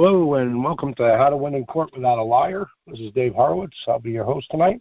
Hello, 0.00 0.34
and 0.34 0.62
welcome 0.62 0.94
to 0.94 1.16
How 1.18 1.28
to 1.28 1.36
Win 1.36 1.56
in 1.56 1.66
Court 1.66 1.90
Without 1.92 2.18
a 2.18 2.22
Liar. 2.22 2.68
This 2.86 3.00
is 3.00 3.10
Dave 3.14 3.34
Horowitz. 3.34 3.76
I'll 3.88 3.98
be 3.98 4.12
your 4.12 4.22
host 4.22 4.48
tonight. 4.48 4.80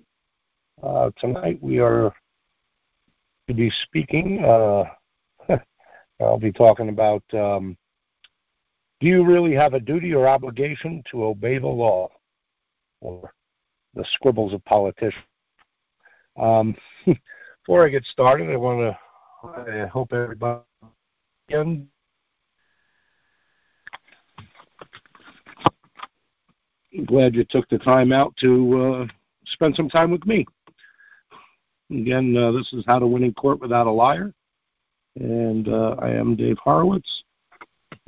Uh, 0.83 1.09
tonight 1.17 1.57
we 1.59 1.79
are 1.79 2.13
to 3.47 3.53
be 3.55 3.71
speaking. 3.81 4.45
Uh, 4.45 4.83
I'll 6.21 6.37
be 6.37 6.51
talking 6.51 6.89
about 6.89 7.23
um, 7.33 7.75
do 8.99 9.07
you 9.07 9.25
really 9.25 9.55
have 9.55 9.73
a 9.73 9.79
duty 9.79 10.13
or 10.13 10.27
obligation 10.27 11.01
to 11.09 11.23
obey 11.23 11.57
the 11.57 11.65
law 11.65 12.09
or 13.01 13.33
the 13.95 14.05
scribbles 14.11 14.53
of 14.53 14.63
politicians? 14.65 15.25
Um, 16.39 16.75
before 17.65 17.83
I 17.83 17.89
get 17.89 18.05
started, 18.05 18.51
I 18.51 18.55
want 18.55 18.81
to 18.81 19.83
I 19.83 19.87
hope 19.87 20.13
everybody 20.13 20.61
glad 27.05 27.35
you 27.35 27.43
took 27.43 27.67
the 27.69 27.77
time 27.77 28.11
out 28.11 28.35
to 28.37 28.79
uh, 28.79 29.07
spend 29.45 29.75
some 29.75 29.89
time 29.89 30.11
with 30.11 30.25
me. 30.25 30.45
Again, 31.91 32.35
uh, 32.35 32.51
this 32.51 32.71
is 32.73 32.83
How 32.85 32.99
to 32.99 33.07
Win 33.07 33.23
in 33.23 33.33
Court 33.33 33.61
Without 33.61 33.87
a 33.87 33.91
Liar, 33.91 34.33
and 35.15 35.67
uh, 35.67 35.95
I 35.99 36.09
am 36.09 36.35
Dave 36.35 36.57
Horowitz. 36.61 37.23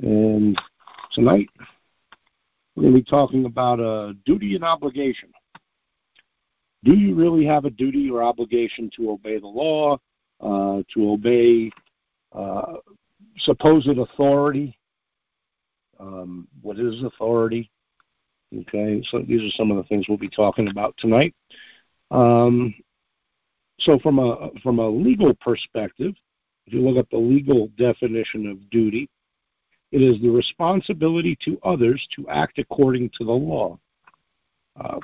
And 0.00 0.60
tonight, 1.12 1.48
we're 2.74 2.82
going 2.82 2.94
to 2.94 3.00
be 3.00 3.10
talking 3.10 3.46
about 3.46 3.80
a 3.80 4.14
duty 4.26 4.54
and 4.54 4.64
obligation. 4.64 5.30
Do 6.84 6.92
you 6.94 7.14
really 7.14 7.44
have 7.46 7.64
a 7.64 7.70
duty 7.70 8.10
or 8.10 8.22
obligation 8.22 8.90
to 8.96 9.10
obey 9.10 9.38
the 9.38 9.46
law, 9.46 9.98
uh, 10.40 10.82
to 10.94 11.10
obey 11.10 11.70
uh, 12.32 12.76
supposed 13.38 13.88
authority? 13.88 14.76
Um, 15.98 16.48
what 16.62 16.78
is 16.78 17.02
authority? 17.02 17.70
Okay, 18.56 19.02
so 19.10 19.20
these 19.20 19.42
are 19.42 19.56
some 19.56 19.70
of 19.70 19.76
the 19.76 19.84
things 19.84 20.06
we'll 20.08 20.18
be 20.18 20.28
talking 20.28 20.68
about 20.68 20.94
tonight. 20.98 21.34
Um, 22.10 22.74
so, 23.78 23.98
from 24.00 24.18
a 24.18 24.50
from 24.62 24.78
a 24.78 24.88
legal 24.88 25.34
perspective, 25.34 26.14
if 26.66 26.72
you 26.72 26.80
look 26.80 26.96
at 26.96 27.08
the 27.10 27.16
legal 27.16 27.68
definition 27.78 28.48
of 28.48 28.68
duty, 28.70 29.08
it 29.92 30.02
is 30.02 30.20
the 30.20 30.28
responsibility 30.28 31.38
to 31.44 31.58
others 31.62 32.06
to 32.16 32.28
act 32.28 32.58
according 32.58 33.10
to 33.18 33.24
the 33.24 33.32
law. 33.32 33.78
Uh, 34.78 34.98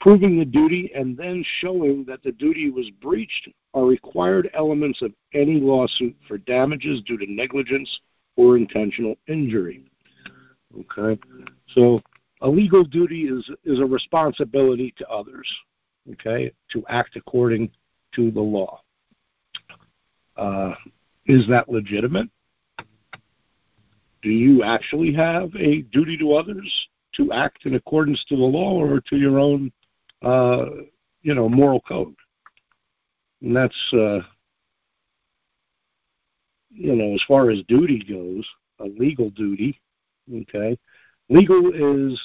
proving 0.00 0.38
the 0.38 0.44
duty 0.44 0.92
and 0.94 1.16
then 1.16 1.42
showing 1.60 2.04
that 2.04 2.22
the 2.22 2.32
duty 2.32 2.70
was 2.70 2.90
breached 3.00 3.48
are 3.72 3.86
required 3.86 4.50
elements 4.52 5.00
of 5.00 5.12
any 5.32 5.58
lawsuit 5.58 6.14
for 6.28 6.36
damages 6.36 7.00
due 7.02 7.16
to 7.16 7.26
negligence 7.26 8.00
or 8.36 8.56
intentional 8.56 9.16
injury. 9.28 9.82
Okay, 10.78 11.18
so 11.68 12.02
a 12.40 12.48
legal 12.48 12.84
duty 12.84 13.22
is 13.22 13.50
is 13.64 13.80
a 13.80 13.84
responsibility 13.84 14.94
to 14.98 15.08
others, 15.08 15.48
okay, 16.12 16.52
to 16.70 16.84
act 16.88 17.16
according 17.16 17.70
to 18.14 18.30
the 18.30 18.40
law. 18.40 18.80
Uh, 20.36 20.74
is 21.26 21.46
that 21.48 21.68
legitimate? 21.68 22.28
Do 24.22 24.30
you 24.30 24.62
actually 24.62 25.12
have 25.14 25.54
a 25.54 25.82
duty 25.82 26.16
to 26.18 26.32
others 26.32 26.88
to 27.16 27.32
act 27.32 27.66
in 27.66 27.74
accordance 27.74 28.24
to 28.28 28.36
the 28.36 28.42
law 28.42 28.72
or 28.72 29.00
to 29.00 29.16
your 29.16 29.38
own, 29.38 29.70
uh, 30.22 30.66
you 31.22 31.34
know, 31.34 31.48
moral 31.48 31.80
code? 31.80 32.14
And 33.42 33.54
that's, 33.54 33.92
uh, 33.92 34.20
you 36.70 36.96
know, 36.96 37.14
as 37.14 37.22
far 37.28 37.50
as 37.50 37.62
duty 37.68 38.02
goes, 38.08 38.48
a 38.80 38.84
legal 38.98 39.30
duty, 39.30 39.80
okay, 40.34 40.76
Legal 41.28 41.68
is 41.68 42.20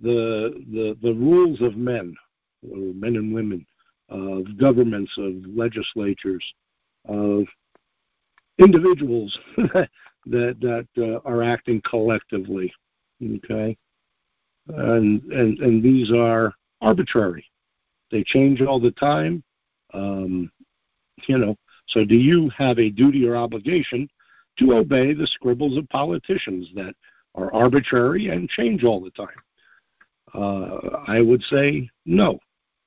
the 0.00 0.64
the 0.72 0.96
the 1.02 1.14
rules 1.14 1.60
of 1.60 1.76
men, 1.76 2.14
or 2.62 2.94
men 2.94 3.16
and 3.16 3.34
women, 3.34 3.66
of 4.08 4.58
governments, 4.58 5.12
of 5.18 5.34
legislatures, 5.46 6.44
of 7.08 7.44
individuals 8.58 9.36
that 9.56 9.88
that 10.26 10.86
uh, 10.98 11.28
are 11.28 11.42
acting 11.42 11.80
collectively. 11.88 12.72
Okay, 13.22 13.76
and 14.68 15.22
and 15.24 15.58
and 15.58 15.82
these 15.82 16.10
are 16.12 16.54
arbitrary. 16.80 17.44
They 18.10 18.22
change 18.24 18.62
all 18.62 18.80
the 18.80 18.92
time. 18.92 19.42
Um, 19.92 20.50
you 21.26 21.38
know, 21.38 21.56
so 21.88 22.04
do 22.04 22.16
you 22.16 22.50
have 22.56 22.78
a 22.78 22.90
duty 22.90 23.26
or 23.26 23.36
obligation 23.36 24.08
to 24.58 24.74
obey 24.74 25.12
the 25.14 25.26
scribbles 25.26 25.76
of 25.76 25.88
politicians 25.88 26.68
that 26.74 26.94
are 27.36 27.52
arbitrary 27.54 28.28
and 28.28 28.48
change 28.48 28.84
all 28.84 29.00
the 29.00 29.10
time? 29.10 29.28
Uh, 30.34 30.98
I 31.06 31.20
would 31.20 31.42
say 31.44 31.88
no, 32.04 32.38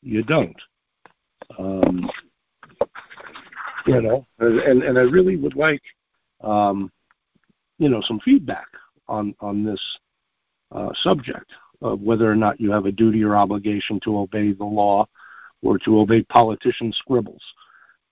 you 0.02 0.24
don't. 0.24 0.60
Um, 1.58 2.10
you 3.88 4.02
know, 4.02 4.26
and 4.40 4.84
and 4.84 4.98
I 4.98 5.02
really 5.02 5.36
would 5.36 5.56
like, 5.56 5.82
um, 6.44 6.92
you 7.78 7.90
know, 7.90 8.02
some 8.02 8.20
feedback 8.20 8.68
on 9.08 9.34
on 9.40 9.64
this 9.64 9.82
uh, 10.72 10.90
subject 11.02 11.52
of 11.82 12.02
whether 12.02 12.30
or 12.30 12.36
not 12.36 12.60
you 12.60 12.72
have 12.72 12.86
a 12.86 12.92
duty 12.92 13.24
or 13.24 13.36
obligation 13.36 14.00
to 14.02 14.20
obey 14.20 14.52
the 14.52 14.66
law, 14.66 15.08
or 15.64 15.80
to 15.80 16.00
obey 16.00 16.22
politicians' 16.24 16.98
scribbles, 16.98 17.44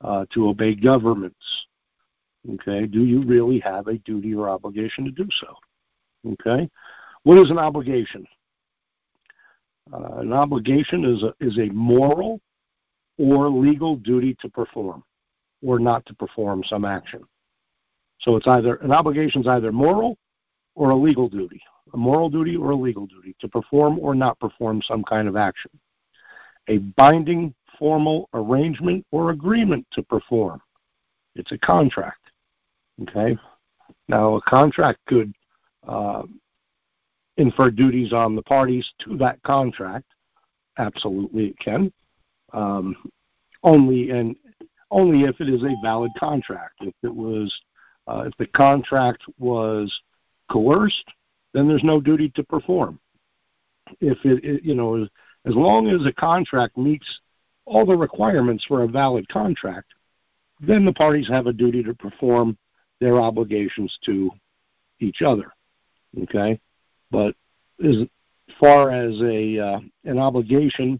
uh, 0.01 0.25
to 0.33 0.47
obey 0.47 0.73
governments. 0.73 1.45
Okay, 2.49 2.85
do 2.85 3.03
you 3.03 3.23
really 3.23 3.59
have 3.59 3.87
a 3.87 3.97
duty 3.99 4.33
or 4.33 4.49
obligation 4.49 5.03
to 5.05 5.11
do 5.11 5.27
so? 5.41 5.53
Okay? 6.33 6.69
What 7.23 7.37
is 7.37 7.51
an 7.51 7.59
obligation? 7.59 8.25
Uh, 9.93 10.19
an 10.19 10.33
obligation 10.33 11.05
is 11.05 11.23
a, 11.23 11.33
is 11.39 11.57
a 11.57 11.71
moral 11.73 12.39
or 13.17 13.49
legal 13.49 13.95
duty 13.97 14.35
to 14.41 14.49
perform 14.49 15.03
or 15.65 15.79
not 15.79 16.05
to 16.05 16.13
perform 16.13 16.63
some 16.65 16.85
action. 16.85 17.23
So 18.19 18.35
it's 18.35 18.47
either 18.47 18.75
an 18.75 18.91
obligation 18.91 19.41
is 19.41 19.47
either 19.47 19.71
moral 19.71 20.17
or 20.75 20.91
a 20.91 20.95
legal 20.95 21.29
duty, 21.29 21.61
a 21.93 21.97
moral 21.97 22.29
duty 22.29 22.55
or 22.55 22.71
a 22.71 22.75
legal 22.75 23.05
duty 23.07 23.35
to 23.39 23.47
perform 23.47 23.99
or 23.99 24.15
not 24.15 24.39
perform 24.39 24.81
some 24.81 25.03
kind 25.03 25.27
of 25.27 25.35
action. 25.35 25.71
A 26.67 26.79
binding 26.79 27.53
formal 27.79 28.29
arrangement 28.33 29.05
or 29.11 29.31
agreement 29.31 29.85
to 29.93 30.03
perform. 30.03 30.61
It's 31.35 31.51
a 31.51 31.57
contract. 31.57 32.19
Okay? 33.03 33.37
Now, 34.07 34.35
a 34.35 34.41
contract 34.41 34.99
could 35.07 35.33
uh, 35.87 36.23
infer 37.37 37.71
duties 37.71 38.13
on 38.13 38.35
the 38.35 38.41
parties 38.43 38.87
to 38.99 39.17
that 39.17 39.41
contract. 39.43 40.05
Absolutely, 40.77 41.47
it 41.47 41.59
can. 41.59 41.91
Um, 42.53 42.95
only 43.63 44.11
and 44.11 44.35
only 44.91 45.23
if 45.23 45.39
it 45.41 45.49
is 45.49 45.63
a 45.63 45.75
valid 45.83 46.11
contract. 46.17 46.75
If 46.81 46.93
it 47.03 47.13
was, 47.13 47.53
uh, 48.07 48.23
if 48.27 48.33
the 48.37 48.47
contract 48.47 49.23
was 49.37 49.93
coerced, 50.51 51.09
then 51.53 51.67
there's 51.67 51.83
no 51.83 51.99
duty 51.99 52.29
to 52.35 52.43
perform. 52.43 52.99
If 53.99 54.17
it, 54.23 54.43
it 54.43 54.63
you 54.63 54.75
know, 54.75 55.07
as 55.45 55.55
long 55.55 55.87
as 55.89 56.05
a 56.05 56.13
contract 56.13 56.77
meets 56.77 57.19
all 57.65 57.85
the 57.85 57.97
requirements 57.97 58.65
for 58.65 58.83
a 58.83 58.87
valid 58.87 59.27
contract, 59.29 59.93
then 60.59 60.85
the 60.85 60.93
parties 60.93 61.27
have 61.27 61.47
a 61.47 61.53
duty 61.53 61.83
to 61.83 61.93
perform 61.93 62.57
their 62.99 63.19
obligations 63.19 63.97
to 64.05 64.31
each 64.99 65.21
other. 65.21 65.53
Okay, 66.23 66.59
but 67.11 67.35
as 67.83 67.95
far 68.59 68.91
as 68.91 69.19
a 69.21 69.59
uh, 69.59 69.79
an 70.05 70.17
obligation, 70.17 70.99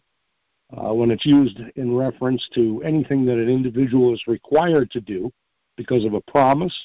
uh, 0.75 0.94
when 0.94 1.11
it's 1.11 1.25
used 1.25 1.59
in 1.75 1.95
reference 1.95 2.47
to 2.53 2.81
anything 2.83 3.25
that 3.25 3.38
an 3.38 3.50
individual 3.50 4.13
is 4.13 4.22
required 4.28 4.91
to 4.91 5.01
do 5.01 5.31
because 5.75 6.05
of 6.05 6.13
a 6.13 6.22
promise, 6.22 6.75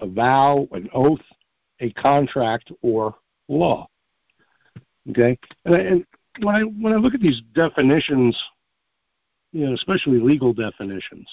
a 0.00 0.06
vow, 0.06 0.68
an 0.72 0.88
oath, 0.92 1.22
a 1.80 1.90
contract, 1.92 2.70
or 2.82 3.14
law. 3.48 3.88
Okay, 5.10 5.38
and, 5.64 5.74
and 5.74 6.06
when 6.42 6.54
I 6.54 6.60
when 6.62 6.92
I 6.92 6.96
look 6.96 7.14
at 7.14 7.20
these 7.20 7.42
definitions, 7.54 8.40
you 9.52 9.66
know, 9.66 9.74
especially 9.74 10.20
legal 10.20 10.52
definitions, 10.52 11.28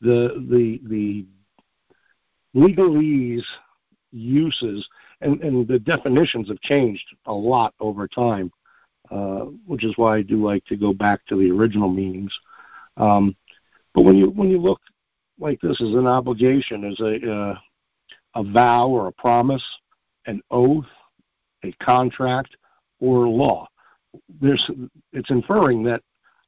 the 0.00 0.44
the 0.50 0.80
the 0.88 1.26
legalese 2.54 3.44
uses 4.14 4.88
and, 5.20 5.42
and 5.42 5.66
the 5.66 5.78
definitions 5.78 6.48
have 6.48 6.60
changed 6.60 7.04
a 7.26 7.32
lot 7.32 7.74
over 7.80 8.06
time, 8.06 8.50
uh, 9.10 9.46
which 9.66 9.84
is 9.84 9.92
why 9.96 10.16
I 10.16 10.22
do 10.22 10.44
like 10.44 10.64
to 10.66 10.76
go 10.76 10.92
back 10.92 11.26
to 11.26 11.36
the 11.36 11.50
original 11.50 11.88
meanings. 11.88 12.32
Um, 12.96 13.36
but 13.94 14.02
when 14.02 14.16
you 14.16 14.30
when 14.30 14.50
you 14.50 14.58
look 14.58 14.80
like 15.38 15.60
this 15.60 15.80
as 15.80 15.94
an 15.94 16.06
obligation, 16.06 16.84
as 16.84 17.00
a 17.00 17.32
uh, 17.32 17.58
a 18.36 18.42
vow 18.44 18.88
or 18.88 19.08
a 19.08 19.12
promise, 19.12 19.64
an 20.26 20.40
oath, 20.50 20.86
a 21.64 21.72
contract, 21.82 22.56
or 23.00 23.26
law, 23.26 23.66
there's 24.40 24.70
it's 25.12 25.30
inferring 25.30 25.82
that 25.84 26.02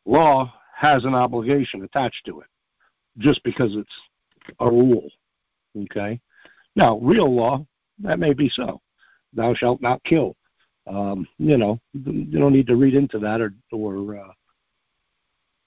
law 0.04 0.52
has 0.74 1.04
an 1.04 1.14
obligation 1.14 1.82
attached 1.82 2.24
to 2.26 2.40
it, 2.40 2.46
just 3.18 3.42
because 3.42 3.74
it's 3.76 3.94
a 4.60 4.70
rule. 4.70 5.10
Okay. 5.76 6.20
Now, 6.76 6.98
real 6.98 7.34
law 7.34 7.66
that 7.98 8.18
may 8.18 8.34
be 8.34 8.48
so. 8.50 8.80
thou 9.32 9.54
shalt 9.54 9.80
not 9.80 10.04
kill. 10.04 10.36
Um, 10.86 11.26
you 11.38 11.56
know, 11.56 11.80
you 11.94 12.38
don't 12.38 12.52
need 12.52 12.68
to 12.68 12.76
read 12.76 12.94
into 12.94 13.18
that 13.18 13.40
or 13.40 13.52
or 13.72 14.16
uh, 14.16 14.32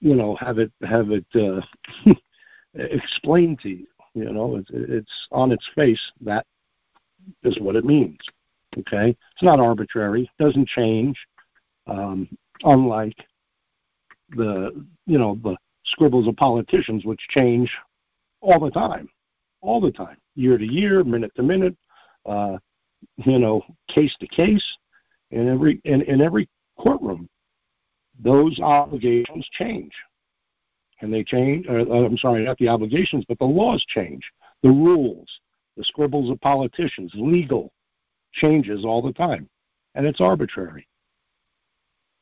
you 0.00 0.14
know 0.14 0.34
have 0.36 0.58
it 0.58 0.72
have 0.82 1.10
it 1.10 1.26
uh, 1.34 1.60
explained 2.74 3.60
to 3.60 3.68
you. 3.68 3.86
You 4.14 4.32
know, 4.32 4.56
it's, 4.56 4.70
it's 4.72 5.28
on 5.30 5.52
its 5.52 5.68
face 5.74 6.00
that 6.22 6.46
is 7.42 7.58
what 7.60 7.76
it 7.76 7.84
means. 7.84 8.18
Okay, 8.78 9.10
it's 9.10 9.42
not 9.42 9.60
arbitrary. 9.60 10.30
Doesn't 10.38 10.68
change. 10.68 11.18
Um, 11.86 12.28
unlike 12.62 13.16
the 14.30 14.86
you 15.06 15.18
know 15.18 15.38
the 15.42 15.56
scribbles 15.84 16.28
of 16.28 16.36
politicians, 16.36 17.04
which 17.04 17.20
change 17.28 17.70
all 18.40 18.58
the 18.58 18.70
time, 18.70 19.08
all 19.62 19.80
the 19.80 19.90
time, 19.90 20.16
year 20.34 20.58
to 20.58 20.64
year, 20.64 21.04
minute 21.04 21.32
to 21.36 21.42
minute, 21.42 21.76
uh, 22.26 22.56
you 23.16 23.38
know, 23.38 23.62
case 23.88 24.14
to 24.20 24.26
case, 24.26 24.64
in 25.30 25.48
every 25.48 25.80
in, 25.84 26.02
in 26.02 26.20
every 26.20 26.48
courtroom, 26.78 27.28
those 28.22 28.58
obligations 28.60 29.48
change, 29.52 29.92
and 31.00 31.12
they 31.12 31.24
change. 31.24 31.66
Or, 31.68 31.80
uh, 31.80 32.06
I'm 32.06 32.18
sorry, 32.18 32.44
not 32.44 32.58
the 32.58 32.68
obligations, 32.68 33.24
but 33.28 33.38
the 33.38 33.44
laws 33.44 33.84
change, 33.88 34.22
the 34.62 34.70
rules, 34.70 35.28
the 35.76 35.84
scribbles 35.84 36.30
of 36.30 36.40
politicians, 36.40 37.12
legal 37.14 37.72
changes 38.32 38.84
all 38.84 39.02
the 39.02 39.12
time, 39.12 39.48
and 39.94 40.06
it's 40.06 40.20
arbitrary. 40.20 40.86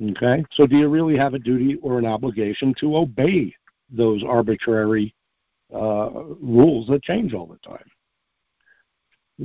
Okay, 0.01 0.45
so 0.53 0.67
do 0.67 0.77
you 0.77 0.89
really 0.89 1.17
have 1.17 1.35
a 1.35 1.41
duty 1.41 1.77
or 1.83 1.99
an 1.99 2.07
obligation 2.07 2.73
to 2.79 2.97
obey 2.97 3.53
those 3.91 4.23
arbitrary 4.23 5.13
uh, 5.13 5.18
rules 5.71 6.87
that 6.89 7.03
change 7.03 7.35
all 7.35 7.47
the 7.47 7.59
time? 7.59 7.85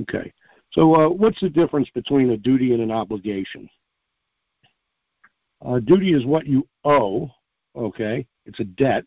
Okay, 0.02 0.34
so 0.72 0.96
uh, 0.96 1.10
what's 1.10 1.40
the 1.40 1.50
difference 1.50 1.90
between 1.94 2.32
a 2.32 2.38
duty 2.38 2.74
and 2.74 2.82
an 2.82 2.92
obligation? 2.92 3.70
A 5.66 5.80
duty 5.80 6.14
is 6.14 6.26
what 6.26 6.48
you 6.48 6.68
owe, 6.84 7.30
okay, 7.76 8.26
it's 8.46 8.60
a 8.60 8.66
debt 8.66 9.06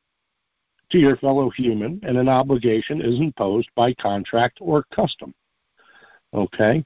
to 0.91 0.99
your 0.99 1.17
fellow 1.17 1.51
human, 1.51 2.01
and 2.05 2.17
an 2.17 2.29
obligation 2.29 3.01
is 3.01 3.19
imposed 3.19 3.69
by 3.75 3.93
contract 3.95 4.59
or 4.61 4.85
custom. 4.95 5.35
Okay, 6.33 6.85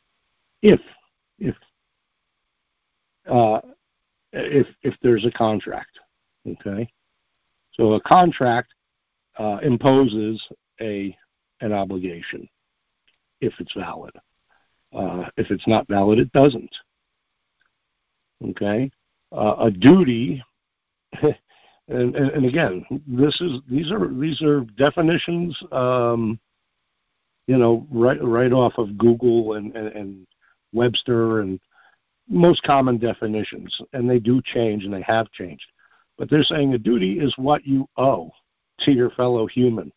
if 0.63 0.81
if 1.39 1.55
uh, 3.29 3.61
if 4.33 4.67
if 4.83 4.95
there's 5.03 5.27
a 5.27 5.31
contract. 5.31 5.99
Okay, 6.47 6.91
so 7.73 7.93
a 7.93 8.01
contract 8.01 8.73
uh, 9.39 9.59
imposes 9.63 10.43
a 10.81 11.17
an 11.61 11.73
obligation 11.73 12.49
if 13.41 13.53
it's 13.59 13.73
valid. 13.75 14.13
Uh, 14.95 15.29
if 15.37 15.51
it's 15.51 15.67
not 15.67 15.87
valid, 15.89 16.19
it 16.19 16.33
doesn't. 16.33 16.75
Okay, 18.51 18.91
uh, 19.33 19.57
a 19.61 19.71
duty. 19.71 20.43
And, 21.89 22.15
and, 22.15 22.31
and, 22.31 22.47
again, 22.47 22.85
this 23.05 23.41
is 23.41 23.61
these 23.69 23.91
are 23.91 24.07
these 24.07 24.41
are 24.43 24.61
definitions, 24.79 25.61
um, 25.73 26.39
you 27.49 27.59
know, 27.59 27.85
right 27.91 28.23
right 28.23 28.53
off 28.53 28.75
of 28.79 28.97
Google 28.97 29.55
and, 29.55 29.75
and, 29.75 29.89
and 29.89 30.27
Webster 30.73 31.41
and 31.41 31.59
most 32.29 32.63
common 32.63 32.97
definitions, 32.97 33.77
and 33.93 34.09
they 34.09 34.21
do 34.21 34.41
change 34.41 34.85
and 34.85 34.95
they 34.95 35.03
have 35.03 35.33
changed. 35.33 35.67
But 36.17 36.31
they're 36.31 36.45
saying 36.45 36.75
a 36.75 36.79
duty 36.79 37.19
is 37.19 37.35
what 37.37 37.67
you 37.67 37.89
owe 37.97 38.31
to 38.81 38.93
your 38.93 39.11
fellow 39.11 39.47
human. 39.47 39.93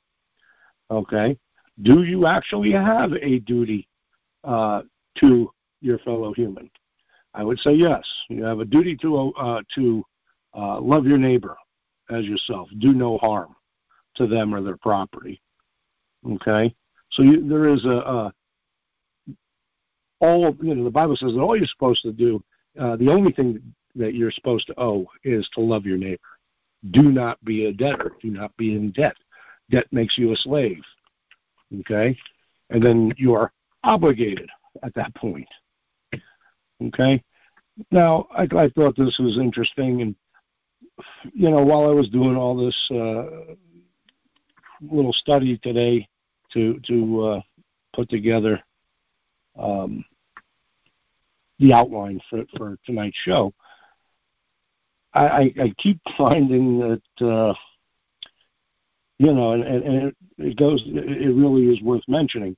Okay? 0.92 1.38
Do 1.82 2.04
you 2.04 2.28
actually 2.28 2.72
have 2.72 3.14
a 3.14 3.40
duty 3.40 3.88
uh, 4.44 4.84
to 5.20 5.52
your 5.82 5.98
fellow 6.00 6.34
human? 6.34 6.70
I 7.34 7.44
would 7.44 7.60
say 7.60 7.74
yes. 7.74 8.04
You 8.30 8.44
have 8.44 8.60
a 8.60 8.66
duty 8.66 8.96
to 8.98 9.32
uh, 9.32 9.62
to 9.76 10.04
uh, 10.56 10.80
love 10.80 11.08
your 11.08 11.18
neighbor 11.18 11.58
as 12.12 12.26
yourself. 12.26 12.70
Do 12.78 12.94
no 12.94 13.18
harm 13.18 13.56
to 14.16 14.28
them 14.28 14.54
or 14.54 14.62
their 14.62 14.78
property. 14.78 15.42
Okay, 16.30 16.74
so 17.12 17.24
you, 17.24 17.48
there 17.48 17.68
is 17.68 17.86
a, 17.86 17.90
a 17.90 18.34
all 20.22 20.56
you 20.62 20.76
know 20.76 20.84
the 20.84 20.90
bible 20.90 21.16
says 21.16 21.34
that 21.34 21.42
all 21.42 21.58
you're 21.58 21.66
supposed 21.66 22.02
to 22.04 22.14
do 22.14 22.42
uh, 22.80 22.96
the 22.96 23.10
only 23.10 23.32
thing 23.32 23.62
that 23.96 24.14
you're 24.14 24.32
supposed 24.32 24.66
to 24.68 24.80
owe 24.80 25.06
is 25.24 25.48
to 25.54 25.62
love 25.62 25.86
your 25.86 25.98
neighbor 25.98 26.20
do 26.92 27.04
not 27.04 27.44
be 27.44 27.66
a 27.66 27.74
debtor 27.74 28.14
do 28.22 28.30
not 28.30 28.56
be 28.58 28.76
in 28.76 28.92
debt 28.92 29.16
debt 29.70 29.86
makes 29.92 30.18
you 30.18 30.32
a 30.32 30.36
slave 30.36 30.82
okay 31.80 32.18
and 32.70 32.84
then 32.84 33.12
you 33.18 33.34
are 33.34 33.52
obligated 33.84 34.50
at 34.84 34.94
that 34.94 35.14
point 35.16 35.48
okay 36.84 37.24
now 37.92 38.28
i, 38.36 38.44
I 38.44 38.70
thought 38.70 38.96
this 38.98 39.18
was 39.20 39.38
interesting 39.38 40.02
and 40.02 40.16
you 41.34 41.50
know 41.50 41.64
while 41.64 41.90
i 41.90 41.94
was 41.94 42.10
doing 42.10 42.36
all 42.36 42.56
this 42.56 42.92
uh, 42.92 43.54
little 44.82 45.14
study 45.14 45.58
today 45.60 46.08
to 46.52 46.80
to 46.86 47.22
uh, 47.22 47.42
put 47.94 48.10
together 48.10 48.62
um, 49.58 50.04
the 51.60 51.74
outline 51.74 52.20
for, 52.30 52.44
for 52.58 52.78
tonight's 52.86 53.18
show. 53.24 53.54
I, 55.13 55.54
I, 55.62 55.74
keep 55.77 56.00
finding 56.18 56.80
that 56.80 57.25
uh, 57.25 57.54
you 59.19 59.31
know, 59.33 59.54
and, 59.54 59.63
and 59.63 60.04
it, 60.07 60.15
it 60.38 60.57
goes. 60.57 60.83
It 60.86 61.36
really 61.36 61.68
is 61.68 61.81
worth 61.81 62.04
mentioning. 62.07 62.56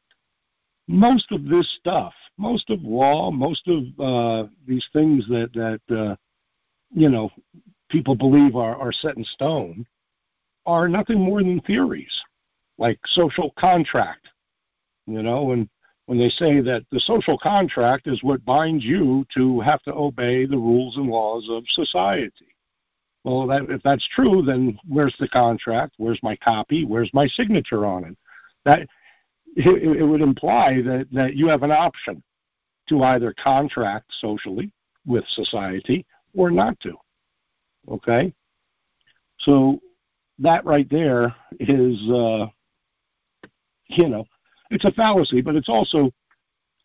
Most 0.87 1.31
of 1.31 1.45
this 1.45 1.69
stuff, 1.79 2.13
most 2.37 2.69
of 2.69 2.81
law, 2.81 3.31
most 3.31 3.67
of 3.67 3.83
uh, 3.99 4.47
these 4.67 4.87
things 4.93 5.27
that 5.27 5.51
that 5.53 5.95
uh, 5.95 6.15
you 6.91 7.09
know 7.09 7.29
people 7.89 8.15
believe 8.15 8.55
are, 8.55 8.75
are 8.75 8.91
set 8.91 9.17
in 9.17 9.23
stone, 9.23 9.85
are 10.65 10.87
nothing 10.87 11.19
more 11.19 11.43
than 11.43 11.61
theories, 11.61 12.13
like 12.77 12.99
social 13.05 13.53
contract. 13.59 14.27
You 15.07 15.21
know, 15.21 15.51
and 15.51 15.69
when 16.05 16.17
they 16.17 16.29
say 16.29 16.61
that 16.61 16.85
the 16.91 16.99
social 16.99 17.37
contract 17.37 18.07
is 18.07 18.23
what 18.23 18.45
binds 18.45 18.83
you 18.83 19.25
to 19.33 19.59
have 19.61 19.81
to 19.83 19.93
obey 19.93 20.45
the 20.45 20.57
rules 20.57 20.97
and 20.97 21.07
laws 21.07 21.47
of 21.49 21.63
society. 21.69 22.47
Well, 23.23 23.47
that, 23.47 23.63
if 23.69 23.81
that's 23.81 24.07
true, 24.09 24.43
then 24.43 24.77
where's 24.87 25.15
the 25.19 25.27
contract? 25.27 25.95
Where's 25.97 26.19
my 26.21 26.35
copy? 26.37 26.85
Where's 26.85 27.09
my 27.11 27.25
signature 27.27 27.85
on 27.85 28.03
it? 28.03 28.17
That 28.65 28.81
it, 29.55 29.97
it 29.99 30.03
would 30.03 30.21
imply 30.21 30.81
that, 30.83 31.07
that 31.11 31.35
you 31.35 31.47
have 31.47 31.63
an 31.63 31.71
option 31.71 32.21
to 32.89 33.03
either 33.03 33.33
contract 33.41 34.05
socially 34.19 34.71
with 35.07 35.25
society 35.29 36.05
or 36.35 36.51
not 36.51 36.79
to. 36.81 36.93
Okay? 37.89 38.31
So 39.39 39.79
that 40.39 40.65
right 40.65 40.89
there 40.89 41.35
is, 41.59 41.97
uh, 42.09 42.47
you 43.87 44.09
know, 44.09 44.25
it's 44.69 44.85
a 44.85 44.91
fallacy, 44.91 45.41
but 45.41 45.55
it's 45.55 45.69
also 45.69 46.11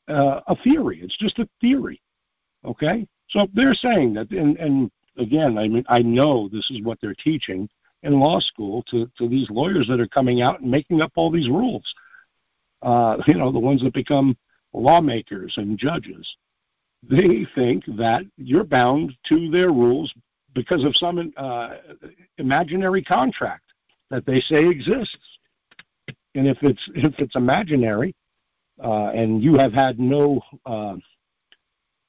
uh, 0.08 0.40
a 0.46 0.56
theory. 0.56 1.00
It's 1.02 1.16
just 1.18 1.38
a 1.38 1.48
theory. 1.60 2.00
Okay? 2.64 3.06
So 3.30 3.46
they're 3.54 3.74
saying 3.74 4.14
that, 4.14 4.30
and, 4.30 4.56
and 4.58 4.90
again, 5.16 5.56
I 5.56 5.68
mean, 5.68 5.84
I 5.88 6.00
know 6.00 6.48
this 6.48 6.70
is 6.70 6.82
what 6.82 6.98
they're 7.00 7.14
teaching 7.14 7.68
in 8.02 8.18
law 8.18 8.40
school 8.40 8.82
to, 8.90 9.10
to 9.18 9.28
these 9.28 9.48
lawyers 9.50 9.86
that 9.88 10.00
are 10.00 10.08
coming 10.08 10.42
out 10.42 10.60
and 10.60 10.70
making 10.70 11.00
up 11.00 11.12
all 11.16 11.30
these 11.30 11.48
rules. 11.48 11.94
Uh, 12.82 13.18
you 13.26 13.34
know, 13.34 13.52
the 13.52 13.58
ones 13.58 13.82
that 13.82 13.92
become 13.92 14.36
lawmakers 14.72 15.54
and 15.56 15.78
judges. 15.78 16.36
They 17.02 17.46
think 17.54 17.84
that 17.96 18.22
you're 18.36 18.64
bound 18.64 19.14
to 19.28 19.50
their 19.50 19.68
rules 19.68 20.12
because 20.54 20.84
of 20.84 20.96
some 20.96 21.32
uh, 21.36 21.76
imaginary 22.38 23.02
contract 23.02 23.64
that 24.10 24.26
they 24.26 24.40
say 24.40 24.68
exists. 24.68 25.38
And 26.34 26.46
if 26.46 26.58
it's 26.62 26.82
if 26.94 27.14
it's 27.18 27.36
imaginary, 27.36 28.14
uh, 28.82 29.10
and 29.14 29.42
you 29.42 29.56
have 29.58 29.72
had 29.72 29.98
no 29.98 30.40
uh, 30.64 30.96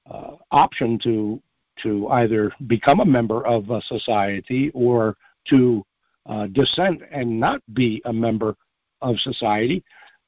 uh, 0.10 0.36
option 0.51 1.00
to 1.04 1.42
to 1.84 2.08
either 2.10 2.51
become 2.68 3.00
a 3.00 3.06
member 3.06 3.46
of 3.46 3.70
a 3.70 3.82
society 3.82 4.72
or 4.74 5.16
to 5.50 5.84
uh, 6.28 6.48
dissent 6.48 7.01
and 7.12 7.40
not 7.40 7.62
be 7.74 8.01
a 8.06 8.13
member 8.13 8.56
of 9.01 9.18
society, 9.20 9.84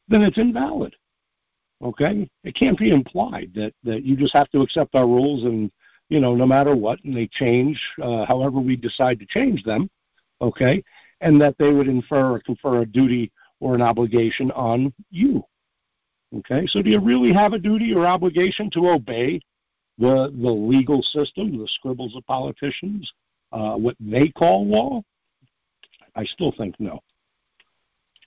then 0.07 0.21
it's 0.21 0.38
invalid. 0.38 0.95
Okay, 1.83 2.29
it 2.43 2.55
can't 2.55 2.77
be 2.77 2.91
implied 2.91 3.51
that 3.55 3.73
that 3.83 4.03
you 4.03 4.15
just 4.15 4.33
have 4.33 4.50
to 4.51 4.62
accept 4.62 4.95
our 4.95 5.05
rules 5.05 5.43
and 5.43 5.71
you 6.09 6.19
know 6.19 6.33
no 6.33 6.45
matter 6.45 6.75
what, 6.75 7.03
and 7.03 7.15
they 7.15 7.27
change 7.27 7.79
uh, 8.01 8.25
however 8.25 8.59
we 8.59 8.75
decide 8.75 9.19
to 9.19 9.25
change 9.25 9.63
them. 9.63 9.89
Okay, 10.41 10.83
and 11.21 11.39
that 11.41 11.55
they 11.57 11.71
would 11.71 11.88
infer 11.88 12.33
or 12.33 12.39
confer 12.39 12.81
a 12.81 12.85
duty 12.85 13.31
or 13.63 13.75
an 13.75 13.82
obligation 13.82 14.51
on 14.51 14.93
you. 15.10 15.43
Okay, 16.38 16.65
so 16.67 16.82
do 16.82 16.89
you 16.89 17.00
really 17.00 17.32
have 17.32 17.53
a 17.53 17.60
duty 17.60 17.93
or 17.93 18.05
obligation 18.05 18.70
to 18.72 18.89
obey 18.89 19.39
the 19.98 20.34
the 20.41 20.50
legal 20.50 21.01
system, 21.01 21.58
the 21.58 21.67
scribbles 21.75 22.15
of 22.15 22.25
politicians, 22.25 23.12
uh, 23.51 23.75
what 23.75 23.96
they 24.00 24.29
call 24.29 24.67
law? 24.67 25.01
I 26.15 26.25
still 26.25 26.51
think 26.58 26.75
no. 26.79 27.00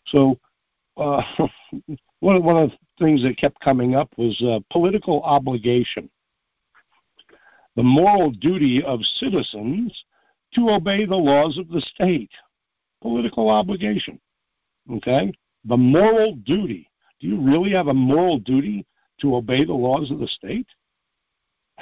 So 0.07 0.39
uh, 0.97 1.23
one 2.21 2.37
of, 2.37 2.45
one 2.45 2.57
of 2.57 2.71
the 2.71 3.05
things 3.05 3.23
that 3.25 3.37
kept 3.37 3.61
coming 3.61 3.95
up 3.95 4.09
was 4.17 4.41
uh, 4.43 4.61
political 4.73 5.23
obligation. 5.23 6.09
The 7.75 7.83
moral 7.83 8.31
duty 8.31 8.83
of 8.83 9.01
citizens 9.17 9.93
to 10.55 10.71
obey 10.71 11.05
the 11.05 11.17
laws 11.17 11.59
of 11.59 11.69
the 11.69 11.81
state. 11.81 12.31
Political 13.03 13.51
obligation. 13.51 14.19
Okay? 14.93 15.33
The 15.65 15.77
moral 15.77 16.37
duty. 16.37 16.89
Do 17.21 17.29
you 17.29 17.41
really 17.41 17.73
have 17.73 17.89
a 17.89 17.95
moral 17.95 18.39
duty 18.39 18.87
to 19.21 19.37
obey 19.37 19.65
the 19.65 19.73
laws 19.73 20.11
of 20.11 20.19
the 20.19 20.29
state? 20.29 20.69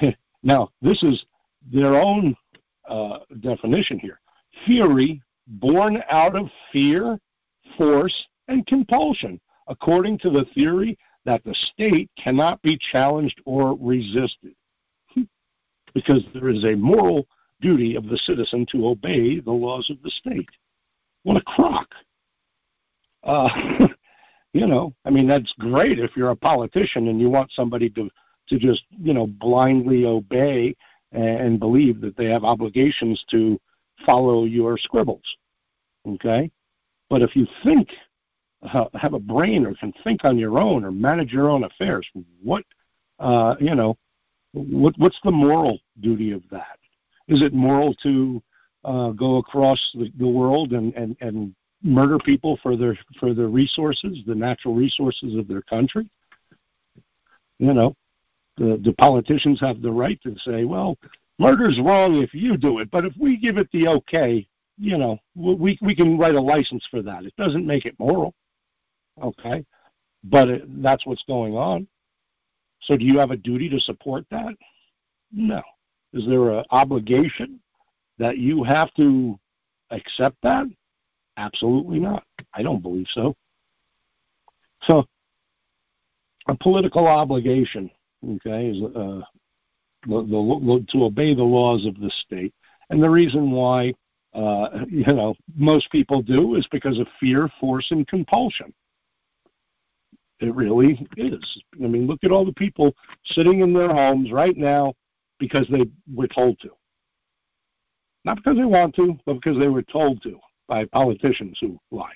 now, 0.43 0.71
this 0.81 1.03
is 1.03 1.25
their 1.73 2.01
own 2.01 2.37
uh, 2.89 3.19
definition 3.41 3.99
here. 3.99 4.21
Theory 4.67 5.21
born 5.47 6.03
out 6.11 6.37
of 6.37 6.49
fear, 6.73 7.19
force, 7.77 8.27
and 8.49 8.67
compulsion, 8.67 9.41
according 9.69 10.19
to 10.19 10.31
the 10.31 10.47
theory 10.55 10.97
that 11.25 11.43
the 11.45 11.55
state 11.73 12.11
cannot 12.23 12.61
be 12.63 12.79
challenged 12.93 13.41
or 13.45 13.77
resisted. 13.81 14.55
because 15.95 16.25
there 16.35 16.49
is 16.49 16.65
a 16.65 16.75
moral 16.75 17.27
duty 17.61 17.97
of 17.97 18.07
the 18.07 18.19
citizen 18.19 18.67
to 18.71 18.87
obey 18.87 19.41
the 19.41 19.51
laws 19.51 19.89
of 19.91 20.03
the 20.03 20.11
state. 20.11 20.49
What 21.23 21.37
a 21.37 21.43
crock. 21.43 21.89
Uh, 23.25 23.49
you 24.52 24.66
know, 24.66 24.95
I 25.04 25.11
mean, 25.11 25.26
that's 25.26 25.52
great 25.59 25.99
if 25.99 26.12
you're 26.16 26.31
a 26.31 26.37
politician 26.37 27.09
and 27.09 27.21
you 27.21 27.31
want 27.31 27.50
somebody 27.52 27.90
to, 27.90 28.09
to 28.49 28.59
just, 28.59 28.83
you 29.00 29.14
know, 29.14 29.26
blindly 29.26 30.04
obey 30.04 30.76
and 31.12 31.61
believe 31.61 32.00
that 32.00 32.16
they 32.16 32.26
have 32.26 32.45
obligations 32.45 33.25
to 33.31 33.59
follow 34.04 34.45
your 34.45 34.76
scribbles. 34.76 35.23
Okay? 36.07 36.50
But 37.09 37.23
if 37.23 37.37
you 37.37 37.47
think, 37.62 37.88
uh, 38.62 38.87
have 38.95 39.14
a 39.14 39.19
brain 39.19 39.66
or 39.66 39.75
can 39.75 39.93
think 40.02 40.25
on 40.25 40.38
your 40.38 40.59
own 40.59 40.85
or 40.85 40.90
manage 40.90 41.33
your 41.33 41.50
own 41.50 41.64
affairs, 41.64 42.09
what, 42.43 42.64
uh, 43.21 43.54
you 43.61 43.75
know, 43.75 43.97
what, 44.52 44.95
what's 44.99 45.19
the 45.25 45.31
moral 45.31 45.78
duty 46.00 46.33
of 46.33 46.43
that? 46.50 46.78
Is 47.28 47.43
it 47.43 47.52
moral 47.52 47.95
to 48.02 48.43
uh, 48.85 49.11
go 49.11 49.37
across 49.37 49.78
the, 49.95 50.11
the 50.19 50.28
world 50.28 50.73
and, 50.73 50.95
and, 50.95 51.16
and 51.21 51.54
murder 51.85 52.19
people 52.19 52.59
for 52.62 52.76
their 52.76 52.99
for 53.21 53.35
their 53.35 53.49
resources, 53.49 54.19
the 54.26 54.35
natural 54.35 54.75
resources 54.75 55.37
of 55.37 55.47
their 55.47 55.62
country? 55.62 56.09
You 57.59 57.73
know, 57.73 57.95
the, 58.57 58.81
the 58.83 58.95
politicians 58.95 59.61
have 59.61 59.81
the 59.81 59.93
right 59.93 60.21
to 60.23 60.35
say, 60.41 60.64
well, 60.64 60.97
murder's 61.38 61.79
wrong 61.81 62.17
if 62.17 62.35
you 62.35 62.57
do 62.57 62.79
it, 62.79 62.91
but 62.91 63.05
if 63.05 63.12
we 63.19 63.37
give 63.37 63.59
it 63.59 63.69
the 63.73 63.87
okay, 63.88 64.47
you 64.79 64.99
know, 64.99 65.19
we 65.37 65.79
we 65.81 65.95
can 65.95 66.19
write 66.19 66.35
a 66.35 66.41
license 66.41 66.85
for 66.91 67.03
that. 67.03 67.25
It 67.25 67.37
doesn't 67.37 67.67
make 67.67 67.85
it 67.85 67.95
moral, 67.99 68.35
okay? 69.23 69.64
But 70.25 70.49
it, 70.49 70.83
that's 70.83 71.07
what's 71.07 71.25
going 71.25 71.55
on. 71.55 71.87
So, 72.83 72.97
do 72.97 73.05
you 73.05 73.19
have 73.19 73.31
a 73.31 73.37
duty 73.37 73.69
to 73.71 73.79
support 73.79 74.25
that? 74.31 74.55
No. 75.33 75.62
Is 76.12 76.26
there 76.26 76.50
an 76.50 76.64
obligation 76.71 77.61
that 78.19 78.38
you 78.38 78.62
have 78.62 78.93
to 78.95 79.38
accept 79.91 80.37
that? 80.43 80.67
Absolutely 81.37 81.99
not. 81.99 82.25
I 82.55 82.62
don't 82.62 82.83
believe 82.83 83.07
so. 83.11 83.35
So, 84.83 85.05
a 86.47 86.55
political 86.57 87.07
obligation, 87.07 87.91
okay, 88.37 88.69
is 88.69 88.83
uh, 88.83 89.23
the, 90.07 90.23
the, 90.23 90.87
to 90.91 91.05
obey 91.05 91.35
the 91.35 91.43
laws 91.43 91.87
of 91.87 91.99
the 91.99 92.11
state. 92.25 92.53
And 92.91 93.03
the 93.03 93.11
reason 93.11 93.50
why, 93.50 93.95
uh, 94.35 94.85
you 94.88 95.07
know, 95.07 95.35
most 95.57 95.91
people 95.91 96.23
do 96.23 96.55
is 96.55 96.67
because 96.71 96.99
of 96.99 97.07
fear, 97.19 97.49
force, 97.61 97.87
and 97.91 98.07
compulsion. 98.07 98.73
It 100.41 100.55
really 100.55 101.07
is. 101.17 101.62
I 101.83 101.87
mean, 101.87 102.07
look 102.07 102.23
at 102.25 102.31
all 102.31 102.45
the 102.45 102.53
people 102.53 102.95
sitting 103.25 103.61
in 103.61 103.73
their 103.73 103.88
homes 103.88 104.31
right 104.31 104.57
now 104.57 104.93
because 105.38 105.67
they 105.71 105.87
were 106.12 106.29
told 106.29 106.59
to. 106.61 106.71
Not 108.25 108.37
because 108.37 108.57
they 108.57 108.64
want 108.64 108.95
to, 108.97 109.19
but 109.25 109.35
because 109.35 109.59
they 109.59 109.69
were 109.69 109.83
told 109.83 110.23
to 110.23 110.38
by 110.68 110.85
politicians 110.87 111.59
who 111.61 111.78
lie 111.90 112.12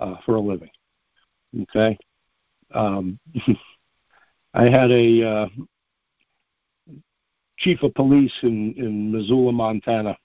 uh, 0.00 0.16
for 0.24 0.36
a 0.36 0.40
living. 0.40 0.70
Okay? 1.62 1.96
Um, 2.74 3.18
I 4.54 4.64
had 4.64 4.90
a 4.90 5.28
uh, 5.28 5.48
chief 7.58 7.82
of 7.82 7.94
police 7.94 8.32
in, 8.42 8.74
in 8.76 9.12
Missoula, 9.12 9.52
Montana, 9.52 10.16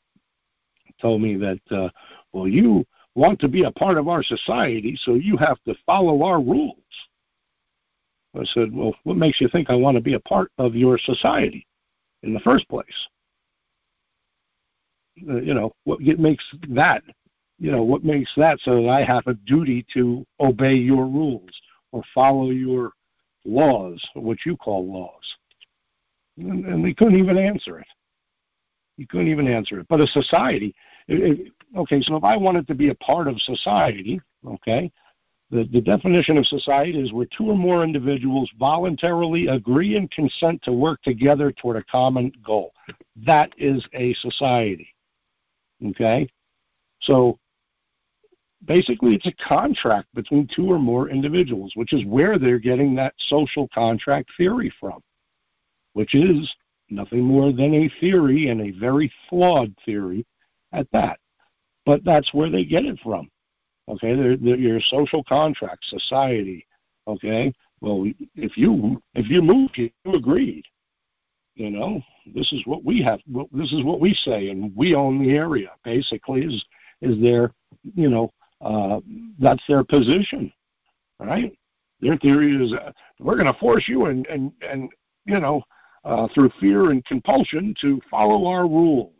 told 1.01 1.21
me 1.21 1.35
that, 1.35 1.59
uh, 1.71 1.89
well, 2.31 2.47
you 2.47 2.85
want 3.15 3.39
to 3.39 3.47
be 3.47 3.63
a 3.63 3.71
part 3.71 3.97
of 3.97 4.07
our 4.07 4.23
society, 4.23 4.97
so 5.03 5.13
you 5.13 5.37
have 5.37 5.61
to 5.63 5.75
follow 5.85 6.23
our 6.23 6.41
rules. 6.41 6.77
I 8.35 8.43
said, 8.45 8.73
well, 8.73 8.95
what 9.03 9.17
makes 9.17 9.39
you 9.39 9.47
think 9.47 9.69
I 9.69 9.75
want 9.75 9.95
to 9.95 10.01
be 10.01 10.15
a 10.15 10.19
part 10.21 10.51
of 10.57 10.75
your 10.75 10.97
society 10.97 11.67
in 12.23 12.33
the 12.33 12.39
first 12.39 12.67
place? 12.67 13.07
Uh, 15.29 15.41
you 15.41 15.53
know, 15.53 15.71
what 15.83 15.99
makes 16.01 16.43
that, 16.69 17.03
you 17.63 17.71
know, 17.71 17.81
what 17.81 18.03
makes 18.03 18.29
that 18.35 18.59
so 18.59 18.75
that 18.75 18.89
I 18.89 19.05
have 19.05 19.25
a 19.25 19.35
duty 19.35 19.85
to 19.93 20.25
obey 20.41 20.73
your 20.73 21.05
rules 21.05 21.49
or 21.93 22.03
follow 22.13 22.49
your 22.49 22.91
laws, 23.45 24.05
what 24.15 24.39
you 24.45 24.57
call 24.57 24.85
laws? 24.85 25.23
And, 26.37 26.65
and 26.65 26.83
they 26.83 26.93
couldn't 26.93 27.17
even 27.17 27.37
answer 27.37 27.79
it. 27.79 27.87
You 28.97 29.07
couldn't 29.07 29.29
even 29.29 29.47
answer 29.47 29.79
it. 29.79 29.87
But 29.87 30.01
a 30.01 30.07
society, 30.07 30.75
it, 31.07 31.39
it, 31.39 31.53
okay, 31.77 32.01
so 32.01 32.17
if 32.17 32.25
I 32.25 32.35
wanted 32.35 32.67
to 32.67 32.75
be 32.75 32.89
a 32.89 32.95
part 32.95 33.29
of 33.29 33.39
society, 33.39 34.19
okay, 34.45 34.91
the, 35.49 35.63
the 35.71 35.79
definition 35.79 36.37
of 36.37 36.45
society 36.45 36.99
is 36.99 37.13
where 37.13 37.27
two 37.27 37.45
or 37.45 37.55
more 37.55 37.85
individuals 37.85 38.51
voluntarily 38.59 39.47
agree 39.47 39.95
and 39.95 40.11
consent 40.11 40.61
to 40.63 40.73
work 40.73 41.01
together 41.01 41.53
toward 41.53 41.77
a 41.77 41.83
common 41.85 42.29
goal. 42.45 42.73
That 43.25 43.53
is 43.57 43.87
a 43.93 44.13
society. 44.15 44.89
Okay? 45.81 46.27
So 46.99 47.39
basically, 48.65 49.15
it's 49.15 49.27
a 49.27 49.43
contract 49.47 50.07
between 50.13 50.47
two 50.53 50.71
or 50.71 50.79
more 50.79 51.09
individuals, 51.09 51.73
which 51.75 51.93
is 51.93 52.05
where 52.05 52.37
they're 52.37 52.59
getting 52.59 52.95
that 52.95 53.13
social 53.17 53.67
contract 53.73 54.29
theory 54.37 54.73
from, 54.79 55.01
which 55.93 56.15
is 56.15 56.53
nothing 56.89 57.21
more 57.21 57.51
than 57.51 57.73
a 57.73 57.91
theory 57.99 58.49
and 58.49 58.61
a 58.61 58.79
very 58.79 59.11
flawed 59.29 59.73
theory 59.85 60.25
at 60.71 60.87
that. 60.91 61.19
But 61.85 62.03
that's 62.03 62.33
where 62.33 62.49
they 62.49 62.63
get 62.63 62.85
it 62.85 62.99
from. 63.03 63.29
Okay, 63.89 64.15
they're, 64.15 64.37
they're 64.37 64.55
your 64.55 64.79
social 64.79 65.23
contract, 65.23 65.83
society. 65.85 66.65
Okay, 67.07 67.53
well, 67.81 68.05
if 68.35 68.55
you 68.55 69.01
if 69.13 69.29
you 69.29 69.41
moved, 69.41 69.77
you 69.77 69.89
agreed. 70.13 70.63
You 71.55 71.69
know, 71.69 72.01
this 72.33 72.51
is 72.53 72.63
what 72.65 72.83
we 72.83 73.01
have. 73.01 73.19
This 73.51 73.73
is 73.73 73.83
what 73.83 73.99
we 73.99 74.13
say, 74.13 74.49
and 74.49 74.73
we 74.75 74.95
own 74.95 75.21
the 75.21 75.31
area. 75.31 75.71
Basically, 75.83 76.45
is 76.45 76.65
is 77.01 77.21
their 77.21 77.51
you 77.93 78.09
know 78.09 78.31
uh, 78.63 78.99
that's 79.39 79.63
their 79.67 79.83
position, 79.83 80.51
right? 81.19 81.55
Their 82.01 82.17
theory 82.17 82.55
is 82.55 82.73
uh, 82.73 82.91
we're 83.19 83.37
going 83.37 83.51
to 83.51 83.59
force 83.59 83.85
you 83.87 84.05
and 84.05 84.25
and 84.27 84.51
and 84.61 84.89
you 85.25 85.39
know 85.39 85.61
uh, 86.03 86.27
through 86.33 86.51
fear 86.59 86.91
and 86.91 87.03
compulsion 87.05 87.73
to 87.81 88.01
follow 88.09 88.47
our 88.47 88.63
rules 88.63 89.13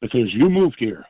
because 0.00 0.32
you 0.34 0.48
moved 0.48 0.76
here 0.78 1.04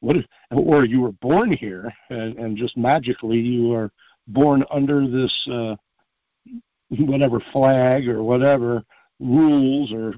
what 0.00 0.16
if, 0.16 0.24
or 0.50 0.84
you 0.84 1.00
were 1.00 1.12
born 1.12 1.52
here 1.52 1.92
and, 2.10 2.36
and 2.36 2.56
just 2.56 2.76
magically 2.76 3.38
you 3.38 3.72
are 3.72 3.90
born 4.28 4.64
under 4.70 5.06
this 5.06 5.48
uh, 5.50 5.76
whatever 6.88 7.40
flag 7.52 8.08
or 8.08 8.22
whatever 8.22 8.82
rules 9.20 9.92
or 9.92 10.14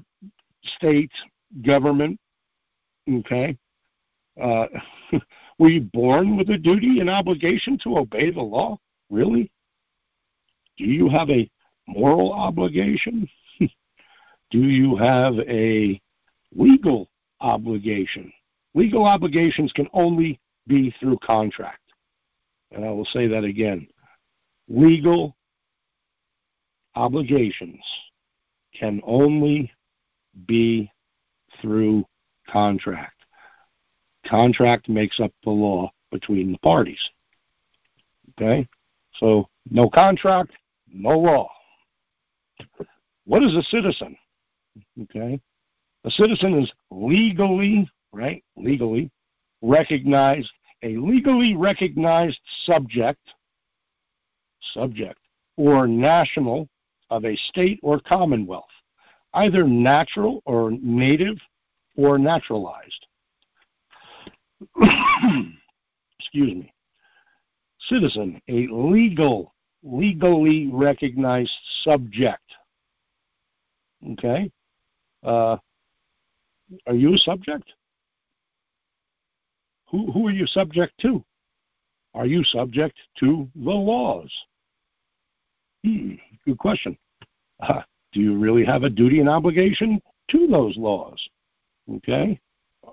state 0.75 1.11
government 1.65 2.19
okay 3.09 3.57
uh, 4.41 4.65
were 5.59 5.69
you 5.69 5.81
born 5.93 6.35
with 6.35 6.49
a 6.49 6.57
duty 6.57 6.99
and 6.99 7.09
obligation 7.09 7.77
to 7.83 7.97
obey 7.97 8.31
the 8.31 8.41
law 8.41 8.77
really 9.09 9.51
do 10.77 10.85
you 10.85 11.07
have 11.09 11.29
a 11.29 11.49
moral 11.87 12.33
obligation 12.33 13.27
do 14.49 14.59
you 14.59 14.95
have 14.95 15.35
a 15.47 15.99
legal 16.55 17.09
obligation 17.41 18.31
Legal 18.75 19.05
obligations 19.05 19.71
can 19.73 19.87
only 19.93 20.39
be 20.67 20.93
through 20.99 21.17
contract. 21.19 21.81
And 22.71 22.85
I 22.85 22.91
will 22.91 23.05
say 23.05 23.27
that 23.27 23.43
again. 23.43 23.87
Legal 24.67 25.35
obligations 26.95 27.83
can 28.73 29.01
only 29.03 29.71
be 30.45 30.91
through 31.59 32.05
contract. 32.47 33.18
Contract 34.29 34.89
makes 34.89 35.19
up 35.19 35.31
the 35.43 35.49
law 35.49 35.91
between 36.11 36.51
the 36.51 36.57
parties. 36.59 37.09
Okay? 38.31 38.67
So, 39.15 39.49
no 39.69 39.89
contract, 39.89 40.51
no 40.91 41.17
law. 41.17 41.49
What 43.25 43.43
is 43.43 43.55
a 43.55 43.63
citizen? 43.63 44.15
Okay? 45.03 45.39
A 46.05 46.11
citizen 46.11 46.59
is 46.59 46.71
legally 46.91 47.89
right? 48.11 48.43
Legally 48.55 49.09
recognized, 49.61 50.51
a 50.83 50.97
legally 50.97 51.55
recognized 51.55 52.39
subject 52.65 53.19
subject, 54.73 55.19
or 55.55 55.87
national 55.87 56.67
of 57.09 57.23
a 57.23 57.35
state 57.35 57.79
or 57.81 57.99
commonwealth, 57.99 58.65
either 59.33 59.63
natural 59.63 60.41
or 60.45 60.71
native 60.81 61.37
or 61.95 62.17
naturalized. 62.17 63.07
Excuse 66.19 66.55
me. 66.55 66.73
Citizen, 67.79 68.41
a 68.49 68.67
legal, 68.67 69.53
legally 69.83 70.69
recognized 70.71 71.51
subject. 71.83 72.43
Okay? 74.11 74.51
Uh, 75.23 75.57
are 76.87 76.93
you 76.93 77.13
a 77.13 77.17
subject? 77.17 77.73
Who, 79.89 80.11
who 80.11 80.27
are 80.27 80.31
you 80.31 80.45
subject 80.45 80.93
to? 81.01 81.23
Are 82.13 82.25
you 82.25 82.43
subject 82.43 82.97
to 83.19 83.49
the 83.55 83.71
laws? 83.71 84.31
Hmm, 85.85 86.13
good 86.45 86.57
question. 86.57 86.97
Uh, 87.61 87.81
do 88.11 88.21
you 88.21 88.37
really 88.37 88.65
have 88.65 88.83
a 88.83 88.89
duty 88.89 89.19
and 89.19 89.29
obligation 89.29 90.01
to 90.31 90.47
those 90.47 90.75
laws? 90.77 91.29
Okay? 91.97 92.39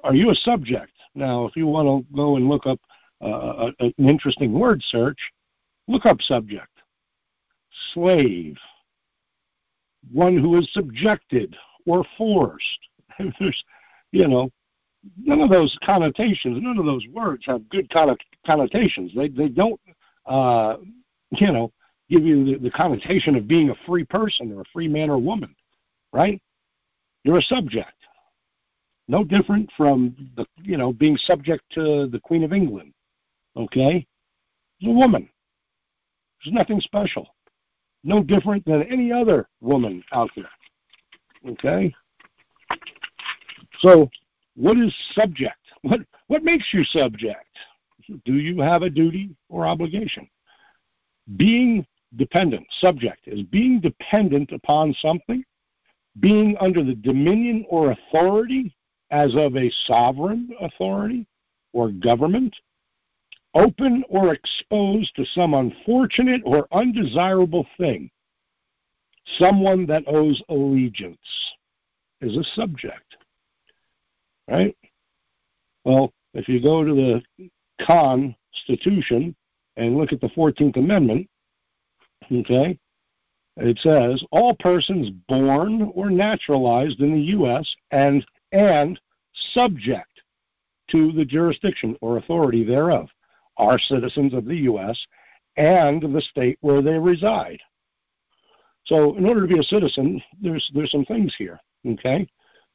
Are 0.05 0.15
you 0.15 0.31
a 0.31 0.35
subject? 0.35 0.93
Now, 1.15 1.47
if 1.47 1.57
you 1.57 1.67
want 1.67 1.87
to 1.87 2.15
go 2.15 2.37
and 2.37 2.49
look 2.49 2.67
up 2.67 2.81
uh, 3.21 3.71
an 3.81 3.95
interesting 3.99 4.53
word 4.53 4.83
search, 4.83 5.19
look 5.89 6.07
up 6.07 6.21
subject. 6.21 6.69
Slave. 7.93 8.57
One 10.13 10.37
who 10.37 10.59
is 10.59 10.69
subjected 10.73 11.57
or 11.87 12.05
forced. 12.17 12.79
There's, 13.19 13.65
you 14.13 14.29
know, 14.29 14.51
none 15.19 15.41
of 15.41 15.51
those 15.51 15.77
connotations, 15.85 16.59
none 16.61 16.79
of 16.79 16.85
those 16.85 17.07
words 17.13 17.45
have 17.47 17.69
good 17.69 17.91
connotations. 18.45 19.13
They 19.15 19.29
they 19.29 19.49
don't, 19.49 19.81
uh, 20.27 20.77
you 21.31 21.53
know, 21.53 21.73
give 22.09 22.25
you 22.25 22.45
the, 22.45 22.59
the 22.59 22.71
connotation 22.71 23.37
of 23.37 23.49
being 23.49 23.71
a 23.71 23.75
free 23.87 24.05
person 24.05 24.53
or 24.53 24.61
a 24.63 24.67
free 24.73 24.89
man 24.89 25.11
or 25.11 25.19
woman, 25.19 25.55
right? 26.13 26.41
You're 27.25 27.39
a 27.39 27.43
subject. 27.43 27.96
No 29.09 29.23
different 29.23 29.71
from 29.77 30.17
the 30.37 30.47
you 30.63 30.77
know 30.77 30.93
being 30.93 31.17
subject 31.17 31.65
to 31.73 32.07
the 32.09 32.21
Queen 32.21 32.43
of 32.43 32.53
England. 32.53 32.93
Okay, 33.57 34.07
she's 34.81 34.89
a 34.89 34.93
woman. 34.93 35.29
There's 36.45 36.55
nothing 36.55 36.81
special. 36.81 37.29
No 38.05 38.23
different 38.23 38.65
than 38.65 38.83
any 38.85 39.13
other 39.13 39.49
woman 39.61 40.03
out 40.13 40.31
there. 40.37 40.51
Okay. 41.49 41.95
So 43.81 44.11
what 44.57 44.79
is 44.79 44.95
subject? 45.13 45.59
What 45.83 46.01
what 46.27 46.43
makes 46.43 46.73
you 46.73 46.85
subject? 46.85 47.47
Do 48.25 48.35
you 48.35 48.61
have 48.61 48.83
a 48.83 48.91
duty 48.91 49.37
or 49.49 49.67
obligation? 49.67 50.29
Being 51.37 51.85
dependent, 52.17 52.67
subject, 52.81 53.27
is 53.27 53.43
being 53.43 53.81
dependent 53.81 54.53
upon 54.53 54.95
something, 54.95 55.45
being 56.21 56.57
under 56.61 56.85
the 56.85 56.95
dominion 56.95 57.65
or 57.69 57.91
authority 57.91 58.76
as 59.17 59.35
of 59.35 59.57
a 59.57 59.71
sovereign 59.87 60.51
authority 60.61 61.27
or 61.73 61.91
government, 61.91 62.55
open 63.55 64.05
or 64.09 64.33
exposed 64.35 65.15
to 65.17 65.25
some 65.27 65.55
unfortunate 65.55 66.43
or 66.45 66.67
undesirable 66.73 67.67
thing, 67.79 68.11
someone 69.39 69.87
that 69.87 70.05
owes 70.07 70.43
allegiance 70.49 71.19
is 72.21 72.37
a 72.37 72.45
subject 72.55 73.17
right? 74.49 74.77
Well, 75.85 76.13
if 76.35 76.49
you 76.49 76.63
go 76.63 76.85
to 76.85 76.95
the 76.95 77.49
Constitution 77.85 79.35
and 79.77 79.97
look 79.97 80.13
at 80.13 80.21
the 80.21 80.29
14th 80.29 80.77
Amendment, 80.77 81.29
okay, 82.33 82.79
it 83.59 83.79
says 83.79 84.23
all 84.31 84.55
persons 84.57 85.11
born 85.29 85.91
or 85.95 86.11
naturalized 86.11 87.01
in 87.01 87.13
the 87.13 87.21
U.S. 87.21 87.75
and 87.91 88.25
and 88.53 89.01
subject 89.53 90.11
to 90.91 91.13
the 91.13 91.25
jurisdiction 91.25 91.97
or 92.01 92.19
authority 92.19 92.65
thereof 92.65 93.09
are 93.57 93.79
citizens 93.79 94.35
of 94.35 94.45
the 94.45 94.57
U.S. 94.57 94.99
and 95.57 96.03
the 96.03 96.21
state 96.21 96.59
where 96.61 96.83
they 96.83 96.99
reside. 96.99 97.61
So, 98.85 99.17
in 99.17 99.27
order 99.27 99.41
to 99.41 99.53
be 99.53 99.59
a 99.59 99.65
citizen, 99.65 100.23
there's 100.41 100.71
there's 100.75 100.93
some 100.93 101.05
things 101.05 101.35
here. 101.37 101.59
Okay, 101.87 102.27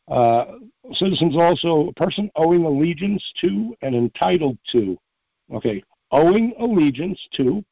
uh, 0.09 0.45
citizens 0.93 1.37
also 1.37 1.87
a 1.87 1.93
person 1.93 2.29
owing 2.35 2.65
allegiance 2.65 3.23
to 3.41 3.75
and 3.81 3.95
entitled 3.95 4.57
to. 4.71 4.97
Okay, 5.53 5.81
owing 6.11 6.53
allegiance 6.59 7.19
to 7.37 7.63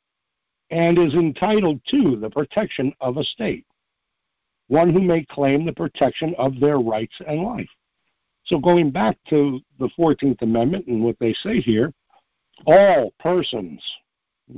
and 0.72 0.98
is 0.98 1.14
entitled 1.16 1.82
to 1.88 2.16
the 2.16 2.30
protection 2.30 2.94
of 3.02 3.18
a 3.18 3.24
state. 3.24 3.66
One 4.68 4.94
who 4.94 5.02
may 5.02 5.26
claim 5.26 5.66
the 5.66 5.74
protection 5.74 6.36
of 6.38 6.60
their 6.60 6.78
rights 6.78 7.16
and 7.28 7.42
life. 7.42 7.70
So 8.50 8.58
going 8.58 8.90
back 8.90 9.16
to 9.30 9.62
the 9.78 9.90
14th 9.98 10.42
Amendment 10.42 10.88
and 10.88 11.04
what 11.04 11.18
they 11.20 11.34
say 11.34 11.62
here, 11.62 11.94
all 12.66 13.14
persons, 13.20 13.80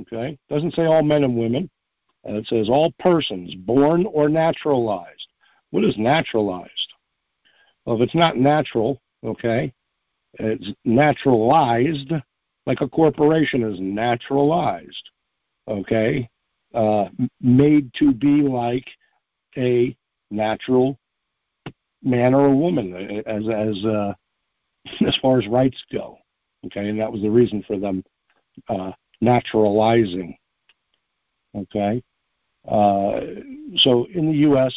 okay, 0.00 0.38
doesn't 0.48 0.72
say 0.72 0.86
all 0.86 1.02
men 1.02 1.24
and 1.24 1.36
women, 1.36 1.68
and 2.24 2.36
it 2.36 2.46
says 2.46 2.70
all 2.70 2.92
persons 2.98 3.54
born 3.54 4.06
or 4.06 4.30
naturalized. 4.30 5.26
What 5.72 5.84
is 5.84 5.98
naturalized? 5.98 6.94
Well, 7.84 7.96
if 7.96 8.02
it's 8.02 8.14
not 8.14 8.38
natural, 8.38 9.02
okay, 9.24 9.70
it's 10.38 10.70
naturalized, 10.86 12.14
like 12.64 12.80
a 12.80 12.88
corporation 12.88 13.62
is 13.62 13.78
naturalized, 13.78 15.10
okay, 15.68 16.30
uh, 16.72 17.08
made 17.42 17.92
to 17.98 18.14
be 18.14 18.40
like 18.40 18.86
a 19.58 19.94
natural 20.30 20.98
man 22.02 22.34
or 22.34 22.46
a 22.46 22.56
woman 22.56 23.22
as 23.26 23.48
as 23.48 23.84
uh, 23.84 24.12
as 25.06 25.16
far 25.20 25.38
as 25.38 25.46
rights 25.48 25.82
go, 25.92 26.18
okay, 26.66 26.88
and 26.88 27.00
that 27.00 27.10
was 27.10 27.22
the 27.22 27.30
reason 27.30 27.62
for 27.66 27.78
them 27.78 28.02
uh, 28.68 28.92
naturalizing, 29.20 30.36
okay. 31.56 32.02
Uh, 32.68 33.20
so 33.76 34.06
in 34.14 34.26
the 34.26 34.38
U.S., 34.38 34.74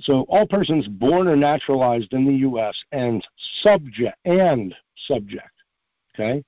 so 0.00 0.22
all 0.28 0.46
persons 0.46 0.88
born 0.88 1.28
or 1.28 1.36
naturalized 1.36 2.12
in 2.12 2.24
the 2.24 2.34
U.S. 2.34 2.76
and 2.92 3.26
subject 3.62 4.16
and 4.24 4.74
subject, 5.06 5.50
okay, 6.14 6.42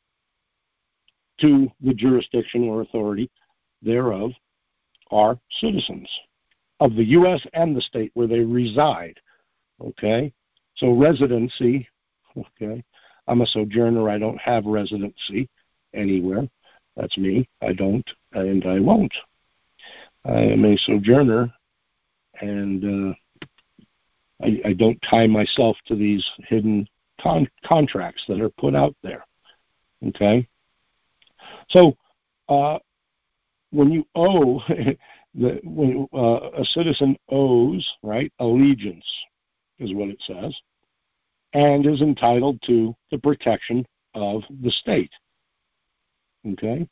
to 1.41 1.71
the 1.81 1.95
jurisdiction 1.95 2.69
or 2.69 2.83
authority 2.83 3.31
thereof 3.83 4.33
are 5.11 5.39
citizens 5.61 6.09
of 6.81 6.95
the 6.95 7.05
U.S. 7.05 7.45
and 7.53 7.77
the 7.77 7.81
state 7.81 8.11
where 8.15 8.27
they 8.27 8.41
reside. 8.41 9.19
Okay, 9.83 10.33
so 10.77 10.93
residency. 10.93 11.89
Okay, 12.37 12.83
I'm 13.27 13.41
a 13.41 13.47
sojourner. 13.47 14.09
I 14.09 14.19
don't 14.19 14.41
have 14.41 14.65
residency 14.65 15.49
anywhere. 15.93 16.49
That's 16.97 17.17
me. 17.19 17.49
I 17.61 17.73
don't, 17.73 18.09
and 18.33 18.65
I 18.67 18.79
won't. 18.79 19.13
I 20.25 20.41
am 20.41 20.65
a 20.65 20.77
sojourner, 20.77 21.53
and 22.41 23.13
uh, 23.13 23.15
I, 24.45 24.61
I 24.67 24.73
don't 24.75 25.03
tie 25.09 25.27
myself 25.27 25.77
to 25.87 25.97
these 25.97 26.25
hidden 26.39 26.87
con- 27.21 27.49
contracts 27.65 28.23
that 28.29 28.41
are 28.41 28.51
put 28.51 28.75
out 28.75 28.95
there. 29.03 29.25
Okay? 30.07 30.47
So, 31.71 31.97
uh, 32.49 32.79
when 33.71 33.91
you 33.91 34.07
owe, 34.15 34.61
the, 35.35 35.61
when 35.65 36.07
uh, 36.15 36.51
a 36.61 36.65
citizen 36.65 37.17
owes, 37.31 37.89
right, 38.03 38.33
allegiance 38.39 39.07
is 39.83 39.95
what 39.95 40.09
it 40.09 40.23
says, 40.23 40.57
and 41.53 41.87
is 41.87 42.01
entitled 42.01 42.61
to 42.67 42.95
the 43.11 43.19
protection 43.19 43.85
of 44.15 44.43
the 44.63 44.71
state. 44.71 45.13
Okay? 46.53 46.89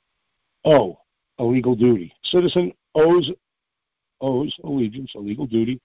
Owe, 0.65 0.99
a 1.39 1.45
legal 1.45 1.75
duty. 1.75 2.13
Citizen 2.25 2.73
owes 2.95 3.31
owes 4.21 4.55
allegiance, 4.65 5.13
a 5.15 5.19
legal 5.19 5.47
duty 5.47 5.81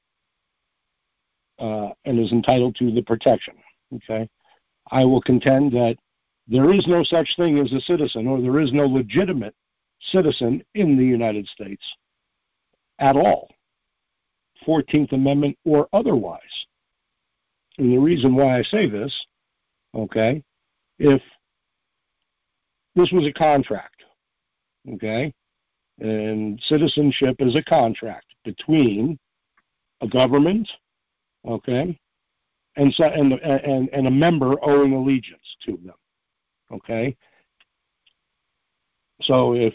uh, 1.60 1.90
and 2.06 2.20
is 2.20 2.32
entitled 2.32 2.76
to 2.76 2.92
the 2.92 3.02
protection. 3.02 3.56
Okay, 3.94 4.28
I 4.92 5.06
will 5.06 5.22
contend 5.22 5.72
that 5.74 5.96
there 6.48 6.74
is 6.74 6.86
no 6.88 7.04
such 7.04 7.30
thing 7.38 7.60
as 7.60 7.72
a 7.74 7.82
citizen, 7.82 8.28
or 8.28 8.42
there 8.42 8.60
is 8.60 8.74
no 8.74 8.86
legitimate 8.86 9.56
citizen 10.00 10.64
in 10.76 10.98
the 10.98 11.04
United 11.04 11.48
States 11.48 11.84
at 13.00 13.16
all, 13.16 13.50
14th 14.68 15.14
Amendment 15.14 15.58
or 15.66 15.88
otherwise. 15.94 16.42
And 17.78 17.92
the 17.92 17.98
reason 17.98 18.36
why 18.36 18.60
I 18.60 18.64
say 18.64 18.90
this, 18.90 19.14
okay, 19.94 20.44
if 21.00 21.22
this 22.96 23.12
was 23.12 23.28
a 23.28 23.34
contract, 23.34 24.04
okay, 24.94 25.34
and 26.00 26.60
citizenship 26.68 27.38
is 27.40 27.56
a 27.56 27.64
contract 27.64 28.28
between 28.44 29.18
a 30.02 30.08
government 30.08 30.70
okay, 31.48 31.98
and 32.76 32.94
so 32.94 33.06
and 33.06 33.34
and 33.34 33.90
and 33.92 34.08
a 34.08 34.12
member 34.12 34.54
owing 34.64 34.94
allegiance 34.94 35.56
to 35.66 35.78
them, 35.78 35.96
okay. 36.72 37.16
So 39.22 39.54
if 39.54 39.74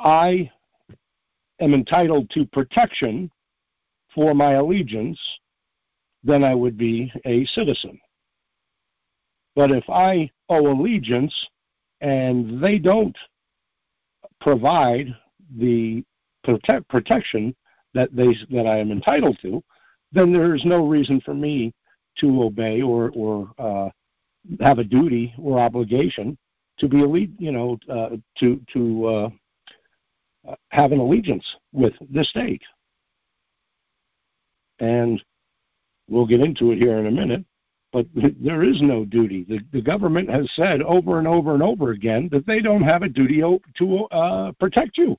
I 0.00 0.50
am 1.60 1.74
entitled 1.74 2.30
to 2.30 2.46
protection 2.46 3.30
for 4.14 4.34
my 4.34 4.52
allegiance, 4.52 5.18
then 6.22 6.44
I 6.44 6.54
would 6.54 6.76
be 6.76 7.12
a 7.24 7.44
citizen. 7.46 7.98
But 9.56 9.70
if 9.70 9.88
I 9.88 10.30
owe 10.48 10.70
allegiance 10.70 11.34
and 12.00 12.62
they 12.62 12.78
don't 12.78 13.16
provide 14.40 15.06
the 15.56 16.04
prote- 16.46 16.86
protection 16.88 17.54
that 17.94 18.14
they 18.14 18.36
that 18.50 18.66
I 18.66 18.78
am 18.78 18.92
entitled 18.92 19.38
to, 19.42 19.62
then 20.12 20.32
there 20.32 20.54
is 20.54 20.64
no 20.64 20.86
reason 20.86 21.20
for 21.20 21.34
me 21.34 21.74
to 22.18 22.42
obey 22.42 22.82
or 22.82 23.10
or 23.14 23.50
uh, 23.58 23.90
have 24.60 24.78
a 24.78 24.84
duty 24.84 25.34
or 25.38 25.58
obligation 25.58 26.38
to 26.78 26.88
be 26.88 27.00
elite, 27.00 27.32
you 27.38 27.52
know, 27.52 27.78
uh, 27.88 28.10
to 28.38 28.60
to 28.72 29.06
uh, 29.06 29.30
have 30.70 30.92
an 30.92 30.98
allegiance 30.98 31.44
with 31.72 31.94
the 32.12 32.24
state. 32.24 32.62
And 34.80 35.22
we'll 36.08 36.26
get 36.26 36.40
into 36.40 36.72
it 36.72 36.78
here 36.78 36.98
in 36.98 37.06
a 37.06 37.10
minute, 37.10 37.44
but 37.92 38.06
there 38.14 38.62
is 38.62 38.80
no 38.82 39.04
duty. 39.04 39.44
The, 39.48 39.60
the 39.72 39.82
government 39.82 40.30
has 40.30 40.50
said 40.54 40.82
over 40.82 41.18
and 41.18 41.28
over 41.28 41.54
and 41.54 41.62
over 41.62 41.90
again 41.90 42.28
that 42.32 42.46
they 42.46 42.60
don't 42.60 42.82
have 42.82 43.02
a 43.02 43.08
duty 43.08 43.42
to 43.78 44.04
uh, 44.06 44.52
protect 44.58 44.98
you. 44.98 45.16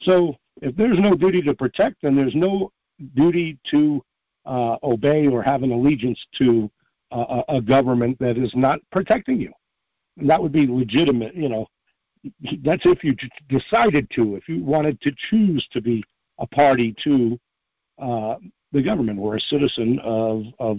So 0.00 0.36
if 0.60 0.76
there's 0.76 0.98
no 0.98 1.14
duty 1.14 1.42
to 1.42 1.54
protect, 1.54 2.02
then 2.02 2.16
there's 2.16 2.34
no 2.34 2.70
duty 3.14 3.58
to 3.70 4.02
uh, 4.44 4.76
obey 4.82 5.26
or 5.26 5.42
have 5.42 5.62
an 5.62 5.72
allegiance 5.72 6.24
to 6.38 6.70
uh, 7.12 7.42
a 7.48 7.60
government 7.60 8.18
that 8.18 8.36
is 8.36 8.52
not 8.54 8.80
protecting 8.90 9.40
you. 9.40 9.52
And 10.18 10.28
that 10.28 10.42
would 10.42 10.52
be 10.52 10.66
legitimate, 10.66 11.34
you 11.34 11.48
know. 11.48 11.66
That's 12.62 12.86
if 12.86 13.02
you 13.02 13.16
decided 13.48 14.08
to, 14.14 14.36
if 14.36 14.48
you 14.48 14.62
wanted 14.64 15.00
to 15.00 15.12
choose 15.30 15.66
to 15.72 15.80
be 15.80 16.04
a 16.38 16.46
party 16.46 16.94
to 17.04 17.38
uh, 17.98 18.36
the 18.72 18.82
government 18.82 19.18
or 19.18 19.36
a 19.36 19.40
citizen 19.40 19.98
of, 20.02 20.44
of 20.58 20.78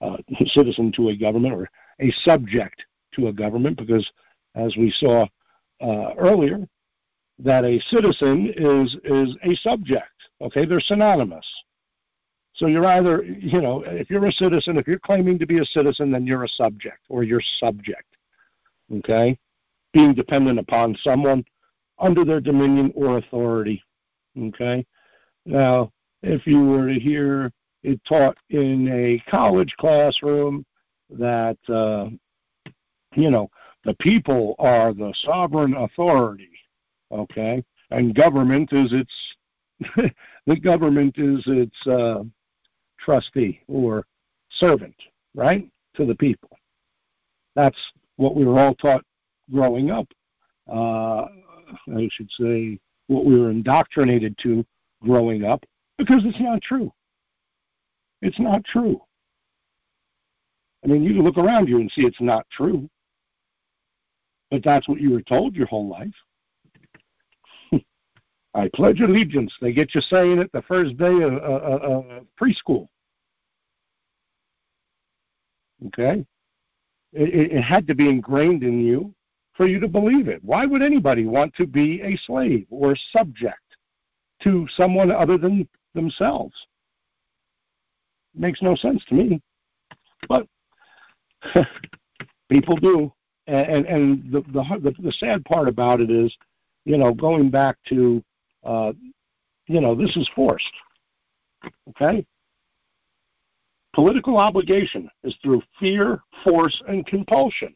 uh, 0.00 0.16
citizen 0.46 0.92
to 0.96 1.08
a 1.08 1.16
government 1.16 1.54
or 1.54 1.68
a 2.00 2.10
subject 2.22 2.84
to 3.14 3.28
a 3.28 3.32
government, 3.32 3.76
because 3.76 4.08
as 4.54 4.74
we 4.76 4.90
saw 4.98 5.26
uh, 5.80 6.14
earlier, 6.18 6.66
that 7.38 7.64
a 7.64 7.80
citizen 7.90 8.52
is 8.56 8.96
is 9.04 9.36
a 9.44 9.54
subject. 9.56 10.12
Okay, 10.42 10.66
they're 10.66 10.80
synonymous. 10.80 11.46
So 12.54 12.66
you're 12.66 12.86
either, 12.86 13.22
you 13.22 13.60
know, 13.60 13.82
if 13.86 14.10
you're 14.10 14.26
a 14.26 14.32
citizen, 14.32 14.76
if 14.76 14.86
you're 14.86 14.98
claiming 14.98 15.38
to 15.38 15.46
be 15.46 15.60
a 15.60 15.64
citizen, 15.64 16.10
then 16.10 16.26
you're 16.26 16.44
a 16.44 16.48
subject 16.48 16.98
or 17.08 17.22
you're 17.22 17.42
subject. 17.58 18.04
Okay, 18.92 19.38
being 19.92 20.14
dependent 20.14 20.58
upon 20.58 20.96
someone 21.02 21.44
under 21.98 22.24
their 22.24 22.40
dominion 22.40 22.92
or 22.94 23.18
authority. 23.18 23.82
Okay, 24.38 24.84
now 25.50 25.90
if 26.22 26.46
you 26.46 26.64
were 26.64 26.88
to 26.88 26.98
hear 26.98 27.52
it 27.82 28.00
taught 28.06 28.36
in 28.50 28.88
a 28.88 29.30
college 29.30 29.74
classroom 29.78 30.64
that 31.10 31.58
uh, 31.68 32.08
you 33.14 33.30
know 33.30 33.48
the 33.84 33.94
people 33.94 34.54
are 34.58 34.92
the 34.92 35.12
sovereign 35.24 35.74
authority 35.74 36.50
okay 37.10 37.62
and 37.90 38.14
government 38.14 38.72
is 38.72 38.92
its 38.92 40.12
the 40.46 40.60
government 40.60 41.14
is 41.16 41.42
its 41.46 41.86
uh, 41.86 42.22
trustee 42.98 43.60
or 43.66 44.04
servant 44.50 44.94
right 45.34 45.68
to 45.94 46.04
the 46.04 46.14
people. 46.14 46.50
That's 47.54 47.78
what 48.16 48.34
we 48.34 48.44
were 48.44 48.58
all 48.58 48.74
taught 48.74 49.04
growing 49.52 49.90
up. 49.90 50.06
Uh, 50.70 51.26
i 51.96 52.08
should 52.12 52.30
say 52.32 52.78
what 53.06 53.24
we 53.24 53.38
were 53.38 53.50
indoctrinated 53.50 54.36
to 54.38 54.64
growing 55.02 55.44
up 55.44 55.64
because 55.98 56.22
it's 56.24 56.40
not 56.40 56.60
true 56.62 56.92
it's 58.22 58.38
not 58.38 58.64
true 58.64 59.00
i 60.84 60.86
mean 60.86 61.02
you 61.02 61.14
can 61.14 61.22
look 61.22 61.38
around 61.38 61.68
you 61.68 61.78
and 61.78 61.90
see 61.90 62.02
it's 62.02 62.20
not 62.20 62.46
true 62.50 62.88
but 64.50 64.62
that's 64.64 64.88
what 64.88 65.00
you 65.00 65.10
were 65.10 65.22
told 65.22 65.54
your 65.54 65.66
whole 65.66 65.88
life 65.88 66.14
I 68.54 68.68
pledge 68.74 69.00
allegiance. 69.00 69.54
They 69.60 69.72
get 69.72 69.94
you 69.94 70.00
saying 70.00 70.38
it 70.38 70.50
the 70.52 70.62
first 70.62 70.96
day 70.96 71.22
of, 71.22 72.24
preschool. 72.40 72.88
Okay? 75.86 76.24
It, 77.12 77.52
it 77.52 77.62
had 77.62 77.86
to 77.86 77.94
be 77.94 78.08
ingrained 78.08 78.62
in 78.62 78.80
you 78.80 79.14
for 79.54 79.66
you 79.66 79.80
to 79.80 79.88
believe 79.88 80.28
it. 80.28 80.42
Why 80.44 80.66
would 80.66 80.82
anybody 80.82 81.26
want 81.26 81.54
to 81.56 81.66
be 81.66 82.00
a 82.02 82.16
slave 82.26 82.66
or 82.70 82.96
subject 83.12 83.69
to 84.42 84.66
someone 84.76 85.10
other 85.10 85.38
than 85.38 85.68
themselves? 85.94 86.54
Makes 88.34 88.62
no 88.62 88.74
sense 88.74 89.04
to 89.06 89.14
me. 89.14 89.40
But 90.28 90.46
people 92.48 92.76
do. 92.76 93.12
And, 93.46 93.86
and 93.86 94.32
the, 94.32 94.42
the, 94.52 94.94
the 95.00 95.12
sad 95.12 95.44
part 95.44 95.66
about 95.66 96.00
it 96.00 96.10
is, 96.10 96.34
you 96.84 96.96
know, 96.96 97.12
going 97.12 97.50
back 97.50 97.76
to 97.88 98.22
uh, 98.64 98.92
you 99.70 99.80
know, 99.80 99.94
this 99.94 100.16
is 100.16 100.28
forced. 100.34 100.72
Okay? 101.90 102.26
Political 103.94 104.36
obligation 104.36 105.08
is 105.22 105.36
through 105.42 105.62
fear, 105.78 106.20
force, 106.44 106.82
and 106.88 107.06
compulsion. 107.06 107.74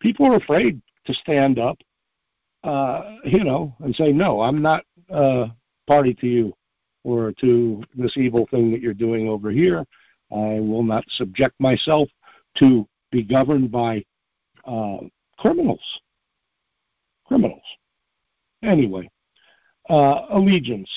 People 0.00 0.26
are 0.26 0.36
afraid 0.36 0.80
to 1.06 1.14
stand 1.14 1.58
up, 1.58 1.78
uh, 2.64 3.16
you 3.24 3.44
know, 3.44 3.74
and 3.80 3.94
say, 3.94 4.10
no, 4.10 4.40
I'm 4.40 4.62
not 4.62 4.84
uh, 5.12 5.48
party 5.86 6.14
to 6.14 6.26
you 6.26 6.54
or 7.04 7.32
to 7.40 7.82
this 7.94 8.16
evil 8.16 8.46
thing 8.50 8.70
that 8.72 8.80
you're 8.80 8.94
doing 8.94 9.28
over 9.28 9.50
here. 9.50 9.84
I 10.32 10.58
will 10.60 10.82
not 10.82 11.04
subject 11.10 11.54
myself 11.60 12.08
to 12.58 12.88
be 13.12 13.22
governed 13.22 13.70
by 13.70 14.02
uh, 14.66 14.96
criminals. 15.38 15.82
Criminals. 17.26 17.62
Anyway, 18.62 19.10
uh, 19.90 20.22
allegiance. 20.30 20.90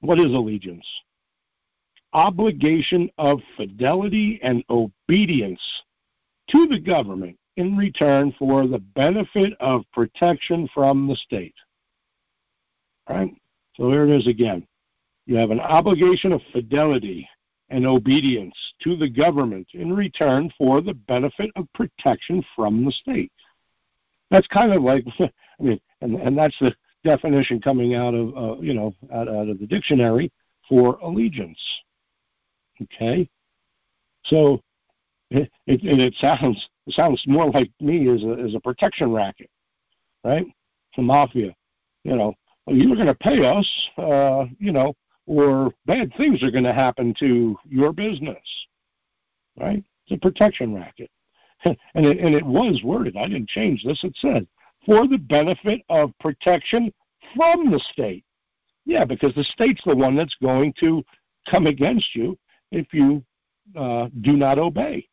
What 0.00 0.18
is 0.18 0.32
allegiance? 0.32 0.86
Obligation 2.12 3.10
of 3.16 3.40
fidelity 3.56 4.38
and 4.42 4.62
obedience 4.68 5.62
to 6.50 6.66
the 6.66 6.78
government 6.78 7.38
in 7.56 7.76
return 7.76 8.34
for 8.38 8.66
the 8.66 8.78
benefit 8.78 9.52
of 9.60 9.84
protection 9.92 10.68
from 10.72 11.06
the 11.06 11.16
state. 11.16 11.54
All 13.06 13.16
right? 13.16 13.34
So 13.76 13.90
there 13.90 14.06
it 14.06 14.10
is 14.10 14.26
again. 14.26 14.66
You 15.26 15.36
have 15.36 15.50
an 15.50 15.60
obligation 15.60 16.32
of 16.32 16.40
fidelity 16.52 17.28
and 17.68 17.86
obedience 17.86 18.54
to 18.82 18.96
the 18.96 19.08
government 19.08 19.66
in 19.72 19.92
return 19.92 20.52
for 20.58 20.80
the 20.80 20.94
benefit 20.94 21.50
of 21.56 21.66
protection 21.74 22.44
from 22.54 22.84
the 22.84 22.92
state. 22.92 23.32
That's 24.30 24.46
kind 24.48 24.72
of 24.72 24.82
like, 24.82 25.04
I 25.20 25.30
mean, 25.60 25.80
and 26.00 26.16
and 26.16 26.36
that's 26.36 26.58
the 26.58 26.74
definition 27.04 27.60
coming 27.60 27.94
out 27.94 28.14
of 28.14 28.36
uh, 28.36 28.60
you 28.60 28.74
know 28.74 28.94
out, 29.12 29.28
out 29.28 29.48
of 29.48 29.58
the 29.58 29.66
dictionary 29.66 30.30
for 30.68 30.96
allegiance. 31.02 31.60
Okay, 32.82 33.28
so 34.24 34.60
it, 35.30 35.50
it, 35.66 35.80
it 35.84 36.14
sounds 36.14 36.68
it 36.86 36.94
sounds 36.94 37.22
more 37.26 37.50
like 37.50 37.70
me 37.80 38.08
as 38.12 38.22
a 38.22 38.42
as 38.44 38.54
a 38.54 38.60
protection 38.60 39.12
racket, 39.12 39.50
right? 40.24 40.46
The 40.96 41.02
mafia, 41.02 41.54
you 42.04 42.16
know, 42.16 42.34
well, 42.66 42.76
you're 42.76 42.96
going 42.96 43.06
to 43.06 43.14
pay 43.14 43.44
us, 43.44 43.68
uh, 43.98 44.44
you 44.58 44.72
know, 44.72 44.94
or 45.26 45.72
bad 45.86 46.12
things 46.16 46.42
are 46.42 46.50
going 46.50 46.64
to 46.64 46.72
happen 46.72 47.14
to 47.20 47.56
your 47.68 47.92
business, 47.92 48.42
right? 49.58 49.82
It's 50.06 50.16
a 50.16 50.18
protection 50.18 50.74
racket, 50.74 51.10
and 51.64 51.76
it, 52.06 52.18
and 52.18 52.34
it 52.34 52.44
was 52.44 52.82
worded. 52.84 53.16
I 53.16 53.28
didn't 53.28 53.48
change 53.48 53.84
this. 53.84 54.02
It 54.04 54.16
said 54.16 54.46
for 54.84 55.06
the 55.06 55.18
benefit 55.18 55.82
of 55.88 56.12
protection 56.18 56.92
from 57.36 57.70
the 57.70 57.78
state. 57.92 58.24
Yeah, 58.84 59.04
because 59.04 59.34
the 59.34 59.44
state's 59.44 59.82
the 59.84 59.94
one 59.94 60.16
that's 60.16 60.36
going 60.42 60.74
to 60.80 61.04
come 61.48 61.66
against 61.66 62.14
you 62.14 62.36
if 62.72 62.92
you 62.92 63.22
uh, 63.76 64.08
do 64.22 64.32
not 64.32 64.58
obey. 64.58 65.06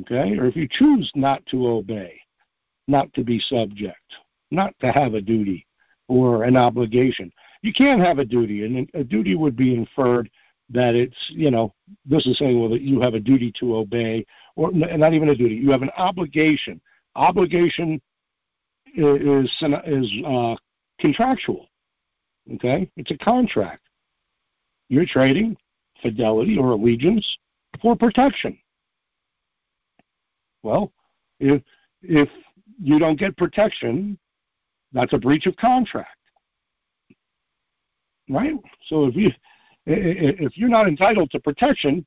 Okay? 0.00 0.36
Or 0.38 0.46
if 0.46 0.56
you 0.56 0.68
choose 0.70 1.10
not 1.14 1.44
to 1.46 1.68
obey, 1.68 2.20
not 2.88 3.12
to 3.14 3.24
be 3.24 3.38
subject, 3.38 3.96
not 4.50 4.74
to 4.80 4.92
have 4.92 5.14
a 5.14 5.20
duty 5.20 5.66
or 6.08 6.44
an 6.44 6.56
obligation. 6.56 7.32
You 7.62 7.72
can't 7.72 8.00
have 8.00 8.18
a 8.18 8.24
duty, 8.24 8.64
and 8.64 8.88
a 8.94 9.04
duty 9.04 9.34
would 9.34 9.56
be 9.56 9.74
inferred 9.74 10.28
that 10.70 10.94
it's, 10.94 11.16
you 11.28 11.50
know, 11.50 11.72
this 12.04 12.26
is 12.26 12.38
saying, 12.38 12.58
well, 12.58 12.70
that 12.70 12.82
you 12.82 13.00
have 13.00 13.14
a 13.14 13.20
duty 13.20 13.52
to 13.60 13.76
obey, 13.76 14.26
or 14.56 14.72
not 14.72 15.14
even 15.14 15.28
a 15.28 15.34
duty, 15.34 15.54
you 15.54 15.70
have 15.70 15.82
an 15.82 15.90
obligation. 15.96 16.80
Obligation 17.14 18.00
is 18.94 19.62
is 19.86 20.12
uh, 20.26 20.56
contractual. 20.98 21.68
Okay, 22.54 22.90
it's 22.96 23.10
a 23.10 23.18
contract. 23.18 23.82
You're 24.88 25.06
trading 25.06 25.56
fidelity 26.02 26.58
or 26.58 26.72
allegiance 26.72 27.26
for 27.80 27.94
protection. 27.96 28.58
Well, 30.62 30.92
if 31.40 31.62
if 32.02 32.28
you 32.80 32.98
don't 32.98 33.18
get 33.18 33.36
protection, 33.36 34.18
that's 34.92 35.12
a 35.12 35.18
breach 35.18 35.46
of 35.46 35.56
contract. 35.56 36.16
Right? 38.28 38.54
So 38.86 39.06
if 39.06 39.16
you 39.16 39.30
if 39.86 40.56
you're 40.56 40.68
not 40.68 40.88
entitled 40.88 41.30
to 41.32 41.40
protection, 41.40 42.06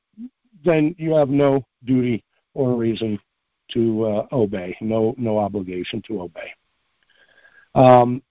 then 0.64 0.94
you 0.98 1.14
have 1.14 1.28
no 1.28 1.66
duty 1.84 2.24
or 2.54 2.74
reason 2.74 3.18
to 3.72 4.04
uh, 4.04 4.26
obey, 4.32 4.76
no 4.80 5.14
no 5.18 5.38
obligation 5.38 6.02
to 6.08 6.22
obey. 6.22 6.52
Um, 7.74 8.22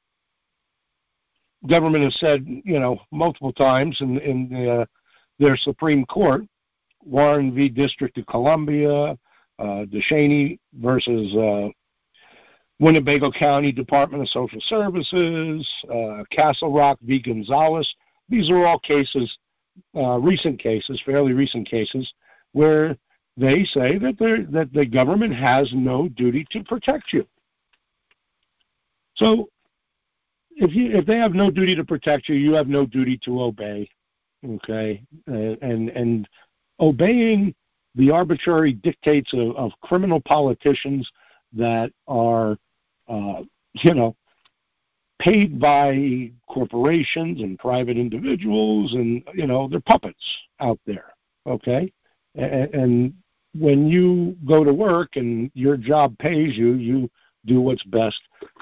government 1.67 2.03
has 2.03 2.19
said, 2.19 2.45
you 2.47 2.79
know, 2.79 2.99
multiple 3.11 3.53
times 3.53 3.97
in 4.01 4.17
in 4.19 4.49
the, 4.49 4.88
their 5.38 5.55
Supreme 5.57 6.05
Court, 6.05 6.43
Warren 7.03 7.53
v. 7.53 7.69
District 7.69 8.17
of 8.17 8.25
Columbia, 8.27 9.17
uh, 9.59 9.85
DeShaney 9.85 10.59
versus 10.73 11.35
uh, 11.35 11.69
Winnebago 12.79 13.31
County 13.31 13.71
Department 13.71 14.21
of 14.21 14.29
Social 14.29 14.59
Services, 14.67 15.67
uh, 15.93 16.23
Castle 16.31 16.73
Rock 16.73 16.99
v. 17.01 17.21
Gonzales. 17.21 17.93
These 18.27 18.49
are 18.49 18.65
all 18.65 18.79
cases, 18.79 19.37
uh, 19.95 20.19
recent 20.19 20.59
cases, 20.59 21.01
fairly 21.05 21.33
recent 21.33 21.67
cases, 21.69 22.11
where 22.51 22.97
they 23.37 23.63
say 23.65 23.97
that 23.97 24.17
that 24.51 24.73
the 24.73 24.85
government 24.85 25.33
has 25.33 25.71
no 25.73 26.09
duty 26.09 26.45
to 26.51 26.63
protect 26.63 27.13
you. 27.13 27.25
So, 29.15 29.47
if 30.51 30.73
you 30.73 30.91
if 30.97 31.05
they 31.05 31.17
have 31.17 31.33
no 31.33 31.49
duty 31.49 31.75
to 31.75 31.85
protect 31.85 32.27
you, 32.27 32.35
you 32.35 32.53
have 32.53 32.67
no 32.67 32.85
duty 32.85 33.19
to 33.23 33.41
obey. 33.41 33.89
Okay, 34.45 35.01
and 35.27 35.89
and 35.89 36.27
obeying 36.79 37.55
the 37.95 38.12
arbitrary 38.12 38.73
dictates 38.73 39.34
of, 39.34 39.55
of 39.55 39.71
criminal 39.81 40.21
politicians 40.21 41.10
that 41.53 41.91
are, 42.08 42.58
uh, 43.08 43.41
you 43.73 43.93
know, 43.93 44.15
paid 45.19 45.60
by 45.60 46.31
corporations 46.47 47.41
and 47.41 47.58
private 47.58 47.97
individuals, 47.97 48.93
and 48.93 49.23
you 49.34 49.47
know, 49.47 49.67
they're 49.67 49.79
puppets 49.81 50.25
out 50.60 50.79
there. 50.86 51.13
Okay, 51.47 51.91
and, 52.36 52.73
and 52.73 53.13
when 53.58 53.88
you 53.88 54.36
go 54.45 54.63
to 54.63 54.73
work 54.73 55.15
and 55.15 55.49
your 55.53 55.77
job 55.77 56.17
pays 56.17 56.58
you, 56.58 56.73
you 56.73 57.10
do 57.45 57.62
what's 57.62 57.84
best. 57.84 58.19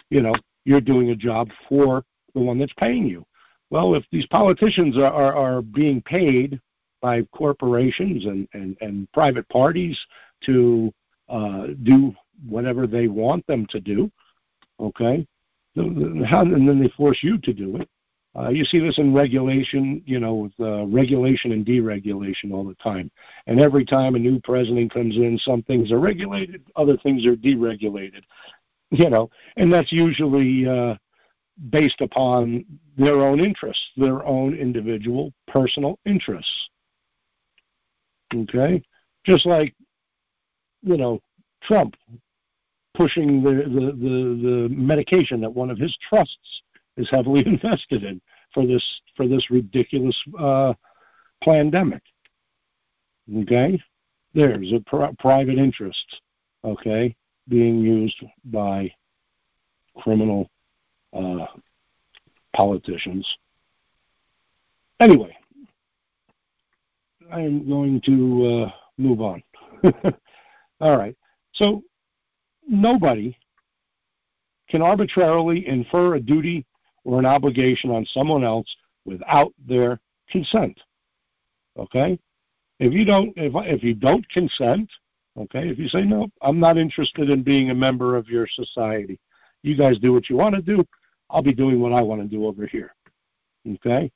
You 0.09 0.21
know, 0.21 0.35
you're 0.65 0.81
doing 0.81 1.09
a 1.09 1.15
job 1.15 1.49
for 1.67 2.03
the 2.35 2.41
one 2.41 2.59
that's 2.59 2.73
paying 2.73 3.07
you. 3.07 3.25
Well, 3.69 3.95
if 3.95 4.03
these 4.11 4.27
politicians 4.27 4.97
are, 4.97 5.11
are, 5.11 5.33
are 5.33 5.61
being 5.61 6.01
paid 6.01 6.59
by 7.03 7.21
corporations 7.33 8.25
and, 8.25 8.47
and, 8.53 8.77
and 8.79 9.11
private 9.11 9.47
parties 9.49 9.99
to 10.45 10.91
uh, 11.27 11.67
do 11.83 12.15
whatever 12.47 12.87
they 12.87 13.07
want 13.07 13.45
them 13.45 13.67
to 13.69 13.81
do. 13.81 14.09
Okay, 14.79 15.27
and 15.75 16.67
then 16.67 16.81
they 16.81 16.87
force 16.95 17.19
you 17.21 17.37
to 17.39 17.53
do 17.53 17.75
it. 17.75 17.89
Uh, 18.35 18.49
you 18.49 18.63
see 18.63 18.79
this 18.79 18.97
in 18.97 19.13
regulation, 19.13 20.01
you 20.05 20.19
know, 20.19 20.33
with 20.33 20.53
uh, 20.59 20.85
regulation 20.85 21.51
and 21.51 21.65
deregulation 21.65 22.51
all 22.51 22.63
the 22.63 22.73
time. 22.75 23.11
And 23.45 23.59
every 23.59 23.85
time 23.85 24.15
a 24.15 24.19
new 24.19 24.39
president 24.39 24.91
comes 24.91 25.17
in, 25.17 25.37
some 25.37 25.61
things 25.63 25.91
are 25.91 25.99
regulated, 25.99 26.63
other 26.75 26.97
things 26.97 27.27
are 27.27 27.35
deregulated. 27.35 28.23
You 28.91 29.09
know, 29.09 29.29
and 29.57 29.73
that's 29.73 29.91
usually 29.91 30.67
uh, 30.67 30.95
based 31.69 32.01
upon 32.01 32.63
their 32.95 33.21
own 33.21 33.39
interests, 33.39 33.83
their 33.97 34.23
own 34.23 34.55
individual 34.55 35.33
personal 35.47 35.99
interests. 36.05 36.69
Okay? 38.33 38.83
Just 39.25 39.45
like, 39.45 39.73
you 40.81 40.97
know, 40.97 41.19
Trump 41.61 41.95
pushing 42.93 43.41
the, 43.41 43.49
the, 43.49 43.85
the, 43.91 44.67
the 44.67 44.69
medication 44.69 45.41
that 45.41 45.53
one 45.53 45.69
of 45.69 45.77
his 45.77 45.97
trusts 46.07 46.61
is 46.97 47.09
heavily 47.09 47.43
invested 47.45 48.03
in 48.03 48.21
for 48.53 48.65
this 48.67 48.83
for 49.15 49.27
this 49.27 49.49
ridiculous 49.49 50.17
uh, 50.39 50.73
pandemic. 51.41 52.01
Okay, 53.35 53.81
there's 54.33 54.71
a 54.73 54.79
pr- 54.81 55.15
private 55.19 55.57
interest. 55.57 56.21
Okay, 56.63 57.15
being 57.47 57.79
used 57.79 58.21
by 58.45 58.91
criminal 59.97 60.49
uh, 61.13 61.45
politicians. 62.55 63.27
Anyway, 64.99 65.35
I 67.31 67.41
am 67.41 67.67
going 67.67 68.01
to 68.05 68.65
uh, 68.65 68.71
move 68.97 69.21
on. 69.21 69.43
All 70.79 70.97
right. 70.97 71.15
So 71.53 71.83
nobody 72.67 73.37
can 74.69 74.81
arbitrarily 74.81 75.67
infer 75.67 76.15
a 76.15 76.19
duty 76.19 76.65
or 77.03 77.19
an 77.19 77.25
obligation 77.25 77.91
on 77.91 78.05
someone 78.05 78.43
else 78.43 78.67
without 79.05 79.53
their 79.67 79.99
consent. 80.29 80.79
Okay? 81.77 82.17
If 82.79 82.93
you 82.93 83.05
don't 83.05 83.33
if 83.35 83.53
if 83.55 83.83
you 83.83 83.93
don't 83.93 84.27
consent, 84.29 84.89
okay, 85.37 85.69
if 85.69 85.77
you 85.77 85.87
say 85.87 86.03
no, 86.03 86.27
I'm 86.41 86.59
not 86.59 86.77
interested 86.77 87.29
in 87.29 87.43
being 87.43 87.69
a 87.69 87.75
member 87.75 88.17
of 88.17 88.27
your 88.27 88.47
society. 88.47 89.19
You 89.61 89.77
guys 89.77 89.99
do 89.99 90.11
what 90.11 90.29
you 90.29 90.35
want 90.35 90.55
to 90.55 90.61
do. 90.61 90.83
I'll 91.29 91.43
be 91.43 91.53
doing 91.53 91.79
what 91.79 91.93
I 91.93 92.01
want 92.01 92.21
to 92.21 92.27
do 92.27 92.45
over 92.45 92.65
here. 92.65 92.93
Okay? 93.75 94.11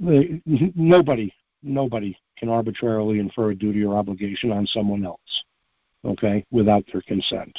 Nobody 0.00 1.32
Nobody 1.62 2.16
can 2.36 2.48
arbitrarily 2.48 3.18
infer 3.18 3.50
a 3.50 3.54
duty 3.54 3.84
or 3.84 3.96
obligation 3.96 4.52
on 4.52 4.66
someone 4.66 5.04
else, 5.04 5.44
okay, 6.04 6.44
without 6.50 6.84
their 6.92 7.02
consent. 7.02 7.56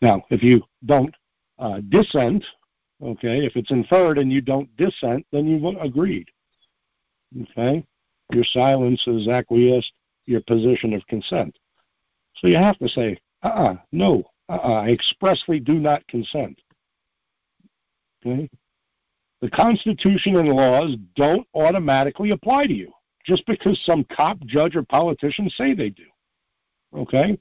Now, 0.00 0.24
if 0.30 0.42
you 0.42 0.62
don't 0.84 1.14
uh, 1.58 1.80
dissent, 1.88 2.44
okay, 3.02 3.44
if 3.44 3.56
it's 3.56 3.70
inferred 3.70 4.18
and 4.18 4.32
you 4.32 4.40
don't 4.40 4.74
dissent, 4.76 5.26
then 5.32 5.46
you've 5.46 5.76
agreed, 5.80 6.28
okay? 7.42 7.84
Your 8.32 8.44
silence 8.44 9.02
has 9.06 9.28
acquiesced 9.28 9.92
your 10.26 10.42
position 10.42 10.92
of 10.92 11.06
consent. 11.06 11.56
So 12.36 12.46
you 12.46 12.56
have 12.56 12.78
to 12.78 12.88
say, 12.88 13.18
uh-uh, 13.42 13.76
no, 13.92 14.24
uh-uh, 14.48 14.82
I 14.82 14.90
expressly 14.90 15.60
do 15.60 15.74
not 15.74 16.06
consent. 16.08 16.60
Okay? 18.24 18.48
The 19.40 19.50
Constitution 19.50 20.36
and 20.36 20.48
laws 20.48 20.96
don't 21.14 21.46
automatically 21.54 22.30
apply 22.30 22.66
to 22.66 22.74
you 22.74 22.92
just 23.24 23.46
because 23.46 23.80
some 23.84 24.04
cop, 24.04 24.38
judge, 24.46 24.74
or 24.74 24.82
politician 24.82 25.48
say 25.50 25.74
they 25.74 25.90
do. 25.90 26.06
Okay? 26.96 27.38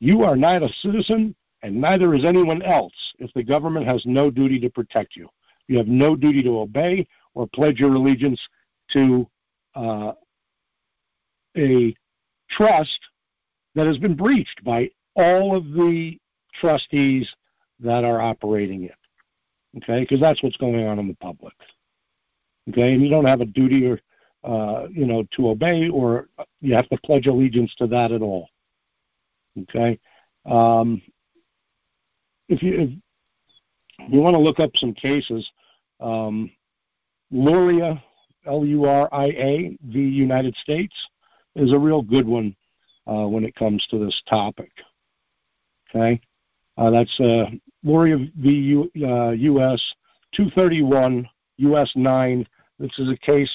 You 0.00 0.22
are 0.22 0.36
not 0.36 0.62
a 0.62 0.68
citizen, 0.80 1.34
and 1.62 1.80
neither 1.80 2.14
is 2.14 2.24
anyone 2.24 2.62
else 2.62 2.94
if 3.18 3.32
the 3.34 3.42
government 3.42 3.86
has 3.86 4.02
no 4.06 4.30
duty 4.30 4.58
to 4.60 4.70
protect 4.70 5.16
you. 5.16 5.28
You 5.68 5.78
have 5.78 5.88
no 5.88 6.16
duty 6.16 6.42
to 6.44 6.60
obey 6.60 7.06
or 7.34 7.46
pledge 7.48 7.80
your 7.80 7.94
allegiance 7.94 8.40
to 8.92 9.28
uh, 9.74 10.12
a 11.56 11.94
trust 12.50 13.00
that 13.74 13.86
has 13.86 13.98
been 13.98 14.14
breached 14.14 14.62
by 14.64 14.90
all 15.16 15.56
of 15.56 15.64
the 15.72 16.18
trustees 16.54 17.28
that 17.80 18.04
are 18.04 18.20
operating 18.20 18.84
it 18.84 18.94
okay? 19.78 20.00
Because 20.00 20.20
that's 20.20 20.42
what's 20.42 20.56
going 20.56 20.86
on 20.86 20.98
in 20.98 21.08
the 21.08 21.14
public, 21.14 21.54
okay? 22.70 22.92
And 22.94 23.02
you 23.02 23.10
don't 23.10 23.24
have 23.24 23.40
a 23.40 23.46
duty 23.46 23.86
or 23.86 24.00
uh, 24.44 24.88
you 24.90 25.06
know 25.06 25.24
to 25.36 25.48
obey, 25.50 25.88
or 25.88 26.28
you 26.60 26.74
have 26.74 26.88
to 26.88 26.98
pledge 27.04 27.26
allegiance 27.26 27.74
to 27.76 27.86
that 27.86 28.12
at 28.12 28.22
all, 28.22 28.48
okay? 29.62 29.98
Um, 30.44 31.00
if 32.48 32.62
you 32.62 33.00
if 33.98 34.12
you 34.12 34.20
want 34.20 34.34
to 34.34 34.40
look 34.40 34.58
up 34.58 34.70
some 34.76 34.94
cases, 34.94 35.48
um, 36.00 36.50
Luria, 37.30 38.02
L-U-R-I-A, 38.46 39.78
the 39.90 40.00
United 40.00 40.56
States, 40.56 40.94
is 41.54 41.72
a 41.72 41.78
real 41.78 42.02
good 42.02 42.26
one 42.26 42.56
uh, 43.06 43.26
when 43.26 43.44
it 43.44 43.54
comes 43.54 43.86
to 43.90 44.04
this 44.04 44.20
topic. 44.28 44.70
Okay, 45.90 46.20
uh, 46.78 46.90
that's 46.90 47.20
uh, 47.20 47.44
Luria 47.84 48.18
v. 48.36 48.50
U, 48.50 48.90
uh, 49.06 49.30
U.S. 49.30 49.82
231 50.34 51.28
U.S. 51.58 51.92
9. 51.94 52.46
This 52.78 52.98
is 52.98 53.10
a 53.10 53.16
case 53.16 53.52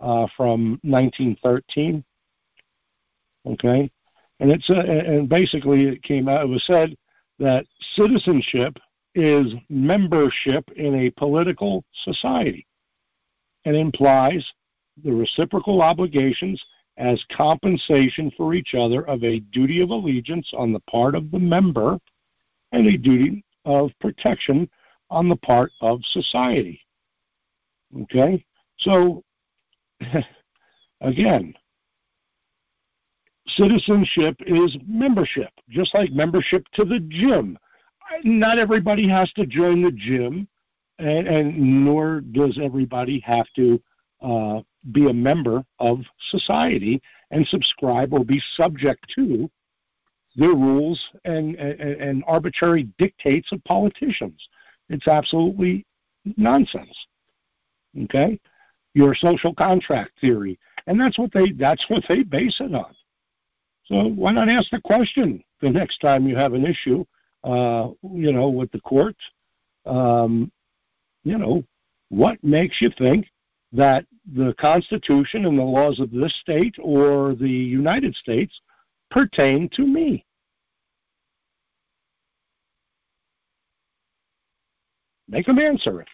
uh, 0.00 0.26
from 0.36 0.78
1913. 0.82 2.04
Okay, 3.44 3.90
and 4.40 4.50
it's 4.50 4.70
uh, 4.70 4.74
and 4.74 5.28
basically 5.28 5.88
it 5.88 6.02
came 6.02 6.28
out. 6.28 6.44
It 6.44 6.48
was 6.48 6.64
said 6.66 6.96
that 7.38 7.66
citizenship 7.96 8.78
is 9.14 9.52
membership 9.68 10.64
in 10.76 10.94
a 10.94 11.10
political 11.10 11.84
society, 12.04 12.66
and 13.64 13.74
implies 13.74 14.46
the 15.02 15.12
reciprocal 15.12 15.82
obligations 15.82 16.62
as 16.98 17.24
compensation 17.36 18.30
for 18.36 18.54
each 18.54 18.74
other 18.74 19.06
of 19.08 19.24
a 19.24 19.40
duty 19.40 19.80
of 19.80 19.90
allegiance 19.90 20.48
on 20.56 20.72
the 20.72 20.80
part 20.80 21.14
of 21.14 21.30
the 21.30 21.38
member 21.38 21.98
and 22.72 22.86
a 22.86 22.96
duty 22.96 23.44
of 23.64 23.90
protection 24.00 24.68
on 25.10 25.28
the 25.28 25.36
part 25.36 25.70
of 25.80 26.00
society. 26.12 26.80
Okay? 28.02 28.44
So, 28.78 29.22
again, 31.00 31.54
citizenship 33.48 34.36
is 34.46 34.76
membership, 34.86 35.50
just 35.68 35.94
like 35.94 36.10
membership 36.12 36.66
to 36.74 36.84
the 36.84 37.00
gym. 37.08 37.58
Not 38.24 38.58
everybody 38.58 39.08
has 39.08 39.32
to 39.32 39.46
join 39.46 39.82
the 39.82 39.92
gym, 39.92 40.48
and, 40.98 41.26
and 41.26 41.84
nor 41.84 42.20
does 42.20 42.58
everybody 42.62 43.20
have 43.20 43.46
to 43.56 43.80
uh, 44.22 44.60
be 44.92 45.08
a 45.08 45.14
member 45.14 45.64
of 45.78 46.00
society 46.30 47.00
and 47.30 47.46
subscribe 47.46 48.12
or 48.12 48.24
be 48.24 48.40
subject 48.56 49.04
to 49.14 49.50
the 50.36 50.48
rules 50.48 51.00
and, 51.24 51.54
and, 51.56 51.80
and 51.80 52.24
arbitrary 52.26 52.88
dictates 52.98 53.52
of 53.52 53.62
politicians. 53.64 54.48
It's 54.88 55.08
absolutely 55.08 55.84
nonsense. 56.36 56.96
Okay, 58.04 58.40
your 58.94 59.14
social 59.14 59.54
contract 59.54 60.12
theory, 60.20 60.58
and 60.86 60.98
that's 60.98 61.18
what 61.18 61.32
they 61.32 61.52
that's 61.52 61.84
what 61.88 62.02
they 62.08 62.22
base 62.22 62.56
it 62.60 62.74
on. 62.74 62.94
So 63.84 64.08
why 64.08 64.32
not 64.32 64.48
ask 64.48 64.70
the 64.70 64.80
question 64.80 65.42
the 65.60 65.70
next 65.70 65.98
time 65.98 66.26
you 66.26 66.36
have 66.36 66.54
an 66.54 66.64
issue, 66.64 67.04
uh, 67.44 67.90
you 68.14 68.32
know, 68.32 68.48
with 68.48 68.70
the 68.72 68.80
courts? 68.80 69.20
Um, 69.84 70.50
you 71.24 71.36
know, 71.36 71.64
what 72.08 72.42
makes 72.42 72.80
you 72.80 72.90
think 72.96 73.26
that 73.72 74.06
the 74.34 74.54
Constitution 74.58 75.46
and 75.46 75.58
the 75.58 75.62
laws 75.62 75.98
of 75.98 76.10
this 76.10 76.34
state 76.40 76.76
or 76.80 77.34
the 77.34 77.48
United 77.48 78.14
States 78.14 78.60
pertain 79.12 79.68
to 79.74 79.82
me? 79.82 80.24
Make 85.28 85.46
them 85.46 85.58
answer 85.58 86.00
it. 86.00 86.08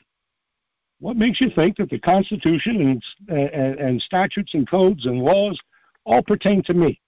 What 1.00 1.16
makes 1.16 1.40
you 1.40 1.50
think 1.50 1.76
that 1.76 1.90
the 1.90 1.98
Constitution 1.98 3.00
and, 3.28 3.38
and, 3.38 3.78
and 3.78 4.02
statutes 4.02 4.54
and 4.54 4.68
codes 4.68 5.06
and 5.06 5.20
laws 5.20 5.58
all 6.04 6.22
pertain 6.22 6.62
to 6.64 6.74
me? 6.74 7.00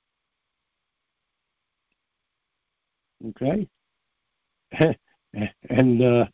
Okay, 3.28 3.68
and 5.68 6.02
uh, 6.02 6.26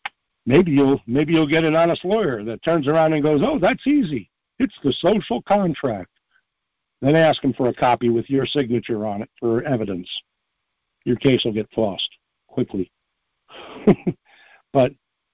maybe 0.44 0.70
you'll 0.70 1.00
maybe 1.06 1.32
you'll 1.32 1.48
get 1.48 1.64
an 1.64 1.74
honest 1.74 2.04
lawyer 2.04 2.44
that 2.44 2.62
turns 2.62 2.86
around 2.86 3.12
and 3.12 3.22
goes, 3.22 3.40
"Oh, 3.42 3.58
that's 3.58 3.86
easy. 3.86 4.30
It's 4.60 4.78
the 4.84 4.92
social 4.92 5.42
contract." 5.42 6.15
Then 7.02 7.14
ask 7.14 7.42
him 7.42 7.52
for 7.52 7.68
a 7.68 7.74
copy 7.74 8.08
with 8.08 8.30
your 8.30 8.46
signature 8.46 9.06
on 9.06 9.22
it 9.22 9.30
for 9.38 9.62
evidence. 9.64 10.08
Your 11.04 11.16
case 11.16 11.44
will 11.44 11.52
get 11.52 11.70
tossed 11.72 12.08
quickly. 12.48 12.90
but 14.72 14.92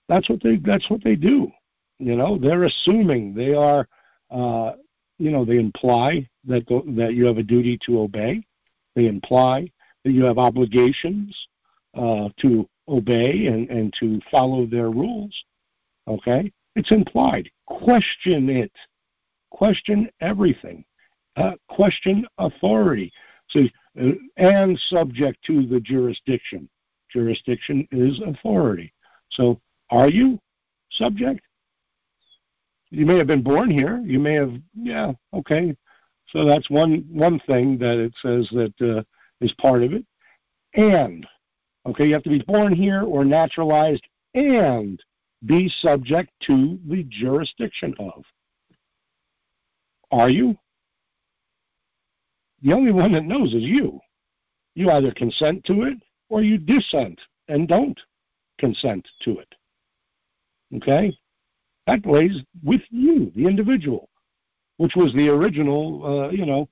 that's 0.08 0.28
what 0.28 0.42
they 0.42 0.56
that's 0.56 0.90
what 0.90 1.02
they 1.02 1.16
do. 1.16 1.50
You 1.98 2.16
know, 2.16 2.38
they're 2.38 2.64
assuming 2.64 3.34
they 3.34 3.54
are. 3.54 3.88
Uh, 4.30 4.72
you 5.18 5.30
know, 5.30 5.44
they 5.44 5.58
imply 5.58 6.28
that 6.44 6.66
that 6.96 7.14
you 7.14 7.26
have 7.26 7.38
a 7.38 7.42
duty 7.42 7.78
to 7.86 8.00
obey. 8.00 8.42
They 8.96 9.06
imply 9.06 9.70
that 10.04 10.12
you 10.12 10.24
have 10.24 10.38
obligations 10.38 11.36
uh, 11.96 12.28
to 12.40 12.68
obey 12.88 13.46
and, 13.46 13.68
and 13.70 13.92
to 14.00 14.20
follow 14.30 14.66
their 14.66 14.90
rules. 14.90 15.32
Okay? 16.08 16.52
It's 16.74 16.90
implied. 16.90 17.50
Question 17.66 18.48
it. 18.48 18.72
Question 19.50 20.10
everything. 20.20 20.84
Uh, 21.36 21.52
question 21.68 22.26
authority. 22.38 23.10
So, 23.48 23.60
uh, 24.00 24.10
and 24.36 24.78
subject 24.88 25.38
to 25.46 25.66
the 25.66 25.80
jurisdiction. 25.80 26.68
Jurisdiction 27.10 27.86
is 27.90 28.20
authority. 28.26 28.92
So, 29.30 29.60
are 29.90 30.08
you 30.08 30.38
subject? 30.90 31.40
You 32.90 33.06
may 33.06 33.16
have 33.16 33.26
been 33.26 33.42
born 33.42 33.70
here. 33.70 34.02
You 34.04 34.18
may 34.18 34.34
have, 34.34 34.52
yeah, 34.74 35.12
okay. 35.32 35.74
So 36.28 36.44
that's 36.44 36.68
one 36.70 37.04
one 37.10 37.40
thing 37.40 37.78
that 37.78 37.98
it 37.98 38.14
says 38.20 38.48
that 38.52 38.74
uh, 38.80 39.02
is 39.40 39.52
part 39.54 39.82
of 39.82 39.92
it. 39.92 40.04
And, 40.74 41.26
okay, 41.86 42.06
you 42.06 42.14
have 42.14 42.22
to 42.22 42.30
be 42.30 42.42
born 42.46 42.74
here 42.74 43.02
or 43.02 43.24
naturalized 43.24 44.06
and 44.34 45.02
be 45.44 45.68
subject 45.80 46.30
to 46.46 46.78
the 46.88 47.04
jurisdiction 47.08 47.94
of. 47.98 48.24
Are 50.10 50.30
you? 50.30 50.56
The 52.62 52.72
only 52.72 52.92
one 52.92 53.12
that 53.12 53.24
knows 53.24 53.54
is 53.54 53.62
you. 53.62 54.00
You 54.74 54.90
either 54.90 55.12
consent 55.12 55.64
to 55.64 55.82
it 55.82 55.98
or 56.28 56.42
you 56.42 56.58
dissent 56.58 57.20
and 57.48 57.68
don't 57.68 57.98
consent 58.58 59.06
to 59.22 59.38
it. 59.38 59.54
Okay? 60.76 61.16
That 61.86 62.02
plays 62.02 62.40
with 62.62 62.82
you, 62.90 63.32
the 63.34 63.46
individual, 63.46 64.08
which 64.76 64.94
was 64.94 65.12
the 65.12 65.28
original, 65.28 66.04
uh, 66.04 66.30
you 66.30 66.46
know, 66.46 66.68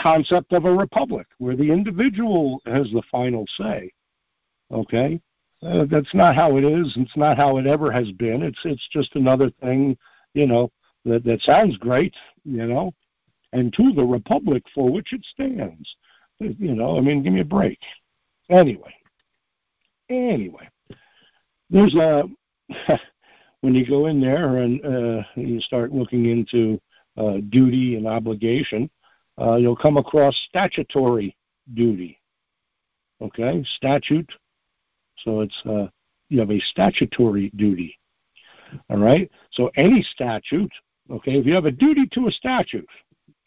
concept 0.00 0.52
of 0.52 0.64
a 0.64 0.72
republic 0.72 1.26
where 1.38 1.56
the 1.56 1.70
individual 1.70 2.60
has 2.66 2.90
the 2.90 3.02
final 3.10 3.44
say. 3.58 3.92
Okay? 4.72 5.20
Uh, 5.62 5.84
that's 5.90 6.14
not 6.14 6.34
how 6.34 6.56
it 6.56 6.64
is. 6.64 6.92
It's 6.96 7.16
not 7.16 7.36
how 7.36 7.58
it 7.58 7.66
ever 7.66 7.90
has 7.90 8.10
been. 8.12 8.42
It's 8.42 8.60
it's 8.64 8.86
just 8.92 9.14
another 9.16 9.50
thing, 9.62 9.96
you 10.34 10.46
know, 10.46 10.70
that 11.04 11.24
that 11.24 11.40
sounds 11.40 11.78
great, 11.78 12.14
you 12.44 12.66
know, 12.66 12.92
and 13.56 13.72
to 13.72 13.90
the 13.94 14.04
republic 14.04 14.62
for 14.74 14.92
which 14.92 15.14
it 15.14 15.24
stands. 15.24 15.96
You 16.38 16.74
know, 16.74 16.98
I 16.98 17.00
mean, 17.00 17.22
give 17.22 17.32
me 17.32 17.40
a 17.40 17.44
break. 17.44 17.78
Anyway, 18.50 18.94
anyway, 20.10 20.68
there's 21.70 21.94
a 21.94 22.24
when 23.62 23.74
you 23.74 23.86
go 23.86 24.06
in 24.06 24.20
there 24.20 24.58
and 24.58 24.84
uh, 24.84 25.22
you 25.36 25.58
start 25.60 25.92
looking 25.92 26.26
into 26.26 26.78
uh, 27.16 27.38
duty 27.48 27.96
and 27.96 28.06
obligation, 28.06 28.90
uh, 29.40 29.56
you'll 29.56 29.74
come 29.74 29.96
across 29.96 30.36
statutory 30.48 31.34
duty. 31.72 32.20
Okay, 33.22 33.64
statute. 33.76 34.30
So 35.24 35.40
it's 35.40 35.62
uh, 35.64 35.86
you 36.28 36.40
have 36.40 36.50
a 36.50 36.60
statutory 36.60 37.50
duty. 37.56 37.98
All 38.90 38.98
right. 38.98 39.30
So 39.52 39.70
any 39.76 40.02
statute. 40.02 40.72
Okay, 41.10 41.38
if 41.38 41.46
you 41.46 41.54
have 41.54 41.66
a 41.66 41.70
duty 41.70 42.06
to 42.12 42.26
a 42.26 42.30
statute. 42.30 42.86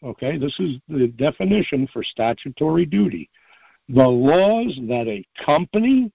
Okay, 0.02 0.38
this 0.38 0.58
is 0.58 0.78
the 0.88 1.08
definition 1.08 1.86
for 1.92 2.02
statutory 2.02 2.86
duty. 2.86 3.28
The 3.88 4.06
laws 4.06 4.78
that 4.88 5.06
a 5.08 5.24
company, 5.44 6.10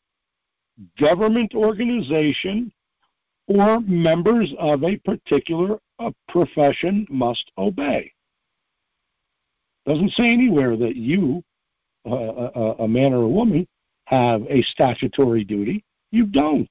government 0.99 1.53
organization, 1.53 2.71
or 3.47 3.79
members 3.81 4.53
of 4.57 4.83
a 4.83 4.97
particular 4.97 5.77
uh, 5.99 6.11
profession 6.29 7.05
must 7.09 7.51
obey. 7.57 8.11
Doesn't 9.85 10.11
say 10.11 10.33
anywhere 10.33 10.75
that 10.77 10.95
you, 10.95 11.43
uh, 12.09 12.15
a, 12.15 12.15
uh, 12.15 12.51
uh, 12.55 12.83
a 12.83 12.87
man 12.87 13.13
or 13.13 13.23
a 13.23 13.29
woman, 13.29 13.67
have 14.05 14.41
a 14.49 14.61
statutory 14.63 15.43
duty. 15.43 15.83
You 16.11 16.25
don't. 16.25 16.69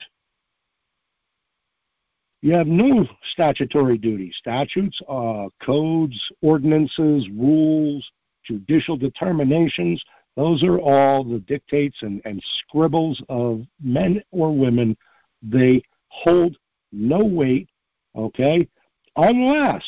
You 2.44 2.52
have 2.52 2.66
no 2.66 3.08
statutory 3.32 3.96
duty. 3.96 4.30
Statutes, 4.36 5.00
uh, 5.08 5.46
codes, 5.62 6.30
ordinances, 6.42 7.26
rules, 7.30 8.06
judicial 8.44 8.98
determinations, 8.98 10.04
those 10.36 10.62
are 10.62 10.78
all 10.78 11.24
the 11.24 11.38
dictates 11.38 11.96
and, 12.02 12.20
and 12.26 12.44
scribbles 12.58 13.22
of 13.30 13.62
men 13.82 14.22
or 14.30 14.54
women. 14.54 14.94
They 15.40 15.82
hold 16.08 16.58
no 16.92 17.24
weight, 17.24 17.70
okay, 18.14 18.68
unless, 19.16 19.84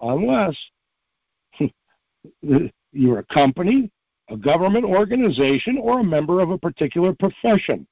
unless 0.00 0.56
you're 2.92 3.18
a 3.18 3.34
company, 3.34 3.90
a 4.30 4.36
government 4.36 4.84
organization, 4.84 5.76
or 5.76 5.98
a 5.98 6.04
member 6.04 6.38
of 6.38 6.50
a 6.50 6.58
particular 6.58 7.12
profession. 7.12 7.84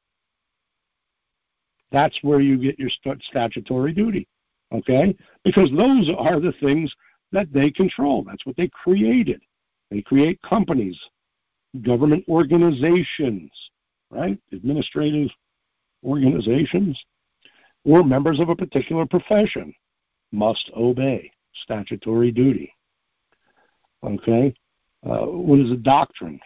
That's 1.94 2.18
where 2.22 2.40
you 2.40 2.58
get 2.58 2.76
your 2.76 2.90
statutory 3.22 3.92
duty, 3.92 4.26
okay? 4.72 5.16
Because 5.44 5.70
those 5.70 6.10
are 6.18 6.40
the 6.40 6.52
things 6.60 6.92
that 7.30 7.52
they 7.52 7.70
control. 7.70 8.24
That's 8.24 8.44
what 8.44 8.56
they 8.56 8.68
created. 8.68 9.40
They 9.92 10.02
create 10.02 10.42
companies, 10.42 10.98
government 11.82 12.24
organizations, 12.28 13.52
right? 14.10 14.36
Administrative 14.50 15.30
organizations, 16.04 17.00
or 17.84 18.02
members 18.02 18.40
of 18.40 18.48
a 18.48 18.56
particular 18.56 19.06
profession 19.06 19.72
must 20.32 20.72
obey 20.76 21.30
statutory 21.62 22.32
duty. 22.32 22.74
Okay? 24.02 24.52
Uh, 25.08 25.26
what 25.26 25.60
is 25.60 25.70
a 25.70 25.76
doctrine? 25.76 26.40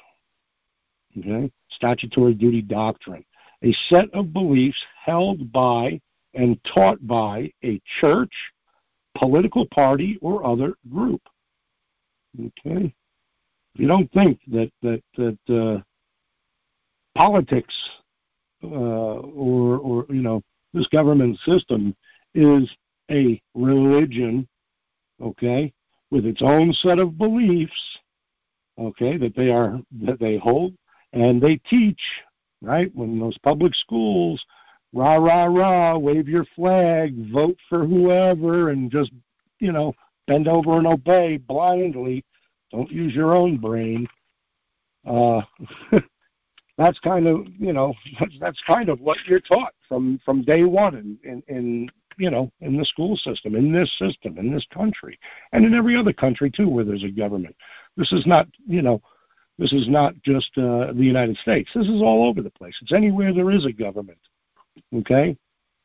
Okay? 1.19 1.51
Statutory 1.71 2.35
duty 2.35 2.61
doctrine. 2.61 3.25
A 3.63 3.73
set 3.89 4.13
of 4.15 4.33
beliefs 4.33 4.81
held 5.05 5.53
by 5.53 6.01
and 6.35 6.59
taught 6.73 7.05
by 7.07 7.51
a 7.65 7.81
church, 8.01 8.33
political 9.17 9.67
party, 9.67 10.19
or 10.23 10.47
other 10.47 10.75
group. 10.89 11.23
Okay? 12.39 12.95
You 13.75 13.87
don't 13.87 14.11
think 14.13 14.41
that 14.49 14.71
that 14.83 15.03
that 15.17 15.39
uh, 15.49 15.81
politics 17.15 17.75
uh, 18.63 18.67
or 18.67 19.79
or 19.79 20.07
you 20.09 20.23
know 20.23 20.43
this 20.75 20.87
government 20.89 21.39
system 21.41 21.95
is 22.35 22.69
a 23.11 23.41
religion, 23.55 24.47
okay, 25.23 25.73
with 26.11 26.27
its 26.27 26.43
own 26.43 26.73
set 26.73 26.99
of 26.99 27.17
beliefs, 27.17 27.99
okay, 28.79 29.17
that 29.17 29.35
they 29.35 29.51
are 29.51 29.81
that 30.03 30.19
they 30.21 30.37
hold, 30.37 30.75
and 31.13 31.41
they 31.41 31.57
teach, 31.69 32.01
right? 32.63 32.91
When 32.95 33.19
those 33.19 33.39
public 33.39 33.75
schools, 33.75 34.45
rah 34.93 35.17
rah 35.17 35.45
rah, 35.45 35.99
wave 35.99 36.29
your 36.29 36.45
flag, 36.57 37.15
vote 37.33 37.57
for 37.69 37.87
whoever, 37.87 38.71
and 38.71 38.91
just 38.91 39.13
you 39.61 39.73
know 39.73 39.95
bend 40.27 40.49
over 40.49 40.79
and 40.79 40.87
obey 40.87 41.37
blindly. 41.37 42.25
Don't 42.71 42.91
use 42.91 43.15
your 43.15 43.35
own 43.35 43.57
brain. 43.57 44.07
Uh, 45.07 45.41
that's 46.79 46.99
kind 47.01 47.27
of 47.27 47.47
you 47.59 47.73
know 47.73 47.93
that's 48.41 48.61
kind 48.67 48.89
of 48.89 49.01
what 49.01 49.19
you're 49.27 49.41
taught 49.41 49.75
from 49.89 50.19
from 50.25 50.43
day 50.43 50.65
one 50.65 50.95
in, 50.95 51.19
in 51.25 51.43
in 51.49 51.89
you 52.17 52.31
know 52.31 52.51
in 52.61 52.77
the 52.77 52.85
school 52.85 53.17
system 53.17 53.55
in 53.55 53.73
this 53.73 53.91
system 53.99 54.39
in 54.39 54.53
this 54.53 54.67
country 54.73 55.19
and 55.53 55.65
in 55.65 55.75
every 55.75 55.97
other 55.97 56.13
country 56.13 56.51
too 56.51 56.69
where 56.69 56.85
there's 56.85 57.05
a 57.05 57.11
government 57.11 57.55
this 57.97 58.13
is 58.13 58.25
not 58.27 58.47
you 58.67 58.81
know 58.81 59.03
this 59.59 59.73
is 59.73 59.89
not 59.89 60.15
just 60.23 60.51
uh, 60.57 60.93
the 60.93 61.05
united 61.05 61.37
states. 61.39 61.71
This 61.75 61.89
is 61.89 62.03
all 62.03 62.29
over 62.29 62.43
the 62.43 62.51
place. 62.51 62.77
It's 62.83 62.93
anywhere 62.93 63.33
there 63.35 63.51
is 63.51 63.67
a 63.67 63.73
government 63.73 64.19
okay? 64.97 65.37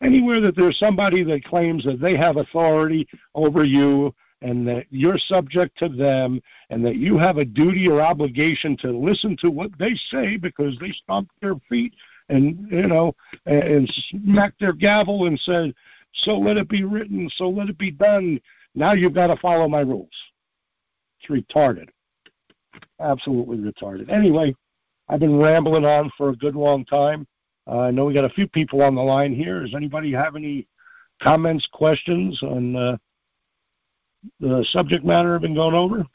Anywhere 0.02 0.42
that 0.42 0.56
there's 0.56 0.78
somebody 0.80 1.24
that 1.24 1.46
claims 1.46 1.84
that 1.86 2.00
they 2.00 2.16
have 2.18 2.38
authority 2.38 3.08
over 3.36 3.64
you 3.64 4.14
and 4.42 4.68
that 4.68 4.86
you're 4.90 5.18
subject 5.18 5.78
to 5.78 5.88
them 5.88 6.42
and 6.70 6.86
that 6.86 6.98
you 6.98 7.18
have 7.18 7.38
a 7.38 7.46
duty 7.46 7.88
or 7.88 8.02
obligation 8.02 8.76
to 8.78 8.92
listen 8.92 9.38
to 9.40 9.50
what 9.50 9.72
they 9.80 9.96
say 10.12 10.36
because 10.36 10.78
they 10.80 10.92
stomped 10.92 11.32
their 11.42 11.56
feet 11.70 11.94
and 12.30 12.68
you 12.70 12.88
know 12.88 13.16
and 13.46 13.90
smacked 14.10 14.60
their 14.60 14.74
gavel 14.74 15.28
and 15.28 15.40
said 15.40 15.74
so 16.14 16.38
let 16.38 16.58
it 16.58 16.70
be 16.70 16.84
written. 16.84 17.30
So 17.38 17.50
let 17.50 17.70
it 17.70 17.78
be 17.78 17.90
done. 17.90 18.40
Now 18.76 18.94
you've 18.94 19.16
got 19.16 19.28
to 19.28 19.38
follow 19.38 19.68
my 19.68 19.80
rules. 19.80 20.12
It's 21.20 21.32
retarded 21.32 21.88
absolutely 23.00 23.58
retarded 23.58 24.10
anyway 24.10 24.54
i've 25.10 25.20
been 25.20 25.38
rambling 25.38 25.86
on 25.86 26.12
for 26.18 26.30
a 26.30 26.36
good 26.36 26.56
long 26.56 26.86
time 26.86 27.28
uh, 27.68 27.80
i 27.80 27.92
know 27.92 28.06
we 28.06 28.14
got 28.14 28.26
a 28.26 28.30
few 28.30 28.48
people 28.48 28.82
on 28.82 28.96
the 28.96 29.02
line 29.02 29.34
here 29.34 29.62
does 29.62 29.76
anybody 29.76 30.12
have 30.12 30.36
any 30.36 30.68
comments 31.22 31.68
questions 31.72 32.42
on 32.44 32.76
uh, 32.76 32.98
the 34.40 34.66
subject 34.70 35.06
matter 35.06 35.36
I've 35.36 35.42
been 35.42 35.56
going 35.56 35.76
over? 35.76 36.06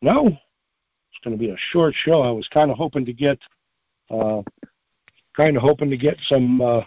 No? 0.00 0.26
It's 0.26 1.24
going 1.24 1.36
to 1.36 1.40
be 1.40 1.50
a 1.50 1.56
short 1.72 1.94
show. 1.94 2.22
I 2.22 2.30
was 2.30 2.48
kind 2.48 2.70
of 2.70 2.76
hoping 2.76 3.04
to 3.04 3.12
get, 3.12 3.38
uh, 4.10 4.42
kind 5.36 5.56
of 5.56 5.62
hoping 5.62 5.90
to 5.90 5.96
get 5.96 6.16
some 6.28 6.60
uh, 6.60 6.82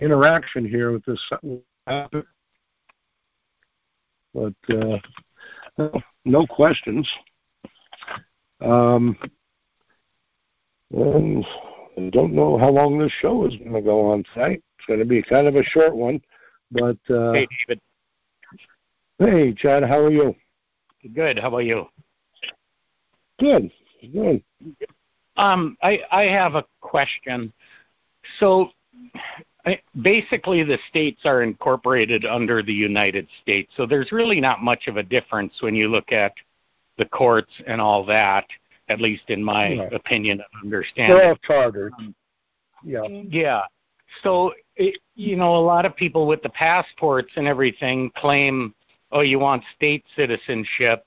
interaction 0.00 0.68
here 0.68 0.92
with 0.92 1.04
this 1.04 1.22
topic, 1.88 2.24
but 4.36 4.76
uh, 4.76 4.98
no, 5.78 6.02
no 6.24 6.46
questions. 6.46 7.08
Um, 8.60 9.16
and 10.90 11.44
I 11.96 12.10
don't 12.10 12.34
know 12.34 12.58
how 12.58 12.68
long 12.68 12.98
this 12.98 13.12
show 13.20 13.46
is 13.46 13.56
going 13.56 13.72
to 13.72 13.80
go 13.80 14.10
on 14.10 14.24
tonight. 14.34 14.62
It's 14.78 14.86
going 14.86 15.00
to 15.00 15.06
be 15.06 15.22
kind 15.22 15.46
of 15.46 15.56
a 15.56 15.62
short 15.62 15.96
one, 15.96 16.20
but 16.70 16.98
uh, 17.08 17.32
hey, 17.32 17.48
David. 17.66 17.80
Hey, 19.18 19.54
Chad. 19.54 19.82
How 19.82 19.98
are 19.98 20.10
you? 20.10 20.34
Good. 21.14 21.38
How 21.38 21.48
about 21.48 21.58
you? 21.58 21.86
Good. 23.40 23.70
Good. 24.12 24.42
Um, 25.36 25.76
I 25.82 26.00
I 26.10 26.22
have 26.24 26.54
a 26.54 26.64
question. 26.80 27.52
So, 28.38 28.70
basically, 30.00 30.62
the 30.62 30.78
states 30.88 31.20
are 31.24 31.42
incorporated 31.42 32.24
under 32.24 32.62
the 32.62 32.72
United 32.72 33.26
States, 33.42 33.72
so 33.76 33.86
there's 33.86 34.12
really 34.12 34.40
not 34.40 34.62
much 34.62 34.86
of 34.86 34.96
a 34.96 35.02
difference 35.02 35.54
when 35.60 35.74
you 35.74 35.88
look 35.88 36.12
at 36.12 36.32
the 36.98 37.04
courts 37.06 37.52
and 37.66 37.80
all 37.80 38.04
that. 38.06 38.46
At 38.88 39.00
least 39.00 39.24
in 39.28 39.42
my 39.42 39.76
right. 39.76 39.92
opinion 39.92 40.40
and 40.40 40.64
understanding. 40.72 41.18
They're 41.18 41.30
all 41.30 41.38
chartered. 41.42 41.92
Um, 41.98 42.14
yeah. 42.84 43.02
Yeah. 43.08 43.62
So, 44.22 44.52
it, 44.76 44.98
you 45.16 45.34
know, 45.34 45.56
a 45.56 45.58
lot 45.58 45.84
of 45.84 45.96
people 45.96 46.28
with 46.28 46.40
the 46.42 46.50
passports 46.50 47.32
and 47.34 47.48
everything 47.48 48.12
claim, 48.16 48.74
oh, 49.10 49.22
you 49.22 49.40
want 49.40 49.64
state 49.74 50.04
citizenship 50.14 51.04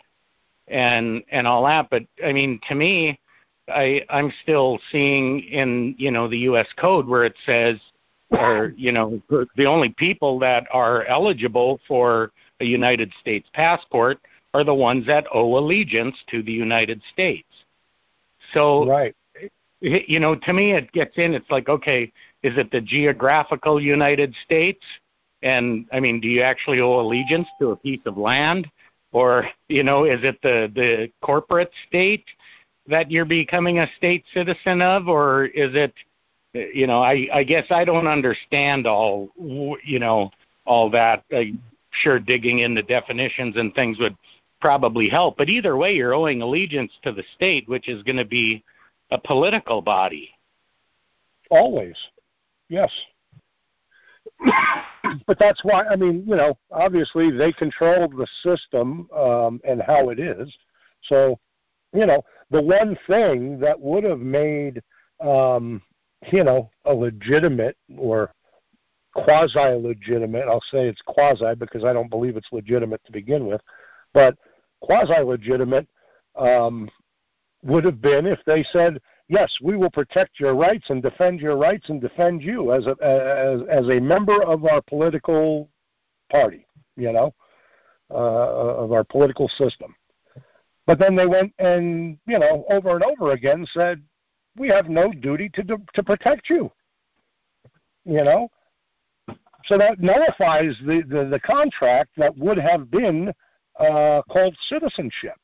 and 0.68 1.24
and 1.32 1.47
all 1.47 1.64
that. 1.66 1.89
But 1.89 2.03
I 2.24 2.34
mean, 2.34 2.60
to 2.68 2.76
me, 2.76 3.20
I 3.68 4.05
I'm 4.10 4.32
still 4.43 4.80
seeing 4.91 5.39
in 5.41 5.95
you 5.97 6.12
know 6.12 6.28
the 6.28 6.39
U.S. 6.39 6.68
code 6.78 7.07
where 7.07 7.24
it 7.24 7.36
says, 7.45 7.78
or 8.32 8.74
you 8.78 8.92
know, 8.92 9.22
the 9.56 9.66
only 9.66 9.90
people 9.90 10.40
that 10.40 10.68
are 10.72 11.06
eligible 11.06 11.80
for 11.88 12.32
a 12.60 12.66
United 12.66 13.12
States 13.20 13.48
passport 13.54 14.20
are 14.54 14.64
the 14.64 14.74
ones 14.74 15.06
that 15.08 15.26
owe 15.34 15.58
allegiance 15.58 16.16
to 16.30 16.42
the 16.42 16.52
United 16.52 17.02
States. 17.12 17.48
So, 18.54 18.88
right. 18.88 19.16
you 19.80 20.20
know, 20.20 20.36
to 20.36 20.54
me, 20.54 20.74
it 20.74 20.92
gets 20.92 21.18
in. 21.18 21.34
It's 21.34 21.50
like, 21.50 21.70
okay, 21.70 22.12
is 22.44 22.58
it 22.58 22.72
the 22.72 22.82
geographical 22.82 23.82
United 23.82 24.34
States? 24.44 24.84
And 25.44 25.86
I 25.92 26.00
mean, 26.00 26.20
do 26.20 26.28
you 26.28 26.42
actually 26.42 26.82
owe 26.82 27.00
allegiance 27.00 27.48
to 27.60 27.72
a 27.72 27.76
piece 27.76 28.02
of 28.06 28.18
land, 28.18 28.70
or 29.12 29.48
you 29.68 29.84
know, 29.84 30.04
is 30.06 30.20
it 30.24 30.42
the 30.42 30.72
the 30.74 31.12
corporate 31.22 31.72
state 31.88 32.26
that 32.88 33.12
you're 33.12 33.26
becoming 33.26 33.80
a 33.80 33.88
state 33.98 34.26
citizen 34.34 34.82
of, 34.82 35.08
or 35.08 35.46
is 35.46 35.76
it, 35.76 35.94
you 36.54 36.88
know, 36.88 37.02
I 37.02 37.28
I 37.34 37.43
guess 37.43 37.66
I 37.70 37.86
don't 37.86 38.08
understand 38.08 38.88
all, 38.88 39.30
you 39.38 40.00
know, 40.00 40.32
all 40.66 40.89
that. 40.91 41.24
I'm 41.32 41.62
sure 41.91 42.20
digging 42.20 42.60
into 42.60 42.84
definitions 42.84 43.58
and 43.58 43.74
things 43.74 44.00
would 44.00 44.16
probably 44.62 45.10
help, 45.10 45.38
but 45.38 45.50
either 45.50 45.78
way, 45.78 45.93
you're 45.93 46.14
owing 46.14 46.41
allegiance 46.41 46.91
to 47.04 47.12
the 47.12 47.24
state, 47.36 47.68
which 47.70 47.88
is 47.88 48.04
going 48.04 48.18
to 48.18 48.26
be 48.26 48.64
a 49.12 49.18
political 49.18 49.82
body. 49.82 50.32
Always. 51.50 51.95
Yes. 52.68 52.91
but 55.26 55.39
that's 55.39 55.64
why 55.64 55.86
I 55.86 55.95
mean, 55.95 56.24
you 56.28 56.36
know, 56.36 56.58
obviously 56.72 57.32
they 57.32 57.52
control 57.54 58.08
the 58.08 58.28
system 58.43 59.10
um, 59.16 59.60
and 59.68 59.82
how 59.82 60.10
it 60.10 60.20
is. 60.20 60.54
So, 61.04 61.39
you 61.93 62.06
know, 62.06 62.24
the 62.52 62.62
one 62.62 62.97
thing 63.08 63.60
that 63.60 63.80
would 63.80 64.04
have 64.04 64.20
made, 64.20 64.82
um, 65.20 65.82
you 66.32 66.43
know, 66.43 66.70
a 66.86 66.93
legitimate 66.93 67.78
or 67.97 68.32
quasi-legitimate. 69.15 70.47
I'll 70.47 70.63
say 70.72 70.88
it's 70.88 71.01
quasi 71.05 71.55
because 71.55 71.84
I 71.84 71.93
don't 71.93 72.09
believe 72.09 72.38
it's 72.38 72.51
legitimate 72.51 73.01
to 73.05 73.11
begin 73.11 73.47
with, 73.47 73.61
but 74.13 74.36
quasi-legitimate 74.82 75.88
um, 76.36 76.89
would 77.63 77.84
have 77.86 78.01
been 78.01 78.26
if 78.26 78.39
they 78.45 78.63
said, 78.72 78.99
yes, 79.28 79.51
we 79.61 79.76
will 79.76 79.89
protect 79.89 80.39
your 80.39 80.55
rights 80.55 80.89
and 80.89 81.01
defend 81.01 81.39
your 81.39 81.57
rights 81.57 81.89
and 81.89 82.01
defend 82.01 82.43
you 82.43 82.74
as 82.74 82.86
a 82.88 82.95
as 83.01 83.61
as 83.70 83.89
a 83.89 83.99
member 83.99 84.43
of 84.43 84.65
our 84.65 84.82
political 84.82 85.70
party, 86.32 86.65
you 86.95 87.11
know, 87.11 87.34
uh, 88.11 88.13
of 88.13 88.91
our 88.91 89.03
political 89.03 89.47
system. 89.49 89.95
But 90.86 90.99
then 90.99 91.15
they 91.15 91.28
went 91.28 91.53
and 91.59 92.17
you 92.26 92.39
know 92.39 92.65
over 92.70 92.95
and 92.95 93.03
over 93.03 93.32
again 93.34 93.65
said, 93.74 94.01
we 94.60 94.68
have 94.68 94.89
no 94.89 95.12
duty 95.12 95.49
to 95.49 95.64
to 95.64 96.03
protect 96.03 96.49
you. 96.49 96.72
You 98.05 98.24
know, 98.24 98.49
so 99.66 99.78
that 99.78 99.99
nullifies 99.99 100.76
the, 100.86 101.03
the, 101.07 101.26
the 101.26 101.39
contract 101.39 102.12
that 102.18 102.36
would 102.38 102.57
have 102.57 102.89
been 102.89 103.32
uh, 103.80 104.22
called 104.30 104.55
citizenship 104.70 105.38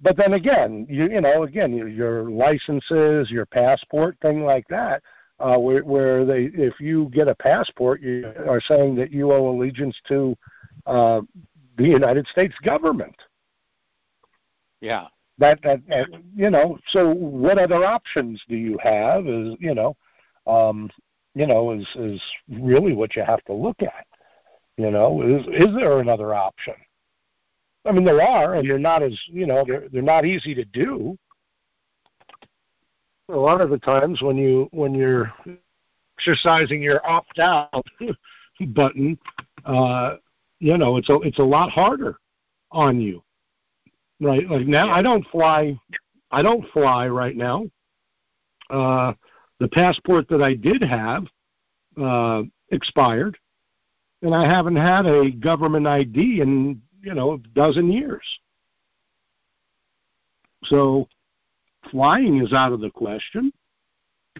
but 0.00 0.16
then 0.16 0.34
again, 0.34 0.86
you 0.88 1.08
you 1.10 1.20
know, 1.20 1.42
again, 1.42 1.74
your, 1.74 1.88
your 1.88 2.30
licenses, 2.30 3.30
your 3.30 3.46
passport, 3.46 4.16
thing 4.22 4.44
like 4.44 4.66
that, 4.68 5.02
uh, 5.38 5.56
where 5.56 5.84
where 5.84 6.24
they, 6.24 6.44
if 6.54 6.80
you 6.80 7.10
get 7.12 7.28
a 7.28 7.34
passport, 7.34 8.00
you 8.00 8.32
are 8.48 8.60
saying 8.60 8.94
that 8.96 9.10
you 9.10 9.32
owe 9.32 9.50
allegiance 9.50 9.96
to 10.08 10.36
uh, 10.86 11.20
the 11.76 11.84
United 11.84 12.26
States 12.28 12.54
government. 12.62 13.16
Yeah. 14.80 15.08
That, 15.40 15.60
that 15.62 15.80
you 16.36 16.50
know. 16.50 16.78
So 16.88 17.12
what 17.12 17.58
other 17.58 17.84
options 17.84 18.42
do 18.46 18.56
you 18.56 18.78
have? 18.82 19.26
Is 19.26 19.54
you 19.58 19.74
know, 19.74 19.96
um, 20.46 20.90
you 21.34 21.46
know, 21.46 21.72
is 21.72 21.86
is 21.96 22.20
really 22.48 22.92
what 22.92 23.16
you 23.16 23.24
have 23.24 23.42
to 23.46 23.54
look 23.54 23.82
at. 23.82 24.06
You 24.76 24.90
know, 24.90 25.22
is 25.22 25.46
is 25.46 25.74
there 25.74 26.00
another 26.00 26.34
option? 26.34 26.74
I 27.86 27.92
mean, 27.92 28.04
there 28.04 28.20
are, 28.20 28.54
and 28.54 28.68
they're 28.68 28.78
not 28.78 29.02
as 29.02 29.18
you 29.28 29.46
know 29.46 29.64
they're 29.66 29.88
they're 29.90 30.02
not 30.02 30.26
easy 30.26 30.54
to 30.54 30.64
do. 30.66 31.18
A 33.30 33.32
lot 33.32 33.62
of 33.62 33.70
the 33.70 33.78
times 33.78 34.20
when 34.20 34.36
you 34.36 34.68
when 34.72 34.94
you're 34.94 35.32
exercising 36.18 36.82
your 36.82 37.00
opt 37.08 37.38
out 37.38 37.86
button, 38.74 39.18
uh, 39.64 40.16
you 40.58 40.76
know 40.76 40.98
it's 40.98 41.08
a 41.08 41.14
it's 41.20 41.38
a 41.38 41.42
lot 41.42 41.70
harder 41.70 42.18
on 42.72 43.00
you, 43.00 43.22
right? 44.20 44.48
Like 44.48 44.66
now, 44.66 44.90
I 44.90 45.02
don't 45.02 45.26
fly, 45.28 45.78
I 46.30 46.42
don't 46.42 46.66
fly 46.72 47.08
right 47.08 47.36
now. 47.36 47.66
Uh, 48.68 49.14
the 49.58 49.68
passport 49.68 50.28
that 50.28 50.42
I 50.42 50.54
did 50.54 50.82
have 50.82 51.26
uh, 52.00 52.42
expired, 52.70 53.36
and 54.22 54.34
I 54.34 54.46
haven't 54.46 54.76
had 54.76 55.06
a 55.06 55.30
government 55.30 55.86
ID 55.86 56.40
in 56.40 56.80
you 57.02 57.14
know 57.14 57.34
a 57.34 57.38
dozen 57.54 57.90
years. 57.90 58.24
So 60.64 61.08
flying 61.90 62.42
is 62.42 62.52
out 62.52 62.72
of 62.72 62.80
the 62.80 62.90
question. 62.90 63.52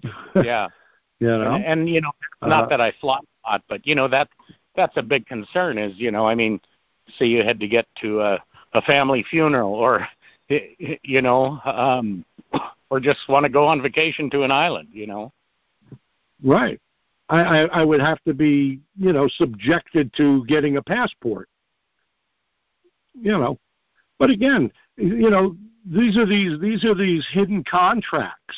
Yeah. 0.34 0.68
you 1.18 1.26
know, 1.26 1.52
and, 1.54 1.64
and 1.64 1.88
you 1.88 2.00
know, 2.00 2.12
not 2.40 2.64
Uh, 2.64 2.68
that 2.68 2.80
I 2.80 2.92
fly 3.00 3.18
a 3.18 3.50
lot, 3.50 3.62
but 3.68 3.86
you 3.86 3.94
know 3.94 4.08
that 4.08 4.28
that's 4.74 4.96
a 4.96 5.02
big 5.02 5.26
concern. 5.26 5.76
Is 5.76 5.98
you 5.98 6.10
know, 6.10 6.26
I 6.26 6.34
mean, 6.34 6.60
say 7.18 7.26
you 7.26 7.42
had 7.42 7.60
to 7.60 7.68
get 7.68 7.86
to 8.00 8.20
a 8.20 8.42
a 8.72 8.82
family 8.82 9.24
funeral, 9.28 9.72
or 9.74 10.06
you 10.48 11.22
know, 11.22 11.60
um, 11.64 12.24
or 12.90 13.00
just 13.00 13.20
want 13.28 13.44
to 13.44 13.50
go 13.50 13.66
on 13.66 13.82
vacation 13.82 14.30
to 14.30 14.42
an 14.42 14.50
island. 14.50 14.88
You 14.92 15.06
know. 15.06 15.32
right. 16.44 16.80
I, 17.28 17.40
I 17.40 17.60
I 17.80 17.84
would 17.84 18.00
have 18.00 18.22
to 18.24 18.34
be 18.34 18.80
you 18.96 19.12
know 19.12 19.28
subjected 19.28 20.12
to 20.16 20.44
getting 20.46 20.76
a 20.76 20.82
passport. 20.82 21.48
You 23.14 23.32
know, 23.32 23.58
but 24.18 24.30
again, 24.30 24.72
you 24.96 25.30
know, 25.30 25.56
these 25.84 26.16
are 26.16 26.26
these 26.26 26.60
these 26.60 26.84
are 26.84 26.94
these 26.94 27.26
hidden 27.32 27.64
contracts 27.64 28.56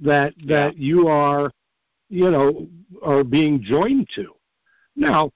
that 0.00 0.34
that 0.46 0.76
you 0.76 1.08
are 1.08 1.50
you 2.08 2.30
know 2.30 2.66
are 3.02 3.24
being 3.24 3.62
joined 3.62 4.08
to 4.14 4.34
now 4.96 5.30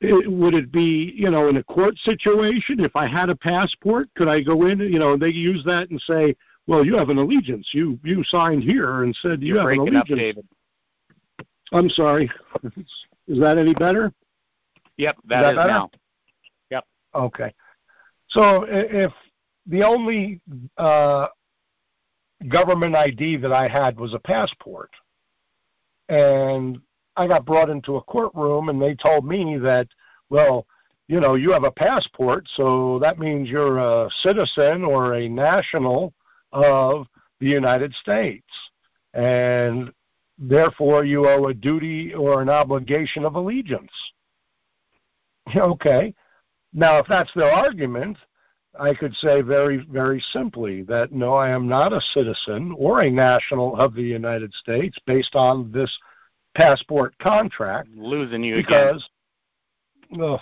it, 0.00 0.30
would 0.30 0.54
it 0.54 0.70
be 0.70 1.12
you 1.16 1.30
know 1.30 1.48
in 1.48 1.56
a 1.56 1.64
court 1.64 1.96
situation? 1.98 2.80
If 2.80 2.94
i 2.96 3.06
had 3.06 3.30
a 3.30 3.36
passport 3.36 4.08
could 4.16 4.28
i 4.28 4.42
go 4.42 4.66
in 4.66 4.80
you 4.80 4.98
know 4.98 5.16
they 5.16 5.28
use 5.28 5.62
that 5.64 5.90
and 5.90 6.00
say 6.02 6.34
well 6.66 6.84
you 6.84 6.96
have 6.96 7.08
an 7.08 7.18
allegiance. 7.18 7.68
You 7.72 7.98
you 8.04 8.22
signed 8.24 8.62
here 8.62 9.02
and 9.02 9.14
said 9.22 9.42
you 9.42 9.54
You're 9.54 9.70
have 9.70 9.80
an 9.86 9.96
up, 9.96 10.08
allegiance. 10.08 10.20
David. 10.20 10.48
i'm 11.72 11.88
sorry. 11.90 12.30
Is 13.26 13.38
that 13.40 13.58
any 13.58 13.74
better? 13.74 14.12
Yep, 14.96 15.16
that 15.26 15.42
that 15.42 15.50
is 15.52 15.56
now. 15.56 15.90
Okay. 17.14 17.52
So 18.28 18.66
if 18.68 19.12
the 19.66 19.82
only 19.82 20.40
uh, 20.76 21.28
government 22.48 22.94
ID 22.94 23.36
that 23.38 23.52
I 23.52 23.68
had 23.68 23.98
was 23.98 24.14
a 24.14 24.18
passport, 24.18 24.90
and 26.08 26.78
I 27.18 27.26
got 27.26 27.44
brought 27.44 27.68
into 27.68 27.96
a 27.96 28.02
courtroom 28.02 28.68
and 28.68 28.80
they 28.80 28.94
told 28.94 29.26
me 29.26 29.58
that, 29.58 29.88
well, 30.30 30.66
you 31.08 31.20
know, 31.20 31.34
you 31.34 31.50
have 31.50 31.64
a 31.64 31.70
passport, 31.70 32.46
so 32.54 32.98
that 33.00 33.18
means 33.18 33.48
you're 33.48 33.78
a 33.78 34.08
citizen 34.22 34.84
or 34.84 35.14
a 35.14 35.28
national 35.28 36.14
of 36.52 37.06
the 37.40 37.48
United 37.48 37.92
States. 37.94 38.46
And 39.14 39.90
therefore 40.38 41.04
you 41.04 41.28
owe 41.28 41.48
a 41.48 41.54
duty 41.54 42.14
or 42.14 42.40
an 42.40 42.48
obligation 42.48 43.24
of 43.24 43.34
allegiance. 43.34 43.92
Okay. 45.56 46.14
Now, 46.74 46.98
if 46.98 47.06
that's 47.08 47.32
their 47.34 47.50
argument, 47.50 48.18
I 48.78 48.92
could 48.92 49.14
say 49.14 49.40
very, 49.40 49.78
very 49.90 50.22
simply 50.30 50.82
that 50.82 51.10
no, 51.10 51.32
I 51.32 51.48
am 51.48 51.66
not 51.66 51.94
a 51.94 52.02
citizen 52.12 52.74
or 52.76 53.00
a 53.00 53.10
national 53.10 53.74
of 53.76 53.94
the 53.94 54.02
United 54.02 54.52
States 54.52 54.98
based 55.06 55.34
on 55.34 55.72
this 55.72 55.90
passport 56.54 57.16
contract 57.18 57.88
Losing 57.96 58.42
you 58.42 58.58
again. 58.58 58.94
because, 58.94 59.08
oh, 60.20 60.40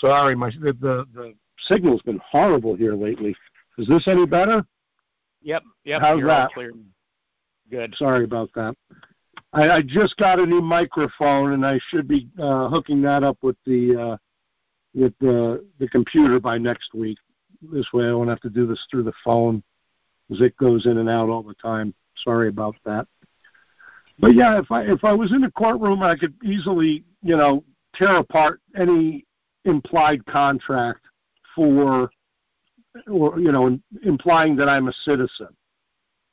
sorry, 0.00 0.34
my 0.34 0.50
the, 0.50 0.72
the 0.80 1.06
the 1.14 1.34
signal's 1.66 2.02
been 2.02 2.20
horrible 2.24 2.74
here 2.74 2.94
lately. 2.94 3.34
Is 3.78 3.86
this 3.86 4.08
any 4.08 4.26
better? 4.26 4.64
Yep, 5.42 5.62
yep. 5.84 6.00
How's 6.00 6.22
that? 6.22 6.52
clear. 6.52 6.72
Good. 7.70 7.94
Sorry 7.96 8.24
about 8.24 8.50
that. 8.54 8.74
I, 9.52 9.70
I 9.70 9.82
just 9.82 10.16
got 10.16 10.40
a 10.40 10.46
new 10.46 10.60
microphone, 10.60 11.52
and 11.52 11.64
I 11.64 11.78
should 11.88 12.08
be 12.08 12.28
uh, 12.38 12.68
hooking 12.68 13.00
that 13.02 13.22
up 13.22 13.38
with 13.42 13.56
the 13.66 13.96
uh, 14.12 14.16
with 14.94 15.14
the 15.20 15.64
the 15.78 15.88
computer 15.88 16.40
by 16.40 16.58
next 16.58 16.94
week. 16.94 17.18
This 17.72 17.86
way, 17.92 18.06
I 18.06 18.12
won't 18.12 18.28
have 18.28 18.40
to 18.40 18.50
do 18.50 18.66
this 18.66 18.84
through 18.90 19.04
the 19.04 19.12
phone, 19.24 19.62
because 20.28 20.42
it 20.42 20.56
goes 20.56 20.86
in 20.86 20.98
and 20.98 21.08
out 21.08 21.28
all 21.28 21.42
the 21.42 21.54
time. 21.54 21.94
Sorry 22.24 22.48
about 22.48 22.76
that. 22.84 23.06
But 24.18 24.34
yeah, 24.34 24.58
if 24.58 24.70
I 24.70 24.82
if 24.82 25.04
I 25.04 25.12
was 25.12 25.32
in 25.32 25.44
a 25.44 25.50
courtroom, 25.50 26.02
I 26.02 26.16
could 26.16 26.34
easily 26.44 27.04
you 27.22 27.36
know 27.36 27.64
tear 27.94 28.16
apart 28.16 28.60
any 28.76 29.24
implied 29.64 30.24
contract 30.26 31.00
for, 31.54 32.10
or 33.10 33.38
you 33.38 33.52
know, 33.52 33.78
implying 34.04 34.56
that 34.56 34.68
I'm 34.68 34.88
a 34.88 34.92
citizen 35.04 35.48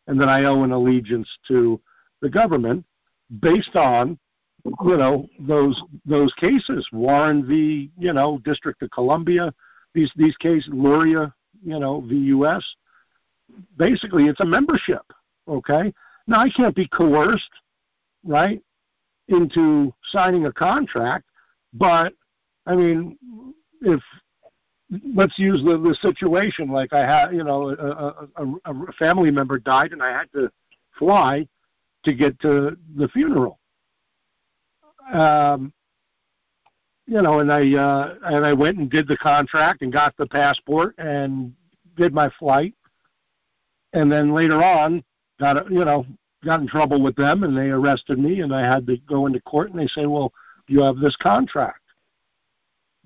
and 0.07 0.19
that 0.19 0.29
I 0.29 0.45
owe 0.45 0.63
an 0.63 0.71
allegiance 0.71 1.29
to 1.47 1.79
the 2.21 2.29
government 2.29 2.85
based 3.41 3.75
on 3.75 4.17
you 4.83 4.97
know 4.97 5.27
those 5.39 5.81
those 6.05 6.33
cases 6.35 6.87
Warren 6.91 7.45
v 7.45 7.91
you 7.97 8.13
know 8.13 8.39
District 8.43 8.81
of 8.81 8.89
Columbia 8.91 9.53
these 9.93 10.11
these 10.15 10.35
cases 10.37 10.69
Luria 10.71 11.33
you 11.63 11.79
know 11.79 12.01
v 12.01 12.15
US 12.15 12.63
basically 13.77 14.25
it's 14.25 14.39
a 14.39 14.45
membership 14.45 15.03
okay? 15.47 15.93
Now 16.27 16.39
I 16.39 16.49
can't 16.49 16.75
be 16.75 16.87
coerced 16.87 17.51
right 18.25 18.61
into 19.27 19.93
signing 20.11 20.45
a 20.45 20.53
contract 20.53 21.25
but 21.73 22.13
I 22.65 22.75
mean 22.75 23.17
if 23.81 24.01
let's 25.15 25.37
use 25.37 25.61
the, 25.63 25.77
the 25.77 25.95
situation 26.01 26.69
like 26.69 26.93
I 26.93 27.01
had, 27.01 27.31
you 27.33 27.43
know, 27.43 27.69
a, 27.69 28.43
a, 28.43 28.71
a 28.71 28.91
family 28.93 29.31
member 29.31 29.57
died 29.57 29.93
and 29.93 30.01
I 30.01 30.11
had 30.11 30.31
to 30.33 30.51
fly 30.97 31.47
to 32.03 32.13
get 32.13 32.39
to 32.41 32.77
the 32.95 33.07
funeral. 33.09 33.59
Um, 35.11 35.73
you 37.07 37.21
know, 37.21 37.39
and 37.39 37.51
I 37.51 37.73
uh, 37.75 38.15
and 38.23 38.45
I 38.45 38.53
went 38.53 38.79
and 38.79 38.89
did 38.89 39.07
the 39.07 39.17
contract 39.17 39.83
and 39.83 39.93
got 39.93 40.15
the 40.17 40.25
passport 40.25 40.95
and 40.97 41.53
did 41.95 42.13
my 42.13 42.31
flight, 42.39 42.73
and 43.93 44.11
then 44.11 44.33
later 44.33 44.63
on 44.63 45.03
got 45.39 45.57
a, 45.57 45.71
you 45.71 45.85
know 45.85 46.05
got 46.45 46.61
in 46.61 46.67
trouble 46.67 47.01
with 47.01 47.15
them 47.15 47.43
and 47.43 47.57
they 47.57 47.69
arrested 47.69 48.19
me 48.19 48.41
and 48.41 48.53
I 48.53 48.61
had 48.61 48.87
to 48.87 48.97
go 49.09 49.25
into 49.25 49.41
court 49.41 49.71
and 49.71 49.79
they 49.79 49.87
say, 49.87 50.05
well, 50.05 50.31
you 50.67 50.81
have 50.81 50.97
this 50.97 51.15
contract 51.17 51.81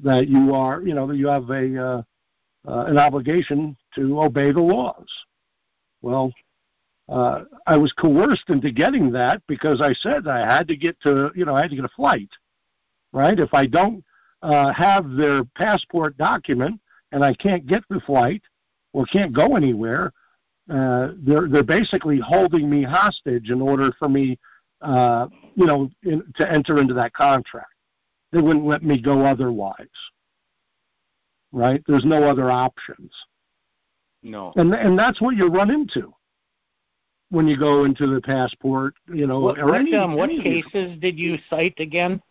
that 0.02 0.28
you 0.28 0.54
are, 0.54 0.82
you 0.82 0.94
know, 0.94 1.08
that 1.08 1.18
you 1.18 1.28
have 1.28 1.50
a 1.50 1.84
uh, 1.84 2.02
uh, 2.68 2.86
an 2.86 2.98
obligation 2.98 3.76
to 3.96 4.22
obey 4.22 4.52
the 4.52 4.60
laws. 4.60 5.08
Well, 6.02 6.32
uh, 7.08 7.44
I 7.66 7.78
was 7.78 7.92
coerced 7.94 8.50
into 8.50 8.72
getting 8.72 9.12
that 9.12 9.42
because 9.48 9.82
I 9.82 9.94
said 9.94 10.28
I 10.28 10.40
had 10.40 10.68
to 10.68 10.76
get 10.76 11.00
to, 11.02 11.32
you 11.36 11.46
know, 11.46 11.56
I 11.56 11.62
had 11.62 11.72
to 11.72 11.76
get 11.76 11.86
a 11.86 11.90
flight, 11.90 12.30
right? 13.14 13.40
If 13.40 13.54
I 13.54 13.66
don't 13.66 14.04
uh, 14.42 14.72
have 14.74 15.12
their 15.12 15.44
passport 15.56 16.18
document 16.18 16.80
and 17.12 17.24
I 17.24 17.34
can't 17.34 17.66
get 17.66 17.84
the 17.90 18.00
flight 18.02 18.44
or 18.94 19.06
can't 19.06 19.34
go 19.34 19.56
anywhere, 19.56 20.14
uh, 20.70 21.14
they're 21.18 21.48
they're 21.48 21.64
basically 21.64 22.20
holding 22.20 22.70
me 22.70 22.84
hostage 22.84 23.50
in 23.50 23.62
order 23.62 23.92
for 23.98 24.10
me, 24.10 24.38
uh, 24.82 25.28
you 25.56 25.66
know, 25.66 25.90
in, 26.04 26.24
to 26.36 26.52
enter 26.52 26.80
into 26.80 26.94
that 26.94 27.14
contract 27.14 27.74
they 28.32 28.40
wouldn't 28.40 28.66
let 28.66 28.84
me 28.84 29.02
go 29.02 29.26
otherwise. 29.26 29.88
Right? 31.52 31.84
There's 31.88 32.06
no 32.06 32.24
other 32.30 32.52
options. 32.52 33.12
No. 34.22 34.54
And 34.56 34.74
and 34.74 34.98
that's 35.00 35.22
what 35.22 35.36
you 35.36 35.48
run 35.48 35.72
into 35.72 36.14
when 37.32 37.48
you 37.48 37.58
go 37.58 37.86
into 37.86 38.08
the 38.08 38.22
passport, 38.22 38.96
you 39.14 39.28
know, 39.28 39.40
What, 39.40 39.60
any, 39.76 39.94
um, 39.96 40.16
what 40.16 40.30
cases 40.30 41.00
did 41.00 41.18
you 41.18 41.38
cite 41.50 41.80
again? 41.80 42.22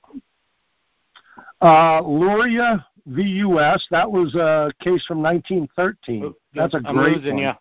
Uh 1.61 2.01
Luria 2.03 2.87
v. 3.07 3.23
US, 3.23 3.85
that 3.91 4.11
was 4.11 4.35
a 4.35 4.71
case 4.81 5.05
from 5.07 5.23
1913. 5.23 6.35
That's 6.55 6.75
a 6.75 6.81
I'm 6.85 6.97
great 6.97 7.17
losing 7.17 7.35
one. 7.37 7.43
you. 7.43 7.53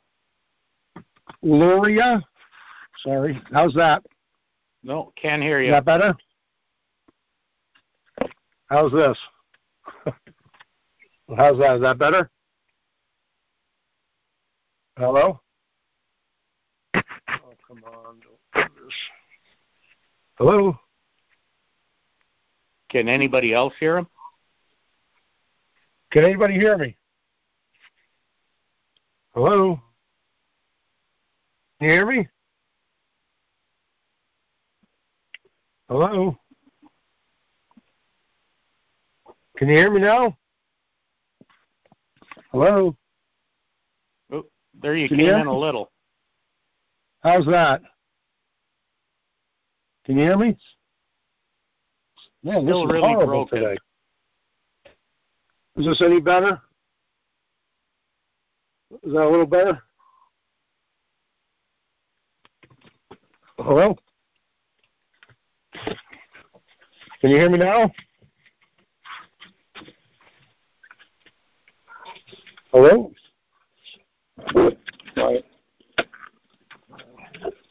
Luria, 1.41 2.23
sorry, 3.03 3.41
how's 3.51 3.73
that? 3.73 4.03
No, 4.83 5.11
can't 5.15 5.41
hear 5.41 5.59
you. 5.59 5.67
Is 5.67 5.73
that 5.73 5.85
better? 5.85 6.15
How's 8.67 8.91
this? 8.91 9.17
How's 11.35 11.57
that? 11.57 11.75
Is 11.75 11.81
that 11.81 11.97
better? 11.97 12.29
Hello? 14.97 15.39
Oh, 16.95 17.01
come 17.67 17.83
on. 17.85 18.15
Don't 18.19 18.69
do 18.69 18.83
this. 18.83 18.93
Hello? 20.37 20.79
Can 22.89 23.07
anybody 23.07 23.53
else 23.53 23.73
hear 23.79 23.97
him? 23.97 24.07
Can 26.11 26.23
anybody 26.23 26.53
hear 26.55 26.77
me? 26.77 26.95
Hello? 29.33 29.81
Can 31.79 31.87
you 31.89 31.93
hear 31.93 32.05
me? 32.07 32.27
Hello? 35.89 36.35
Can 39.57 39.69
you 39.69 39.75
hear 39.75 39.91
me 39.91 40.01
now? 40.01 40.35
Hello? 42.51 42.95
Oh, 44.31 44.43
There 44.81 44.95
you 44.95 45.07
Can 45.07 45.17
came 45.17 45.27
you 45.27 45.35
in 45.35 45.47
a 45.47 45.57
little. 45.57 45.91
How's 47.21 47.45
that? 47.45 47.81
Can 50.05 50.17
you 50.17 50.23
hear 50.23 50.37
me? 50.37 50.57
Man, 52.43 52.65
this 52.65 52.73
still 52.73 52.85
is 52.85 52.91
really 52.91 53.01
horrible 53.13 53.45
broken. 53.45 53.59
today. 53.59 53.77
Is 55.77 55.85
this 55.85 56.01
any 56.01 56.19
better? 56.19 56.59
Is 59.03 59.13
that 59.13 59.23
a 59.23 59.29
little 59.29 59.45
better? 59.45 59.83
Hello? 63.59 63.95
Can 67.21 67.31
you 67.31 67.37
hear 67.37 67.49
me 67.49 67.57
now? 67.57 67.91
Hello? 72.71 73.11
Right. 74.53 75.43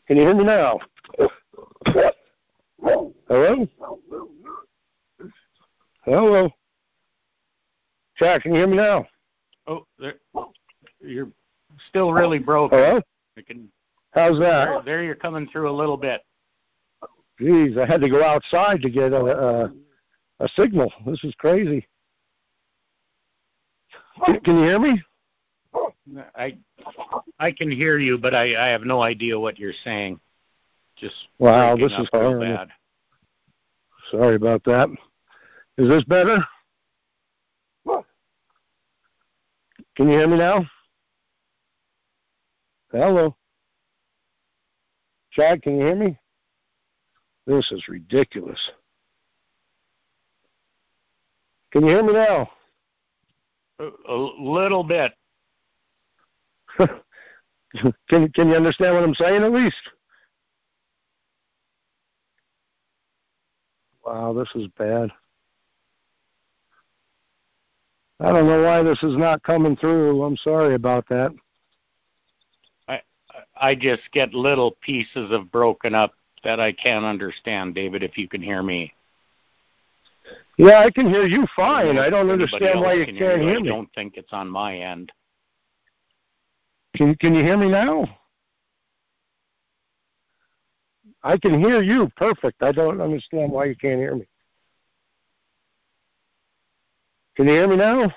Can 0.09 0.16
you 0.16 0.22
hear 0.22 0.34
me 0.34 0.43
now? 0.45 0.80
Hello? 3.28 3.68
Hello? 6.05 6.51
Jack, 8.18 8.43
can 8.43 8.53
you 8.53 8.59
hear 8.59 8.66
me 8.66 8.76
now? 8.76 9.07
Oh, 9.68 9.87
there, 9.99 10.14
you're 11.01 11.30
still 11.89 12.12
really 12.12 12.39
broken. 12.41 12.78
Hello? 12.78 13.01
I 13.39 13.43
can, 13.43 13.68
How's 14.17 14.39
there, 14.39 14.49
that? 14.49 14.69
Oh, 14.69 14.83
there 14.83 15.05
you're 15.05 15.14
coming 15.14 15.47
through 15.53 15.71
a 15.71 15.77
little 15.77 15.99
bit. 15.99 16.23
Jeez, 17.39 17.79
I 17.79 17.85
had 17.85 18.01
to 18.01 18.09
go 18.09 18.25
outside 18.25 18.81
to 18.81 18.89
get 18.89 19.12
a, 19.12 19.17
a, 19.17 19.73
a 20.41 20.49
signal. 20.57 20.91
This 21.05 21.23
is 21.23 21.35
crazy. 21.35 21.87
Can, 24.25 24.37
oh. 24.37 24.41
can 24.41 24.57
you 24.57 24.64
hear 24.64 24.79
me? 24.79 25.03
I 26.35 26.57
I 27.39 27.51
can 27.51 27.71
hear 27.71 27.99
you, 27.99 28.17
but 28.17 28.35
I, 28.35 28.55
I 28.55 28.69
have 28.69 28.83
no 28.83 29.03
idea 29.03 29.39
what 29.39 29.59
you're 29.59 29.75
saying. 29.85 30.19
Just 30.97 31.14
Wow, 31.39 31.77
this 31.77 31.93
is 31.93 32.09
horrible. 32.11 32.41
bad. 32.41 32.69
Sorry 34.11 34.37
about 34.37 34.64
that. 34.64 34.89
Is 35.77 35.89
this 35.89 36.05
better? 36.05 36.39
Can 39.97 40.09
you 40.09 40.19
hear 40.19 40.29
me 40.29 40.39
now? 40.39 40.64
Hello? 42.93 43.35
Chad, 45.37 45.62
can 45.62 45.76
you 45.76 45.84
hear 45.84 45.95
me? 45.95 46.18
This 47.47 47.70
is 47.70 47.87
ridiculous. 47.89 48.59
Can 51.72 51.84
you 51.84 51.91
hear 51.91 52.03
me 52.03 52.14
now? 52.14 52.49
A, 53.78 53.91
a 54.09 54.16
little 54.41 54.82
bit. 54.82 55.12
can 56.78 58.28
can 58.30 58.49
you 58.49 58.55
understand 58.55 58.95
what 58.95 59.05
I'm 59.05 59.14
saying 59.14 59.43
at 59.43 59.53
least? 59.53 59.76
Wow, 64.07 64.32
this 64.32 64.49
is 64.55 64.68
bad. 64.78 65.11
I 68.20 68.32
don't 68.32 68.47
know 68.47 68.62
why 68.62 68.82
this 68.82 69.03
is 69.03 69.16
not 69.18 69.43
coming 69.43 69.76
through. 69.76 70.22
I'm 70.22 70.39
sorry 70.39 70.74
about 70.74 71.07
that. 71.11 71.34
I 73.59 73.74
just 73.74 74.02
get 74.12 74.34
little 74.34 74.76
pieces 74.82 75.30
of 75.30 75.50
broken 75.50 75.94
up 75.94 76.12
that 76.44 76.61
I 76.61 76.72
can't 76.72 77.04
understand, 77.04 77.74
David, 77.74 78.02
if 78.02 78.16
you 78.18 78.28
can 78.28 78.42
hear 78.42 78.62
me. 78.62 78.92
Yeah, 80.59 80.80
I 80.80 80.90
can 80.90 81.09
hear 81.09 81.26
you 81.26 81.46
fine. 81.54 81.98
I 81.98 82.09
don't 82.09 82.30
understand 82.30 82.80
why 82.80 82.94
you 82.94 83.04
can 83.04 83.16
can't 83.16 83.40
hear 83.40 83.57
I 83.59 83.61
me. 83.61 83.68
don't 83.68 83.92
think 83.94 84.16
it's 84.16 84.32
on 84.32 84.48
my 84.48 84.76
end. 84.76 85.12
Can 86.96 87.14
can 87.16 87.34
you 87.34 87.42
hear 87.42 87.59
me 87.59 87.68
now? 87.68 88.07
I 91.22 91.36
can 91.36 91.59
hear 91.59 91.82
you 91.82 92.11
perfect. 92.16 92.62
I 92.62 92.72
don't 92.72 93.00
understand 93.00 93.52
why 93.52 93.66
you 93.66 93.76
can't 93.76 93.98
hear 93.98 94.14
me. 94.14 94.26
Can 97.36 97.46
you 97.46 97.52
hear 97.52 97.68
me 97.68 97.76
now? 97.76 98.14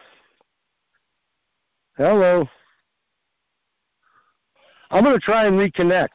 Hello. 1.97 2.47
I'm 4.91 5.03
going 5.03 5.15
to 5.15 5.19
try 5.19 5.45
and 5.45 5.55
reconnect. 5.55 6.09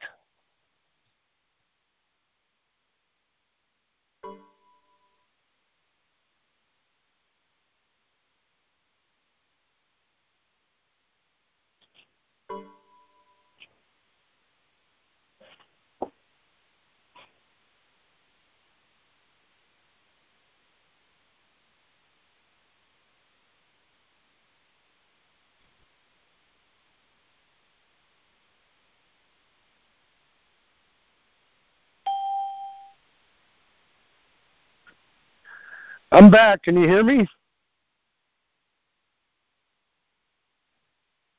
I'm 36.14 36.30
back. 36.30 36.62
Can 36.62 36.76
you 36.78 36.86
hear 36.86 37.02
me? 37.02 37.26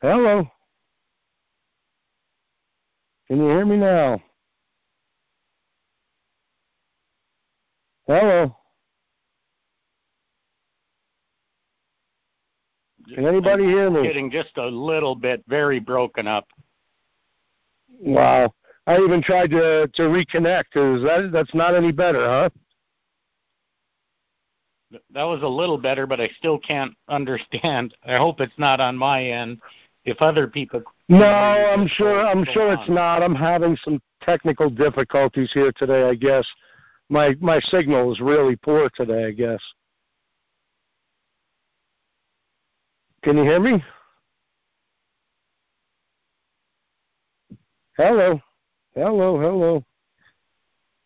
Hello. 0.02 0.46
Can 3.30 3.38
you 3.38 3.48
hear 3.48 3.66
me 3.66 3.78
now? 3.78 4.22
Hello. 8.06 8.54
Can 13.14 13.26
anybody 13.26 13.64
hear 13.64 13.90
me? 13.90 14.04
Getting 14.04 14.30
just 14.30 14.58
a 14.58 14.66
little 14.66 15.16
bit, 15.16 15.42
very 15.48 15.80
broken 15.80 16.28
up. 16.28 16.48
Wow. 18.02 18.54
I 18.88 18.98
even 18.98 19.22
tried 19.22 19.52
to 19.52 19.88
to 19.94 20.02
reconnect. 20.04 20.98
Is 20.98 21.02
that 21.04 21.30
that's 21.32 21.54
not 21.54 21.76
any 21.76 21.94
better, 21.94 22.28
huh? 22.28 22.50
That 24.92 25.24
was 25.24 25.42
a 25.42 25.48
little 25.48 25.78
better, 25.78 26.06
but 26.06 26.22
I 26.22 26.30
still 26.38 26.60
can't 26.60 26.94
understand. 27.10 27.96
I 28.06 28.18
hope 28.18 28.40
it's 28.40 28.58
not 28.58 28.80
on 28.80 28.96
my 28.96 29.24
end. 29.24 29.60
If 30.06 30.22
other 30.22 30.48
people 30.48 30.84
No, 31.10 31.26
I'm 31.26 31.88
sure 31.88 32.26
I'm 32.26 32.46
sure 32.46 32.74
it's 32.74 32.90
not. 32.90 33.24
I'm 33.24 33.34
having 33.34 33.76
some 33.84 34.00
technical 34.22 34.70
difficulties 34.70 35.52
here 35.52 35.72
today, 35.76 36.08
I 36.08 36.14
guess. 36.14 36.46
My 37.10 37.36
my 37.40 37.60
signal 37.60 38.12
is 38.12 38.20
really 38.20 38.56
poor 38.56 38.90
today, 38.96 39.26
I 39.26 39.32
guess. 39.32 39.62
Can 43.24 43.38
you 43.38 43.44
hear 43.44 43.60
me? 43.60 43.84
Hello. 47.98 48.40
Hello, 48.94 49.40
hello. 49.40 49.84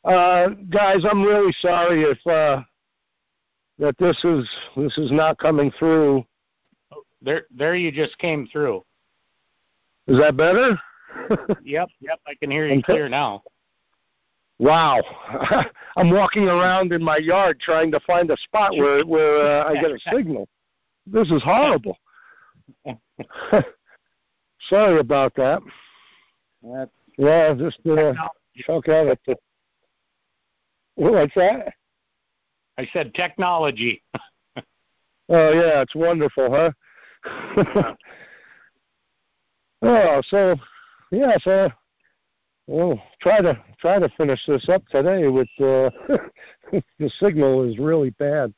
Uh 0.04 0.50
guys, 0.70 1.06
I'm 1.10 1.24
really 1.24 1.54
sorry 1.62 2.04
if 2.04 2.28
uh 2.28 2.64
that 3.80 3.98
this 3.98 4.18
is 4.24 4.48
this 4.76 4.98
is 4.98 5.12
not 5.12 5.40
coming 5.40 5.72
through. 5.80 6.24
there, 7.22 7.46
there 7.50 7.76
you 7.76 7.92
just 7.92 8.18
came 8.20 8.48
through. 8.52 8.84
Is 10.08 10.20
that 10.20 10.38
better? 10.38 10.80
Yep, 11.64 11.90
yep, 12.00 12.20
I 12.28 12.34
can 12.36 12.50
hear 12.50 12.68
you 12.68 12.82
clear 12.82 13.10
now. 13.10 13.44
Wow. 14.58 15.02
I'm 15.98 16.12
walking 16.12 16.44
around 16.44 16.92
in 16.92 17.04
my 17.04 17.18
yard 17.18 17.60
trying 17.60 17.92
to 17.92 18.00
find 18.02 18.30
a 18.32 18.38
spot 18.38 18.76
where 18.76 19.06
where 19.06 19.66
uh, 19.66 19.70
I 19.70 19.76
get 19.76 19.92
a 19.92 20.00
signal. 20.12 20.48
This 21.06 21.30
is 21.32 21.42
horrible. 21.44 21.98
Sorry 24.70 25.00
about 25.00 25.34
that. 25.36 25.62
That's 26.64 26.92
Yeah, 27.18 27.54
just 27.54 27.80
uh, 27.88 28.14
chuck 28.58 28.88
at 28.88 29.08
it. 29.08 29.20
To... 29.26 29.36
What's 30.96 31.34
that? 31.36 31.74
I 32.80 32.88
said 32.94 33.14
technology. 33.14 34.02
Oh 35.32 35.52
yeah, 35.52 35.84
it's 35.84 35.94
wonderful, 35.94 36.50
huh? 36.50 36.72
oh, 39.84 40.22
so 40.28 40.56
yeah, 41.12 41.38
so 41.44 41.70
we'll 42.66 43.00
try 43.22 43.40
to 43.40 43.56
try 43.80 44.00
to 44.00 44.10
finish 44.18 44.44
this 44.48 44.68
up 44.70 44.84
today 44.88 45.28
with 45.28 45.48
uh 45.60 45.92
the 46.98 47.12
signal 47.20 47.70
is 47.70 47.78
really 47.78 48.10
bad. 48.18 48.52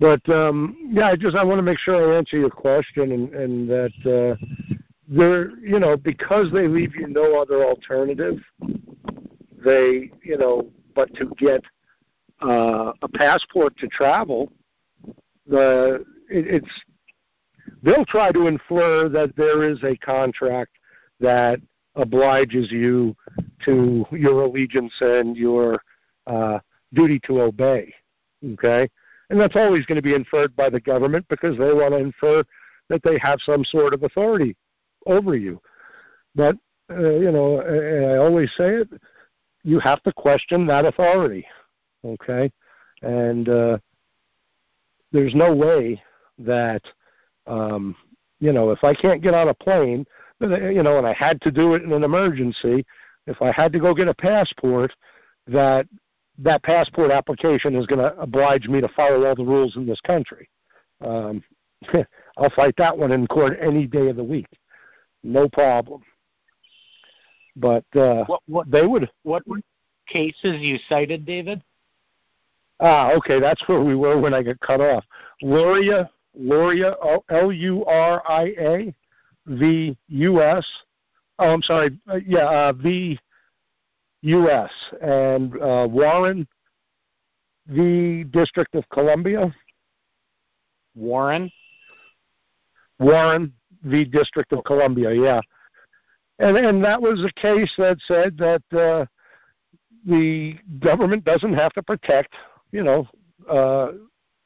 But 0.00 0.28
um 0.28 0.76
yeah, 0.90 1.10
I 1.10 1.14
just 1.14 1.36
I 1.36 1.44
want 1.44 1.60
to 1.60 1.62
make 1.62 1.78
sure 1.78 2.12
I 2.12 2.16
answer 2.18 2.38
your 2.38 2.50
question 2.50 3.12
and, 3.12 3.32
and 3.32 3.70
that 3.70 3.92
uh 4.04 4.44
they're 5.06 5.56
you 5.60 5.78
know, 5.78 5.96
because 5.96 6.50
they 6.52 6.66
leave 6.66 6.96
you 6.96 7.06
no 7.06 7.40
other 7.40 7.62
alternative, 7.64 8.40
they 9.64 10.10
you 10.24 10.38
know, 10.38 10.68
but 10.96 11.14
to 11.14 11.32
get 11.38 11.62
uh 12.44 12.92
a 13.02 13.08
passport 13.08 13.76
to 13.78 13.88
travel, 13.88 14.52
the 15.46 16.04
it, 16.28 16.46
it's 16.46 16.82
they'll 17.82 18.04
try 18.04 18.32
to 18.32 18.46
infer 18.46 19.08
that 19.08 19.34
there 19.36 19.68
is 19.68 19.82
a 19.82 19.96
contract 19.96 20.72
that 21.20 21.60
obliges 21.96 22.70
you 22.70 23.14
to 23.64 24.04
your 24.10 24.42
allegiance 24.42 24.92
and 25.00 25.36
your 25.36 25.82
uh, 26.26 26.58
duty 26.92 27.20
to 27.20 27.42
obey. 27.42 27.92
Okay, 28.44 28.88
and 29.30 29.40
that's 29.40 29.56
always 29.56 29.86
going 29.86 29.96
to 29.96 30.02
be 30.02 30.14
inferred 30.14 30.54
by 30.54 30.68
the 30.68 30.80
government 30.80 31.24
because 31.28 31.56
they 31.56 31.72
want 31.72 31.92
to 31.92 31.98
infer 31.98 32.44
that 32.88 33.02
they 33.02 33.18
have 33.18 33.38
some 33.40 33.64
sort 33.64 33.94
of 33.94 34.02
authority 34.02 34.54
over 35.06 35.34
you. 35.34 35.60
But 36.34 36.56
uh, 36.90 37.10
you 37.10 37.32
know, 37.32 37.60
I 37.60 38.18
always 38.18 38.50
say 38.56 38.76
it, 38.76 38.88
you 39.62 39.78
have 39.80 40.02
to 40.02 40.12
question 40.12 40.66
that 40.66 40.84
authority. 40.84 41.46
Okay, 42.04 42.50
and 43.02 43.48
uh, 43.48 43.78
there's 45.12 45.34
no 45.34 45.54
way 45.54 46.02
that 46.38 46.82
um, 47.46 47.96
you 48.40 48.52
know 48.52 48.70
if 48.70 48.84
I 48.84 48.94
can't 48.94 49.22
get 49.22 49.34
on 49.34 49.48
a 49.48 49.54
plane, 49.54 50.06
you 50.40 50.82
know, 50.82 50.98
and 50.98 51.06
I 51.06 51.12
had 51.12 51.40
to 51.42 51.50
do 51.50 51.74
it 51.74 51.82
in 51.82 51.92
an 51.92 52.04
emergency, 52.04 52.84
if 53.26 53.40
I 53.40 53.52
had 53.52 53.72
to 53.72 53.78
go 53.78 53.94
get 53.94 54.08
a 54.08 54.14
passport, 54.14 54.92
that 55.46 55.86
that 56.38 56.62
passport 56.62 57.10
application 57.10 57.76
is 57.76 57.86
going 57.86 58.00
to 58.00 58.18
oblige 58.18 58.66
me 58.66 58.80
to 58.80 58.88
follow 58.88 59.24
all 59.24 59.34
the 59.34 59.44
rules 59.44 59.76
in 59.76 59.86
this 59.86 60.00
country. 60.00 60.48
Um, 61.00 61.42
I'll 62.36 62.50
fight 62.50 62.74
that 62.78 62.96
one 62.96 63.12
in 63.12 63.26
court 63.26 63.56
any 63.60 63.86
day 63.86 64.08
of 64.08 64.16
the 64.16 64.24
week, 64.24 64.48
no 65.22 65.48
problem. 65.48 66.02
But 67.56 67.84
uh, 67.94 68.24
what, 68.24 68.42
what 68.46 68.70
they 68.70 68.84
would. 68.84 69.08
What 69.22 69.44
cases 70.08 70.60
you 70.60 70.78
cited, 70.88 71.24
David? 71.24 71.62
Ah, 72.80 73.12
okay, 73.12 73.40
that's 73.40 73.66
where 73.68 73.80
we 73.80 73.94
were 73.94 74.20
when 74.20 74.34
I 74.34 74.42
got 74.42 74.58
cut 74.60 74.80
off. 74.80 75.04
Luria, 75.42 76.10
Luria, 76.34 76.96
L 77.30 77.52
U 77.52 77.84
R 77.84 78.22
I 78.28 78.54
A, 78.58 78.94
V 79.46 79.96
U 80.08 80.42
S. 80.42 80.66
Oh, 81.38 81.50
I'm 81.50 81.62
sorry. 81.62 81.98
Uh, 82.08 82.18
yeah, 82.26 82.68
uh, 82.68 82.72
V 82.72 83.18
U.S. 84.24 84.70
and 85.02 85.54
uh, 85.60 85.86
Warren 85.88 86.46
v. 87.66 88.24
District 88.24 88.74
of 88.74 88.88
Columbia. 88.90 89.54
Warren. 90.94 91.50
Warren 92.98 93.52
v. 93.82 94.04
District 94.04 94.50
of 94.52 94.64
Columbia. 94.64 95.12
Yeah, 95.12 95.40
and 96.38 96.56
and 96.56 96.82
that 96.84 97.00
was 97.00 97.22
a 97.22 97.40
case 97.40 97.72
that 97.76 97.98
said 98.06 98.38
that 98.38 98.62
uh, 98.72 99.04
the 100.06 100.54
government 100.78 101.24
doesn't 101.24 101.54
have 101.54 101.72
to 101.74 101.82
protect, 101.82 102.34
you 102.74 102.82
know, 102.82 103.06
uh, 103.48 103.92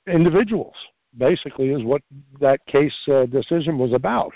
individuals. 0.07 0.75
Basically, 1.17 1.71
is 1.71 1.83
what 1.83 2.03
that 2.39 2.65
case 2.67 2.95
uh, 3.09 3.25
decision 3.25 3.79
was 3.79 3.95
about, 3.95 4.33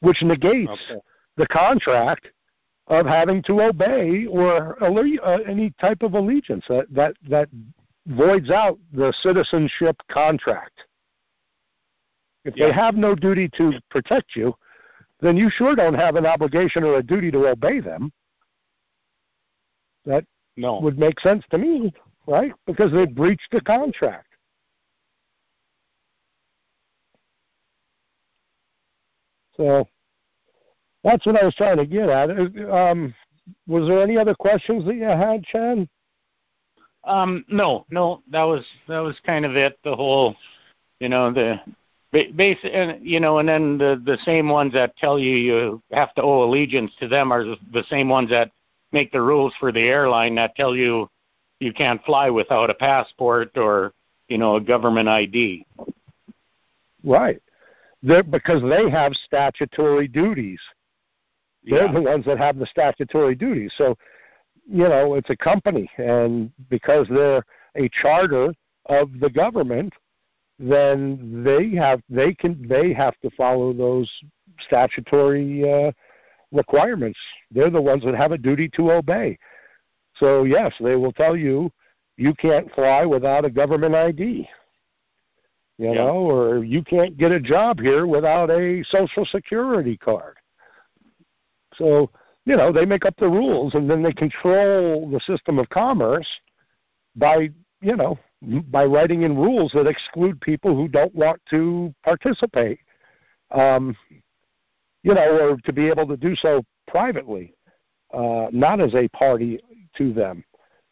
which 0.00 0.22
negates 0.22 0.72
okay. 0.90 1.00
the 1.36 1.46
contract 1.48 2.28
of 2.86 3.04
having 3.04 3.42
to 3.42 3.60
obey 3.60 4.24
or 4.24 4.82
uh, 4.82 5.38
any 5.46 5.70
type 5.78 6.02
of 6.02 6.14
allegiance 6.14 6.64
that, 6.68 6.86
that 6.90 7.12
that 7.28 7.48
voids 8.06 8.50
out 8.50 8.78
the 8.94 9.12
citizenship 9.22 9.96
contract. 10.10 10.80
If 12.46 12.56
yeah. 12.56 12.68
they 12.68 12.72
have 12.72 12.96
no 12.96 13.14
duty 13.14 13.50
to 13.58 13.72
protect 13.90 14.34
you, 14.34 14.54
then 15.20 15.36
you 15.36 15.50
sure 15.50 15.76
don't 15.76 15.94
have 15.94 16.16
an 16.16 16.24
obligation 16.24 16.82
or 16.84 16.96
a 16.96 17.02
duty 17.02 17.30
to 17.32 17.48
obey 17.48 17.80
them. 17.80 18.10
That 20.06 20.24
no. 20.56 20.80
would 20.80 20.98
make 20.98 21.20
sense 21.20 21.44
to 21.50 21.58
me, 21.58 21.92
right? 22.28 22.52
Because 22.66 22.92
they 22.92 23.06
breached 23.06 23.48
the 23.50 23.60
contract. 23.62 24.26
So 29.56 29.88
that's 31.02 31.24
what 31.26 31.40
I 31.40 31.44
was 31.44 31.54
trying 31.54 31.78
to 31.78 31.86
get 31.86 32.08
at. 32.08 32.30
Um, 32.30 33.14
was 33.66 33.88
there 33.88 34.02
any 34.02 34.16
other 34.16 34.34
questions 34.34 34.84
that 34.84 34.94
you 34.94 35.04
had, 35.04 35.42
Chan? 35.44 35.88
Um, 37.04 37.44
no, 37.48 37.86
no, 37.90 38.22
that 38.30 38.42
was 38.42 38.64
that 38.86 38.98
was 38.98 39.16
kind 39.24 39.46
of 39.46 39.56
it. 39.56 39.78
The 39.82 39.96
whole, 39.96 40.36
you 41.00 41.08
know, 41.08 41.32
the 41.32 41.58
base, 42.12 42.58
and 42.62 43.04
you 43.04 43.20
know, 43.20 43.38
and 43.38 43.48
then 43.48 43.78
the 43.78 44.00
the 44.04 44.18
same 44.24 44.48
ones 44.48 44.74
that 44.74 44.96
tell 44.98 45.18
you 45.18 45.34
you 45.34 45.82
have 45.92 46.14
to 46.14 46.22
owe 46.22 46.44
allegiance 46.44 46.92
to 47.00 47.08
them 47.08 47.32
are 47.32 47.44
the 47.72 47.84
same 47.88 48.08
ones 48.08 48.28
that 48.30 48.50
make 48.92 49.10
the 49.10 49.20
rules 49.20 49.54
for 49.58 49.72
the 49.72 49.80
airline 49.80 50.34
that 50.34 50.54
tell 50.54 50.76
you 50.76 51.08
you 51.60 51.72
can't 51.72 52.04
fly 52.04 52.30
without 52.30 52.70
a 52.70 52.74
passport 52.74 53.56
or 53.56 53.92
you 54.28 54.38
know 54.38 54.56
a 54.56 54.60
government 54.60 55.08
ID. 55.08 55.66
Right, 57.04 57.40
They're, 58.02 58.22
because 58.22 58.62
they 58.62 58.90
have 58.90 59.12
statutory 59.14 60.08
duties. 60.08 60.60
They're 61.64 61.86
yeah. 61.86 61.92
the 61.92 62.02
ones 62.02 62.24
that 62.26 62.38
have 62.38 62.58
the 62.58 62.66
statutory 62.66 63.34
duties. 63.34 63.72
So, 63.76 63.96
you 64.68 64.88
know, 64.88 65.14
it's 65.14 65.30
a 65.30 65.36
company, 65.36 65.88
and 65.96 66.50
because 66.68 67.06
they're 67.08 67.44
a 67.76 67.88
charter 68.02 68.52
of 68.86 69.10
the 69.20 69.30
government, 69.30 69.92
then 70.58 71.44
they 71.44 71.76
have 71.76 72.00
they 72.08 72.34
can 72.34 72.66
they 72.68 72.92
have 72.92 73.14
to 73.20 73.30
follow 73.36 73.72
those 73.72 74.10
statutory 74.66 75.70
uh, 75.70 75.92
requirements. 76.52 77.18
They're 77.50 77.70
the 77.70 77.80
ones 77.80 78.04
that 78.04 78.14
have 78.14 78.32
a 78.32 78.38
duty 78.38 78.68
to 78.70 78.92
obey. 78.92 79.38
So 80.18 80.44
yes, 80.44 80.74
they 80.80 80.96
will 80.96 81.12
tell 81.12 81.36
you 81.36 81.70
you 82.16 82.34
can't 82.34 82.72
fly 82.74 83.04
without 83.04 83.44
a 83.44 83.50
government 83.50 83.94
ID. 83.94 84.48
You 85.78 85.86
yeah. 85.86 85.94
know, 85.94 86.28
or 86.28 86.64
you 86.64 86.82
can't 86.82 87.16
get 87.16 87.30
a 87.30 87.38
job 87.38 87.78
here 87.78 88.06
without 88.06 88.50
a 88.50 88.82
social 88.90 89.24
security 89.24 89.96
card. 89.96 90.36
So, 91.76 92.10
you 92.44 92.56
know, 92.56 92.72
they 92.72 92.84
make 92.84 93.04
up 93.04 93.14
the 93.16 93.28
rules 93.28 93.74
and 93.74 93.88
then 93.88 94.02
they 94.02 94.12
control 94.12 95.08
the 95.08 95.20
system 95.20 95.60
of 95.60 95.68
commerce 95.68 96.26
by, 97.14 97.50
you 97.80 97.94
know, 97.94 98.18
by 98.42 98.84
writing 98.84 99.22
in 99.22 99.36
rules 99.36 99.70
that 99.72 99.86
exclude 99.86 100.40
people 100.40 100.74
who 100.74 100.88
don't 100.88 101.14
want 101.14 101.40
to 101.50 101.94
participate. 102.04 102.80
Um, 103.52 103.96
you 105.04 105.14
know, 105.14 105.50
or 105.52 105.56
to 105.58 105.72
be 105.72 105.86
able 105.86 106.06
to 106.08 106.16
do 106.16 106.34
so 106.34 106.64
privately, 106.88 107.54
uh, 108.12 108.48
not 108.50 108.80
as 108.80 108.94
a 108.94 109.08
party 109.08 109.60
to 109.98 110.12
them. 110.12 110.44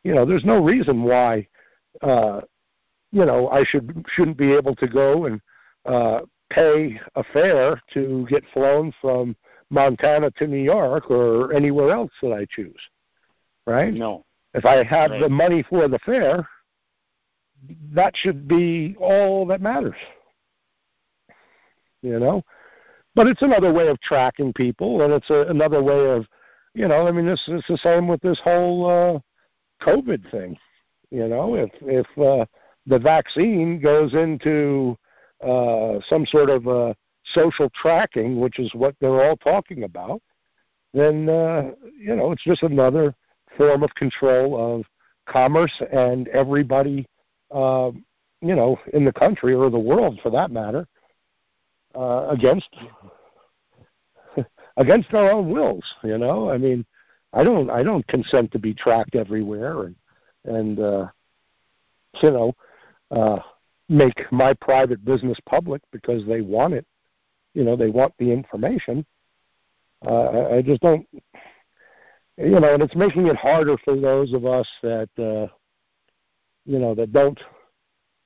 You 0.05 0.15
know, 0.15 0.25
there's 0.25 0.45
no 0.45 0.63
reason 0.63 1.03
why, 1.03 1.49
uh, 2.03 2.43
you 3.13 3.25
know, 3.25 3.49
I 3.49 3.65
should 3.65 4.05
shouldn't 4.15 4.37
be 4.37 4.53
able 4.53 4.77
to 4.77 4.87
go 4.87 5.25
and 5.25 5.41
uh, 5.85 6.21
pay 6.51 7.01
a 7.15 7.25
fare 7.33 7.81
to 7.95 8.27
get 8.29 8.45
flown 8.53 8.93
from 9.01 9.37
Montana 9.71 10.31
to 10.33 10.47
New 10.47 10.63
York 10.63 11.11
or 11.11 11.53
anywhere 11.53 11.91
else 11.91 12.13
that 12.23 12.33
I 12.33 12.47
choose. 12.51 12.81
Right? 13.67 13.93
No. 13.93 14.25
If 14.55 14.65
I 14.65 14.85
have 14.85 15.11
right. 15.11 15.21
the 15.21 15.29
money 15.29 15.65
for 15.69 15.89
the 15.89 15.99
fare, 16.01 16.49
that 17.93 18.17
should 18.17 18.47
be 18.47 18.97
all 18.99 19.45
that 19.47 19.61
matters. 19.61 19.97
You 22.03 22.21
know? 22.21 22.43
But 23.15 23.27
it's 23.27 23.43
another 23.43 23.73
way 23.73 23.89
of 23.89 24.01
tracking 24.01 24.53
people 24.53 25.03
and 25.03 25.13
it's 25.13 25.31
a, 25.31 25.47
another 25.49 25.83
way 25.83 26.11
of 26.11 26.27
you 26.77 26.87
know, 26.87 27.09
I 27.09 27.11
mean 27.11 27.27
this 27.27 27.43
is 27.49 27.65
the 27.69 27.79
same 27.79 28.07
with 28.07 28.21
this 28.21 28.39
whole 28.45 28.87
uh 28.87 29.85
COVID 29.85 30.31
thing. 30.31 30.57
You 31.11 31.27
know, 31.27 31.55
if 31.55 31.71
if 31.81 32.07
uh 32.19 32.45
the 32.87 32.99
vaccine 32.99 33.81
goes 33.81 34.13
into 34.13 34.97
uh 35.43 36.01
some 36.09 36.27
sort 36.27 36.51
of 36.51 36.69
uh 36.69 36.93
social 37.33 37.71
tracking, 37.71 38.39
which 38.39 38.59
is 38.59 38.73
what 38.75 38.95
they're 39.01 39.25
all 39.25 39.37
talking 39.39 39.85
about, 39.85 40.21
then 40.93 41.29
uh, 41.31 41.71
you 41.99 42.15
know 42.15 42.31
it's 42.33 42.45
just 42.45 42.63
another 42.63 43.15
form 43.57 43.83
of 43.83 43.95
control 43.95 44.77
of 44.77 44.85
commerce 45.27 45.73
and 45.93 46.29
everybody, 46.29 47.07
uh, 47.55 47.91
you 48.43 48.55
know, 48.55 48.79
in 48.93 49.05
the 49.05 49.13
country 49.13 49.55
or 49.55 49.71
the 49.71 49.79
world 49.79 50.21
for 50.23 50.31
that 50.31 50.51
matter, 50.51 50.87
uh, 51.95 52.29
against 52.29 52.69
against 54.77 55.13
our 55.15 55.31
own 55.31 55.51
wills. 55.51 55.85
You 56.03 56.19
know, 56.19 56.51
I 56.51 56.59
mean, 56.59 56.85
I 57.33 57.45
don't 57.45 57.71
I 57.71 57.83
don't 57.83 58.07
consent 58.07 58.53
to 58.53 58.59
be 58.59 58.75
tracked 58.75 59.15
everywhere 59.15 59.85
and 59.85 59.97
and 60.45 60.81
uh, 60.81 61.07
you 62.23 62.31
know. 62.31 62.55
Uh, 63.11 63.39
make 63.89 64.33
my 64.33 64.53
private 64.55 65.05
business 65.05 65.39
public 65.49 65.81
because 65.93 66.27
they 66.27 66.41
want 66.41 66.75
it 66.75 66.85
you 67.57 67.65
know 67.65 67.77
they 67.77 67.89
want 67.89 68.13
the 68.19 68.31
information. 68.31 69.05
Uh, 70.07 70.49
I 70.53 70.63
just 70.63 70.83
don't, 70.83 71.07
you 72.37 72.61
know, 72.61 72.75
and 72.75 72.83
it's 72.83 72.95
making 72.95 73.27
it 73.29 73.37
harder 73.37 73.77
for 73.79 73.99
those 73.99 74.35
of 74.35 74.45
us 74.45 74.69
that, 74.83 75.09
uh, 75.19 75.51
you 76.67 76.79
know, 76.79 76.95
that 76.95 77.13
don't 77.13 77.41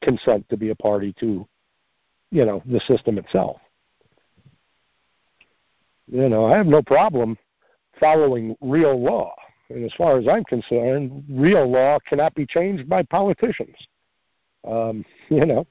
consent 0.03 0.49
to 0.49 0.57
be 0.57 0.71
a 0.71 0.75
party 0.75 1.15
to, 1.21 1.47
you 2.33 2.45
know, 2.45 2.61
the 2.67 2.81
system 2.81 3.19
itself. 3.19 3.59
You 6.11 6.29
know, 6.29 6.47
I 6.47 6.57
have 6.57 6.67
no 6.67 6.83
problem 6.83 7.39
following 8.01 8.57
real 8.61 9.01
law. 9.01 9.33
And 9.69 9.85
as 9.85 9.93
far 9.97 10.19
as 10.19 10.27
I'm 10.27 10.45
concerned, 10.45 11.25
real 11.31 11.71
law 11.71 11.99
cannot 12.09 12.35
be 12.35 12.47
changed 12.47 12.89
by 12.89 13.05
politicians. 13.05 13.77
Um, 14.67 15.05
you 15.29 15.47
know, 15.47 15.67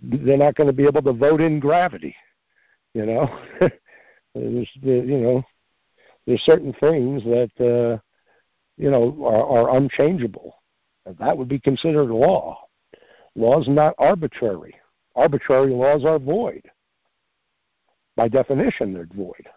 they're 0.00 0.36
not 0.36 0.54
going 0.54 0.68
to 0.68 0.72
be 0.72 0.84
able 0.84 1.02
to 1.02 1.12
vote 1.12 1.40
in 1.40 1.58
gravity. 1.58 2.14
You 2.94 3.06
know, 3.06 3.38
there's 4.34 4.68
you 4.82 5.18
know 5.18 5.42
there's 6.26 6.42
certain 6.42 6.72
things 6.74 7.22
that 7.24 7.50
uh, 7.58 7.98
you 8.76 8.90
know 8.90 9.24
are, 9.24 9.70
are 9.70 9.76
unchangeable. 9.76 10.56
That 11.18 11.36
would 11.36 11.48
be 11.48 11.58
considered 11.58 12.10
law. 12.10 12.58
Law 13.34 13.60
is 13.60 13.68
not 13.68 13.94
arbitrary. 13.98 14.74
Arbitrary 15.16 15.72
laws 15.72 16.04
are 16.04 16.18
void. 16.18 16.68
By 18.16 18.28
definition, 18.28 18.92
they're 18.92 19.06
void. 19.14 19.48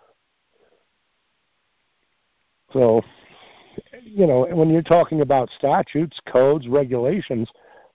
So, 2.71 3.01
you 4.01 4.25
know, 4.25 4.47
when 4.49 4.69
you're 4.69 4.81
talking 4.81 5.21
about 5.21 5.49
statutes, 5.57 6.17
codes, 6.27 6.67
regulations, 6.67 7.49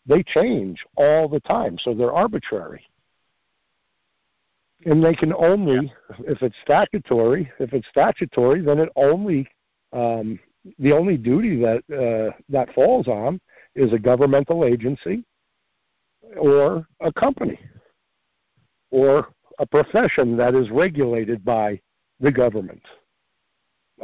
they 0.07 0.23
change 0.23 0.85
all 0.97 1.29
the 1.29 1.41
time, 1.41 1.79
so 1.83 1.95
they're 1.95 2.13
arbitrary. 2.13 2.83
And 4.87 5.03
they 5.03 5.15
can 5.15 5.33
only, 5.35 5.93
if 6.21 6.43
it's 6.43 6.55
statutory, 6.63 7.51
if 7.59 7.73
it's 7.73 7.89
statutory, 7.89 8.63
then 8.63 8.79
it 8.79 8.89
only, 8.95 9.49
um, 9.93 10.39
the 10.79 10.93
only 10.93 11.17
duty 11.17 11.61
that 11.61 11.83
uh, 11.91 12.37
that 12.49 12.73
falls 12.75 13.09
on 13.09 13.41
is 13.75 13.93
a 13.93 13.99
governmental 13.99 14.65
agency 14.65 15.25
or 16.37 16.87
a 17.01 17.13
company 17.13 17.59
or 18.91 19.29
a 19.59 19.67
profession 19.67 20.37
that 20.37 20.55
is 20.55 20.71
regulated 20.71 21.45
by 21.45 21.81
the 22.21 22.31
government. 22.31 22.83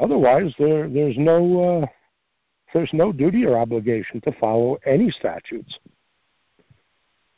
Otherwise, 0.00 0.52
there, 0.58 0.88
there's 0.88 1.16
no 1.16 1.82
uh, 1.82 1.86
there's 2.72 2.90
no 2.92 3.12
duty 3.12 3.46
or 3.46 3.56
obligation 3.56 4.20
to 4.22 4.32
follow 4.32 4.78
any 4.84 5.10
statutes. 5.10 5.78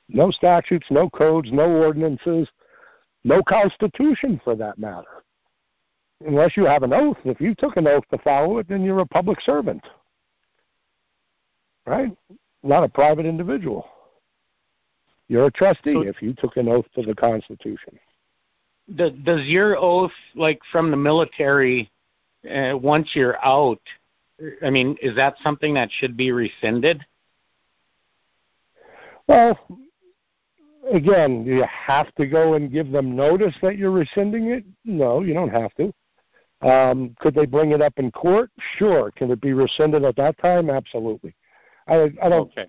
No 0.08 0.30
statutes, 0.30 0.86
no 0.90 1.10
codes, 1.10 1.50
no 1.52 1.68
ordinances, 1.68 2.48
no 3.24 3.42
constitution 3.42 4.40
for 4.42 4.54
that 4.56 4.78
matter. 4.78 5.24
Unless 6.26 6.56
you 6.56 6.64
have 6.64 6.82
an 6.82 6.94
oath. 6.94 7.18
If 7.24 7.40
you 7.40 7.54
took 7.54 7.76
an 7.76 7.86
oath 7.86 8.04
to 8.10 8.18
follow 8.18 8.58
it, 8.58 8.68
then 8.68 8.82
you're 8.82 9.00
a 9.00 9.06
public 9.06 9.40
servant. 9.42 9.84
Right? 11.84 12.16
Not 12.62 12.84
a 12.84 12.88
private 12.88 13.26
individual. 13.26 13.86
You're 15.28 15.46
a 15.46 15.50
trustee 15.50 16.04
if 16.06 16.22
you 16.22 16.32
took 16.32 16.56
an 16.56 16.68
oath 16.68 16.86
to 16.94 17.02
the 17.02 17.14
Constitution. 17.14 17.98
Does 18.94 19.46
your 19.46 19.76
oath, 19.76 20.12
like 20.34 20.60
from 20.70 20.90
the 20.90 20.96
military, 20.96 21.90
uh, 22.48 22.76
once 22.76 23.10
you're 23.14 23.44
out, 23.44 23.80
I 24.64 24.70
mean, 24.70 24.96
is 25.02 25.16
that 25.16 25.34
something 25.42 25.74
that 25.74 25.90
should 25.90 26.16
be 26.16 26.30
rescinded? 26.30 27.04
Well, 29.26 29.58
again, 30.92 31.44
do 31.44 31.50
you 31.50 31.64
have 31.64 32.14
to 32.14 32.26
go 32.26 32.54
and 32.54 32.70
give 32.70 32.92
them 32.92 33.16
notice 33.16 33.54
that 33.62 33.76
you're 33.76 33.90
rescinding 33.90 34.50
it? 34.50 34.64
No, 34.84 35.22
you 35.22 35.34
don't 35.34 35.50
have 35.50 35.74
to. 35.74 35.92
Um, 36.62 37.14
could 37.18 37.34
they 37.34 37.46
bring 37.46 37.72
it 37.72 37.82
up 37.82 37.94
in 37.96 38.10
court? 38.10 38.50
Sure. 38.78 39.10
Can 39.10 39.30
it 39.30 39.40
be 39.40 39.52
rescinded 39.52 40.04
at 40.04 40.16
that 40.16 40.38
time? 40.38 40.70
Absolutely. 40.70 41.34
I, 41.88 42.10
I 42.22 42.28
don't. 42.28 42.50
Okay. 42.50 42.66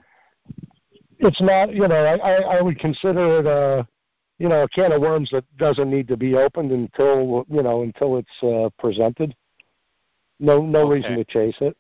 It's 1.20 1.42
not. 1.42 1.74
You 1.74 1.88
know, 1.88 1.96
I, 1.96 2.18
I 2.18 2.58
I 2.58 2.62
would 2.62 2.80
consider 2.80 3.40
it 3.40 3.46
a, 3.46 3.88
you 4.40 4.48
know, 4.48 4.64
a 4.64 4.70
can 4.70 4.92
of 4.92 5.02
worms 5.02 5.30
that 5.32 5.46
doesn't 5.58 5.90
need 5.90 6.08
to 6.08 6.18
be 6.18 6.36
opened 6.36 6.72
until 6.72 7.46
you 7.50 7.64
know 7.64 7.84
until 7.84 8.18
it's 8.18 8.44
uh, 8.44 8.70
presented. 8.80 9.36
No, 10.40 10.62
no 10.62 10.82
okay. 10.82 10.94
reason 10.96 11.16
to 11.16 11.26
chase 11.26 11.58
it. 11.62 11.76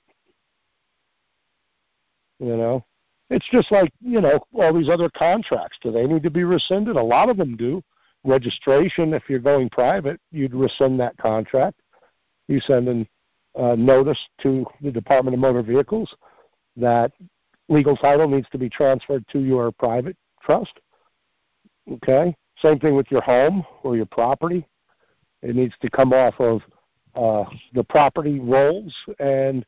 You 2.39 2.57
know, 2.57 2.85
it's 3.29 3.47
just 3.51 3.71
like 3.71 3.91
you 4.01 4.21
know 4.21 4.39
all 4.53 4.73
these 4.73 4.89
other 4.89 5.09
contracts. 5.09 5.77
Do 5.81 5.91
they 5.91 6.05
need 6.05 6.23
to 6.23 6.31
be 6.31 6.43
rescinded? 6.43 6.95
A 6.95 7.03
lot 7.03 7.29
of 7.29 7.37
them 7.37 7.55
do. 7.55 7.83
Registration, 8.23 9.13
if 9.13 9.23
you're 9.29 9.39
going 9.39 9.69
private, 9.69 10.19
you'd 10.31 10.53
rescind 10.53 10.99
that 10.99 11.15
contract. 11.17 11.79
You 12.47 12.59
send 12.59 12.87
in 12.87 13.07
uh, 13.57 13.75
notice 13.75 14.19
to 14.41 14.65
the 14.81 14.91
Department 14.91 15.33
of 15.33 15.39
Motor 15.39 15.61
Vehicles 15.61 16.13
that 16.75 17.11
legal 17.69 17.95
title 17.95 18.27
needs 18.27 18.47
to 18.51 18.57
be 18.57 18.69
transferred 18.69 19.25
to 19.29 19.39
your 19.39 19.71
private 19.71 20.17
trust. 20.41 20.73
Okay. 21.91 22.35
Same 22.61 22.79
thing 22.79 22.95
with 22.95 23.11
your 23.11 23.21
home 23.21 23.65
or 23.83 23.95
your 23.95 24.05
property. 24.05 24.65
It 25.41 25.55
needs 25.55 25.75
to 25.81 25.89
come 25.89 26.13
off 26.13 26.33
of 26.39 26.61
uh, 27.15 27.49
the 27.73 27.83
property 27.83 28.39
rolls 28.39 28.93
and 29.19 29.65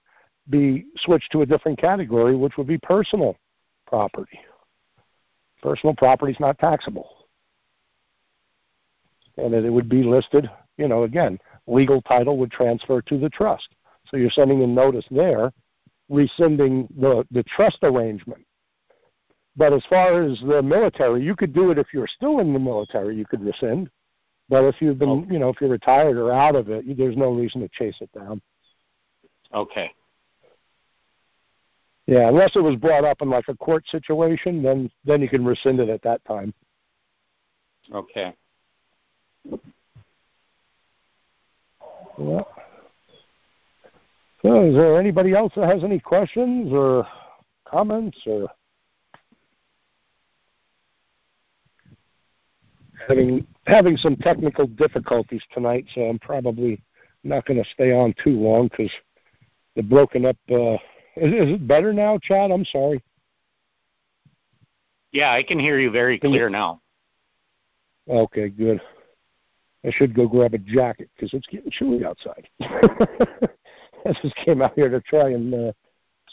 be 0.50 0.86
switched 0.98 1.32
to 1.32 1.42
a 1.42 1.46
different 1.46 1.80
category, 1.80 2.36
which 2.36 2.58
would 2.58 2.68
be 2.68 2.78
personal 2.80 3.38
property. 3.86 4.40
Personal 5.62 5.96
property 5.96 6.32
is 6.32 6.40
not 6.40 6.58
taxable. 6.58 7.28
And 9.38 9.54
it 9.54 9.70
would 9.70 9.90
be 9.90 10.04
listed, 10.04 10.50
you 10.78 10.88
know, 10.88 11.04
again, 11.04 11.40
legal 11.68 12.02
title 12.02 12.38
would 12.38 12.52
transfer 12.52 13.02
to 13.04 13.18
the 13.18 13.30
trust. 13.30 13.70
So 14.10 14.18
you're 14.18 14.32
sending 14.32 14.64
a 14.64 14.68
notice 14.68 15.06
there 15.12 15.52
rescinding 16.10 16.88
the, 17.00 17.26
the 17.32 17.44
trust 17.44 17.78
arrangement. 17.84 18.44
But 19.60 19.74
as 19.74 19.84
far 19.90 20.24
as 20.24 20.40
the 20.40 20.64
military, 20.64 21.22
you 21.22 21.36
could 21.36 21.54
do 21.54 21.70
it 21.70 21.78
if 21.78 21.88
you're 21.94 22.08
still 22.08 22.40
in 22.40 22.54
the 22.54 22.60
military, 22.60 23.18
you 23.18 23.26
could 23.26 23.44
rescind. 23.44 23.90
But 24.48 24.64
if 24.64 24.76
you've 24.80 24.98
been, 24.98 25.10
okay. 25.10 25.34
you 25.34 25.38
know, 25.38 25.50
if 25.50 25.60
you're 25.60 25.70
retired 25.70 26.16
or 26.16 26.32
out 26.32 26.56
of 26.56 26.70
it, 26.70 26.98
there's 26.98 27.18
no 27.18 27.34
reason 27.34 27.60
to 27.60 27.68
chase 27.68 27.98
it 28.00 28.10
down. 28.14 28.42
Okay. 29.54 29.92
Yeah, 32.08 32.30
unless 32.30 32.56
it 32.56 32.64
was 32.64 32.78
brought 32.78 33.04
up 33.04 33.22
in 33.22 33.30
like 33.30 33.50
a 33.50 33.58
court 33.58 33.84
situation, 33.90 34.64
then 34.64 34.90
then 35.04 35.22
you 35.22 35.28
can 35.28 35.44
rescind 35.44 35.82
it 35.82 35.90
at 35.90 36.02
that 36.04 36.24
time. 36.24 36.54
Okay. 37.94 38.34
Yeah. 42.18 42.44
So, 44.42 44.64
is 44.64 44.74
there 44.74 44.98
anybody 44.98 45.34
else 45.34 45.52
that 45.58 45.70
has 45.70 45.84
any 45.84 46.00
questions 46.00 46.72
or 46.72 47.06
comments 47.70 48.18
or 48.26 48.48
having 53.10 53.46
having 53.66 53.98
some 53.98 54.16
technical 54.16 54.68
difficulties 54.68 55.42
tonight, 55.52 55.86
so 55.94 56.02
I'm 56.02 56.20
probably 56.20 56.82
not 57.24 57.46
going 57.46 57.62
to 57.62 57.70
stay 57.74 57.92
on 57.92 58.14
too 58.24 58.40
long 58.40 58.70
because 58.70 58.92
the 59.76 59.84
broken 59.84 60.26
up. 60.26 60.38
Uh, 60.50 60.76
is, 61.18 61.34
is 61.34 61.56
it 61.56 61.68
better 61.68 61.92
now, 61.92 62.18
Chad? 62.22 62.52
I'm 62.52 62.66
sorry. 62.66 63.04
Yeah, 65.12 65.32
I 65.32 65.44
can 65.44 65.60
hear 65.60 65.80
you 65.80 65.90
very 65.90 66.20
clear 66.20 66.50
now. 66.50 66.82
Okay, 68.08 68.50
good. 68.50 68.80
I 69.86 69.92
should 69.92 70.14
go 70.14 70.28
grab 70.28 70.54
a 70.54 70.58
jacket 70.58 71.10
because 71.16 71.34
it's 71.34 71.48
getting 71.48 71.72
chilly 71.72 72.06
outside. 72.06 72.48
I 72.62 74.14
just 74.22 74.36
came 74.36 74.62
out 74.62 74.74
here 74.76 74.90
to 74.90 75.02
try 75.02 75.32
and 75.32 75.54
uh, 75.54 75.72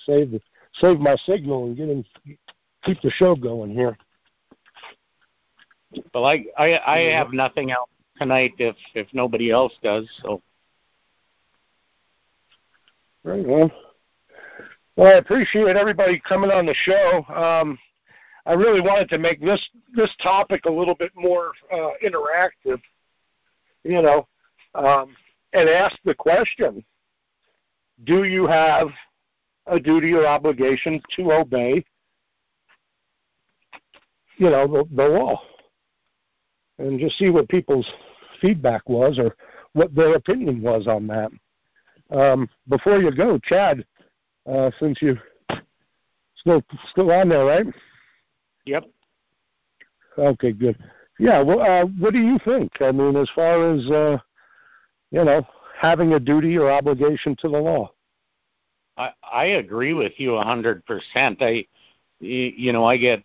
save 0.05 0.33
the, 0.33 0.41
save 0.75 0.99
my 0.99 1.17
signal 1.27 1.67
and 1.67 1.77
get 1.77 1.89
in, 1.89 2.05
keep 2.85 3.01
the 3.03 3.11
show 3.11 3.35
going 3.35 3.71
here. 3.71 3.97
Well, 6.15 6.25
I 6.25 6.45
I, 6.59 6.81
I 6.87 6.99
have 7.13 7.33
nothing 7.33 7.71
else 7.71 7.91
tonight 8.19 8.55
if 8.59 8.77
if 8.95 9.07
nobody 9.13 9.51
else 9.51 9.73
does. 9.83 10.09
So. 10.23 10.43
Right 13.23 13.45
Well, 13.45 13.71
Well, 14.95 15.09
I 15.09 15.19
appreciate 15.19 15.77
everybody 15.77 16.21
coming 16.21 16.51
on 16.51 16.65
the 16.65 16.75
show. 16.75 17.25
Um, 17.35 17.77
I 18.47 18.53
really 18.53 18.81
wanted 18.81 19.09
to 19.11 19.19
make 19.19 19.41
this 19.41 19.69
this 19.95 20.15
topic 20.23 20.67
a 20.67 20.71
little 20.71 20.95
bit 20.95 21.11
more 21.17 21.53
uh, 21.73 21.91
interactive, 22.05 22.81
you 23.83 24.01
know, 24.01 24.29
um, 24.75 25.17
and 25.53 25.69
ask 25.69 25.97
the 26.05 26.15
question: 26.15 26.85
Do 28.05 28.25
you 28.25 28.47
have 28.47 28.89
a 29.67 29.81
duty 29.81 30.13
or 30.13 30.27
obligation 30.27 31.03
to 31.17 31.33
obey, 31.33 31.85
you 34.39 34.51
know, 34.51 34.69
the, 34.69 34.85
the 34.95 35.09
law? 35.09 35.43
And 36.79 37.01
just 37.01 37.19
see 37.19 37.31
what 37.31 37.49
people's 37.49 37.91
feedback 38.41 38.89
was 38.89 39.19
or 39.19 39.35
what 39.73 39.95
their 39.95 40.15
opinion 40.15 40.63
was 40.63 40.87
on 40.87 41.07
that. 41.07 41.31
Um, 42.11 42.49
before 42.69 43.01
you 43.01 43.11
go, 43.11 43.39
Chad, 43.39 43.85
uh, 44.51 44.71
since 44.79 45.01
you 45.03 45.19
still 46.37 46.63
still 46.91 47.11
on 47.11 47.29
there, 47.29 47.45
right? 47.45 47.67
Yep. 48.67 48.85
Okay, 50.19 50.53
good. 50.53 50.77
Yeah. 51.19 51.43
Well, 51.43 51.61
uh, 51.61 51.87
what 51.99 52.13
do 52.13 52.21
you 52.21 52.39
think? 52.45 52.71
I 52.81 52.93
mean, 52.93 53.17
as 53.17 53.29
far 53.35 53.73
as 53.73 53.91
uh, 53.91 54.19
you 55.11 55.25
know, 55.25 55.47
having 55.79 56.13
a 56.13 56.21
duty 56.21 56.57
or 56.59 56.71
obligation 56.71 57.37
to 57.37 57.49
the 57.49 57.59
law. 57.59 57.91
I 58.97 59.11
I 59.23 59.45
agree 59.47 59.93
with 59.93 60.13
you 60.17 60.35
a 60.35 60.45
hundred 60.45 60.85
percent. 60.87 61.39
I, 61.41 61.67
you 62.21 62.73
know, 62.73 62.85
I 62.85 62.97
get 62.97 63.23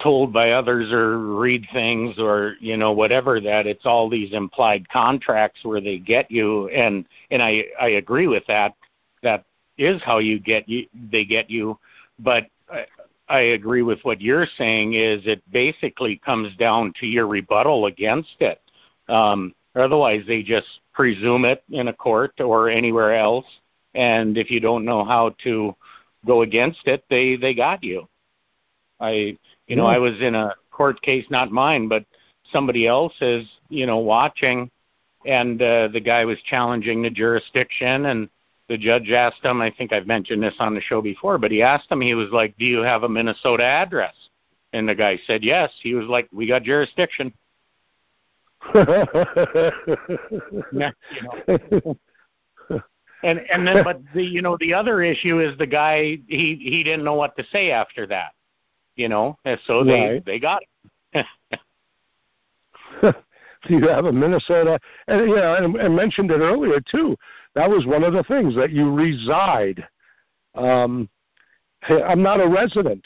told 0.00 0.32
by 0.32 0.50
others 0.52 0.92
or 0.92 1.18
read 1.18 1.66
things 1.72 2.18
or 2.18 2.56
you 2.60 2.76
know 2.76 2.92
whatever 2.92 3.40
that 3.40 3.66
it's 3.66 3.86
all 3.86 4.08
these 4.08 4.32
implied 4.32 4.88
contracts 4.88 5.60
where 5.64 5.80
they 5.80 5.98
get 5.98 6.30
you. 6.30 6.68
And 6.68 7.06
and 7.30 7.42
I 7.42 7.64
I 7.80 7.88
agree 7.88 8.26
with 8.26 8.46
that. 8.46 8.74
That 9.22 9.44
is 9.78 10.02
how 10.02 10.18
you 10.18 10.38
get 10.38 10.68
you 10.68 10.86
they 11.10 11.24
get 11.24 11.50
you. 11.50 11.78
But 12.18 12.46
I, 12.70 12.86
I 13.28 13.40
agree 13.40 13.82
with 13.82 14.00
what 14.02 14.20
you're 14.20 14.46
saying 14.58 14.94
is 14.94 15.22
it 15.26 15.42
basically 15.50 16.20
comes 16.24 16.54
down 16.56 16.92
to 17.00 17.06
your 17.06 17.26
rebuttal 17.26 17.86
against 17.86 18.36
it. 18.40 18.60
Um 19.08 19.54
otherwise 19.74 20.24
they 20.26 20.42
just 20.42 20.80
presume 20.92 21.44
it 21.44 21.62
in 21.70 21.88
a 21.88 21.92
court 21.92 22.40
or 22.40 22.68
anywhere 22.68 23.14
else. 23.14 23.46
And 23.94 24.38
if 24.38 24.50
you 24.50 24.60
don't 24.60 24.84
know 24.84 25.04
how 25.04 25.34
to 25.44 25.74
go 26.26 26.42
against 26.42 26.86
it, 26.86 27.04
they 27.10 27.36
they 27.36 27.54
got 27.54 27.84
you. 27.84 28.08
I 29.02 29.36
you 29.66 29.76
know, 29.76 29.86
I 29.86 29.98
was 29.98 30.20
in 30.20 30.34
a 30.34 30.54
court 30.70 31.00
case, 31.02 31.26
not 31.30 31.50
mine, 31.50 31.88
but 31.88 32.04
somebody 32.52 32.86
else 32.86 33.14
is, 33.20 33.46
you 33.68 33.86
know, 33.86 33.98
watching 33.98 34.70
and 35.24 35.62
uh, 35.62 35.88
the 35.88 36.00
guy 36.00 36.24
was 36.24 36.40
challenging 36.42 37.02
the 37.02 37.10
jurisdiction 37.10 38.06
and 38.06 38.28
the 38.68 38.78
judge 38.78 39.10
asked 39.10 39.44
him, 39.44 39.60
I 39.60 39.70
think 39.70 39.92
I've 39.92 40.06
mentioned 40.06 40.42
this 40.42 40.54
on 40.58 40.74
the 40.74 40.80
show 40.80 41.02
before, 41.02 41.38
but 41.38 41.50
he 41.50 41.62
asked 41.62 41.90
him, 41.90 42.00
he 42.00 42.14
was 42.14 42.30
like, 42.30 42.56
Do 42.58 42.64
you 42.64 42.80
have 42.80 43.02
a 43.02 43.08
Minnesota 43.08 43.64
address? 43.64 44.14
And 44.72 44.88
the 44.88 44.94
guy 44.94 45.18
said 45.26 45.44
yes. 45.44 45.70
He 45.82 45.94
was 45.94 46.06
like, 46.06 46.28
We 46.32 46.46
got 46.46 46.62
jurisdiction. 46.62 47.32
yeah, 48.74 48.94
and 53.24 53.40
and 53.52 53.66
then 53.66 53.82
but 53.82 54.00
the 54.14 54.22
you 54.22 54.40
know 54.40 54.56
the 54.60 54.72
other 54.72 55.02
issue 55.02 55.40
is 55.40 55.58
the 55.58 55.66
guy 55.66 56.16
he 56.28 56.54
he 56.62 56.84
didn't 56.84 57.04
know 57.04 57.14
what 57.14 57.36
to 57.36 57.44
say 57.50 57.72
after 57.72 58.06
that 58.06 58.34
you 58.96 59.08
know 59.08 59.36
and 59.44 59.58
so 59.66 59.84
they 59.84 60.00
right. 60.00 60.24
they 60.24 60.38
got 60.38 60.62
it. 61.12 61.26
You 63.68 63.86
have 63.88 64.06
a 64.06 64.12
minnesota 64.12 64.78
and 65.06 65.28
you 65.28 65.36
know 65.36 65.54
and, 65.54 65.76
and 65.76 65.94
mentioned 65.94 66.30
it 66.30 66.40
earlier 66.40 66.80
too. 66.80 67.16
That 67.54 67.70
was 67.70 67.86
one 67.86 68.02
of 68.02 68.12
the 68.12 68.24
things 68.24 68.56
that 68.56 68.72
you 68.72 68.92
reside. 68.92 69.86
Um 70.54 71.08
i'm 71.88 72.22
not 72.22 72.40
a 72.40 72.48
resident. 72.48 73.04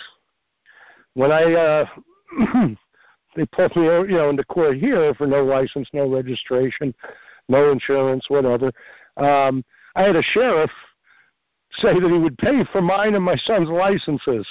When 1.14 1.30
i 1.30 1.52
uh 1.52 1.86
they 3.36 3.44
pulled 3.46 3.76
me 3.76 3.84
you 3.84 4.16
know 4.16 4.30
into 4.30 4.44
court 4.44 4.78
here 4.78 5.14
for 5.14 5.26
no 5.26 5.44
license 5.44 5.88
no 5.92 6.08
registration 6.08 6.94
no 7.48 7.70
insurance 7.70 8.24
whatever 8.28 8.72
um 9.18 9.64
I 9.94 10.02
had 10.02 10.16
a 10.16 10.22
sheriff 10.22 10.70
say 11.72 11.98
that 12.00 12.10
he 12.10 12.18
would 12.18 12.38
pay 12.38 12.64
for 12.72 12.80
mine 12.80 13.14
and 13.14 13.24
my 13.24 13.36
son's 13.36 13.68
licenses 13.68 14.46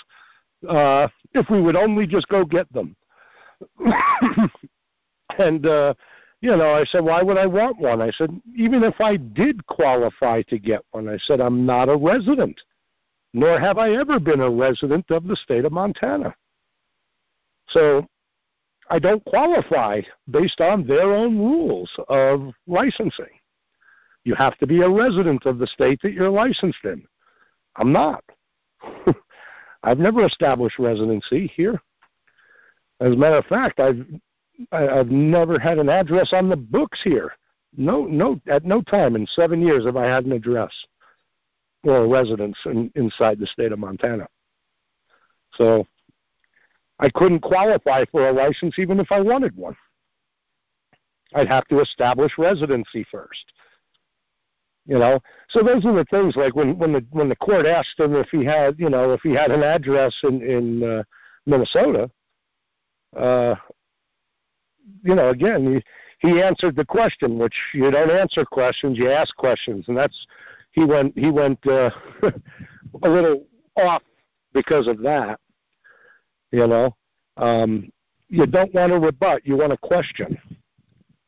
uh, 0.68 1.08
if 1.34 1.50
we 1.50 1.62
would 1.62 1.76
only 1.76 2.08
just 2.08 2.28
go 2.28 2.46
get 2.46 2.72
them. 2.74 2.96
and 5.38 5.66
uh, 5.66 5.94
you 6.42 6.56
know, 6.56 6.76
I 6.76 6.84
said, 6.86 7.04
why 7.04 7.24
would 7.24 7.38
I 7.38 7.48
want 7.48 7.80
one? 7.80 8.02
I 8.02 8.12
said, 8.12 8.30
even 8.56 8.84
if 8.84 9.02
I 9.02 9.18
did 9.18 9.66
qualify 9.66 10.44
to 10.44 10.60
get 10.60 10.82
one, 10.92 11.10
I 11.10 11.18
said, 11.18 11.42
I'm 11.42 11.66
not 11.66 11.90
a 11.90 11.98
resident, 11.98 12.60
nor 13.34 13.60
have 13.60 13.78
I 13.78 13.94
ever 13.96 14.20
been 14.20 14.42
a 14.42 14.50
resident 14.50 15.10
of 15.10 15.26
the 15.26 15.36
state 15.38 15.66
of 15.66 15.72
Montana. 15.72 16.36
So 17.70 18.06
I 18.92 19.00
don't 19.00 19.26
qualify 19.26 20.02
based 20.30 20.62
on 20.62 20.86
their 20.86 21.14
own 21.14 21.38
rules 21.38 21.90
of 22.10 22.54
licensing. 22.68 23.26
You 24.24 24.36
have 24.36 24.58
to 24.60 24.68
be 24.68 24.82
a 24.82 24.90
resident 24.90 25.46
of 25.46 25.58
the 25.58 25.68
state 25.68 26.00
that 26.04 26.14
you're 26.14 26.30
licensed 26.30 26.84
in. 26.84 27.08
I'm 27.78 27.92
not. 27.92 28.24
I've 29.86 30.00
never 30.00 30.26
established 30.26 30.80
residency 30.80 31.48
here. 31.56 31.80
As 33.00 33.14
a 33.14 33.18
matter 33.18 33.38
of 33.38 33.46
fact, 33.46 33.80
I've 33.80 34.06
I've 34.72 35.10
never 35.10 35.60
had 35.60 35.78
an 35.78 35.90
address 35.90 36.34
on 36.34 36.50
the 36.50 36.56
books 36.56 37.00
here. 37.04 37.34
No, 37.78 38.06
no, 38.06 38.40
at 38.48 38.66
no 38.66 38.82
time 38.82 39.16
in 39.16 39.28
seven 39.28 39.62
years 39.62 39.86
have 39.86 39.98
I 39.98 40.06
had 40.06 40.26
an 40.26 40.32
address 40.32 40.72
or 41.84 41.98
a 41.98 42.08
residence 42.08 42.58
in, 42.66 42.92
inside 42.96 43.38
the 43.38 43.48
state 43.48 43.74
of 43.74 43.80
Montana. 43.80 44.28
So 45.56 45.86
I 47.00 47.10
couldn't 47.10 47.42
qualify 47.42 48.06
for 48.06 48.30
a 48.30 48.34
license 48.34 48.80
even 48.80 49.00
if 49.00 49.12
I 49.12 49.20
wanted 49.20 49.56
one. 49.56 49.76
I'd 51.34 51.50
have 51.50 51.68
to 51.68 51.82
establish 51.82 52.38
residency 52.38 53.06
first. 53.12 53.52
You 54.88 55.00
know, 55.00 55.20
so 55.50 55.64
those 55.64 55.84
are 55.86 55.96
the 55.96 56.06
things 56.12 56.36
like 56.36 56.56
when 56.56 56.78
when 56.78 56.94
the 56.94 57.04
when 57.10 57.28
the 57.28 57.36
court 57.36 57.66
asked 57.66 58.00
him 58.00 58.16
if 58.16 58.30
he 58.30 58.46
had 58.46 58.76
you 58.78 58.90
know 58.90 59.14
if 59.14 59.22
he 59.22 59.32
had 59.32 59.50
an 59.50 59.64
address 59.64 60.14
in 60.22 60.44
in 60.44 60.84
uh, 60.84 61.04
Minnesota, 61.48 62.10
uh, 63.18 63.56
you 65.04 65.16
know, 65.16 65.30
again 65.30 65.82
he 66.22 66.28
he 66.28 66.42
answered 66.42 66.76
the 66.76 66.86
question, 66.86 67.40
which 67.40 67.56
you 67.74 67.90
don't 67.90 68.12
answer 68.12 68.46
questions, 68.46 68.98
you 68.98 69.10
ask 69.10 69.36
questions, 69.36 69.86
and 69.88 69.98
that's 69.98 70.28
he 70.72 70.86
went 70.86 71.18
he 71.18 71.32
went 71.32 71.66
uh, 71.66 71.90
a 73.04 73.10
little 73.10 73.44
off 73.78 74.04
because 74.54 74.88
of 74.88 75.00
that. 75.02 75.40
You 76.52 76.68
know, 76.68 76.96
um, 77.38 77.92
you 78.30 78.46
don't 78.46 78.74
want 78.76 78.92
to 78.92 79.00
rebut, 79.00 79.46
you 79.46 79.58
want 79.58 79.72
to 79.72 79.78
question 79.78 80.38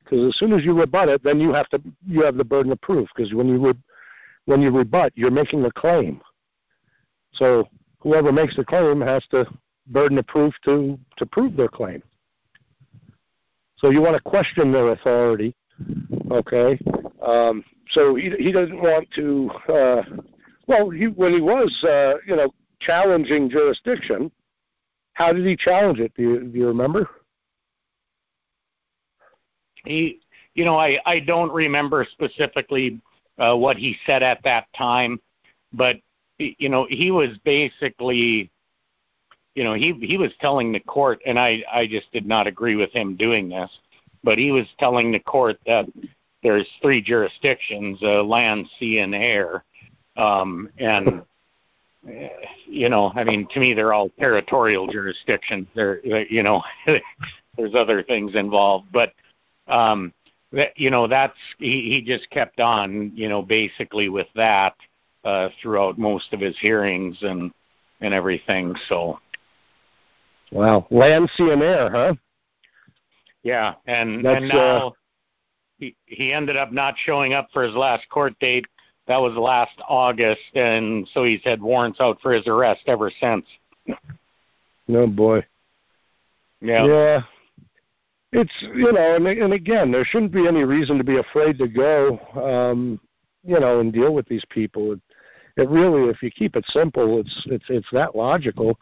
because 0.07 0.27
as 0.27 0.37
soon 0.37 0.53
as 0.53 0.63
you 0.63 0.77
rebut 0.77 1.09
it, 1.09 1.23
then 1.23 1.39
you 1.39 1.53
have 1.53 1.67
to 1.69 1.81
you 2.05 2.23
have 2.23 2.37
the 2.37 2.43
burden 2.43 2.71
of 2.71 2.81
proof. 2.81 3.09
Because 3.15 3.33
when 3.33 3.47
you 3.47 3.57
re, 3.57 3.73
when 4.45 4.61
you 4.61 4.71
rebut, 4.71 5.11
you're 5.15 5.31
making 5.31 5.65
a 5.65 5.71
claim. 5.71 6.21
So 7.33 7.67
whoever 7.99 8.31
makes 8.31 8.55
the 8.55 8.63
claim 8.63 9.01
has 9.01 9.25
to 9.31 9.45
burden 9.87 10.17
of 10.17 10.27
proof 10.27 10.53
to 10.65 10.97
to 11.17 11.25
prove 11.25 11.55
their 11.55 11.67
claim. 11.67 12.01
So 13.77 13.89
you 13.89 14.01
want 14.01 14.15
to 14.15 14.21
question 14.21 14.71
their 14.71 14.89
authority, 14.89 15.55
okay? 16.31 16.79
Um, 17.21 17.63
so 17.91 18.15
he 18.15 18.31
he 18.39 18.51
doesn't 18.51 18.81
want 18.81 19.09
to. 19.15 19.51
Uh, 19.69 20.03
well, 20.67 20.89
he, 20.89 21.07
when 21.07 21.33
he 21.33 21.41
was 21.41 21.83
uh, 21.83 22.15
you 22.25 22.35
know 22.35 22.53
challenging 22.79 23.49
jurisdiction, 23.49 24.31
how 25.13 25.33
did 25.33 25.45
he 25.45 25.55
challenge 25.55 25.99
it? 25.99 26.13
Do 26.15 26.21
you, 26.23 26.43
do 26.45 26.57
you 26.57 26.67
remember? 26.67 27.09
He, 29.87 30.19
you 30.53 30.65
know, 30.65 30.77
I 30.77 30.99
I 31.05 31.19
don't 31.19 31.51
remember 31.51 32.05
specifically 32.11 32.99
uh, 33.37 33.55
what 33.55 33.77
he 33.77 33.97
said 34.05 34.23
at 34.23 34.43
that 34.43 34.67
time, 34.75 35.19
but 35.73 35.97
you 36.37 36.69
know, 36.69 36.87
he 36.89 37.11
was 37.11 37.37
basically, 37.43 38.49
you 39.55 39.63
know, 39.63 39.73
he 39.73 39.93
he 40.01 40.17
was 40.17 40.31
telling 40.39 40.71
the 40.71 40.79
court, 40.79 41.21
and 41.25 41.39
I 41.39 41.63
I 41.71 41.87
just 41.87 42.11
did 42.11 42.25
not 42.25 42.47
agree 42.47 42.75
with 42.75 42.91
him 42.91 43.15
doing 43.15 43.49
this, 43.49 43.71
but 44.23 44.37
he 44.37 44.51
was 44.51 44.67
telling 44.79 45.11
the 45.11 45.19
court 45.19 45.59
that 45.65 45.85
there's 46.43 46.67
three 46.81 47.01
jurisdictions: 47.01 47.99
uh, 48.01 48.23
land, 48.23 48.67
sea, 48.79 48.99
and 48.99 49.15
air, 49.15 49.63
um, 50.15 50.69
and 50.77 51.23
you 52.65 52.89
know, 52.89 53.11
I 53.15 53.23
mean, 53.23 53.47
to 53.53 53.59
me, 53.59 53.73
they're 53.73 53.93
all 53.93 54.09
territorial 54.19 54.87
jurisdictions. 54.87 55.67
They're, 55.75 55.99
they 56.03 56.27
you 56.29 56.43
know, 56.43 56.63
there's 57.57 57.75
other 57.75 58.03
things 58.03 58.35
involved, 58.35 58.87
but 58.91 59.13
um, 59.67 60.13
that, 60.51 60.77
you 60.77 60.89
know, 60.89 61.07
that's 61.07 61.37
he, 61.59 61.89
he 61.89 62.01
just 62.01 62.29
kept 62.29 62.59
on, 62.59 63.11
you 63.13 63.29
know, 63.29 63.41
basically 63.41 64.09
with 64.09 64.27
that 64.35 64.75
uh, 65.23 65.49
throughout 65.61 65.97
most 65.97 66.33
of 66.33 66.39
his 66.39 66.57
hearings 66.59 67.17
and 67.21 67.51
and 67.99 68.13
everything. 68.13 68.75
So, 68.87 69.19
wow, 70.51 70.87
land, 70.91 71.29
sea, 71.35 71.51
and 71.51 71.63
air, 71.63 71.89
huh? 71.89 72.13
Yeah, 73.43 73.75
and 73.85 74.23
that's, 74.23 74.37
and 74.37 74.49
now 74.49 74.87
uh... 74.87 74.91
he 75.79 75.95
he 76.05 76.31
ended 76.31 76.55
up 76.55 76.71
not 76.71 76.95
showing 77.05 77.33
up 77.33 77.49
for 77.51 77.63
his 77.63 77.75
last 77.75 78.07
court 78.09 78.37
date. 78.39 78.65
That 79.07 79.17
was 79.17 79.35
last 79.35 79.79
August, 79.87 80.41
and 80.53 81.07
so 81.13 81.23
he's 81.23 81.41
had 81.43 81.61
warrants 81.61 81.99
out 82.01 82.19
for 82.21 82.33
his 82.33 82.45
arrest 82.47 82.81
ever 82.87 83.11
since. 83.21 83.45
No 84.87 85.07
boy. 85.07 85.45
Yeah. 86.61 86.85
Yeah 86.85 87.21
it's 88.31 88.51
you 88.61 88.91
know, 88.91 89.15
and 89.15 89.25
and 89.27 89.53
again, 89.53 89.91
there 89.91 90.05
shouldn't 90.05 90.33
be 90.33 90.47
any 90.47 90.63
reason 90.63 90.97
to 90.97 91.03
be 91.03 91.17
afraid 91.17 91.57
to 91.59 91.67
go, 91.67 92.19
um, 92.35 92.99
you 93.43 93.59
know, 93.59 93.79
and 93.79 93.93
deal 93.93 94.13
with 94.13 94.27
these 94.27 94.43
people. 94.49 94.93
It, 94.93 94.99
it 95.55 95.69
really, 95.69 96.09
if 96.09 96.21
you 96.21 96.29
keep 96.29 96.55
it 96.55 96.65
simple, 96.67 97.19
it's 97.19 97.43
it's 97.45 97.65
it's 97.69 97.87
that 97.93 98.15
logical. 98.15 98.77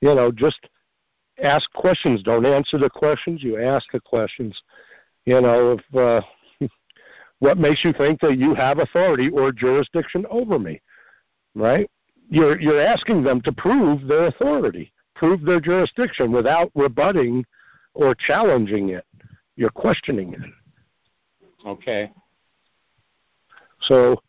You 0.00 0.14
know, 0.14 0.32
just 0.32 0.58
ask 1.42 1.70
questions. 1.72 2.22
Don't 2.22 2.46
answer 2.46 2.78
the 2.78 2.88
questions. 2.88 3.42
You 3.42 3.60
ask 3.60 3.86
the 3.92 4.00
questions. 4.00 4.58
You 5.26 5.42
know, 5.42 5.78
if 5.78 5.94
uh, 5.94 6.66
what 7.40 7.58
makes 7.58 7.84
you 7.84 7.92
think 7.92 8.20
that 8.20 8.38
you 8.38 8.54
have 8.54 8.78
authority 8.78 9.28
or 9.28 9.52
jurisdiction 9.52 10.24
over 10.30 10.58
me, 10.58 10.80
right? 11.54 11.90
You're 12.30 12.58
you're 12.58 12.80
asking 12.80 13.22
them 13.22 13.42
to 13.42 13.52
prove 13.52 14.06
their 14.08 14.26
authority, 14.26 14.92
prove 15.14 15.42
their 15.42 15.60
jurisdiction 15.60 16.32
without 16.32 16.72
rebutting 16.74 17.44
or 17.98 18.14
challenging 18.14 18.90
it. 18.90 19.04
You're 19.56 19.70
questioning 19.70 20.32
it. 20.32 21.66
Okay. 21.66 22.12
So, 23.82 24.22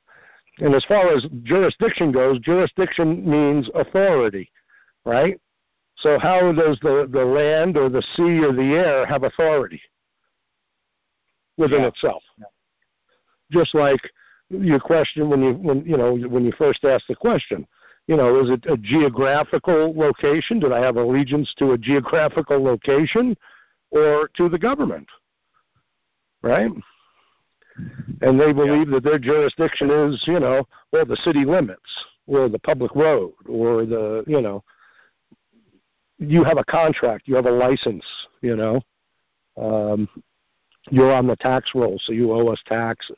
and 0.58 0.74
as 0.74 0.84
far 0.86 1.14
as 1.14 1.28
jurisdiction 1.44 2.12
goes, 2.12 2.40
jurisdiction 2.40 3.30
means 3.30 3.70
authority, 3.76 4.52
right? 5.06 5.40
So 5.98 6.18
how 6.18 6.52
does 6.52 6.80
the, 6.82 7.08
the 7.12 7.24
land 7.24 7.78
or 7.78 7.90
the 7.90 8.02
sea 8.16 8.44
or 8.44 8.54
the 8.54 8.74
air 8.76 9.06
have 9.06 9.24
authority 9.24 9.82
within 11.58 11.82
yeah. 11.82 11.88
itself? 11.88 12.24
Yeah. 12.40 12.46
Just 13.52 13.76
like 13.76 14.02
your 14.50 14.80
question 14.80 15.30
when 15.30 15.44
you 15.44 15.54
when 15.54 15.86
you 15.86 15.98
know 15.98 16.16
when 16.16 16.44
you 16.44 16.52
first 16.58 16.84
asked 16.86 17.08
the 17.08 17.16
question, 17.16 17.68
you 18.08 18.16
know, 18.18 18.42
is 18.42 18.50
it 18.50 18.66
a 18.68 18.78
geographical 18.78 19.94
location? 19.96 20.60
Did 20.60 20.72
I 20.72 20.80
have 20.80 20.98
allegiance 20.98 21.54
to 21.60 21.74
a 21.74 21.78
geographical 21.78 22.64
location? 22.64 23.38
Or 23.92 24.30
to 24.38 24.50
the 24.50 24.60
government, 24.60 25.08
right? 26.42 26.72
And 28.22 28.40
they 28.40 28.52
believe 28.52 28.90
yeah. 28.90 28.96
that 28.96 29.04
their 29.04 29.20
jurisdiction 29.20 29.90
is, 29.90 30.22
you 30.28 30.40
know, 30.40 30.68
well, 30.92 31.06
the 31.06 31.18
city 31.18 31.46
limits. 31.46 31.90
or 32.28 32.48
the 32.50 32.60
public 32.60 32.94
road 32.96 33.34
or 33.48 33.86
the 33.86 34.24
you 34.28 34.42
know 34.42 34.64
you 36.20 36.44
have 36.44 36.58
a 36.58 36.64
contract, 36.66 37.28
you 37.28 37.36
have 37.36 37.46
a 37.46 37.52
license, 37.52 38.06
you 38.42 38.56
know. 38.56 38.82
Um, 39.58 40.08
you're 40.92 41.14
on 41.14 41.28
the 41.28 41.36
tax 41.38 41.72
roll, 41.76 41.98
so 42.04 42.14
you 42.14 42.32
owe 42.32 42.48
us 42.48 42.62
taxes. 42.66 43.18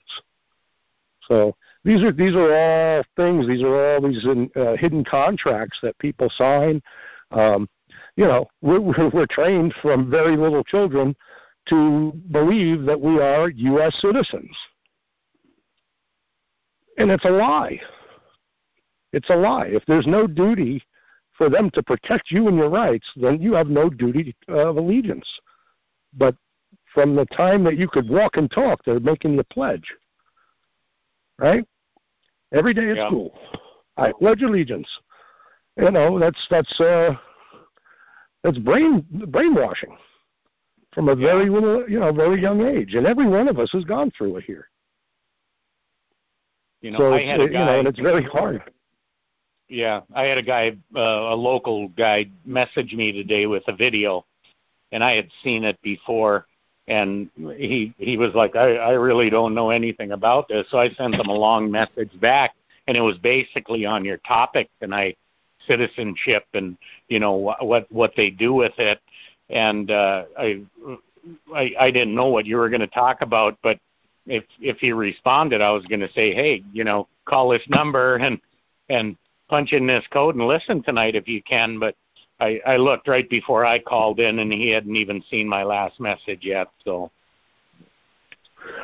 So 1.27 1.55
these 1.83 2.03
are 2.03 2.11
these 2.11 2.35
are 2.35 2.53
all 2.53 3.03
things. 3.15 3.47
These 3.47 3.63
are 3.63 3.95
all 3.95 4.01
these 4.01 4.23
in, 4.25 4.49
uh, 4.55 4.75
hidden 4.75 5.03
contracts 5.03 5.79
that 5.81 5.97
people 5.99 6.29
sign. 6.35 6.81
Um, 7.31 7.69
you 8.21 8.27
know, 8.27 8.47
we're, 8.61 8.79
we're 9.13 9.25
trained 9.25 9.73
from 9.81 10.09
very 10.09 10.37
little 10.37 10.63
children 10.63 11.15
to 11.69 12.13
believe 12.31 12.85
that 12.85 13.01
we 13.01 13.19
are 13.19 13.49
U.S. 13.49 13.99
citizens, 13.99 14.55
and 16.99 17.09
it's 17.09 17.25
a 17.25 17.31
lie. 17.31 17.79
It's 19.11 19.29
a 19.31 19.35
lie. 19.35 19.65
If 19.65 19.83
there's 19.87 20.05
no 20.05 20.27
duty 20.27 20.83
for 21.35 21.49
them 21.49 21.71
to 21.71 21.81
protect 21.81 22.29
you 22.29 22.47
and 22.47 22.57
your 22.57 22.69
rights, 22.69 23.07
then 23.15 23.41
you 23.41 23.53
have 23.53 23.67
no 23.67 23.89
duty 23.89 24.35
of 24.47 24.77
allegiance. 24.77 25.27
But 26.15 26.35
from 26.93 27.15
the 27.15 27.25
time 27.25 27.63
that 27.63 27.77
you 27.77 27.87
could 27.87 28.07
walk 28.07 28.37
and 28.37 28.51
talk, 28.51 28.83
they're 28.85 28.99
making 28.99 29.33
you 29.33 29.43
pledge. 29.43 29.93
Right? 31.39 31.65
Every 32.53 32.75
day 32.75 32.91
at 32.91 32.97
yeah. 32.97 33.07
school. 33.07 33.33
I 33.97 34.11
pledge 34.19 34.43
allegiance. 34.43 34.87
You 35.77 35.89
know, 35.89 36.19
that's 36.19 36.47
that's 36.49 36.79
uh 36.79 37.15
that's 38.43 38.57
brain 38.57 39.05
brainwashing 39.27 39.97
from 40.93 41.09
a 41.09 41.15
very 41.15 41.49
little 41.49 41.89
you 41.89 41.99
know, 41.99 42.11
very 42.11 42.41
young 42.41 42.61
age. 42.65 42.95
And 42.95 43.05
every 43.05 43.27
one 43.27 43.47
of 43.47 43.59
us 43.59 43.71
has 43.71 43.83
gone 43.85 44.11
through 44.17 44.37
it 44.37 44.43
here. 44.43 44.69
You 46.81 46.91
know, 46.91 46.97
so 46.97 47.13
I 47.13 47.21
had 47.21 47.39
a 47.39 47.47
guy, 47.47 47.59
you 47.59 47.65
know, 47.65 47.79
and 47.79 47.87
it's 47.87 47.99
very 47.99 48.23
hard. 48.23 48.63
Yeah, 49.69 50.01
I 50.13 50.23
had 50.23 50.37
a 50.37 50.43
guy, 50.43 50.75
uh, 50.95 50.99
a 50.99 51.35
local 51.35 51.87
guy, 51.89 52.29
message 52.43 52.93
me 52.93 53.11
today 53.13 53.45
with 53.45 53.63
a 53.67 53.75
video, 53.75 54.25
and 54.91 55.03
I 55.03 55.13
had 55.15 55.29
seen 55.43 55.63
it 55.63 55.79
before, 55.81 56.47
and 56.87 57.29
he 57.37 57.93
he 57.97 58.17
was 58.17 58.33
like, 58.33 58.55
I 58.55 58.75
I 58.75 58.91
really 58.93 59.29
don't 59.29 59.53
know 59.53 59.69
anything 59.69 60.11
about 60.11 60.49
this, 60.49 60.67
so 60.69 60.79
I 60.79 60.89
sent 60.89 61.15
him 61.15 61.27
a 61.27 61.33
long 61.33 61.71
message 61.71 62.19
back, 62.19 62.55
and 62.87 62.97
it 62.97 63.01
was 63.01 63.17
basically 63.19 63.85
on 63.85 64.03
your 64.03 64.17
topic 64.17 64.69
tonight, 64.81 65.17
citizenship, 65.67 66.45
and 66.53 66.77
you 67.07 67.19
know 67.19 67.33
what 67.33 67.91
what 67.91 68.13
they 68.15 68.29
do 68.29 68.53
with 68.53 68.73
it, 68.77 68.99
and 69.49 69.91
uh, 69.91 70.25
I 70.37 70.61
I 71.53 71.73
I 71.79 71.91
didn't 71.91 72.15
know 72.15 72.27
what 72.27 72.45
you 72.45 72.57
were 72.57 72.69
going 72.69 72.81
to 72.81 72.87
talk 72.87 73.21
about, 73.21 73.57
but 73.61 73.79
if 74.25 74.43
if 74.59 74.77
he 74.77 74.91
responded, 74.91 75.61
I 75.61 75.71
was 75.71 75.85
going 75.85 75.99
to 76.01 76.11
say, 76.11 76.33
hey, 76.33 76.63
you 76.71 76.83
know, 76.83 77.07
call 77.25 77.49
this 77.49 77.63
number 77.69 78.17
and 78.17 78.39
and 78.89 79.17
punch 79.49 79.73
in 79.73 79.87
this 79.87 80.05
code 80.11 80.35
and 80.35 80.47
listen 80.47 80.81
tonight 80.83 81.15
if 81.15 81.27
you 81.27 81.41
can. 81.43 81.79
But 81.79 81.95
I, 82.39 82.59
I 82.65 82.77
looked 82.77 83.07
right 83.07 83.29
before 83.29 83.65
I 83.65 83.79
called 83.79 84.19
in, 84.19 84.39
and 84.39 84.51
he 84.51 84.69
hadn't 84.69 84.95
even 84.95 85.23
seen 85.29 85.47
my 85.47 85.63
last 85.63 85.99
message 85.99 86.39
yet. 86.41 86.69
So. 86.83 87.11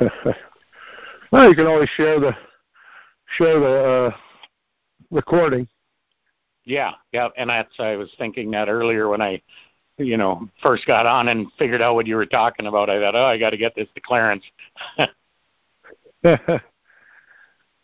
well, 1.32 1.48
you 1.48 1.54
can 1.54 1.66
always 1.66 1.88
share 1.90 2.20
the 2.20 2.36
share 3.36 3.60
the 3.60 3.66
uh, 3.66 4.16
recording. 5.10 5.68
Yeah, 6.68 6.92
yeah, 7.12 7.28
and 7.38 7.48
that's 7.48 7.72
I 7.78 7.96
was 7.96 8.10
thinking 8.18 8.50
that 8.50 8.68
earlier 8.68 9.08
when 9.08 9.22
I, 9.22 9.40
you 9.96 10.18
know, 10.18 10.46
first 10.62 10.86
got 10.86 11.06
on 11.06 11.28
and 11.28 11.46
figured 11.58 11.80
out 11.80 11.94
what 11.94 12.06
you 12.06 12.14
were 12.14 12.26
talking 12.26 12.66
about. 12.66 12.90
I 12.90 13.00
thought, 13.00 13.14
oh, 13.14 13.24
I 13.24 13.38
got 13.38 13.50
to 13.50 13.56
get 13.56 13.74
this 13.74 13.88
to 13.94 14.00
Clarence. 14.02 14.44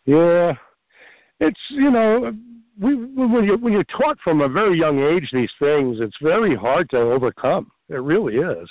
yeah, 0.05 0.53
it's 1.39 1.59
you 1.69 1.89
know 1.89 2.31
we, 2.79 2.93
when 2.93 3.43
you 3.45 3.57
when 3.57 3.73
you're 3.73 3.83
taught 3.85 4.19
from 4.19 4.41
a 4.41 4.47
very 4.47 4.77
young 4.77 4.99
age 4.99 5.31
these 5.33 5.51
things, 5.57 5.99
it's 5.99 6.17
very 6.21 6.53
hard 6.53 6.87
to 6.91 6.97
overcome. 6.97 7.71
It 7.89 7.95
really 7.95 8.35
is. 8.35 8.69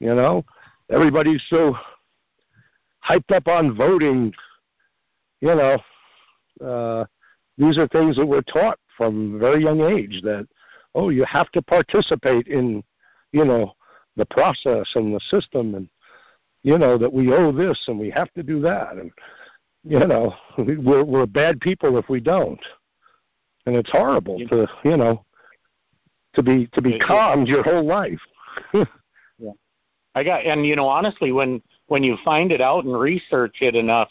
You 0.00 0.16
know, 0.16 0.44
everybody's 0.90 1.42
so 1.50 1.76
hyped 3.08 3.30
up 3.32 3.46
on 3.46 3.76
voting. 3.76 4.34
You 5.40 5.54
know, 5.54 5.78
uh, 6.66 7.04
these 7.56 7.78
are 7.78 7.86
things 7.86 8.16
that 8.16 8.26
we're 8.26 8.42
taught 8.42 8.78
from 8.96 9.36
a 9.36 9.38
very 9.38 9.62
young 9.62 9.80
age 9.80 10.20
that 10.22 10.46
oh, 10.94 11.08
you 11.08 11.24
have 11.24 11.50
to 11.52 11.62
participate 11.62 12.46
in, 12.46 12.82
you 13.32 13.44
know, 13.44 13.74
the 14.16 14.26
process 14.26 14.88
and 14.94 15.14
the 15.14 15.20
system, 15.28 15.74
and 15.74 15.88
you 16.62 16.78
know 16.78 16.96
that 16.96 17.12
we 17.12 17.32
owe 17.32 17.50
this 17.50 17.78
and 17.88 17.98
we 17.98 18.10
have 18.10 18.32
to 18.34 18.42
do 18.42 18.60
that, 18.60 18.92
and 18.92 19.10
you 19.82 19.98
know 19.98 20.34
we're 20.58 21.04
we're 21.04 21.26
bad 21.26 21.60
people 21.60 21.98
if 21.98 22.08
we 22.08 22.20
don't. 22.20 22.60
And 23.66 23.74
it's 23.74 23.90
horrible 23.90 24.38
to 24.48 24.68
you 24.84 24.96
know 24.96 25.24
to 26.34 26.42
be 26.42 26.68
to 26.68 26.82
be 26.82 26.98
calmed 27.00 27.48
your 27.48 27.64
whole 27.64 27.84
life. 27.84 28.20
yeah, 28.72 29.50
I 30.14 30.22
got 30.22 30.44
and 30.44 30.64
you 30.64 30.76
know 30.76 30.86
honestly 30.86 31.32
when 31.32 31.60
when 31.88 32.04
you 32.04 32.16
find 32.24 32.52
it 32.52 32.60
out 32.60 32.84
and 32.84 32.96
research 32.96 33.56
it 33.62 33.74
enough, 33.74 34.10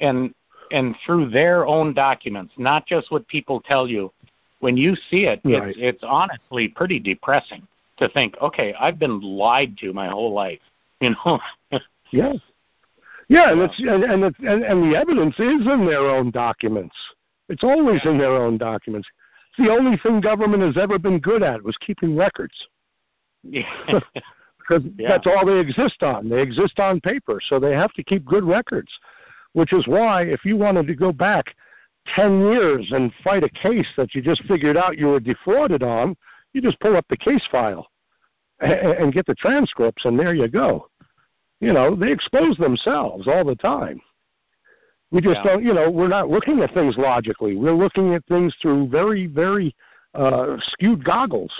and 0.00 0.34
and 0.70 0.94
through 1.04 1.30
their 1.30 1.66
own 1.66 1.94
documents, 1.94 2.52
not 2.56 2.86
just 2.86 3.10
what 3.10 3.26
people 3.28 3.60
tell 3.60 3.86
you, 3.86 4.12
when 4.60 4.76
you 4.76 4.94
see 4.94 5.24
it, 5.24 5.40
right. 5.44 5.68
it's 5.68 5.78
it's 5.80 6.04
honestly 6.06 6.68
pretty 6.68 6.98
depressing 6.98 7.66
to 7.98 8.08
think, 8.10 8.36
okay, 8.40 8.74
I've 8.78 8.98
been 8.98 9.20
lied 9.20 9.76
to 9.78 9.92
my 9.92 10.08
whole 10.08 10.32
life, 10.32 10.60
you 11.00 11.10
know. 11.10 11.40
yeah. 12.10 12.32
Yeah, 13.28 13.52
and 13.52 13.60
it's 13.60 13.78
and 13.78 14.04
and, 14.04 14.24
it's, 14.24 14.38
and 14.40 14.64
and 14.64 14.92
the 14.92 14.98
evidence 14.98 15.34
is 15.36 15.66
in 15.66 15.86
their 15.86 16.10
own 16.10 16.30
documents. 16.30 16.96
It's 17.48 17.62
always 17.64 18.00
in 18.04 18.18
their 18.18 18.34
own 18.34 18.58
documents. 18.58 19.08
It's 19.50 19.66
the 19.66 19.72
only 19.72 19.96
thing 19.98 20.20
government 20.20 20.62
has 20.62 20.76
ever 20.76 20.98
been 20.98 21.18
good 21.20 21.42
at 21.42 21.62
was 21.62 21.76
keeping 21.78 22.16
records. 22.16 22.54
Yeah. 23.42 23.62
because 24.70 24.88
yeah. 24.96 25.08
that's 25.08 25.26
all 25.26 25.44
they 25.44 25.58
exist 25.58 26.02
on. 26.02 26.28
They 26.28 26.40
exist 26.40 26.78
on 26.78 27.00
paper, 27.00 27.40
so 27.44 27.58
they 27.58 27.72
have 27.72 27.92
to 27.94 28.04
keep 28.04 28.24
good 28.24 28.44
records. 28.44 28.90
Which 29.52 29.72
is 29.72 29.86
why, 29.86 30.22
if 30.22 30.44
you 30.44 30.56
wanted 30.56 30.86
to 30.86 30.94
go 30.94 31.12
back 31.12 31.54
10 32.14 32.40
years 32.40 32.92
and 32.92 33.12
fight 33.24 33.44
a 33.44 33.48
case 33.48 33.88
that 33.96 34.14
you 34.14 34.22
just 34.22 34.44
figured 34.44 34.76
out 34.76 34.98
you 34.98 35.08
were 35.08 35.20
defrauded 35.20 35.82
on, 35.82 36.16
you 36.52 36.60
just 36.60 36.80
pull 36.80 36.96
up 36.96 37.06
the 37.08 37.16
case 37.16 37.46
file 37.50 37.88
and, 38.60 38.72
and 38.72 39.12
get 39.12 39.26
the 39.26 39.34
transcripts, 39.34 40.04
and 40.04 40.18
there 40.18 40.34
you 40.34 40.48
go. 40.48 40.88
You 41.60 41.72
know, 41.72 41.94
they 41.94 42.10
expose 42.10 42.56
themselves 42.56 43.28
all 43.28 43.44
the 43.44 43.56
time. 43.56 44.00
We 45.10 45.20
just 45.20 45.40
yeah. 45.44 45.52
don't, 45.52 45.64
you 45.64 45.74
know, 45.74 45.90
we're 45.90 46.08
not 46.08 46.30
looking 46.30 46.60
at 46.60 46.72
things 46.72 46.96
logically. 46.96 47.56
We're 47.56 47.74
looking 47.74 48.14
at 48.14 48.24
things 48.26 48.54
through 48.62 48.88
very, 48.88 49.26
very 49.26 49.74
uh, 50.14 50.56
skewed 50.60 51.04
goggles, 51.04 51.52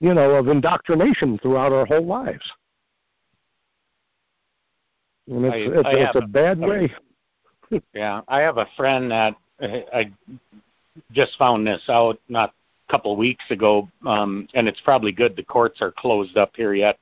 you 0.00 0.14
know, 0.14 0.36
of 0.36 0.48
indoctrination 0.48 1.38
throughout 1.38 1.72
our 1.72 1.84
whole 1.86 2.06
lives. 2.06 2.50
And 5.28 5.46
it's, 5.46 5.54
I, 5.54 5.78
it's, 5.78 5.88
I 5.88 5.90
it's 5.92 6.16
a, 6.16 6.18
a 6.18 6.26
bad 6.26 6.58
way. 6.58 6.92
yeah, 7.94 8.22
I 8.28 8.40
have 8.40 8.58
a 8.58 8.66
friend 8.76 9.10
that 9.10 9.36
I 9.60 10.10
just 11.12 11.38
found 11.38 11.66
this 11.66 11.82
out 11.88 12.20
not 12.28 12.52
a 12.88 12.92
couple 12.92 13.12
of 13.12 13.18
weeks 13.18 13.44
ago, 13.50 13.88
um, 14.06 14.48
and 14.54 14.68
it's 14.68 14.80
probably 14.80 15.12
good 15.12 15.36
the 15.36 15.44
courts 15.44 15.80
are 15.80 15.92
closed 15.92 16.36
up 16.36 16.52
here 16.56 16.74
yet, 16.74 16.98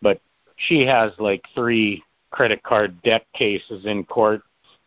but 0.00 0.20
she 0.56 0.86
has 0.86 1.12
like 1.18 1.44
three 1.54 2.02
credit 2.30 2.62
card 2.62 3.00
debt 3.02 3.26
cases 3.34 3.86
in 3.86 4.04
court 4.04 4.42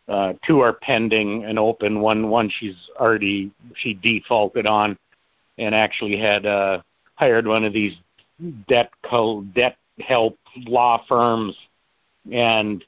uh, 0.08 0.34
two 0.46 0.60
are 0.60 0.72
pending 0.72 1.44
and 1.44 1.58
open. 1.58 2.00
One 2.00 2.28
one 2.28 2.50
she's 2.50 2.76
already 2.98 3.50
she 3.76 3.94
defaulted 3.94 4.66
on, 4.66 4.98
and 5.58 5.74
actually 5.74 6.18
had 6.18 6.44
uh, 6.44 6.82
hired 7.14 7.46
one 7.46 7.64
of 7.64 7.72
these 7.72 7.96
debt 8.68 8.90
co- 9.02 9.42
debt 9.54 9.76
help 10.00 10.38
law 10.66 11.02
firms, 11.08 11.56
and 12.30 12.84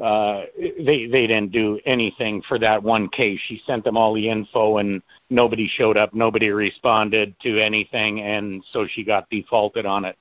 uh, 0.00 0.44
they 0.56 1.06
they 1.06 1.26
didn't 1.26 1.52
do 1.52 1.80
anything 1.84 2.42
for 2.42 2.58
that 2.58 2.82
one 2.82 3.08
case. 3.08 3.40
She 3.46 3.60
sent 3.66 3.84
them 3.84 3.96
all 3.96 4.14
the 4.14 4.28
info, 4.28 4.78
and 4.78 5.02
nobody 5.30 5.66
showed 5.66 5.96
up. 5.96 6.14
Nobody 6.14 6.50
responded 6.50 7.34
to 7.40 7.60
anything, 7.60 8.20
and 8.20 8.64
so 8.72 8.86
she 8.86 9.04
got 9.04 9.28
defaulted 9.30 9.86
on 9.86 10.04
it. 10.04 10.16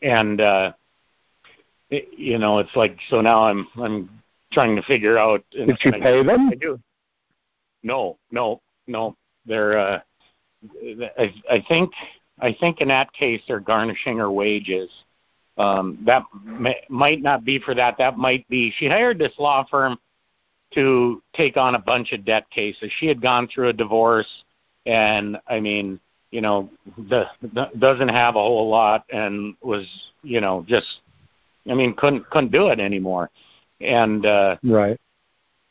And 0.00 0.40
uh, 0.40 0.72
it, 1.90 2.08
you 2.16 2.38
know, 2.38 2.58
it's 2.58 2.74
like 2.76 2.96
so 3.10 3.20
now 3.20 3.44
I'm 3.44 3.66
I'm 3.76 4.08
trying 4.52 4.76
to 4.76 4.82
figure 4.82 5.18
out. 5.18 5.44
Did 5.50 5.76
you 5.82 5.92
pay 5.92 6.22
them? 6.22 6.50
I 6.50 6.54
do. 6.54 6.80
No, 7.82 8.16
no, 8.30 8.62
no. 8.86 9.16
They're. 9.44 9.76
Uh, 9.76 10.00
I, 11.18 11.34
I 11.50 11.64
think. 11.68 11.92
I 12.40 12.52
think 12.58 12.80
in 12.80 12.88
that 12.88 13.12
case 13.12 13.40
they're 13.46 13.60
garnishing 13.60 14.18
her 14.18 14.30
wages. 14.30 14.90
Um, 15.56 15.98
that 16.04 16.24
may, 16.44 16.76
might 16.88 17.22
not 17.22 17.44
be 17.44 17.58
for 17.58 17.74
that. 17.74 17.96
That 17.98 18.18
might 18.18 18.48
be. 18.48 18.72
She 18.76 18.88
hired 18.88 19.18
this 19.18 19.32
law 19.38 19.64
firm 19.70 19.98
to 20.74 21.22
take 21.34 21.56
on 21.56 21.76
a 21.76 21.78
bunch 21.78 22.12
of 22.12 22.24
debt 22.24 22.50
cases. 22.50 22.90
She 22.98 23.06
had 23.06 23.22
gone 23.22 23.46
through 23.46 23.68
a 23.68 23.72
divorce, 23.72 24.44
and 24.86 25.38
I 25.46 25.60
mean, 25.60 26.00
you 26.32 26.40
know, 26.40 26.70
the, 26.96 27.26
the 27.40 27.70
doesn't 27.78 28.08
have 28.08 28.34
a 28.34 28.40
whole 28.40 28.68
lot, 28.68 29.04
and 29.10 29.54
was, 29.62 29.86
you 30.22 30.40
know, 30.40 30.64
just, 30.66 31.00
I 31.70 31.74
mean, 31.74 31.94
couldn't 31.94 32.28
couldn't 32.30 32.50
do 32.50 32.68
it 32.68 32.80
anymore 32.80 33.30
and 33.80 34.26
uh, 34.26 34.56
right. 34.62 34.98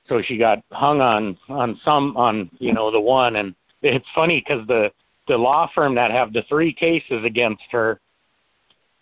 so 0.07 0.21
she 0.21 0.37
got 0.37 0.63
hung 0.71 1.01
on 1.01 1.37
on 1.49 1.79
some 1.83 2.15
on 2.17 2.49
you 2.59 2.73
know 2.73 2.91
the 2.91 2.99
one, 2.99 3.35
and 3.37 3.55
it's 3.81 4.07
funny 4.13 4.43
because 4.45 4.65
the 4.67 4.91
the 5.27 5.37
law 5.37 5.69
firm 5.73 5.95
that 5.95 6.11
have 6.11 6.33
the 6.33 6.43
three 6.43 6.73
cases 6.73 7.23
against 7.23 7.63
her 7.71 7.99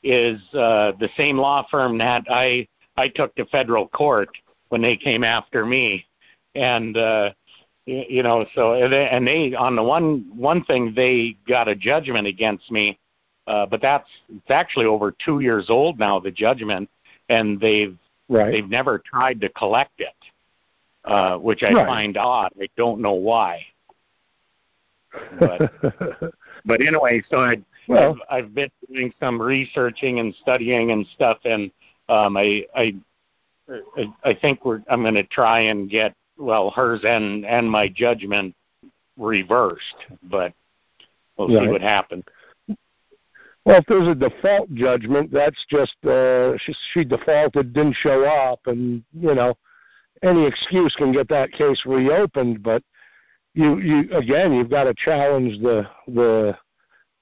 is 0.04 0.42
uh, 0.54 0.94
the 1.00 1.10
same 1.16 1.38
law 1.38 1.66
firm 1.70 1.98
that 2.00 2.26
I 2.30 2.68
I 2.98 3.08
took 3.10 3.36
to 3.36 3.46
federal 3.46 3.88
court 3.88 4.30
when 4.70 4.82
they 4.82 4.98
came 4.98 5.24
after 5.24 5.66
me, 5.66 6.06
and 6.56 6.98
uh, 6.98 7.32
you, 7.86 8.06
you 8.10 8.24
know 8.24 8.46
so 8.56 8.74
and 8.74 8.92
they, 8.92 9.10
and 9.10 9.28
they 9.28 9.54
on 9.54 9.76
the 9.76 9.84
one 9.84 10.26
one 10.36 10.64
thing 10.64 10.94
they 10.96 11.36
got 11.48 11.68
a 11.68 11.76
judgment 11.76 12.28
against 12.28 12.72
me, 12.72 13.00
uh, 13.48 13.66
but 13.66 13.82
that's 13.82 14.08
it's 14.30 14.50
actually 14.50 14.86
over 14.86 15.14
two 15.24 15.40
years 15.40 15.70
old 15.70 16.00
now 16.00 16.20
the 16.20 16.32
judgment, 16.32 16.90
and 17.30 17.60
they've 17.60 17.98
right. 18.30 18.52
they've 18.52 18.70
never 18.70 19.00
tried 19.00 19.40
to 19.42 19.50
collect 19.50 20.00
it, 20.00 20.16
uh, 21.06 21.38
which 21.38 21.64
I 21.64 21.74
Right. 21.74 21.88
find 21.88 22.18
odd. 22.18 22.52
I 22.60 22.70
don't 22.76 23.02
know 23.02 23.14
why. 23.14 23.66
But 25.40 25.72
but 26.66 26.82
anyway, 26.82 27.24
so 27.30 27.40
I 27.40 27.62
well, 27.92 28.18
I've, 28.30 28.46
I've 28.46 28.56
been 28.56 28.72
doing 28.92 29.14
some 29.20 29.42
researching 29.42 30.20
and 30.20 30.34
studying 30.42 30.92
and 30.92 31.06
stuff, 31.14 31.40
and 31.46 31.72
um, 32.10 32.38
I 32.38 32.66
I 32.76 32.96
I- 34.24 34.34
think 34.42 34.66
we're 34.66 34.82
I'm 34.90 35.02
going 35.02 35.16
to 35.16 35.24
try 35.24 35.60
and 35.62 35.90
get 35.90 36.14
well 36.38 36.72
hers 36.72 37.02
and 37.04 37.46
and 37.46 37.70
my 37.70 37.88
judgment 37.88 38.56
reversed, 39.18 39.96
but 40.24 40.54
we'll 41.38 41.50
see 41.50 41.68
what 41.68 41.82
happens. 41.82 42.24
well, 43.66 43.78
if 43.78 43.86
there's 43.88 44.08
a 44.08 44.16
default 44.16 44.74
judgment, 44.74 45.32
that's 45.32 45.64
just 45.70 45.96
uh, 46.06 46.58
she, 46.58 46.74
she 46.94 47.04
defaulted, 47.04 47.74
didn't 47.74 47.96
show 47.96 48.24
up, 48.26 48.60
and 48.66 49.04
you 49.14 49.36
know, 49.36 49.54
any 50.24 50.46
excuse 50.46 50.96
can 50.96 51.12
get 51.12 51.28
that 51.30 51.52
case 51.52 51.82
reopened. 51.86 52.64
But 52.64 52.84
you, 53.54 53.80
you 53.80 54.12
again, 54.18 54.54
you've 54.54 54.70
got 54.70 54.86
to 54.86 54.94
challenge 54.94 55.62
the 55.62 55.88
the 56.08 56.58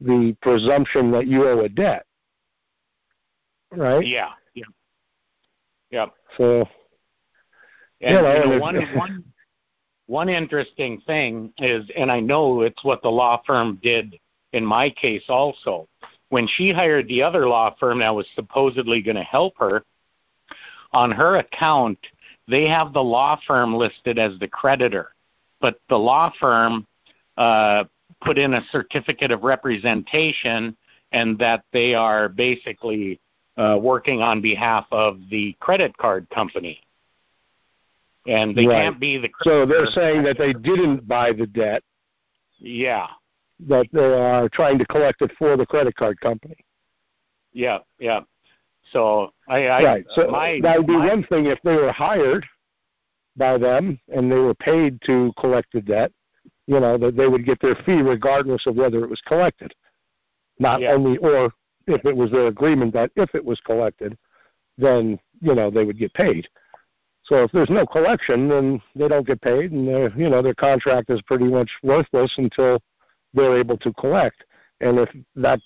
the 0.01 0.35
presumption 0.41 1.11
that 1.11 1.27
you 1.27 1.47
owe 1.47 1.61
a 1.61 1.69
debt, 1.69 2.05
right? 3.71 4.05
Yeah, 4.05 4.31
yeah, 4.53 4.65
yeah. 5.91 6.05
So 6.37 6.67
And 8.01 8.15
You 8.15 8.21
know, 8.21 8.33
you 8.33 8.49
know, 8.51 8.59
one 8.59 8.75
one 8.95 9.23
one 10.07 10.29
interesting 10.29 11.01
thing 11.01 11.53
is, 11.59 11.89
and 11.95 12.11
I 12.11 12.19
know 12.19 12.61
it's 12.61 12.83
what 12.83 13.01
the 13.03 13.09
law 13.09 13.41
firm 13.45 13.79
did 13.83 14.17
in 14.53 14.65
my 14.65 14.89
case 14.89 15.23
also. 15.29 15.87
When 16.29 16.47
she 16.47 16.71
hired 16.71 17.07
the 17.07 17.21
other 17.21 17.47
law 17.47 17.75
firm 17.79 17.99
that 17.99 18.15
was 18.15 18.25
supposedly 18.35 19.01
going 19.01 19.17
to 19.17 19.23
help 19.23 19.53
her, 19.57 19.83
on 20.93 21.11
her 21.11 21.37
account, 21.37 21.99
they 22.47 22.67
have 22.67 22.93
the 22.93 23.03
law 23.03 23.39
firm 23.45 23.75
listed 23.75 24.17
as 24.17 24.37
the 24.39 24.47
creditor, 24.47 25.09
but 25.61 25.79
the 25.89 25.97
law 25.97 26.31
firm 26.39 26.87
uh, 27.37 27.83
put 28.21 28.37
in 28.37 28.53
a 28.55 28.61
certificate 28.71 29.31
of 29.31 29.43
representation 29.43 30.75
and 31.11 31.37
that 31.39 31.63
they 31.73 31.93
are 31.95 32.29
basically 32.29 33.19
uh, 33.57 33.77
working 33.81 34.21
on 34.21 34.41
behalf 34.41 34.85
of 34.91 35.19
the 35.29 35.55
credit 35.59 35.95
card 35.97 36.29
company. 36.29 36.81
And 38.27 38.55
they 38.55 38.67
Right. 38.67 38.83
can't 38.83 38.99
be 38.99 39.17
the 39.17 39.29
so 39.41 39.65
they're 39.65 39.87
saying 39.87 40.23
that 40.23 40.37
they 40.37 40.53
didn't 40.53 41.07
buy 41.07 41.31
the 41.33 41.47
debt, 41.47 41.83
Yeah, 42.59 43.07
that 43.67 43.87
they 43.91 44.13
are 44.13 44.49
trying 44.49 44.77
to 44.79 44.85
collect 44.85 45.21
it 45.21 45.31
for 45.37 45.57
the 45.57 45.65
credit 45.65 45.95
card 45.95 46.19
company. 46.19 46.57
yeah, 47.53 47.79
yeah. 47.99 48.21
So 48.91 49.33
I, 49.47 49.67
I 49.67 49.83
right. 49.83 50.05
So 50.11 50.27
my, 50.29 50.59
that 50.61 50.77
would 50.77 50.87
be 50.87 50.97
my- 50.97 51.07
one 51.07 51.23
thing 51.23 51.45
if 51.47 51.59
they 51.63 51.75
were 51.75 51.91
hired 51.91 52.45
by 53.35 53.57
them 53.57 53.99
and 54.09 54.31
they 54.31 54.35
were 54.35 54.53
paid 54.55 55.01
to 55.03 55.33
collect 55.39 55.71
the 55.73 55.81
debt. 55.81 56.11
You 56.69 56.79
know 56.79 56.99
that 56.99 57.17
they 57.17 57.27
would 57.27 57.45
get 57.47 57.59
their 57.61 57.73
fee 57.73 58.03
regardless 58.03 58.67
of 58.67 58.75
whether 58.75 59.03
it 59.03 59.09
was 59.09 59.21
collected. 59.21 59.73
Not 60.59 60.81
Yeah. 60.81 60.91
only, 60.91 61.17
or 61.17 61.51
if 61.87 62.05
it 62.05 62.15
was 62.15 62.29
their 62.29 62.45
agreement 62.45 62.93
that 62.93 63.09
if 63.15 63.33
it 63.33 63.43
was 63.43 63.59
collected, 63.61 64.15
then 64.77 65.19
you 65.41 65.55
know 65.55 65.71
they 65.71 65.83
would 65.83 65.97
get 65.97 66.13
paid. 66.13 66.47
So 67.23 67.43
if 67.43 67.51
there's 67.51 67.71
no 67.71 67.87
collection, 67.87 68.47
then 68.47 68.79
they 68.95 69.07
don't 69.07 69.25
get 69.25 69.41
paid, 69.41 69.71
and 69.71 69.87
their 69.87 70.09
you 70.15 70.29
know 70.29 70.43
their 70.43 70.53
contract 70.53 71.09
is 71.09 71.23
pretty 71.23 71.45
much 71.45 71.71
worthless 71.81 72.31
until 72.37 72.83
they're 73.33 73.57
able 73.57 73.77
to 73.77 73.91
collect. 73.93 74.43
And 74.79 74.99
if 74.99 75.09
that 75.37 75.59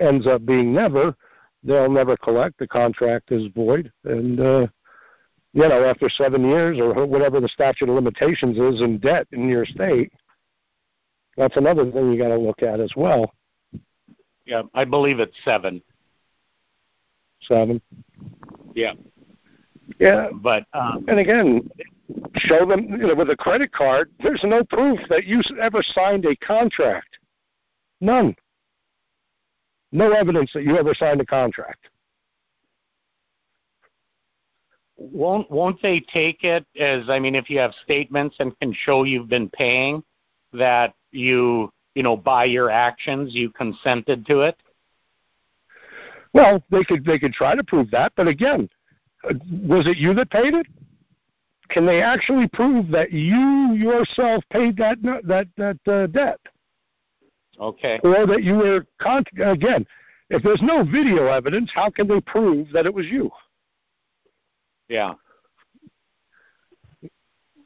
ends 0.00 0.26
up 0.26 0.46
being 0.46 0.72
never, 0.72 1.14
they'll 1.62 1.90
never 1.90 2.16
collect. 2.16 2.56
The 2.58 2.66
contract 2.66 3.30
is 3.30 3.48
void, 3.48 3.92
and 4.04 4.40
uh, 4.40 4.66
you 5.52 5.68
know 5.68 5.84
after 5.84 6.08
seven 6.08 6.48
years 6.48 6.80
or 6.80 7.04
whatever 7.04 7.40
the 7.40 7.48
statute 7.48 7.90
of 7.90 7.94
limitations 7.94 8.56
is 8.56 8.80
in 8.80 8.96
debt 8.96 9.26
in 9.32 9.50
your 9.50 9.66
state, 9.66 10.14
that's 11.36 11.56
another 11.56 11.90
thing 11.90 12.12
you 12.12 12.18
got 12.18 12.28
to 12.28 12.38
look 12.38 12.62
at 12.62 12.80
as 12.80 12.92
well. 12.96 13.32
yeah, 14.44 14.62
I 14.74 14.84
believe 14.84 15.20
it's 15.20 15.36
seven. 15.44 15.82
Seven. 17.42 17.80
Yeah, 18.74 18.94
Yeah, 19.98 20.28
but 20.32 20.64
um, 20.72 21.04
and 21.08 21.18
again, 21.18 21.70
show 22.36 22.66
them 22.66 22.88
you 22.90 23.08
know, 23.08 23.14
with 23.14 23.30
a 23.30 23.36
credit 23.36 23.72
card. 23.72 24.10
There's 24.22 24.42
no 24.44 24.64
proof 24.64 24.98
that 25.08 25.24
you 25.24 25.42
ever 25.60 25.82
signed 25.82 26.24
a 26.24 26.36
contract. 26.36 27.18
None. 28.00 28.34
No 29.92 30.12
evidence 30.12 30.50
that 30.54 30.64
you 30.64 30.76
ever 30.76 30.94
signed 30.94 31.20
a 31.20 31.26
contract. 31.26 31.88
won't 34.96 35.50
won't 35.50 35.80
they 35.82 36.00
take 36.00 36.42
it 36.42 36.66
as 36.78 37.08
I 37.08 37.18
mean, 37.18 37.34
if 37.34 37.50
you 37.50 37.58
have 37.58 37.72
statements 37.84 38.36
and 38.38 38.58
can 38.60 38.72
show 38.72 39.04
you've 39.04 39.28
been 39.28 39.48
paying, 39.50 40.02
that 40.52 40.94
you 41.12 41.72
you 41.94 42.02
know 42.02 42.16
by 42.16 42.44
your 42.44 42.70
actions 42.70 43.34
you 43.34 43.50
consented 43.50 44.26
to 44.26 44.40
it? 44.40 44.56
Well, 46.32 46.62
they 46.70 46.84
could 46.84 47.04
they 47.04 47.18
could 47.18 47.32
try 47.32 47.54
to 47.54 47.64
prove 47.64 47.90
that, 47.92 48.12
but 48.16 48.28
again, 48.28 48.68
was 49.24 49.86
it 49.86 49.96
you 49.96 50.12
that 50.14 50.30
paid 50.30 50.54
it? 50.54 50.66
Can 51.68 51.86
they 51.86 52.00
actually 52.02 52.48
prove 52.48 52.90
that 52.90 53.10
you 53.10 53.72
yourself 53.74 54.44
paid 54.50 54.76
that 54.76 54.98
that 55.02 55.48
that 55.56 55.78
uh, 55.92 56.06
debt, 56.08 56.38
Okay. 57.58 57.98
or 58.04 58.26
that 58.26 58.42
you 58.42 58.54
were 58.54 58.86
con- 59.00 59.24
again? 59.42 59.86
If 60.28 60.42
there's 60.42 60.62
no 60.62 60.84
video 60.84 61.26
evidence, 61.26 61.70
how 61.74 61.88
can 61.88 62.08
they 62.08 62.20
prove 62.20 62.70
that 62.72 62.84
it 62.84 62.92
was 62.92 63.06
you? 63.06 63.30
Yeah. 64.88 65.14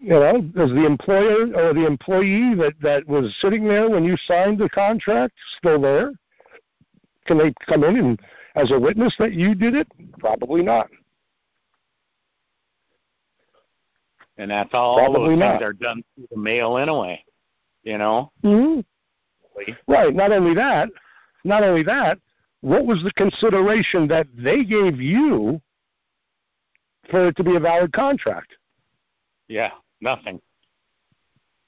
You 0.00 0.08
know, 0.08 0.36
is 0.38 0.70
the 0.70 0.86
employer 0.86 1.54
or 1.54 1.74
the 1.74 1.86
employee 1.86 2.54
that 2.54 2.72
that 2.80 3.06
was 3.06 3.34
sitting 3.42 3.64
there 3.64 3.90
when 3.90 4.02
you 4.02 4.16
signed 4.26 4.58
the 4.58 4.68
contract 4.70 5.34
still 5.58 5.80
there? 5.80 6.12
Can 7.26 7.36
they 7.36 7.52
come 7.68 7.84
in 7.84 7.96
and 7.96 8.20
as 8.56 8.70
a 8.72 8.78
witness 8.78 9.14
that 9.18 9.34
you 9.34 9.54
did 9.54 9.74
it? 9.74 9.86
Probably 10.18 10.62
not. 10.62 10.88
And 14.38 14.50
that's 14.50 14.70
all 14.72 14.96
Probably 14.96 15.34
those 15.34 15.38
not. 15.38 15.52
things 15.52 15.62
are 15.62 15.72
done 15.74 16.02
through 16.14 16.28
the 16.30 16.38
mail 16.38 16.78
anyway. 16.78 17.22
You 17.82 17.98
know? 17.98 18.32
hmm 18.42 18.80
Right. 19.86 20.14
Not 20.14 20.32
only 20.32 20.54
that, 20.54 20.88
not 21.44 21.62
only 21.62 21.82
that, 21.82 22.18
what 22.62 22.86
was 22.86 23.02
the 23.02 23.12
consideration 23.12 24.08
that 24.08 24.26
they 24.34 24.64
gave 24.64 24.98
you 24.98 25.60
for 27.10 27.28
it 27.28 27.36
to 27.36 27.44
be 27.44 27.56
a 27.56 27.60
valid 27.60 27.92
contract? 27.92 28.56
Yeah. 29.48 29.72
Nothing. 30.00 30.40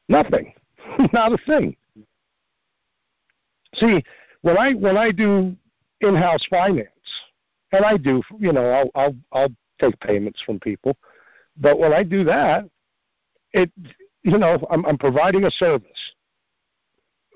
Nothing. 0.08 0.52
Not 1.12 1.32
a 1.32 1.38
thing. 1.46 1.76
See, 3.76 4.02
when 4.42 4.58
I 4.58 4.72
when 4.72 4.96
I 4.96 5.10
do 5.10 5.56
in-house 6.00 6.44
finance, 6.50 6.88
and 7.72 7.84
I 7.84 7.96
do, 7.96 8.22
you 8.38 8.52
know, 8.52 8.66
I'll 8.70 8.90
I'll 8.94 9.16
I'll 9.32 9.54
take 9.80 9.98
payments 10.00 10.42
from 10.44 10.60
people, 10.60 10.96
but 11.56 11.78
when 11.78 11.92
I 11.92 12.02
do 12.02 12.24
that, 12.24 12.64
it, 13.52 13.70
you 14.22 14.38
know, 14.38 14.58
I'm 14.70 14.84
I'm 14.84 14.98
providing 14.98 15.44
a 15.44 15.50
service, 15.52 15.90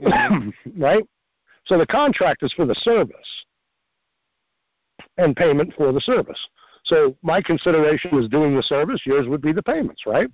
mm-hmm. 0.02 0.50
right? 0.82 1.04
So 1.64 1.78
the 1.78 1.86
contract 1.86 2.42
is 2.42 2.52
for 2.52 2.66
the 2.66 2.74
service 2.76 3.44
and 5.18 5.34
payment 5.34 5.72
for 5.76 5.92
the 5.92 6.00
service. 6.00 6.38
So 6.84 7.16
my 7.22 7.42
consideration 7.42 8.18
is 8.18 8.28
doing 8.28 8.54
the 8.54 8.62
service. 8.62 9.00
Yours 9.04 9.26
would 9.26 9.42
be 9.42 9.52
the 9.52 9.62
payments, 9.62 10.02
right? 10.06 10.28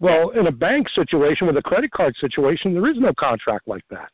Well, 0.00 0.30
in 0.30 0.46
a 0.46 0.52
bank 0.52 0.88
situation 0.88 1.46
with 1.46 1.56
a 1.56 1.62
credit 1.62 1.90
card 1.90 2.14
situation, 2.16 2.72
there 2.72 2.86
is 2.90 2.98
no 2.98 3.12
contract 3.14 3.66
like 3.66 3.84
that. 3.90 4.10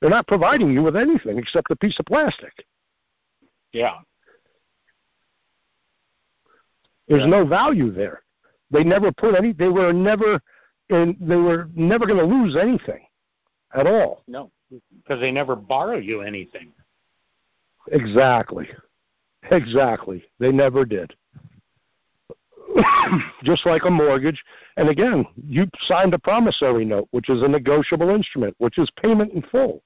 They're 0.00 0.10
not 0.10 0.26
providing 0.26 0.70
you 0.72 0.82
with 0.82 0.96
anything 0.96 1.38
except 1.38 1.70
a 1.70 1.76
piece 1.76 1.98
of 1.98 2.06
plastic. 2.06 2.66
Yeah. 3.72 3.98
There's 7.06 7.22
Yeah. 7.22 7.26
no 7.28 7.44
value 7.44 7.90
there. 7.90 8.22
They 8.70 8.84
never 8.84 9.12
put 9.12 9.34
any. 9.34 9.52
They 9.52 9.68
were 9.68 9.92
never, 9.92 10.40
and 10.88 11.16
they 11.20 11.36
were 11.36 11.68
never 11.74 12.06
going 12.06 12.18
to 12.18 12.24
lose 12.24 12.56
anything 12.56 13.06
at 13.74 13.86
all. 13.86 14.22
No. 14.26 14.50
Because 14.70 15.20
they 15.20 15.32
never 15.32 15.56
borrow 15.56 15.98
you 15.98 16.22
anything. 16.22 16.72
Exactly. 17.90 18.70
Exactly. 19.50 20.24
They 20.38 20.52
never 20.52 20.84
did. 20.84 21.14
just 23.44 23.66
like 23.66 23.84
a 23.84 23.90
mortgage. 23.90 24.42
And 24.76 24.88
again, 24.88 25.24
you 25.48 25.66
signed 25.86 26.14
a 26.14 26.18
promissory 26.18 26.84
note, 26.84 27.08
which 27.10 27.28
is 27.28 27.42
a 27.42 27.48
negotiable 27.48 28.10
instrument, 28.10 28.54
which 28.58 28.78
is 28.78 28.90
payment 29.02 29.32
in 29.32 29.42
full 29.42 29.82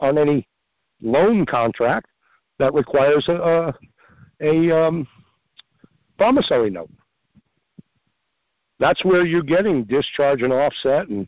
on 0.00 0.18
any 0.18 0.46
loan 1.02 1.46
contract 1.46 2.06
that 2.58 2.74
requires 2.74 3.28
a 3.28 3.74
a, 4.40 4.68
a 4.70 4.86
um, 4.86 5.06
promissory 6.18 6.70
note. 6.70 6.90
That's 8.78 9.04
where 9.04 9.24
you're 9.24 9.42
getting 9.42 9.84
discharge 9.84 10.42
and 10.42 10.52
offset, 10.52 11.08
and 11.08 11.26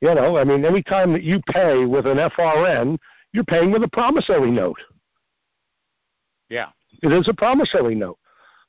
you 0.00 0.14
know, 0.14 0.38
I 0.38 0.44
mean, 0.44 0.64
any 0.64 0.82
time 0.82 1.12
that 1.12 1.22
you 1.22 1.40
pay 1.52 1.84
with 1.84 2.06
an 2.06 2.18
FRN, 2.18 2.98
you're 3.32 3.44
paying 3.44 3.70
with 3.70 3.82
a 3.82 3.88
promissory 3.88 4.50
note. 4.50 4.80
Yeah, 6.48 6.68
it 7.02 7.12
is 7.12 7.28
a 7.28 7.34
promissory 7.34 7.94
note. 7.94 8.18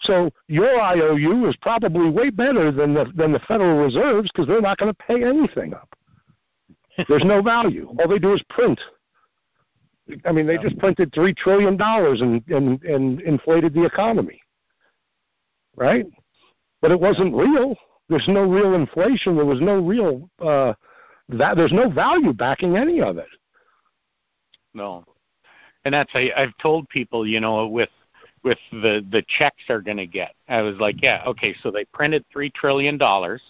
So 0.02 0.32
your 0.48 0.80
IOU 0.80 1.48
is 1.48 1.56
probably 1.58 2.10
way 2.10 2.30
better 2.30 2.72
than 2.72 2.94
the 2.94 3.12
than 3.16 3.32
the 3.32 3.40
Federal 3.40 3.84
Reserve's 3.84 4.32
because 4.32 4.48
they're 4.48 4.62
not 4.62 4.78
going 4.78 4.94
to 4.94 5.04
pay 5.06 5.24
anything 5.24 5.74
up. 5.74 5.90
There's 7.08 7.24
no 7.24 7.42
value. 7.42 7.94
All 8.00 8.08
they 8.08 8.20
do 8.20 8.34
is 8.34 8.44
print. 8.50 8.80
I 10.26 10.32
mean, 10.32 10.48
they 10.48 10.58
just 10.58 10.78
printed 10.80 11.14
three 11.14 11.34
trillion 11.34 11.78
dollars 11.78 12.22
and, 12.22 12.42
and 12.48 12.82
and 12.84 13.22
inflated 13.22 13.74
the 13.74 13.86
economy, 13.86 14.42
right? 15.76 16.06
But 16.82 16.92
it 16.92 17.00
wasn't 17.00 17.36
real. 17.36 17.76
There's 18.08 18.28
no 18.28 18.44
real 18.44 18.74
inflation. 18.74 19.36
There 19.36 19.46
was 19.46 19.62
no 19.62 19.80
real 19.80 20.30
uh, 20.40 20.74
that. 21.30 21.58
There's 21.58 21.74
no 21.74 21.90
value 21.90 22.34
backing 22.34 22.78
any 22.78 23.02
of 23.02 23.18
it. 23.18 23.28
No, 24.74 25.06
and 25.86 25.94
that's 25.94 26.12
I, 26.14 26.32
I've 26.36 26.58
told 26.62 26.90
people, 26.90 27.28
you 27.28 27.40
know, 27.40 27.68
with 27.68 27.90
with 28.44 28.57
the 28.72 29.06
the 29.11 29.24
checks 29.28 29.64
they're 29.68 29.82
going 29.82 29.98
to 29.98 30.07
get. 30.07 30.36
I 30.48 30.61
was 30.61 30.78
like, 30.78 31.02
yeah, 31.02 31.24
okay, 31.28 31.56
so 31.61 31.72
they 31.72 31.86
printed 31.86 32.26
three 32.32 32.49
trillion 32.49 32.98
dollars, 32.98 33.41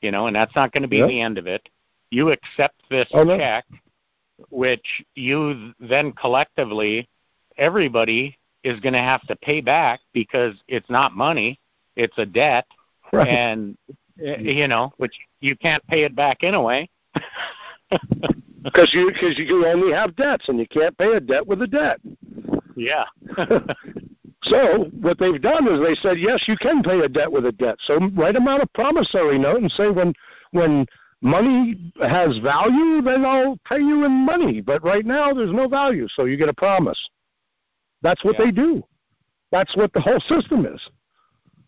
you 0.00 0.10
know, 0.10 0.26
and 0.26 0.36
that's 0.36 0.54
not 0.54 0.72
going 0.72 0.82
to 0.82 0.88
be 0.88 0.98
yep. 0.98 1.08
the 1.08 1.20
end 1.20 1.38
of 1.38 1.46
it. 1.46 1.68
You 2.10 2.30
accept 2.30 2.82
this 2.90 3.08
oh, 3.12 3.24
check, 3.36 3.64
no. 3.70 4.46
which 4.50 5.04
you 5.14 5.72
then 5.80 6.12
collectively, 6.12 7.08
everybody 7.56 8.38
is 8.64 8.80
going 8.80 8.94
to 8.94 8.98
have 8.98 9.26
to 9.28 9.36
pay 9.36 9.60
back 9.60 10.00
because 10.12 10.54
it's 10.68 10.88
not 10.90 11.12
money, 11.12 11.60
it's 11.96 12.16
a 12.18 12.26
debt, 12.26 12.66
right. 13.12 13.28
and 13.28 13.76
eh, 14.24 14.38
you 14.38 14.68
know, 14.68 14.92
which 14.96 15.14
you 15.40 15.56
can't 15.56 15.86
pay 15.86 16.04
it 16.04 16.14
back 16.14 16.42
anyway. 16.42 16.88
Because 18.62 18.92
you 18.92 19.10
because 19.12 19.38
you 19.38 19.66
only 19.66 19.92
have 19.92 20.16
debts 20.16 20.48
and 20.48 20.58
you 20.58 20.66
can't 20.66 20.96
pay 20.98 21.12
a 21.12 21.20
debt 21.20 21.46
with 21.46 21.62
a 21.62 21.66
debt. 21.66 22.00
Yeah. 22.76 23.04
So 24.44 24.84
what 25.00 25.18
they've 25.18 25.40
done 25.40 25.66
is 25.66 25.80
they 25.80 25.96
said, 25.96 26.18
yes, 26.18 26.44
you 26.46 26.56
can 26.56 26.82
pay 26.82 27.00
a 27.00 27.08
debt 27.08 27.30
with 27.30 27.46
a 27.46 27.52
debt. 27.52 27.76
So 27.80 27.98
write 28.16 28.34
them 28.34 28.46
out 28.46 28.62
a 28.62 28.66
promissory 28.68 29.38
note 29.38 29.60
and 29.60 29.70
say 29.72 29.90
when 29.90 30.14
when 30.52 30.86
money 31.20 31.92
has 32.00 32.38
value, 32.38 33.02
then 33.02 33.24
I'll 33.24 33.58
pay 33.68 33.78
you 33.78 34.04
in 34.04 34.12
money. 34.12 34.60
But 34.60 34.84
right 34.84 35.04
now 35.04 35.32
there's 35.34 35.52
no 35.52 35.68
value, 35.68 36.06
so 36.14 36.24
you 36.24 36.36
get 36.36 36.48
a 36.48 36.54
promise. 36.54 36.98
That's 38.02 38.24
what 38.24 38.38
yeah. 38.38 38.46
they 38.46 38.50
do. 38.52 38.82
That's 39.50 39.76
what 39.76 39.92
the 39.92 40.00
whole 40.00 40.20
system 40.20 40.66
is. 40.66 40.80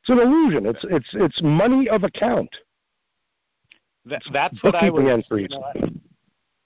It's 0.01 0.10
an 0.10 0.20
illusion. 0.20 0.66
It's 0.66 0.84
it's 0.84 1.09
it's 1.14 1.42
money 1.42 1.88
of 1.88 2.05
account. 2.05 2.51
That, 4.06 4.22
that's 4.32 4.62
what 4.62 4.76
I 4.76 4.90
was. 4.90 5.24
You 5.30 5.48
know, 5.48 5.90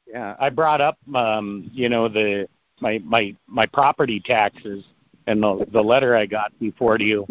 yeah, 0.06 0.36
I 0.38 0.50
brought 0.50 0.80
up, 0.80 0.98
um, 1.14 1.68
you 1.72 1.88
know, 1.88 2.08
the 2.08 2.46
my 2.80 3.00
my 3.04 3.34
my 3.46 3.66
property 3.66 4.20
taxes 4.20 4.84
and 5.26 5.42
the 5.42 5.66
the 5.72 5.80
letter 5.80 6.14
I 6.14 6.26
got 6.26 6.58
before 6.58 6.98
you, 6.98 7.26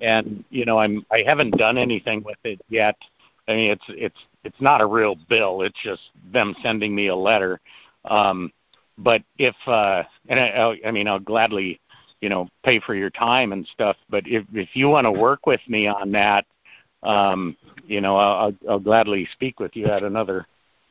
and 0.00 0.44
you 0.50 0.64
know 0.64 0.78
I'm 0.78 1.04
I 1.10 1.22
haven't 1.24 1.56
done 1.56 1.78
anything 1.78 2.22
with 2.22 2.38
it 2.44 2.60
yet. 2.68 2.96
I 3.46 3.54
mean 3.54 3.70
it's 3.70 3.84
it's 3.88 4.18
it's 4.44 4.60
not 4.60 4.80
a 4.80 4.86
real 4.86 5.16
bill. 5.28 5.62
It's 5.62 5.78
just 5.82 6.10
them 6.32 6.54
sending 6.62 6.94
me 6.94 7.08
a 7.08 7.16
letter. 7.16 7.60
Um, 8.04 8.52
but 8.98 9.22
if 9.38 9.54
uh, 9.66 10.02
and 10.28 10.40
I, 10.40 10.78
I 10.86 10.90
mean 10.90 11.06
I'll 11.06 11.20
gladly 11.20 11.80
you 12.20 12.28
know 12.28 12.48
pay 12.64 12.80
for 12.80 12.94
your 12.94 13.10
time 13.10 13.52
and 13.52 13.66
stuff. 13.66 13.96
But 14.10 14.24
if 14.26 14.44
if 14.52 14.70
you 14.74 14.88
want 14.88 15.04
to 15.04 15.12
work 15.12 15.46
with 15.46 15.60
me 15.68 15.86
on 15.86 16.10
that, 16.12 16.46
um, 17.02 17.56
you 17.86 18.00
know 18.00 18.16
I'll, 18.16 18.52
I'll 18.68 18.80
gladly 18.80 19.28
speak 19.32 19.60
with 19.60 19.76
you 19.76 19.86
at 19.86 20.02
another 20.02 20.46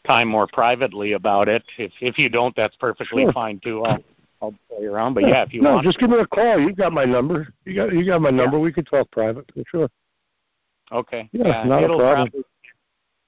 time 0.05 0.29
more 0.29 0.47
privately 0.47 1.13
about 1.13 1.49
it. 1.49 1.63
If 1.77 1.91
if 1.99 2.17
you 2.17 2.29
don't, 2.29 2.55
that's 2.55 2.75
perfectly 2.77 3.23
sure. 3.23 3.33
fine 3.33 3.59
too. 3.59 3.83
I'll 3.83 4.03
I'll 4.41 4.53
play 4.69 4.85
around. 4.85 5.13
But 5.13 5.23
yeah, 5.23 5.43
if 5.43 5.53
you 5.53 5.61
want. 5.61 5.69
no, 5.69 5.75
want, 5.75 5.85
just 5.85 5.99
give 5.99 6.09
me 6.09 6.19
a 6.19 6.27
call. 6.27 6.59
You've 6.59 6.75
got 6.75 6.93
my 6.93 7.05
number. 7.05 7.47
You 7.65 7.75
got 7.75 7.93
you 7.93 8.05
got 8.05 8.21
my 8.21 8.29
number. 8.29 8.57
Yeah. 8.57 8.63
We 8.63 8.71
could 8.71 8.87
talk 8.87 9.09
private 9.11 9.49
for 9.53 9.63
sure. 9.69 9.89
Okay. 10.91 11.29
Yeah, 11.31 11.47
yeah 11.47 11.63
not 11.63 11.83
a 11.83 11.87
problem. 11.87 12.29
Probably, 12.29 12.43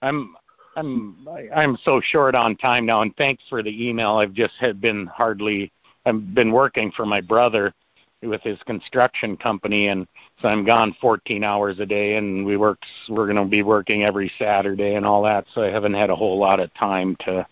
I'm 0.02 0.36
I'm 0.76 1.28
I'm 1.54 1.78
so 1.84 2.02
short 2.02 2.36
on 2.36 2.56
time 2.56 2.86
now, 2.86 3.02
and 3.02 3.16
thanks 3.18 3.44
for 3.50 3.64
the 3.64 3.88
email. 3.88 4.18
I've 4.18 4.34
just 4.34 4.54
had 4.60 4.80
been 4.80 5.08
hardly. 5.08 5.72
I've 6.06 6.34
been 6.34 6.52
working 6.52 6.92
for 6.92 7.06
my 7.06 7.22
brother 7.22 7.74
with 8.22 8.42
his 8.42 8.60
construction 8.64 9.38
company, 9.38 9.88
and 9.88 10.08
so 10.42 10.48
I'm 10.48 10.66
gone 10.66 10.96
14 11.00 11.44
hours 11.44 11.80
a 11.80 11.86
day, 11.86 12.16
and 12.16 12.46
we 12.46 12.58
work. 12.58 12.80
We're 13.10 13.26
going 13.26 13.38
to 13.38 13.46
be 13.46 13.64
working 13.64 14.04
every 14.04 14.32
Saturday 14.38 14.96
and 14.96 15.06
all 15.06 15.24
that, 15.24 15.46
so 15.54 15.64
I 15.64 15.70
haven't 15.70 15.94
had 15.94 16.10
a 16.10 16.16
whole 16.16 16.38
lot 16.38 16.60
of 16.60 16.74
time 16.76 17.16
to 17.22 17.46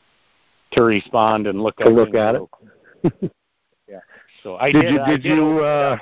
to 0.72 0.84
respond 0.84 1.48
and 1.48 1.62
look 1.62 1.78
to 1.78 1.90
look 1.90 2.14
at 2.14 2.36
it. 2.36 3.32
So 4.44 4.58
I 4.58 4.72
did. 4.72 4.82
did 4.82 4.92
you, 4.92 5.06
did, 5.06 5.24
did 5.24 5.38
you? 5.38 5.60
Uh, 5.60 5.98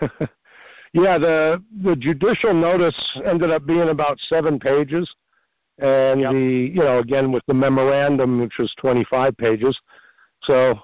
yeah, 0.92 1.18
the 1.18 1.62
the 1.82 1.96
judicial 1.96 2.54
notice 2.54 2.96
ended 3.24 3.50
up 3.50 3.66
being 3.66 3.88
about 3.88 4.18
seven 4.20 4.58
pages, 4.58 5.12
and 5.78 6.20
yep. 6.20 6.32
the 6.32 6.70
you 6.74 6.82
know 6.82 6.98
again 6.98 7.32
with 7.32 7.42
the 7.46 7.54
memorandum 7.54 8.40
which 8.40 8.58
was 8.58 8.72
25 8.78 9.36
pages. 9.36 9.78
So, 10.42 10.78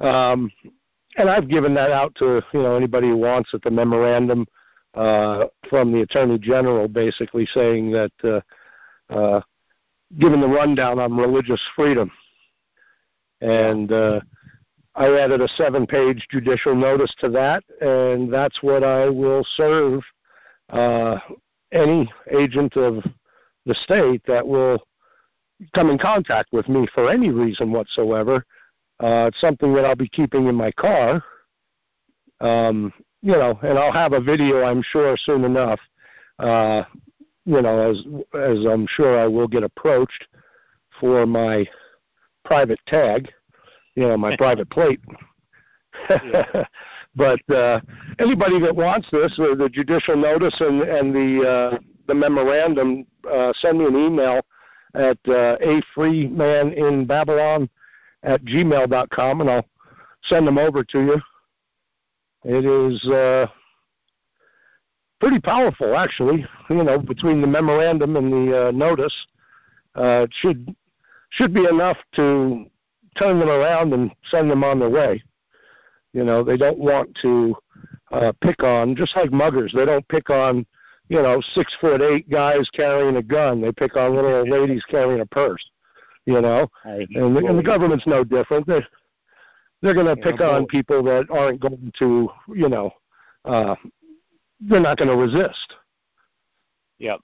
um, 0.00 0.50
and 1.16 1.28
I've 1.28 1.48
given 1.48 1.74
that 1.74 1.90
out 1.90 2.14
to 2.16 2.42
you 2.52 2.62
know 2.62 2.76
anybody 2.76 3.08
who 3.08 3.16
wants 3.16 3.52
it. 3.54 3.62
The 3.62 3.70
memorandum 3.70 4.46
uh, 4.94 5.46
from 5.68 5.92
the 5.92 6.02
attorney 6.02 6.38
general 6.38 6.88
basically 6.88 7.46
saying 7.46 7.90
that. 7.92 8.12
Uh, 8.22 8.40
uh, 9.12 9.40
giving 10.18 10.40
the 10.40 10.48
rundown 10.48 10.98
on 10.98 11.16
religious 11.16 11.60
freedom. 11.74 12.10
And 13.40 13.90
uh, 13.92 14.20
I 14.94 15.06
added 15.18 15.40
a 15.40 15.48
seven 15.48 15.86
page 15.86 16.26
judicial 16.30 16.74
notice 16.74 17.14
to 17.20 17.28
that, 17.30 17.64
and 17.80 18.32
that's 18.32 18.62
what 18.62 18.84
I 18.84 19.08
will 19.08 19.44
serve 19.56 20.02
uh, 20.70 21.18
any 21.72 22.12
agent 22.30 22.76
of 22.76 23.02
the 23.64 23.74
state 23.74 24.22
that 24.26 24.46
will 24.46 24.82
come 25.74 25.90
in 25.90 25.98
contact 25.98 26.52
with 26.52 26.68
me 26.68 26.86
for 26.94 27.10
any 27.10 27.30
reason 27.30 27.72
whatsoever. 27.72 28.44
Uh, 29.00 29.26
it's 29.28 29.40
something 29.40 29.72
that 29.74 29.84
I'll 29.84 29.96
be 29.96 30.08
keeping 30.08 30.46
in 30.46 30.54
my 30.54 30.70
car. 30.72 31.22
Um, 32.40 32.92
you 33.22 33.32
know, 33.32 33.58
and 33.62 33.78
I'll 33.78 33.92
have 33.92 34.12
a 34.12 34.20
video, 34.20 34.62
I'm 34.62 34.82
sure, 34.82 35.16
soon 35.16 35.44
enough. 35.44 35.80
Uh, 36.38 36.82
you 37.44 37.62
know, 37.62 37.90
as 37.90 38.04
as 38.38 38.66
I'm 38.66 38.86
sure 38.86 39.18
I 39.18 39.26
will 39.26 39.48
get 39.48 39.62
approached 39.62 40.26
for 41.00 41.24
my 41.26 41.66
private 42.44 42.80
tag 42.86 43.32
you 43.94 44.08
know, 44.08 44.16
my 44.16 44.36
private 44.38 44.70
plate. 44.70 45.00
but 47.14 47.50
uh, 47.50 47.80
anybody 48.18 48.58
that 48.60 48.74
wants 48.74 49.08
this, 49.10 49.38
or 49.38 49.54
the 49.54 49.68
judicial 49.68 50.16
notice 50.16 50.54
and, 50.60 50.82
and 50.82 51.14
the 51.14 51.48
uh, 51.48 51.78
the 52.08 52.14
memorandum, 52.14 53.06
uh, 53.30 53.52
send 53.60 53.78
me 53.78 53.86
an 53.86 53.96
email 53.96 54.40
at 54.94 55.18
uh, 55.28 55.56
a 55.60 55.80
free 55.94 56.26
man 56.26 56.72
in 56.72 57.06
Babylon 57.06 57.68
at 58.22 58.42
gmail 58.44 58.88
dot 58.90 59.10
com, 59.10 59.40
and 59.40 59.50
I'll 59.50 59.66
send 60.24 60.46
them 60.46 60.58
over 60.58 60.82
to 60.84 61.00
you. 61.00 61.20
It 62.44 62.64
is 62.64 63.08
uh, 63.08 63.46
pretty 65.20 65.40
powerful, 65.40 65.96
actually. 65.96 66.44
You 66.68 66.84
know, 66.84 66.98
between 66.98 67.40
the 67.40 67.46
memorandum 67.46 68.16
and 68.16 68.32
the 68.32 68.68
uh, 68.68 68.70
notice, 68.72 69.14
uh, 69.96 70.24
it 70.24 70.30
should 70.40 70.74
should 71.30 71.54
be 71.54 71.66
enough 71.66 71.96
to 72.16 72.66
turn 73.18 73.38
them 73.38 73.48
around 73.48 73.92
and 73.92 74.10
send 74.30 74.50
them 74.50 74.64
on 74.64 74.78
their 74.78 74.90
way. 74.90 75.22
You 76.12 76.24
know, 76.24 76.42
they 76.42 76.56
don't 76.56 76.78
want 76.78 77.16
to 77.22 77.54
uh, 78.10 78.32
pick 78.40 78.62
on, 78.62 78.94
just 78.94 79.16
like 79.16 79.30
muggers, 79.30 79.72
they 79.74 79.84
don't 79.84 80.06
pick 80.08 80.30
on, 80.30 80.66
you 81.08 81.22
know, 81.22 81.40
six 81.54 81.74
foot 81.80 82.00
eight 82.00 82.28
guys 82.30 82.68
carrying 82.70 83.16
a 83.16 83.22
gun. 83.22 83.60
They 83.60 83.72
pick 83.72 83.96
on 83.96 84.14
little 84.14 84.34
old 84.34 84.48
ladies 84.48 84.84
carrying 84.88 85.20
a 85.20 85.26
purse. 85.26 85.64
You 86.24 86.40
know, 86.40 86.68
and 86.84 87.36
the, 87.36 87.44
and 87.46 87.58
the 87.58 87.64
government's 87.64 88.06
no 88.06 88.22
different. 88.22 88.66
They're 88.66 88.86
they're 89.80 89.94
going 89.94 90.06
to 90.06 90.16
pick 90.16 90.40
on 90.40 90.66
people 90.66 91.02
that 91.02 91.26
aren't 91.30 91.60
going 91.60 91.92
to, 91.98 92.30
you 92.54 92.68
know, 92.68 92.92
uh, 93.44 93.74
they're 94.60 94.78
not 94.78 94.98
going 94.98 95.08
to 95.08 95.16
resist. 95.16 95.74
Yep. 96.98 97.20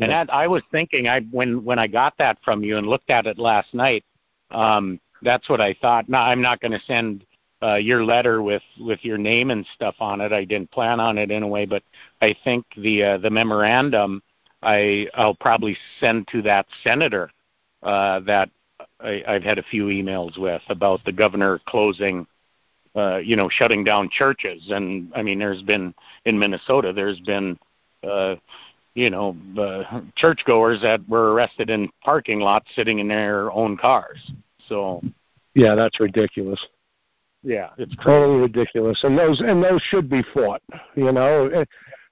And 0.00 0.10
that, 0.12 0.32
I 0.32 0.46
was 0.46 0.62
thinking, 0.70 1.08
I 1.08 1.22
when 1.32 1.64
when 1.64 1.80
I 1.80 1.88
got 1.88 2.14
that 2.18 2.38
from 2.44 2.62
you 2.62 2.78
and 2.78 2.86
looked 2.86 3.10
at 3.10 3.26
it 3.26 3.38
last 3.38 3.74
night, 3.74 4.04
um, 4.50 5.00
that's 5.22 5.48
what 5.48 5.60
I 5.60 5.74
thought. 5.74 6.08
No, 6.08 6.18
I'm 6.18 6.42
not 6.42 6.60
going 6.60 6.72
to 6.72 6.80
send 6.86 7.24
uh, 7.62 7.74
your 7.74 8.04
letter 8.04 8.42
with 8.42 8.62
with 8.80 9.04
your 9.04 9.18
name 9.18 9.50
and 9.50 9.66
stuff 9.74 9.96
on 10.00 10.20
it. 10.20 10.32
I 10.32 10.44
didn't 10.44 10.70
plan 10.70 11.00
on 11.00 11.18
it 11.18 11.30
in 11.30 11.42
a 11.42 11.48
way, 11.48 11.66
but 11.66 11.82
I 12.22 12.34
think 12.44 12.64
the 12.76 13.02
uh, 13.02 13.18
the 13.18 13.30
memorandum 13.30 14.22
I 14.62 15.08
I'll 15.14 15.34
probably 15.34 15.76
send 16.00 16.28
to 16.28 16.42
that 16.42 16.66
senator 16.82 17.30
uh, 17.82 18.20
that 18.20 18.50
I, 19.00 19.22
I've 19.26 19.42
had 19.42 19.58
a 19.58 19.62
few 19.62 19.86
emails 19.86 20.38
with 20.38 20.62
about 20.68 21.04
the 21.04 21.12
governor 21.12 21.60
closing, 21.66 22.26
uh, 22.94 23.18
you 23.18 23.36
know, 23.36 23.48
shutting 23.48 23.84
down 23.84 24.10
churches. 24.10 24.70
And 24.70 25.12
I 25.14 25.22
mean, 25.22 25.38
there's 25.38 25.62
been 25.62 25.94
in 26.24 26.38
Minnesota, 26.38 26.92
there's 26.92 27.20
been, 27.20 27.58
uh, 28.02 28.36
you 28.94 29.10
know, 29.10 29.36
uh, 29.58 30.00
churchgoers 30.16 30.80
that 30.82 31.06
were 31.08 31.32
arrested 31.32 31.70
in 31.70 31.88
parking 32.02 32.40
lots 32.40 32.66
sitting 32.74 32.98
in 32.98 33.08
their 33.08 33.52
own 33.52 33.76
cars. 33.76 34.32
So, 34.66 35.02
yeah, 35.54 35.74
that's 35.74 36.00
ridiculous. 36.00 36.64
Yeah, 37.42 37.70
it's 37.78 37.94
crazy. 37.94 38.18
totally 38.18 38.40
ridiculous, 38.40 39.04
and 39.04 39.16
those 39.16 39.40
and 39.40 39.62
those 39.62 39.80
should 39.82 40.10
be 40.10 40.22
fought. 40.34 40.62
You 40.96 41.12
know, 41.12 41.48
eh, 41.48 41.64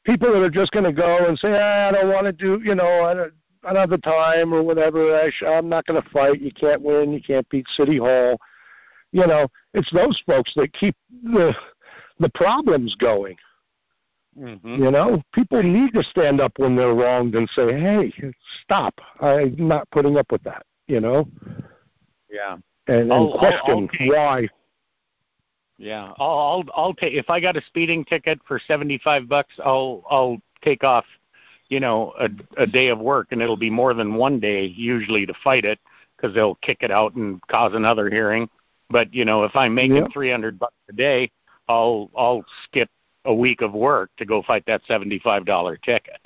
people 0.04 0.32
that 0.32 0.42
are 0.42 0.50
just 0.50 0.70
going 0.70 0.84
to 0.84 0.92
go 0.92 1.26
and 1.26 1.36
say, 1.38 1.52
ah, 1.52 1.88
I 1.88 1.92
don't 1.92 2.08
want 2.08 2.26
to 2.26 2.32
do, 2.32 2.60
you 2.64 2.76
know, 2.76 3.04
I 3.04 3.14
don't, 3.14 3.32
another 3.64 3.98
time 3.98 4.54
or 4.54 4.62
whatever. 4.62 5.18
I 5.18 5.30
sh- 5.30 5.42
I'm 5.46 5.68
not 5.68 5.84
going 5.86 6.00
to 6.00 6.08
fight. 6.10 6.40
You 6.40 6.52
can't 6.52 6.80
win. 6.80 7.12
You 7.12 7.20
can't 7.20 7.48
beat 7.48 7.66
City 7.76 7.98
Hall. 7.98 8.38
You 9.12 9.26
know, 9.26 9.46
it's 9.74 9.90
those 9.92 10.20
folks 10.26 10.52
that 10.56 10.72
keep 10.72 10.96
the 11.22 11.52
the 12.18 12.30
problems 12.30 12.94
going. 12.96 13.36
Mm-hmm. 14.38 14.84
You 14.84 14.90
know, 14.90 15.22
people 15.32 15.62
need 15.62 15.94
to 15.94 16.02
stand 16.02 16.40
up 16.40 16.52
when 16.58 16.76
they're 16.76 16.94
wronged 16.94 17.34
and 17.34 17.48
say, 17.50 17.72
"Hey, 17.72 18.12
stop! 18.62 18.94
I'm 19.20 19.56
not 19.56 19.90
putting 19.90 20.16
up 20.16 20.30
with 20.30 20.42
that." 20.42 20.64
You 20.86 21.00
know. 21.00 21.28
Yeah. 22.30 22.56
And, 22.88 23.02
and 23.02 23.12
I'll, 23.12 23.38
question 23.38 23.88
I'll, 23.98 24.08
I'll 24.08 24.08
why. 24.08 24.48
Yeah, 25.78 26.12
I'll 26.18 26.38
I'll, 26.38 26.64
I'll 26.74 26.94
take 26.94 27.14
if 27.14 27.30
I 27.30 27.40
got 27.40 27.56
a 27.56 27.62
speeding 27.66 28.04
ticket 28.04 28.38
for 28.46 28.60
seventy 28.66 28.98
five 29.02 29.28
bucks, 29.28 29.54
I'll 29.64 30.04
I'll 30.10 30.38
take 30.62 30.84
off 30.84 31.04
you 31.68 31.80
know 31.80 32.12
a, 32.18 32.28
a 32.56 32.66
day 32.66 32.88
of 32.88 32.98
work 32.98 33.28
and 33.30 33.42
it'll 33.42 33.56
be 33.56 33.70
more 33.70 33.94
than 33.94 34.14
one 34.14 34.40
day 34.40 34.64
usually 34.64 35.26
to 35.26 35.34
fight 35.42 35.64
it 35.64 35.78
because 36.16 36.34
they'll 36.34 36.54
kick 36.56 36.78
it 36.80 36.90
out 36.90 37.14
and 37.14 37.40
cause 37.48 37.72
another 37.74 38.08
hearing 38.08 38.48
but 38.90 39.12
you 39.12 39.24
know 39.24 39.44
if 39.44 39.54
i'm 39.56 39.74
making 39.74 39.96
yeah. 39.96 40.06
three 40.12 40.30
hundred 40.30 40.58
bucks 40.58 40.76
a 40.88 40.92
day 40.92 41.30
i'll 41.68 42.10
i'll 42.16 42.44
skip 42.64 42.88
a 43.26 43.34
week 43.34 43.60
of 43.60 43.72
work 43.72 44.10
to 44.16 44.24
go 44.24 44.42
fight 44.42 44.64
that 44.66 44.82
seventy 44.86 45.18
five 45.18 45.44
dollar 45.44 45.76
ticket 45.76 46.20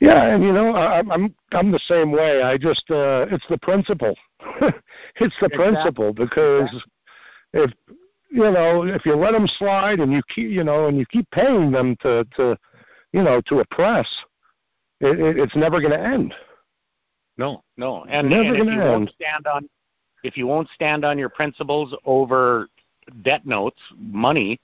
yeah 0.00 0.34
and 0.34 0.42
you 0.42 0.52
know 0.52 0.70
I, 0.70 0.98
i'm 0.98 1.34
i'm 1.52 1.70
the 1.70 1.80
same 1.86 2.10
way 2.10 2.42
i 2.42 2.58
just 2.58 2.84
uh 2.90 3.26
it's 3.30 3.46
the 3.48 3.58
principle 3.58 4.16
it's 4.60 5.34
the 5.40 5.46
exactly. 5.46 5.56
principle 5.56 6.12
because 6.12 6.84
if 7.52 7.70
you 8.30 8.50
know 8.50 8.82
if 8.82 9.06
you 9.06 9.14
let 9.14 9.32
them 9.32 9.46
slide 9.58 10.00
and 10.00 10.12
you 10.12 10.22
keep 10.34 10.50
you 10.50 10.64
know 10.64 10.86
and 10.88 10.98
you 10.98 11.06
keep 11.06 11.30
paying 11.30 11.70
them 11.70 11.96
to 12.00 12.26
to 12.36 12.58
you 13.14 13.22
know, 13.22 13.40
to 13.42 13.60
oppress, 13.60 14.08
it, 15.00 15.20
it, 15.20 15.38
it's 15.38 15.54
never 15.54 15.80
going 15.80 15.92
to 15.92 16.00
end. 16.00 16.34
No, 17.38 17.62
no, 17.76 18.04
and, 18.08 18.28
never 18.28 18.54
and 18.54 18.56
if 18.56 18.64
you 18.66 18.72
end. 18.72 18.90
won't 18.90 19.10
stand 19.10 19.46
on 19.46 19.68
if 20.24 20.36
you 20.36 20.46
won't 20.46 20.68
stand 20.74 21.04
on 21.04 21.16
your 21.16 21.28
principles 21.28 21.94
over 22.04 22.68
debt 23.22 23.46
notes, 23.46 23.80
money, 23.96 24.58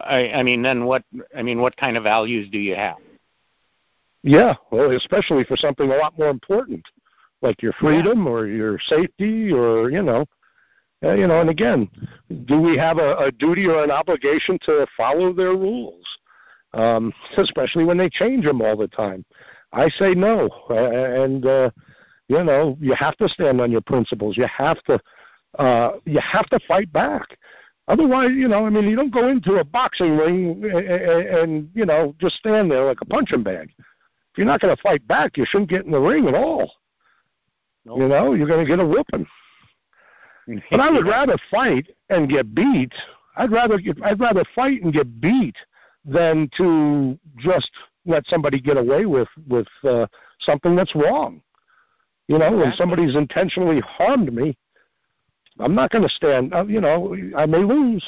I, 0.00 0.30
I 0.30 0.42
mean, 0.42 0.62
then 0.62 0.84
what? 0.84 1.02
I 1.36 1.42
mean, 1.42 1.60
what 1.60 1.76
kind 1.76 1.96
of 1.96 2.02
values 2.02 2.48
do 2.50 2.58
you 2.58 2.74
have? 2.74 2.96
Yeah, 4.22 4.54
well, 4.70 4.90
especially 4.90 5.44
for 5.44 5.56
something 5.56 5.90
a 5.90 5.96
lot 5.96 6.18
more 6.18 6.30
important, 6.30 6.84
like 7.42 7.62
your 7.62 7.72
freedom 7.74 8.24
yeah. 8.24 8.30
or 8.30 8.46
your 8.46 8.78
safety, 8.78 9.52
or 9.52 9.90
you 9.90 10.02
know, 10.02 10.24
uh, 11.04 11.14
you 11.14 11.26
know. 11.26 11.40
And 11.40 11.50
again, 11.50 11.88
do 12.44 12.60
we 12.60 12.76
have 12.76 12.98
a, 12.98 13.16
a 13.16 13.32
duty 13.32 13.66
or 13.66 13.84
an 13.84 13.90
obligation 13.90 14.58
to 14.64 14.86
follow 14.96 15.32
their 15.32 15.52
rules? 15.52 16.04
um, 16.76 17.12
especially 17.36 17.84
when 17.84 17.96
they 17.96 18.08
change 18.08 18.44
them 18.44 18.60
all 18.60 18.76
the 18.76 18.88
time. 18.88 19.24
I 19.72 19.88
say 19.88 20.14
no, 20.14 20.48
and 20.70 21.44
uh, 21.44 21.70
you 22.28 22.44
know 22.44 22.76
you 22.80 22.94
have 22.94 23.16
to 23.16 23.28
stand 23.28 23.60
on 23.60 23.72
your 23.72 23.80
principles. 23.80 24.36
You 24.36 24.46
have 24.46 24.82
to 24.84 25.00
uh, 25.58 25.92
you 26.04 26.20
have 26.20 26.46
to 26.50 26.60
fight 26.68 26.92
back. 26.92 27.38
Otherwise, 27.88 28.30
you 28.32 28.48
know, 28.48 28.66
I 28.66 28.70
mean, 28.70 28.88
you 28.88 28.96
don't 28.96 29.12
go 29.12 29.28
into 29.28 29.54
a 29.54 29.64
boxing 29.64 30.16
ring 30.16 30.62
and, 30.64 30.86
and 30.86 31.70
you 31.74 31.86
know 31.86 32.14
just 32.20 32.36
stand 32.36 32.70
there 32.70 32.84
like 32.84 33.00
a 33.00 33.04
punching 33.04 33.42
bag. 33.42 33.72
If 33.78 34.38
you're 34.38 34.46
not 34.46 34.60
going 34.60 34.74
to 34.74 34.82
fight 34.82 35.06
back, 35.06 35.36
you 35.36 35.46
shouldn't 35.46 35.70
get 35.70 35.84
in 35.86 35.92
the 35.92 36.00
ring 36.00 36.26
at 36.26 36.34
all. 36.34 36.72
Nope. 37.84 38.00
You 38.00 38.08
know, 38.08 38.32
you're 38.34 38.48
going 38.48 38.66
to 38.66 38.68
get 38.68 38.80
a 38.80 38.86
whooping. 38.86 39.26
but 40.70 40.80
I 40.80 40.90
would 40.90 41.06
rather 41.06 41.36
fight 41.50 41.86
and 42.10 42.28
get 42.28 42.54
beat. 42.54 42.92
I'd 43.36 43.52
rather 43.52 43.78
I'd 44.04 44.20
rather 44.20 44.44
fight 44.54 44.82
and 44.82 44.92
get 44.92 45.20
beat 45.20 45.56
than 46.04 46.50
to 46.56 47.18
just 47.38 47.70
let 48.04 48.26
somebody 48.26 48.60
get 48.60 48.76
away 48.76 49.06
with 49.06 49.28
with 49.46 49.68
uh, 49.84 50.06
something 50.40 50.74
that's 50.74 50.94
wrong. 50.94 51.40
You 52.28 52.38
know, 52.38 52.50
when 52.56 52.72
somebody's 52.72 53.14
intentionally 53.14 53.80
harmed 53.80 54.32
me, 54.32 54.56
I'm 55.58 55.74
not 55.74 55.90
going 55.90 56.02
to 56.02 56.14
stand. 56.14 56.54
Uh, 56.54 56.64
you 56.66 56.80
know, 56.80 57.16
I 57.36 57.46
may 57.46 57.62
lose, 57.62 58.04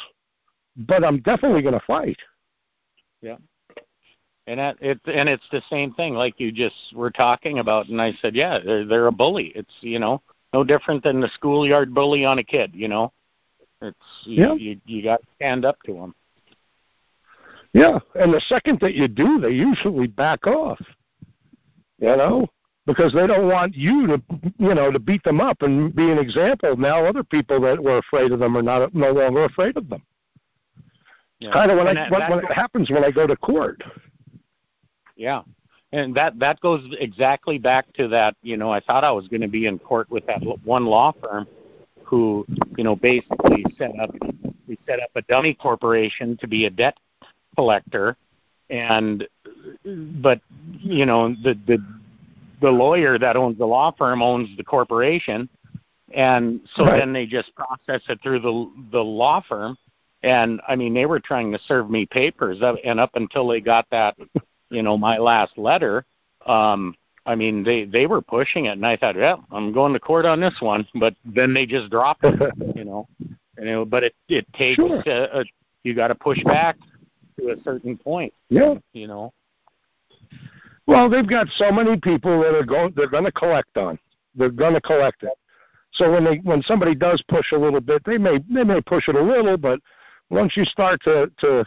but 0.77 1.05
I'm 1.05 1.21
definitely 1.21 1.63
going 1.63 1.75
to 1.75 1.87
fight. 1.87 2.19
Yeah, 3.23 3.37
and 4.49 4.59
that, 4.61 4.77
it 4.81 5.01
and 5.07 5.29
it's 5.29 5.47
the 5.53 5.63
same 5.69 5.93
thing 5.95 6.15
like 6.15 6.41
you 6.41 6.51
just 6.51 6.75
were 6.95 7.11
talking 7.11 7.59
about, 7.59 7.89
and 7.89 8.01
I 8.01 8.13
said, 8.23 8.35
yeah, 8.35 8.59
they're, 8.65 8.85
they're 8.85 9.07
a 9.07 9.13
bully. 9.13 9.53
It's 9.55 9.75
you 9.81 9.99
know 9.99 10.23
no 10.53 10.65
different 10.65 11.03
than 11.05 11.21
the 11.21 11.31
schoolyard 11.35 11.95
bully 11.95 12.25
on 12.25 12.39
a 12.39 12.45
kid. 12.45 12.73
You 12.75 12.89
know, 12.89 13.13
it's 13.83 13.97
you, 14.25 14.45
yeah. 14.45 14.55
you 14.55 14.81
you 14.87 15.03
got 15.03 15.21
to 15.21 15.27
stand 15.37 15.65
up 15.65 15.77
to 15.85 15.93
them. 15.93 16.15
Yeah, 17.75 17.99
and 18.15 18.33
the 18.33 18.41
second 18.49 18.81
that 18.81 18.95
you 18.95 19.07
do, 19.09 19.39
they 19.41 19.51
usually 19.51 20.07
back 20.07 20.47
off. 20.47 20.81
You 21.99 22.17
know, 22.17 22.49
because 22.89 23.13
they 23.13 23.27
don't 23.27 23.47
want 23.47 23.77
you 23.77 24.07
to, 24.07 24.23
you 24.57 24.75
know, 24.75 24.91
to 24.91 24.99
beat 24.99 25.23
them 25.23 25.43
up 25.43 25.61
and 25.61 25.95
be 25.95 26.11
an 26.11 26.17
example. 26.17 26.75
Now 26.75 27.05
other 27.05 27.23
people 27.23 27.61
that 27.61 27.79
were 27.79 27.99
afraid 27.99 28.33
of 28.33 28.39
them 28.39 28.57
are 28.57 28.63
not 28.63 28.95
no 28.95 29.13
longer 29.13 29.45
afraid 29.45 29.77
of 29.77 29.91
them. 29.91 30.03
Yeah. 31.39 31.53
Kind 31.53 31.71
of 31.71 31.77
when 31.77 31.87
and 31.87 31.99
I 31.99 32.05
that, 32.05 32.11
when, 32.11 32.31
when 32.31 32.39
it 32.47 32.53
happens 32.53 32.91
when 32.91 33.05
I 33.05 33.11
go 33.11 33.27
to 33.27 33.37
court. 33.37 33.85
Yeah, 35.17 35.43
and 35.93 36.15
that 36.17 36.39
that 36.39 36.61
goes 36.61 36.83
exactly 36.99 37.59
back 37.59 37.93
to 37.93 38.09
that. 38.09 38.35
You 38.43 38.57
know, 38.57 38.71
I 38.71 38.81
thought 38.81 39.05
I 39.05 39.13
was 39.13 39.29
going 39.29 39.43
to 39.43 39.49
be 39.49 39.67
in 39.67 39.79
court 39.79 40.11
with 40.11 40.25
that 40.27 40.41
one 40.65 40.87
law 40.87 41.13
firm 41.23 41.47
who, 42.05 42.47
you 42.79 42.85
know, 42.85 42.97
basically 42.97 43.67
set 43.77 43.91
up 44.01 44.15
we 44.67 44.79
set 44.87 45.01
up 45.01 45.11
a 45.15 45.21
dummy 45.23 45.53
corporation 45.53 46.39
to 46.39 46.47
be 46.49 46.65
a 46.65 46.71
debt 46.71 46.97
collector 47.55 48.17
and 48.71 49.29
but 49.85 50.41
you 50.79 51.05
know 51.05 51.35
the 51.43 51.59
the 51.67 51.79
the 52.61 52.71
lawyer 52.71 53.19
that 53.19 53.37
owns 53.37 53.59
the 53.59 53.67
law 53.67 53.93
firm 53.97 54.23
owns 54.23 54.55
the 54.57 54.65
corporation 54.65 55.49
and 56.15 56.61
so 56.75 56.85
right. 56.85 56.99
then 56.99 57.13
they 57.13 57.27
just 57.27 57.55
process 57.55 58.03
it 58.09 58.19
through 58.23 58.41
the 58.41 58.71
the 58.93 59.03
law 59.03 59.43
firm 59.47 59.77
and 60.23 60.61
i 60.67 60.75
mean 60.75 60.95
they 60.95 61.07
were 61.07 61.21
trying 61.21 61.53
to 61.53 61.59
serve 61.67 61.91
me 61.91 62.07
papers 62.07 62.59
and 62.85 62.99
up 62.99 63.11
until 63.15 63.47
they 63.47 63.61
got 63.61 63.87
that 63.91 64.17
you 64.71 64.83
know 64.83 64.97
my 64.97 65.19
last 65.19 65.57
letter 65.59 66.05
um 66.47 66.95
i 67.27 67.35
mean 67.35 67.63
they 67.63 67.85
they 67.85 68.07
were 68.07 68.23
pushing 68.23 68.67
it 68.67 68.73
and 68.73 68.87
i 68.87 68.97
thought 68.97 69.17
yeah 69.17 69.37
i'm 69.53 69.73
going 69.73 69.93
to 69.93 70.01
court 70.01 70.25
on 70.25 70.41
this 70.41 70.57
one 70.61 70.87
but 70.95 71.15
then 71.25 71.53
they 71.53 71.67
just 71.67 71.91
dropped 71.91 72.25
it 72.25 72.41
you 72.75 72.85
know 72.85 73.07
and 73.59 73.69
it, 73.69 73.91
but 73.91 74.03
it 74.05 74.15
it 74.29 74.47
takes 74.55 74.77
sure. 74.77 75.03
a, 75.07 75.41
a 75.41 75.45
you 75.85 75.95
got 75.95 76.09
to 76.09 76.15
push 76.15 76.43
back 76.45 76.77
to 77.39 77.51
a 77.51 77.63
certain 77.63 77.97
point. 77.97 78.33
Yeah. 78.49 78.75
You 78.93 79.07
know. 79.07 79.33
Well, 80.89 81.11
they've 81.11 81.29
got 81.29 81.49
so 81.57 81.71
many 81.71 81.99
people 82.01 82.41
that 82.41 82.55
are 82.55 82.65
going. 82.65 82.95
They're 82.97 83.11
going 83.11 83.27
to 83.27 83.33
collect 83.33 83.77
on. 83.77 83.99
They're 84.35 84.49
going 84.49 84.73
to 84.73 84.81
collect 84.81 85.23
it. 85.23 85.35
So 85.93 86.11
when 86.11 86.25
they 86.25 86.37
when 86.39 86.63
somebody 86.63 86.95
does 86.95 87.23
push 87.29 87.53
a 87.53 87.59
little 87.59 87.83
bit, 87.83 88.03
they 88.07 88.17
may 88.17 88.39
they 88.51 88.65
may 88.65 88.81
push 88.81 89.07
it 89.07 89.15
a 89.15 89.23
little, 89.23 89.59
but 89.59 89.81
once 90.31 90.57
you 90.57 90.65
start 90.65 91.03
to 91.03 91.31
to 91.41 91.65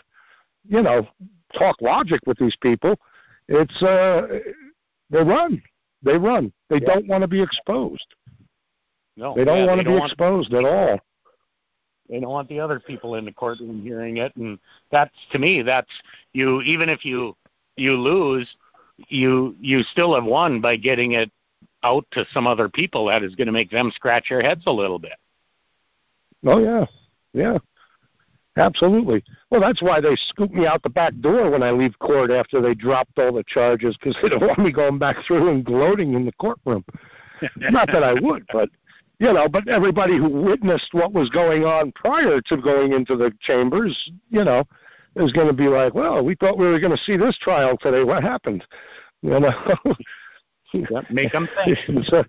you 0.67 0.81
know 0.81 1.07
talk 1.55 1.75
logic 1.81 2.19
with 2.25 2.39
these 2.39 2.55
people, 2.61 2.95
it's 3.47 3.83
uh 3.83 4.39
they 5.11 5.23
run. 5.23 5.61
They 6.01 6.17
run. 6.17 6.51
They 6.69 6.79
yeah. 6.81 6.95
don't 6.95 7.07
want 7.07 7.21
to 7.21 7.27
be 7.27 7.43
exposed. 7.43 8.07
No, 9.17 9.35
they 9.35 9.45
don't 9.45 9.59
yeah, 9.59 9.67
want 9.67 9.81
to 9.81 9.85
be 9.87 9.97
exposed 9.97 10.51
at 10.55 10.65
all. 10.65 10.99
They 12.09 12.19
don't 12.19 12.31
want 12.31 12.49
the 12.49 12.59
other 12.59 12.79
people 12.79 13.15
in 13.15 13.25
the 13.25 13.31
courtroom 13.31 13.83
hearing 13.83 14.17
it, 14.17 14.35
and 14.35 14.57
that's 14.89 15.13
to 15.31 15.37
me 15.37 15.61
that's 15.61 15.91
you. 16.33 16.63
Even 16.63 16.89
if 16.89 17.05
you 17.05 17.35
you 17.75 17.93
lose, 17.93 18.47
you 19.09 19.55
you 19.59 19.83
still 19.83 20.15
have 20.15 20.23
won 20.23 20.61
by 20.61 20.75
getting 20.77 21.13
it 21.13 21.31
out 21.83 22.05
to 22.11 22.25
some 22.33 22.47
other 22.47 22.69
people. 22.69 23.07
That 23.07 23.23
is 23.23 23.35
going 23.35 23.47
to 23.47 23.53
make 23.53 23.71
them 23.71 23.91
scratch 23.93 24.29
their 24.29 24.41
heads 24.41 24.63
a 24.67 24.71
little 24.71 24.99
bit. 24.99 25.15
Oh 26.45 26.59
yeah, 26.59 26.85
yeah, 27.33 27.57
absolutely. 28.57 29.23
Well, 29.49 29.61
that's 29.61 29.81
why 29.81 30.01
they 30.01 30.15
scoop 30.29 30.51
me 30.51 30.65
out 30.65 30.83
the 30.83 30.89
back 30.89 31.13
door 31.21 31.49
when 31.51 31.63
I 31.63 31.71
leave 31.71 31.97
court 31.99 32.31
after 32.31 32.61
they 32.61 32.73
dropped 32.73 33.17
all 33.19 33.33
the 33.33 33.43
charges 33.47 33.95
because 33.97 34.17
they 34.21 34.29
don't 34.29 34.41
want 34.47 34.59
me 34.59 34.71
going 34.71 34.97
back 34.97 35.17
through 35.27 35.49
and 35.49 35.63
gloating 35.63 36.13
in 36.13 36.25
the 36.25 36.33
courtroom. 36.33 36.83
Not 37.57 37.87
that 37.87 38.03
I 38.03 38.13
would, 38.13 38.45
but 38.51 38.69
you 39.19 39.31
know, 39.31 39.47
but 39.47 39.67
everybody 39.67 40.17
who 40.17 40.27
witnessed 40.27 40.93
what 40.93 41.13
was 41.13 41.29
going 41.29 41.63
on 41.63 41.91
prior 41.91 42.41
to 42.41 42.57
going 42.57 42.93
into 42.93 43.15
the 43.15 43.31
chambers, 43.41 43.95
you 44.29 44.43
know, 44.43 44.63
is 45.15 45.31
going 45.31 45.47
to 45.47 45.53
be 45.53 45.67
like, 45.67 45.93
well, 45.93 46.23
we 46.23 46.35
thought 46.35 46.57
we 46.57 46.67
were 46.67 46.79
going 46.79 46.95
to 46.95 47.03
see 47.03 47.17
this 47.17 47.37
trial 47.37 47.77
today. 47.77 48.03
What 48.03 48.23
happened? 48.23 48.65
You 49.23 49.39
know, 49.39 49.53
yep, 50.73 51.11
make 51.11 51.31
them 51.31 51.47
think. 51.63 51.77
so, 52.05 52.23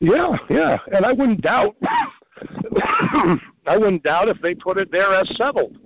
yeah, 0.00 0.36
yeah, 0.50 0.78
and 0.92 1.06
I 1.06 1.12
wouldn't 1.12 1.42
doubt. 1.42 1.76
I 3.68 3.76
wouldn't 3.76 4.02
doubt 4.02 4.26
if 4.26 4.42
they 4.42 4.52
put 4.56 4.78
it 4.78 4.90
there 4.90 5.14
as 5.14 5.28
settled. 5.36 5.78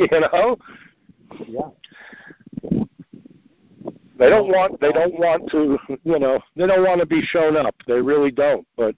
You 0.00 0.08
know. 0.10 0.56
Yeah. 1.46 2.80
They 4.18 4.28
don't 4.30 4.48
want 4.48 4.80
they 4.80 4.92
don't 4.92 5.18
want 5.18 5.50
to 5.50 5.78
you 6.04 6.18
know 6.18 6.40
they 6.56 6.66
don't 6.66 6.84
want 6.84 7.00
to 7.00 7.06
be 7.06 7.22
shown 7.22 7.56
up. 7.56 7.74
They 7.86 8.00
really 8.00 8.30
don't. 8.30 8.66
But 8.76 8.94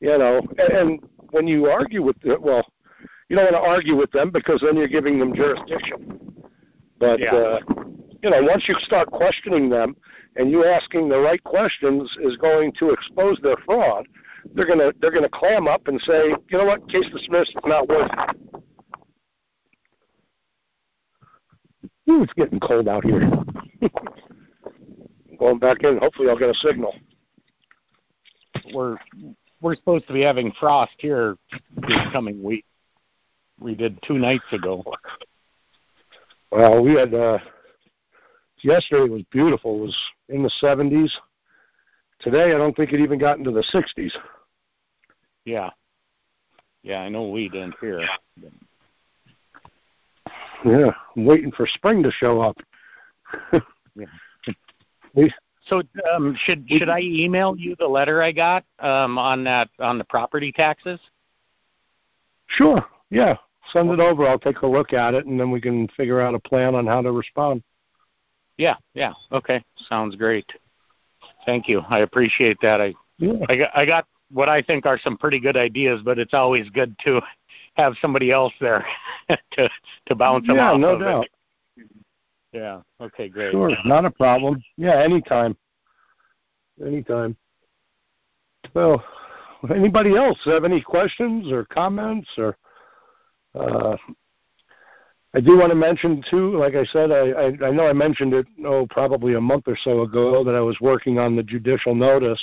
you 0.00 0.16
know, 0.16 0.40
and, 0.58 0.72
and 0.72 1.00
when 1.30 1.46
you 1.46 1.66
argue 1.66 2.02
with 2.02 2.16
well, 2.40 2.66
you 3.28 3.36
don't 3.36 3.52
want 3.52 3.64
to 3.64 3.70
argue 3.70 3.96
with 3.96 4.10
them 4.12 4.30
because 4.30 4.62
then 4.64 4.76
you're 4.76 4.88
giving 4.88 5.18
them 5.18 5.34
jurisdiction. 5.34 6.20
But 6.98 7.20
yeah. 7.20 7.34
uh, 7.34 7.60
you 8.22 8.30
know, 8.30 8.42
once 8.42 8.64
you 8.68 8.74
start 8.80 9.10
questioning 9.10 9.68
them 9.68 9.96
and 10.36 10.50
you 10.50 10.64
asking 10.64 11.08
the 11.08 11.18
right 11.18 11.42
questions 11.44 12.10
is 12.22 12.36
going 12.36 12.72
to 12.78 12.90
expose 12.90 13.38
their 13.42 13.56
fraud, 13.64 14.06
they're 14.54 14.66
gonna 14.66 14.92
they're 15.00 15.10
gonna 15.10 15.28
clam 15.28 15.68
up 15.68 15.88
and 15.88 16.00
say, 16.00 16.28
you 16.28 16.58
know 16.58 16.64
what, 16.64 16.88
case 16.88 17.06
dismissed, 17.12 17.52
it's 17.54 17.66
not 17.66 17.88
worth 17.88 18.10
it. 18.10 18.62
Ooh, 22.10 22.22
it's 22.22 22.32
getting 22.32 22.58
cold 22.60 22.88
out 22.88 23.04
here. 23.04 23.30
Going 25.38 25.58
back 25.58 25.84
in, 25.84 25.98
hopefully 25.98 26.30
I'll 26.30 26.38
get 26.38 26.48
a 26.48 26.54
signal. 26.54 26.94
We're 28.72 28.96
we're 29.60 29.76
supposed 29.76 30.06
to 30.08 30.12
be 30.12 30.22
having 30.22 30.52
frost 30.58 30.94
here 30.98 31.36
this 31.76 31.98
coming 32.12 32.42
week. 32.42 32.64
We 33.60 33.74
did 33.74 33.98
two 34.02 34.18
nights 34.18 34.44
ago. 34.52 34.84
Well, 36.50 36.82
we 36.82 36.94
had 36.94 37.12
uh 37.12 37.38
yesterday 38.62 39.06
was 39.06 39.20
beautiful. 39.30 39.76
It 39.76 39.80
was 39.82 39.96
in 40.30 40.42
the 40.42 40.48
seventies. 40.62 41.14
Today 42.20 42.54
I 42.54 42.56
don't 42.56 42.74
think 42.74 42.94
it 42.94 43.00
even 43.00 43.18
got 43.18 43.36
into 43.36 43.50
the 43.50 43.62
sixties. 43.64 44.16
Yeah. 45.44 45.68
Yeah, 46.82 47.00
I 47.00 47.10
know 47.10 47.28
we 47.28 47.50
didn't 47.50 47.74
here. 47.82 48.00
Yeah, 50.64 50.90
I'm 51.16 51.24
waiting 51.26 51.52
for 51.52 51.66
spring 51.66 52.02
to 52.02 52.10
show 52.10 52.40
up. 52.40 52.56
yeah. 53.52 54.06
We, 55.14 55.32
so 55.64 55.82
um, 56.14 56.36
should 56.44 56.66
should 56.68 56.90
I 56.90 57.00
email 57.00 57.56
you 57.56 57.74
the 57.78 57.86
letter 57.86 58.22
I 58.22 58.30
got 58.30 58.64
um, 58.78 59.18
on 59.18 59.42
that 59.44 59.68
on 59.80 59.98
the 59.98 60.04
property 60.04 60.52
taxes? 60.52 61.00
Sure. 62.46 62.84
Yeah. 63.10 63.36
Send 63.72 63.90
it 63.90 64.00
over. 64.00 64.26
I'll 64.26 64.38
take 64.38 64.62
a 64.62 64.66
look 64.66 64.92
at 64.92 65.14
it, 65.14 65.26
and 65.26 65.38
then 65.38 65.50
we 65.50 65.60
can 65.60 65.88
figure 65.88 66.20
out 66.20 66.34
a 66.34 66.38
plan 66.38 66.74
on 66.74 66.86
how 66.86 67.02
to 67.02 67.12
respond. 67.12 67.62
Yeah. 68.56 68.76
Yeah. 68.94 69.14
Okay. 69.32 69.64
Sounds 69.88 70.16
great. 70.16 70.50
Thank 71.46 71.68
you. 71.68 71.80
I 71.88 72.00
appreciate 72.00 72.58
that. 72.62 72.80
I 72.80 72.94
yeah. 73.18 73.44
I 73.48 73.56
got 73.56 73.70
I 73.74 73.86
got 73.86 74.06
what 74.30 74.48
I 74.48 74.62
think 74.62 74.86
are 74.86 74.98
some 74.98 75.16
pretty 75.16 75.40
good 75.40 75.56
ideas, 75.56 76.00
but 76.04 76.18
it's 76.18 76.34
always 76.34 76.68
good 76.70 76.94
to 77.04 77.20
have 77.74 77.94
somebody 78.00 78.30
else 78.30 78.52
there 78.60 78.86
to 79.28 79.68
to 80.06 80.14
bounce 80.14 80.46
them 80.46 80.56
yeah, 80.56 80.72
off 80.72 80.80
no 80.80 80.94
of 80.94 81.00
doubt. 81.00 81.28
It. 81.76 81.86
Yeah. 82.52 82.80
Okay. 83.00 83.28
Great. 83.28 83.52
Sure. 83.52 83.70
Not 83.84 84.04
a 84.04 84.10
problem. 84.10 84.62
Yeah. 84.76 85.02
Anytime. 85.02 85.56
Anytime. 86.84 87.36
So, 88.74 89.02
anybody 89.74 90.16
else 90.16 90.38
have 90.44 90.64
any 90.64 90.80
questions 90.80 91.50
or 91.52 91.64
comments 91.64 92.28
or? 92.36 92.56
Uh, 93.54 93.96
I 95.34 95.40
do 95.40 95.58
want 95.58 95.70
to 95.70 95.76
mention 95.76 96.22
too, 96.30 96.56
like 96.56 96.74
I 96.74 96.84
said, 96.84 97.12
I, 97.12 97.30
I, 97.30 97.68
I 97.68 97.70
know 97.70 97.86
I 97.86 97.92
mentioned 97.92 98.32
it, 98.32 98.46
oh, 98.64 98.86
probably 98.88 99.34
a 99.34 99.40
month 99.40 99.64
or 99.66 99.76
so 99.84 100.00
ago 100.00 100.42
that 100.42 100.54
I 100.54 100.60
was 100.60 100.80
working 100.80 101.18
on 101.18 101.36
the 101.36 101.42
judicial 101.42 101.94
notice 101.94 102.42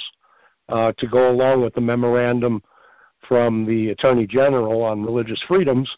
uh, 0.70 0.92
to 0.98 1.08
go 1.08 1.30
along 1.30 1.64
with 1.64 1.74
the 1.74 1.82
memorandum 1.82 2.62
from 3.28 3.66
the 3.66 3.90
Attorney 3.90 4.28
General 4.28 4.84
on 4.84 5.04
religious 5.04 5.42
freedoms. 5.48 5.90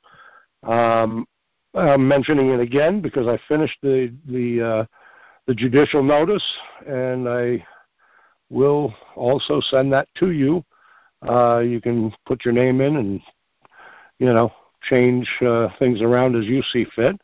Um, 0.64 1.28
I'm 1.74 2.08
mentioning 2.08 2.50
it 2.50 2.60
again 2.60 3.02
because 3.02 3.28
I 3.28 3.38
finished 3.48 3.78
the 3.84 4.14
the 4.26 4.62
uh, 4.62 4.86
the 5.46 5.54
judicial 5.54 6.02
notice, 6.02 6.44
and 6.88 7.28
I 7.30 7.66
will 8.50 8.94
also 9.16 9.62
send 9.62 9.92
that 9.94 10.08
to 10.16 10.32
you. 10.32 10.64
Uh, 11.28 11.60
you 11.60 11.82
can 11.82 12.14
put 12.26 12.46
your 12.46 12.54
name 12.54 12.82
in 12.82 12.98
and 12.98 13.22
you 14.20 14.34
know 14.34 14.52
change 14.84 15.28
uh, 15.42 15.70
things 15.80 16.02
around 16.02 16.36
as 16.36 16.46
you 16.46 16.62
see 16.72 16.86
fit. 16.96 17.20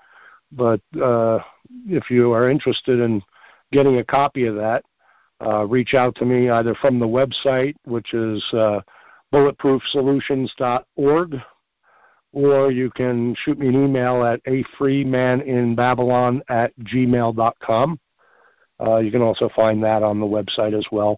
But 0.52 0.82
uh, 1.02 1.40
if 1.88 2.10
you 2.10 2.34
are 2.34 2.50
interested 2.50 3.00
in 3.00 3.22
getting 3.72 3.98
a 3.98 4.04
copy 4.04 4.46
of 4.46 4.56
that, 4.56 4.84
uh, 5.46 5.66
reach 5.66 5.94
out 5.94 6.16
to 6.16 6.26
me 6.26 6.50
either 6.50 6.74
from 6.76 7.00
the 7.00 7.08
website, 7.08 7.76
which 7.86 8.14
is 8.14 8.44
uh, 8.54 8.82
bulletproofsolutions.org, 9.34 11.36
or 12.32 12.72
you 12.72 12.90
can 12.92 13.36
shoot 13.44 13.60
me 13.60 13.68
an 13.68 13.84
email 13.84 14.24
at 14.24 14.40
a 14.48 14.64
freemaninbabylon 14.80 16.40
at 16.50 16.72
gmail.com. 16.80 18.00
Uh, 18.80 18.98
you 18.98 19.12
can 19.12 19.22
also 19.22 19.50
find 19.56 19.84
that 19.84 20.02
on 20.04 20.20
the 20.20 20.26
website 20.26 20.78
as 20.78 20.86
well. 20.92 21.18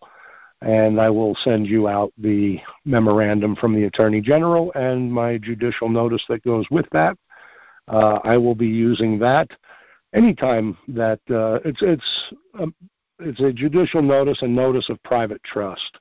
And 0.62 1.00
I 1.00 1.10
will 1.10 1.36
send 1.44 1.68
you 1.68 1.88
out 1.88 2.14
the 2.18 2.60
memorandum 2.86 3.56
from 3.56 3.76
the 3.76 3.84
Attorney 3.84 4.22
General 4.22 4.72
and 4.74 5.12
my 5.12 5.38
judicial 5.38 5.90
notice 5.90 6.24
that 6.30 6.44
goes 6.44 6.66
with 6.72 6.88
that. 6.92 7.18
Uh, 7.88 8.20
I 8.24 8.38
will 8.38 8.56
be 8.56 8.68
using 8.68 9.20
that 9.20 9.50
anytime 10.16 10.78
that 10.88 11.20
uh, 11.30 11.60
it's 11.66 11.82
it's 11.82 12.34
um, 12.60 12.74
it's 13.20 13.42
a 13.42 13.54
judicial 13.54 14.02
notice 14.02 14.42
and 14.42 14.56
notice 14.56 14.90
of 14.90 15.02
private 15.04 15.44
trust, 15.44 16.00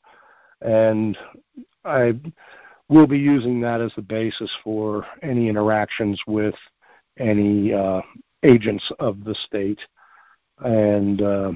and 0.63 1.19
I 1.85 2.15
will 2.89 3.07
be 3.07 3.19
using 3.19 3.61
that 3.61 3.81
as 3.81 3.93
the 3.97 4.03
basis 4.03 4.51
for 4.63 5.07
any 5.23 5.49
interactions 5.49 6.21
with 6.27 6.55
any 7.19 7.73
uh, 7.73 8.01
agents 8.43 8.85
of 8.99 9.25
the 9.25 9.35
state. 9.47 9.81
And 10.59 11.21
uh, 11.23 11.53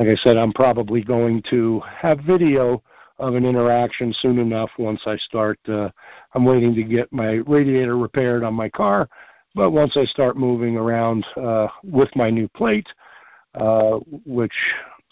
like 0.00 0.08
I 0.08 0.22
said, 0.22 0.38
I'm 0.38 0.54
probably 0.54 1.02
going 1.02 1.42
to 1.50 1.80
have 1.80 2.20
video 2.20 2.82
of 3.18 3.34
an 3.34 3.44
interaction 3.44 4.14
soon 4.20 4.38
enough 4.38 4.70
once 4.78 5.02
I 5.04 5.18
start. 5.18 5.58
Uh, 5.68 5.90
I'm 6.34 6.46
waiting 6.46 6.74
to 6.74 6.82
get 6.82 7.12
my 7.12 7.42
radiator 7.46 7.98
repaired 7.98 8.42
on 8.42 8.54
my 8.54 8.70
car, 8.70 9.10
but 9.54 9.72
once 9.72 9.98
I 9.98 10.06
start 10.06 10.38
moving 10.38 10.78
around 10.78 11.26
uh, 11.36 11.66
with 11.84 12.08
my 12.16 12.30
new 12.30 12.48
plate, 12.48 12.86
uh, 13.56 13.98
which 14.24 14.54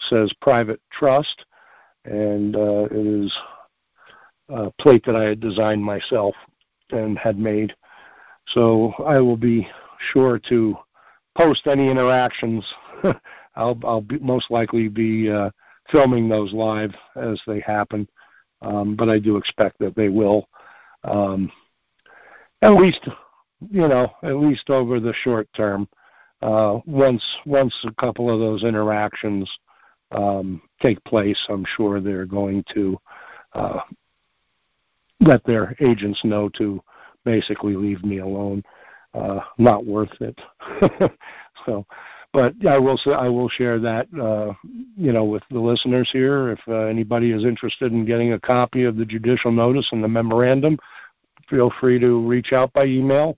says 0.09 0.33
private 0.41 0.81
trust, 0.91 1.45
and 2.05 2.55
uh, 2.55 2.87
it 2.89 3.25
is 3.25 3.31
a 4.49 4.71
plate 4.81 5.03
that 5.05 5.15
I 5.15 5.25
had 5.25 5.39
designed 5.39 5.83
myself 5.83 6.33
and 6.89 7.15
had 7.15 7.37
made. 7.37 7.75
So 8.55 8.93
I 9.05 9.19
will 9.19 9.37
be 9.37 9.69
sure 10.13 10.39
to 10.49 10.75
post 11.37 11.67
any 11.67 11.91
interactions. 11.91 12.65
I'll, 13.59 13.79
I'll 13.83 14.01
be, 14.01 14.17
most 14.19 14.49
likely 14.49 14.87
be 14.87 15.29
uh, 15.29 15.51
filming 15.91 16.29
those 16.29 16.53
live 16.53 16.93
as 17.15 17.39
they 17.45 17.59
happen, 17.59 18.07
um, 18.61 18.95
but 18.95 19.09
I 19.09 19.19
do 19.19 19.37
expect 19.37 19.77
that 19.79 19.95
they 19.95 20.09
will, 20.09 20.47
um, 21.03 21.51
at 22.61 22.73
least, 22.73 23.07
you 23.69 23.87
know, 23.87 24.11
at 24.23 24.37
least 24.37 24.69
over 24.69 24.99
the 24.99 25.13
short 25.23 25.47
term. 25.53 25.87
Uh, 26.41 26.79
once 26.85 27.23
once 27.45 27.75
a 27.85 27.93
couple 28.01 28.33
of 28.33 28.39
those 28.39 28.63
interactions 28.63 29.49
um, 30.11 30.61
take 30.81 31.03
place, 31.03 31.37
I'm 31.49 31.65
sure 31.75 31.99
they're 31.99 32.25
going 32.25 32.63
to 32.73 32.97
uh, 33.53 33.81
let 35.19 35.43
their 35.43 35.75
agents 35.81 36.21
know 36.23 36.47
to 36.57 36.81
basically 37.25 37.75
leave 37.75 38.05
me 38.05 38.19
alone. 38.19 38.63
Uh, 39.13 39.39
not 39.57 39.85
worth 39.85 40.13
it. 40.21 40.39
so, 41.65 41.85
but 42.33 42.53
I 42.67 42.77
will 42.77 42.97
say 42.97 43.11
I 43.11 43.27
will 43.27 43.49
share 43.49 43.79
that 43.79 44.07
uh, 44.13 44.53
you 44.95 45.11
know 45.11 45.23
with 45.23 45.43
the 45.51 45.59
listeners 45.59 46.09
here. 46.11 46.51
If 46.51 46.59
uh, 46.67 46.85
anybody 46.85 47.31
is 47.31 47.43
interested 47.45 47.91
in 47.91 48.05
getting 48.05 48.33
a 48.33 48.39
copy 48.39 48.83
of 48.83 48.97
the 48.97 49.05
judicial 49.05 49.51
notice 49.51 49.87
and 49.91 50.03
the 50.03 50.07
memorandum, 50.07 50.77
feel 51.49 51.71
free 51.79 51.99
to 51.99 52.27
reach 52.27 52.53
out 52.53 52.71
by 52.73 52.85
email 52.85 53.37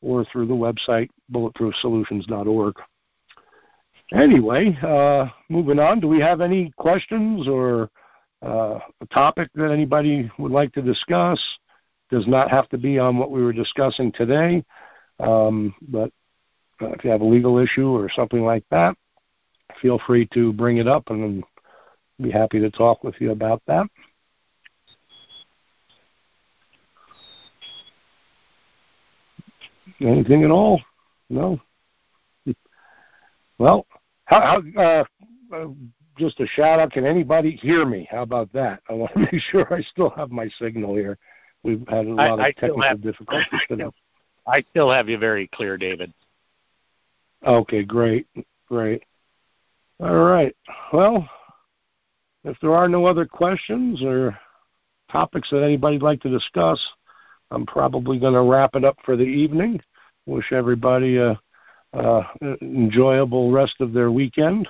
or 0.00 0.24
through 0.26 0.46
the 0.46 0.54
website 0.54 1.08
bulletproofsolutions.org. 1.32 2.74
Anyway, 4.12 4.76
uh, 4.82 5.28
moving 5.48 5.78
on. 5.78 6.00
Do 6.00 6.08
we 6.08 6.20
have 6.20 6.40
any 6.40 6.72
questions 6.76 7.48
or 7.48 7.88
uh, 8.42 8.78
a 9.00 9.06
topic 9.12 9.48
that 9.54 9.70
anybody 9.70 10.30
would 10.38 10.52
like 10.52 10.72
to 10.72 10.82
discuss. 10.82 11.40
Does 12.10 12.26
not 12.26 12.50
have 12.50 12.68
to 12.70 12.78
be 12.78 12.98
on 12.98 13.16
what 13.16 13.30
we 13.30 13.42
were 13.42 13.52
discussing 13.52 14.12
today, 14.12 14.64
um, 15.20 15.74
but 15.88 16.10
uh, 16.82 16.88
if 16.88 17.04
you 17.04 17.10
have 17.10 17.20
a 17.20 17.24
legal 17.24 17.58
issue 17.58 17.88
or 17.88 18.10
something 18.10 18.44
like 18.44 18.64
that, 18.70 18.96
feel 19.80 20.00
free 20.06 20.26
to 20.34 20.52
bring 20.52 20.78
it 20.78 20.88
up 20.88 21.10
and 21.10 21.42
I'll 21.42 22.24
be 22.24 22.30
happy 22.30 22.58
to 22.60 22.70
talk 22.70 23.04
with 23.04 23.14
you 23.20 23.30
about 23.30 23.62
that. 23.66 23.86
Anything 30.00 30.44
at 30.44 30.50
all? 30.50 30.80
No. 31.30 31.60
Well, 33.58 33.86
how, 34.24 34.62
how, 34.74 34.82
uh, 34.82 35.04
uh, 35.54 35.68
just 36.18 36.40
a 36.40 36.46
shout 36.48 36.80
out. 36.80 36.90
Can 36.90 37.06
anybody 37.06 37.52
hear 37.52 37.86
me? 37.86 38.08
How 38.10 38.22
about 38.22 38.52
that? 38.54 38.80
I 38.88 38.94
want 38.94 39.12
to 39.12 39.18
make 39.32 39.40
sure 39.50 39.72
I 39.72 39.82
still 39.82 40.10
have 40.10 40.32
my 40.32 40.48
signal 40.58 40.96
here. 40.96 41.16
We've 41.62 41.86
had 41.88 42.06
a 42.06 42.10
lot 42.10 42.18
I, 42.18 42.32
of 42.32 42.40
I 42.40 42.52
technical 42.52 42.82
have, 42.82 43.02
difficulties 43.02 43.60
today. 43.68 43.84
I 44.48 44.64
still 44.70 44.90
have 44.90 45.08
you 45.08 45.16
very 45.16 45.48
clear, 45.54 45.76
David. 45.76 46.12
Okay, 47.46 47.82
great, 47.82 48.26
great. 48.68 49.02
All 50.00 50.24
right. 50.24 50.54
Well, 50.92 51.28
if 52.44 52.56
there 52.60 52.74
are 52.74 52.88
no 52.88 53.04
other 53.06 53.26
questions 53.26 54.02
or 54.02 54.38
topics 55.10 55.50
that 55.50 55.62
anybody'd 55.62 56.02
like 56.02 56.20
to 56.22 56.30
discuss, 56.30 56.80
I'm 57.50 57.66
probably 57.66 58.18
going 58.18 58.34
to 58.34 58.42
wrap 58.42 58.74
it 58.74 58.84
up 58.84 58.96
for 59.04 59.16
the 59.16 59.24
evening. 59.24 59.80
Wish 60.26 60.52
everybody 60.52 61.18
a, 61.18 61.38
a 61.92 62.22
enjoyable 62.60 63.52
rest 63.52 63.74
of 63.80 63.92
their 63.92 64.10
weekend. 64.10 64.68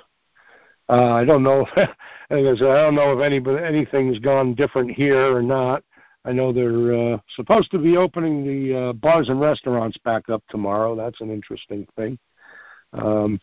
Uh, 0.89 1.13
I 1.13 1.25
don't 1.25 1.43
know. 1.43 1.65
If, 2.35 2.61
I 2.63 2.81
don't 2.81 2.95
know 2.95 3.11
if 3.11 3.23
anybody 3.23 3.63
anything's 3.63 4.17
gone 4.17 4.55
different 4.55 4.89
here 4.89 5.35
or 5.35 5.43
not. 5.43 5.83
I 6.25 6.31
know 6.31 6.51
they're 6.51 7.13
uh, 7.13 7.17
supposed 7.35 7.69
to 7.71 7.77
be 7.77 7.95
opening 7.95 8.43
the 8.43 8.79
uh, 8.79 8.93
bars 8.93 9.29
and 9.29 9.39
restaurants 9.39 9.97
back 10.03 10.29
up 10.29 10.41
tomorrow. 10.49 10.95
That's 10.95 11.21
an 11.21 11.29
interesting 11.29 11.85
thing. 11.95 12.17
Um, 12.93 13.39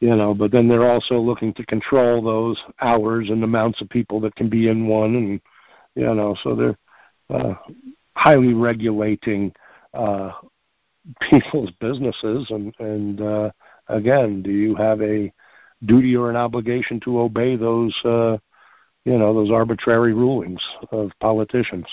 you 0.00 0.14
know, 0.14 0.34
but 0.34 0.50
then 0.50 0.68
they're 0.68 0.90
also 0.90 1.18
looking 1.18 1.54
to 1.54 1.64
control 1.66 2.22
those 2.22 2.60
hours 2.80 3.30
and 3.30 3.42
amounts 3.42 3.80
of 3.80 3.88
people 3.88 4.20
that 4.20 4.34
can 4.36 4.48
be 4.48 4.68
in 4.68 4.86
one, 4.86 5.14
and 5.14 5.40
you 5.94 6.14
know, 6.14 6.36
so 6.42 6.54
they're 6.54 6.78
uh, 7.30 7.54
highly 8.16 8.52
regulating 8.54 9.52
uh, 9.94 10.32
people's 11.30 11.70
businesses. 11.80 12.46
And, 12.50 12.74
and 12.78 13.20
uh, 13.20 13.50
again, 13.88 14.42
do 14.42 14.50
you 14.50 14.74
have 14.74 15.00
a 15.02 15.32
duty 15.84 16.16
or 16.16 16.30
an 16.30 16.36
obligation 16.36 17.00
to 17.00 17.20
obey 17.20 17.56
those, 17.56 17.94
uh, 18.04 18.36
you 19.04 19.18
know, 19.18 19.34
those 19.34 19.50
arbitrary 19.50 20.14
rulings 20.14 20.62
of 20.90 21.10
politicians? 21.20 21.86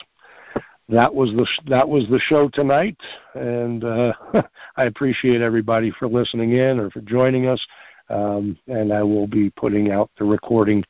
That 0.91 1.13
was 1.13 1.31
the 1.31 1.47
that 1.67 1.87
was 1.87 2.07
the 2.09 2.19
show 2.19 2.49
tonight, 2.49 2.97
and 3.33 3.83
uh, 3.83 4.13
I 4.75 4.83
appreciate 4.83 5.41
everybody 5.41 5.91
for 5.91 6.07
listening 6.07 6.51
in 6.51 6.79
or 6.79 6.89
for 6.91 7.01
joining 7.01 7.47
us. 7.47 7.65
Um, 8.09 8.57
and 8.67 8.91
I 8.91 9.01
will 9.03 9.27
be 9.27 9.51
putting 9.51 9.91
out 9.91 10.11
the 10.17 10.25
recording 10.25 10.83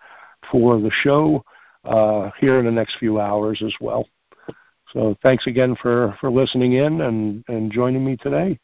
for 0.51 0.79
the 0.81 0.89
show 1.03 1.43
uh, 1.85 2.31
here 2.39 2.57
in 2.57 2.65
the 2.65 2.71
next 2.71 2.97
few 2.97 3.19
hours 3.19 3.61
as 3.63 3.73
well. 3.79 4.07
So 4.91 5.15
thanks 5.21 5.47
again 5.47 5.75
for, 5.81 6.17
for 6.19 6.31
listening 6.31 6.73
in 6.73 7.01
and, 7.01 7.43
and 7.47 7.71
joining 7.71 8.03
me 8.03 8.17
today. 8.17 8.59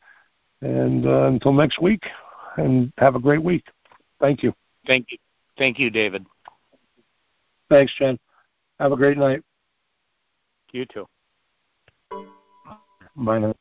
And 0.61 1.05
uh, 1.05 1.25
until 1.25 1.53
next 1.53 1.81
week, 1.81 2.03
and 2.57 2.91
have 2.97 3.15
a 3.15 3.19
great 3.19 3.43
week. 3.43 3.65
Thank 4.19 4.41
you. 4.41 4.53
Thank 4.87 5.11
you. 5.11 5.17
Thank 5.57 5.77
you, 5.77 5.91
David. 5.91 6.25
Thanks, 7.69 7.93
Jen. 7.97 8.17
Have 8.79 8.91
a 8.91 8.95
great 8.95 9.17
night. 9.17 9.43
You 10.71 10.85
too 10.85 11.07
minus 13.17 13.57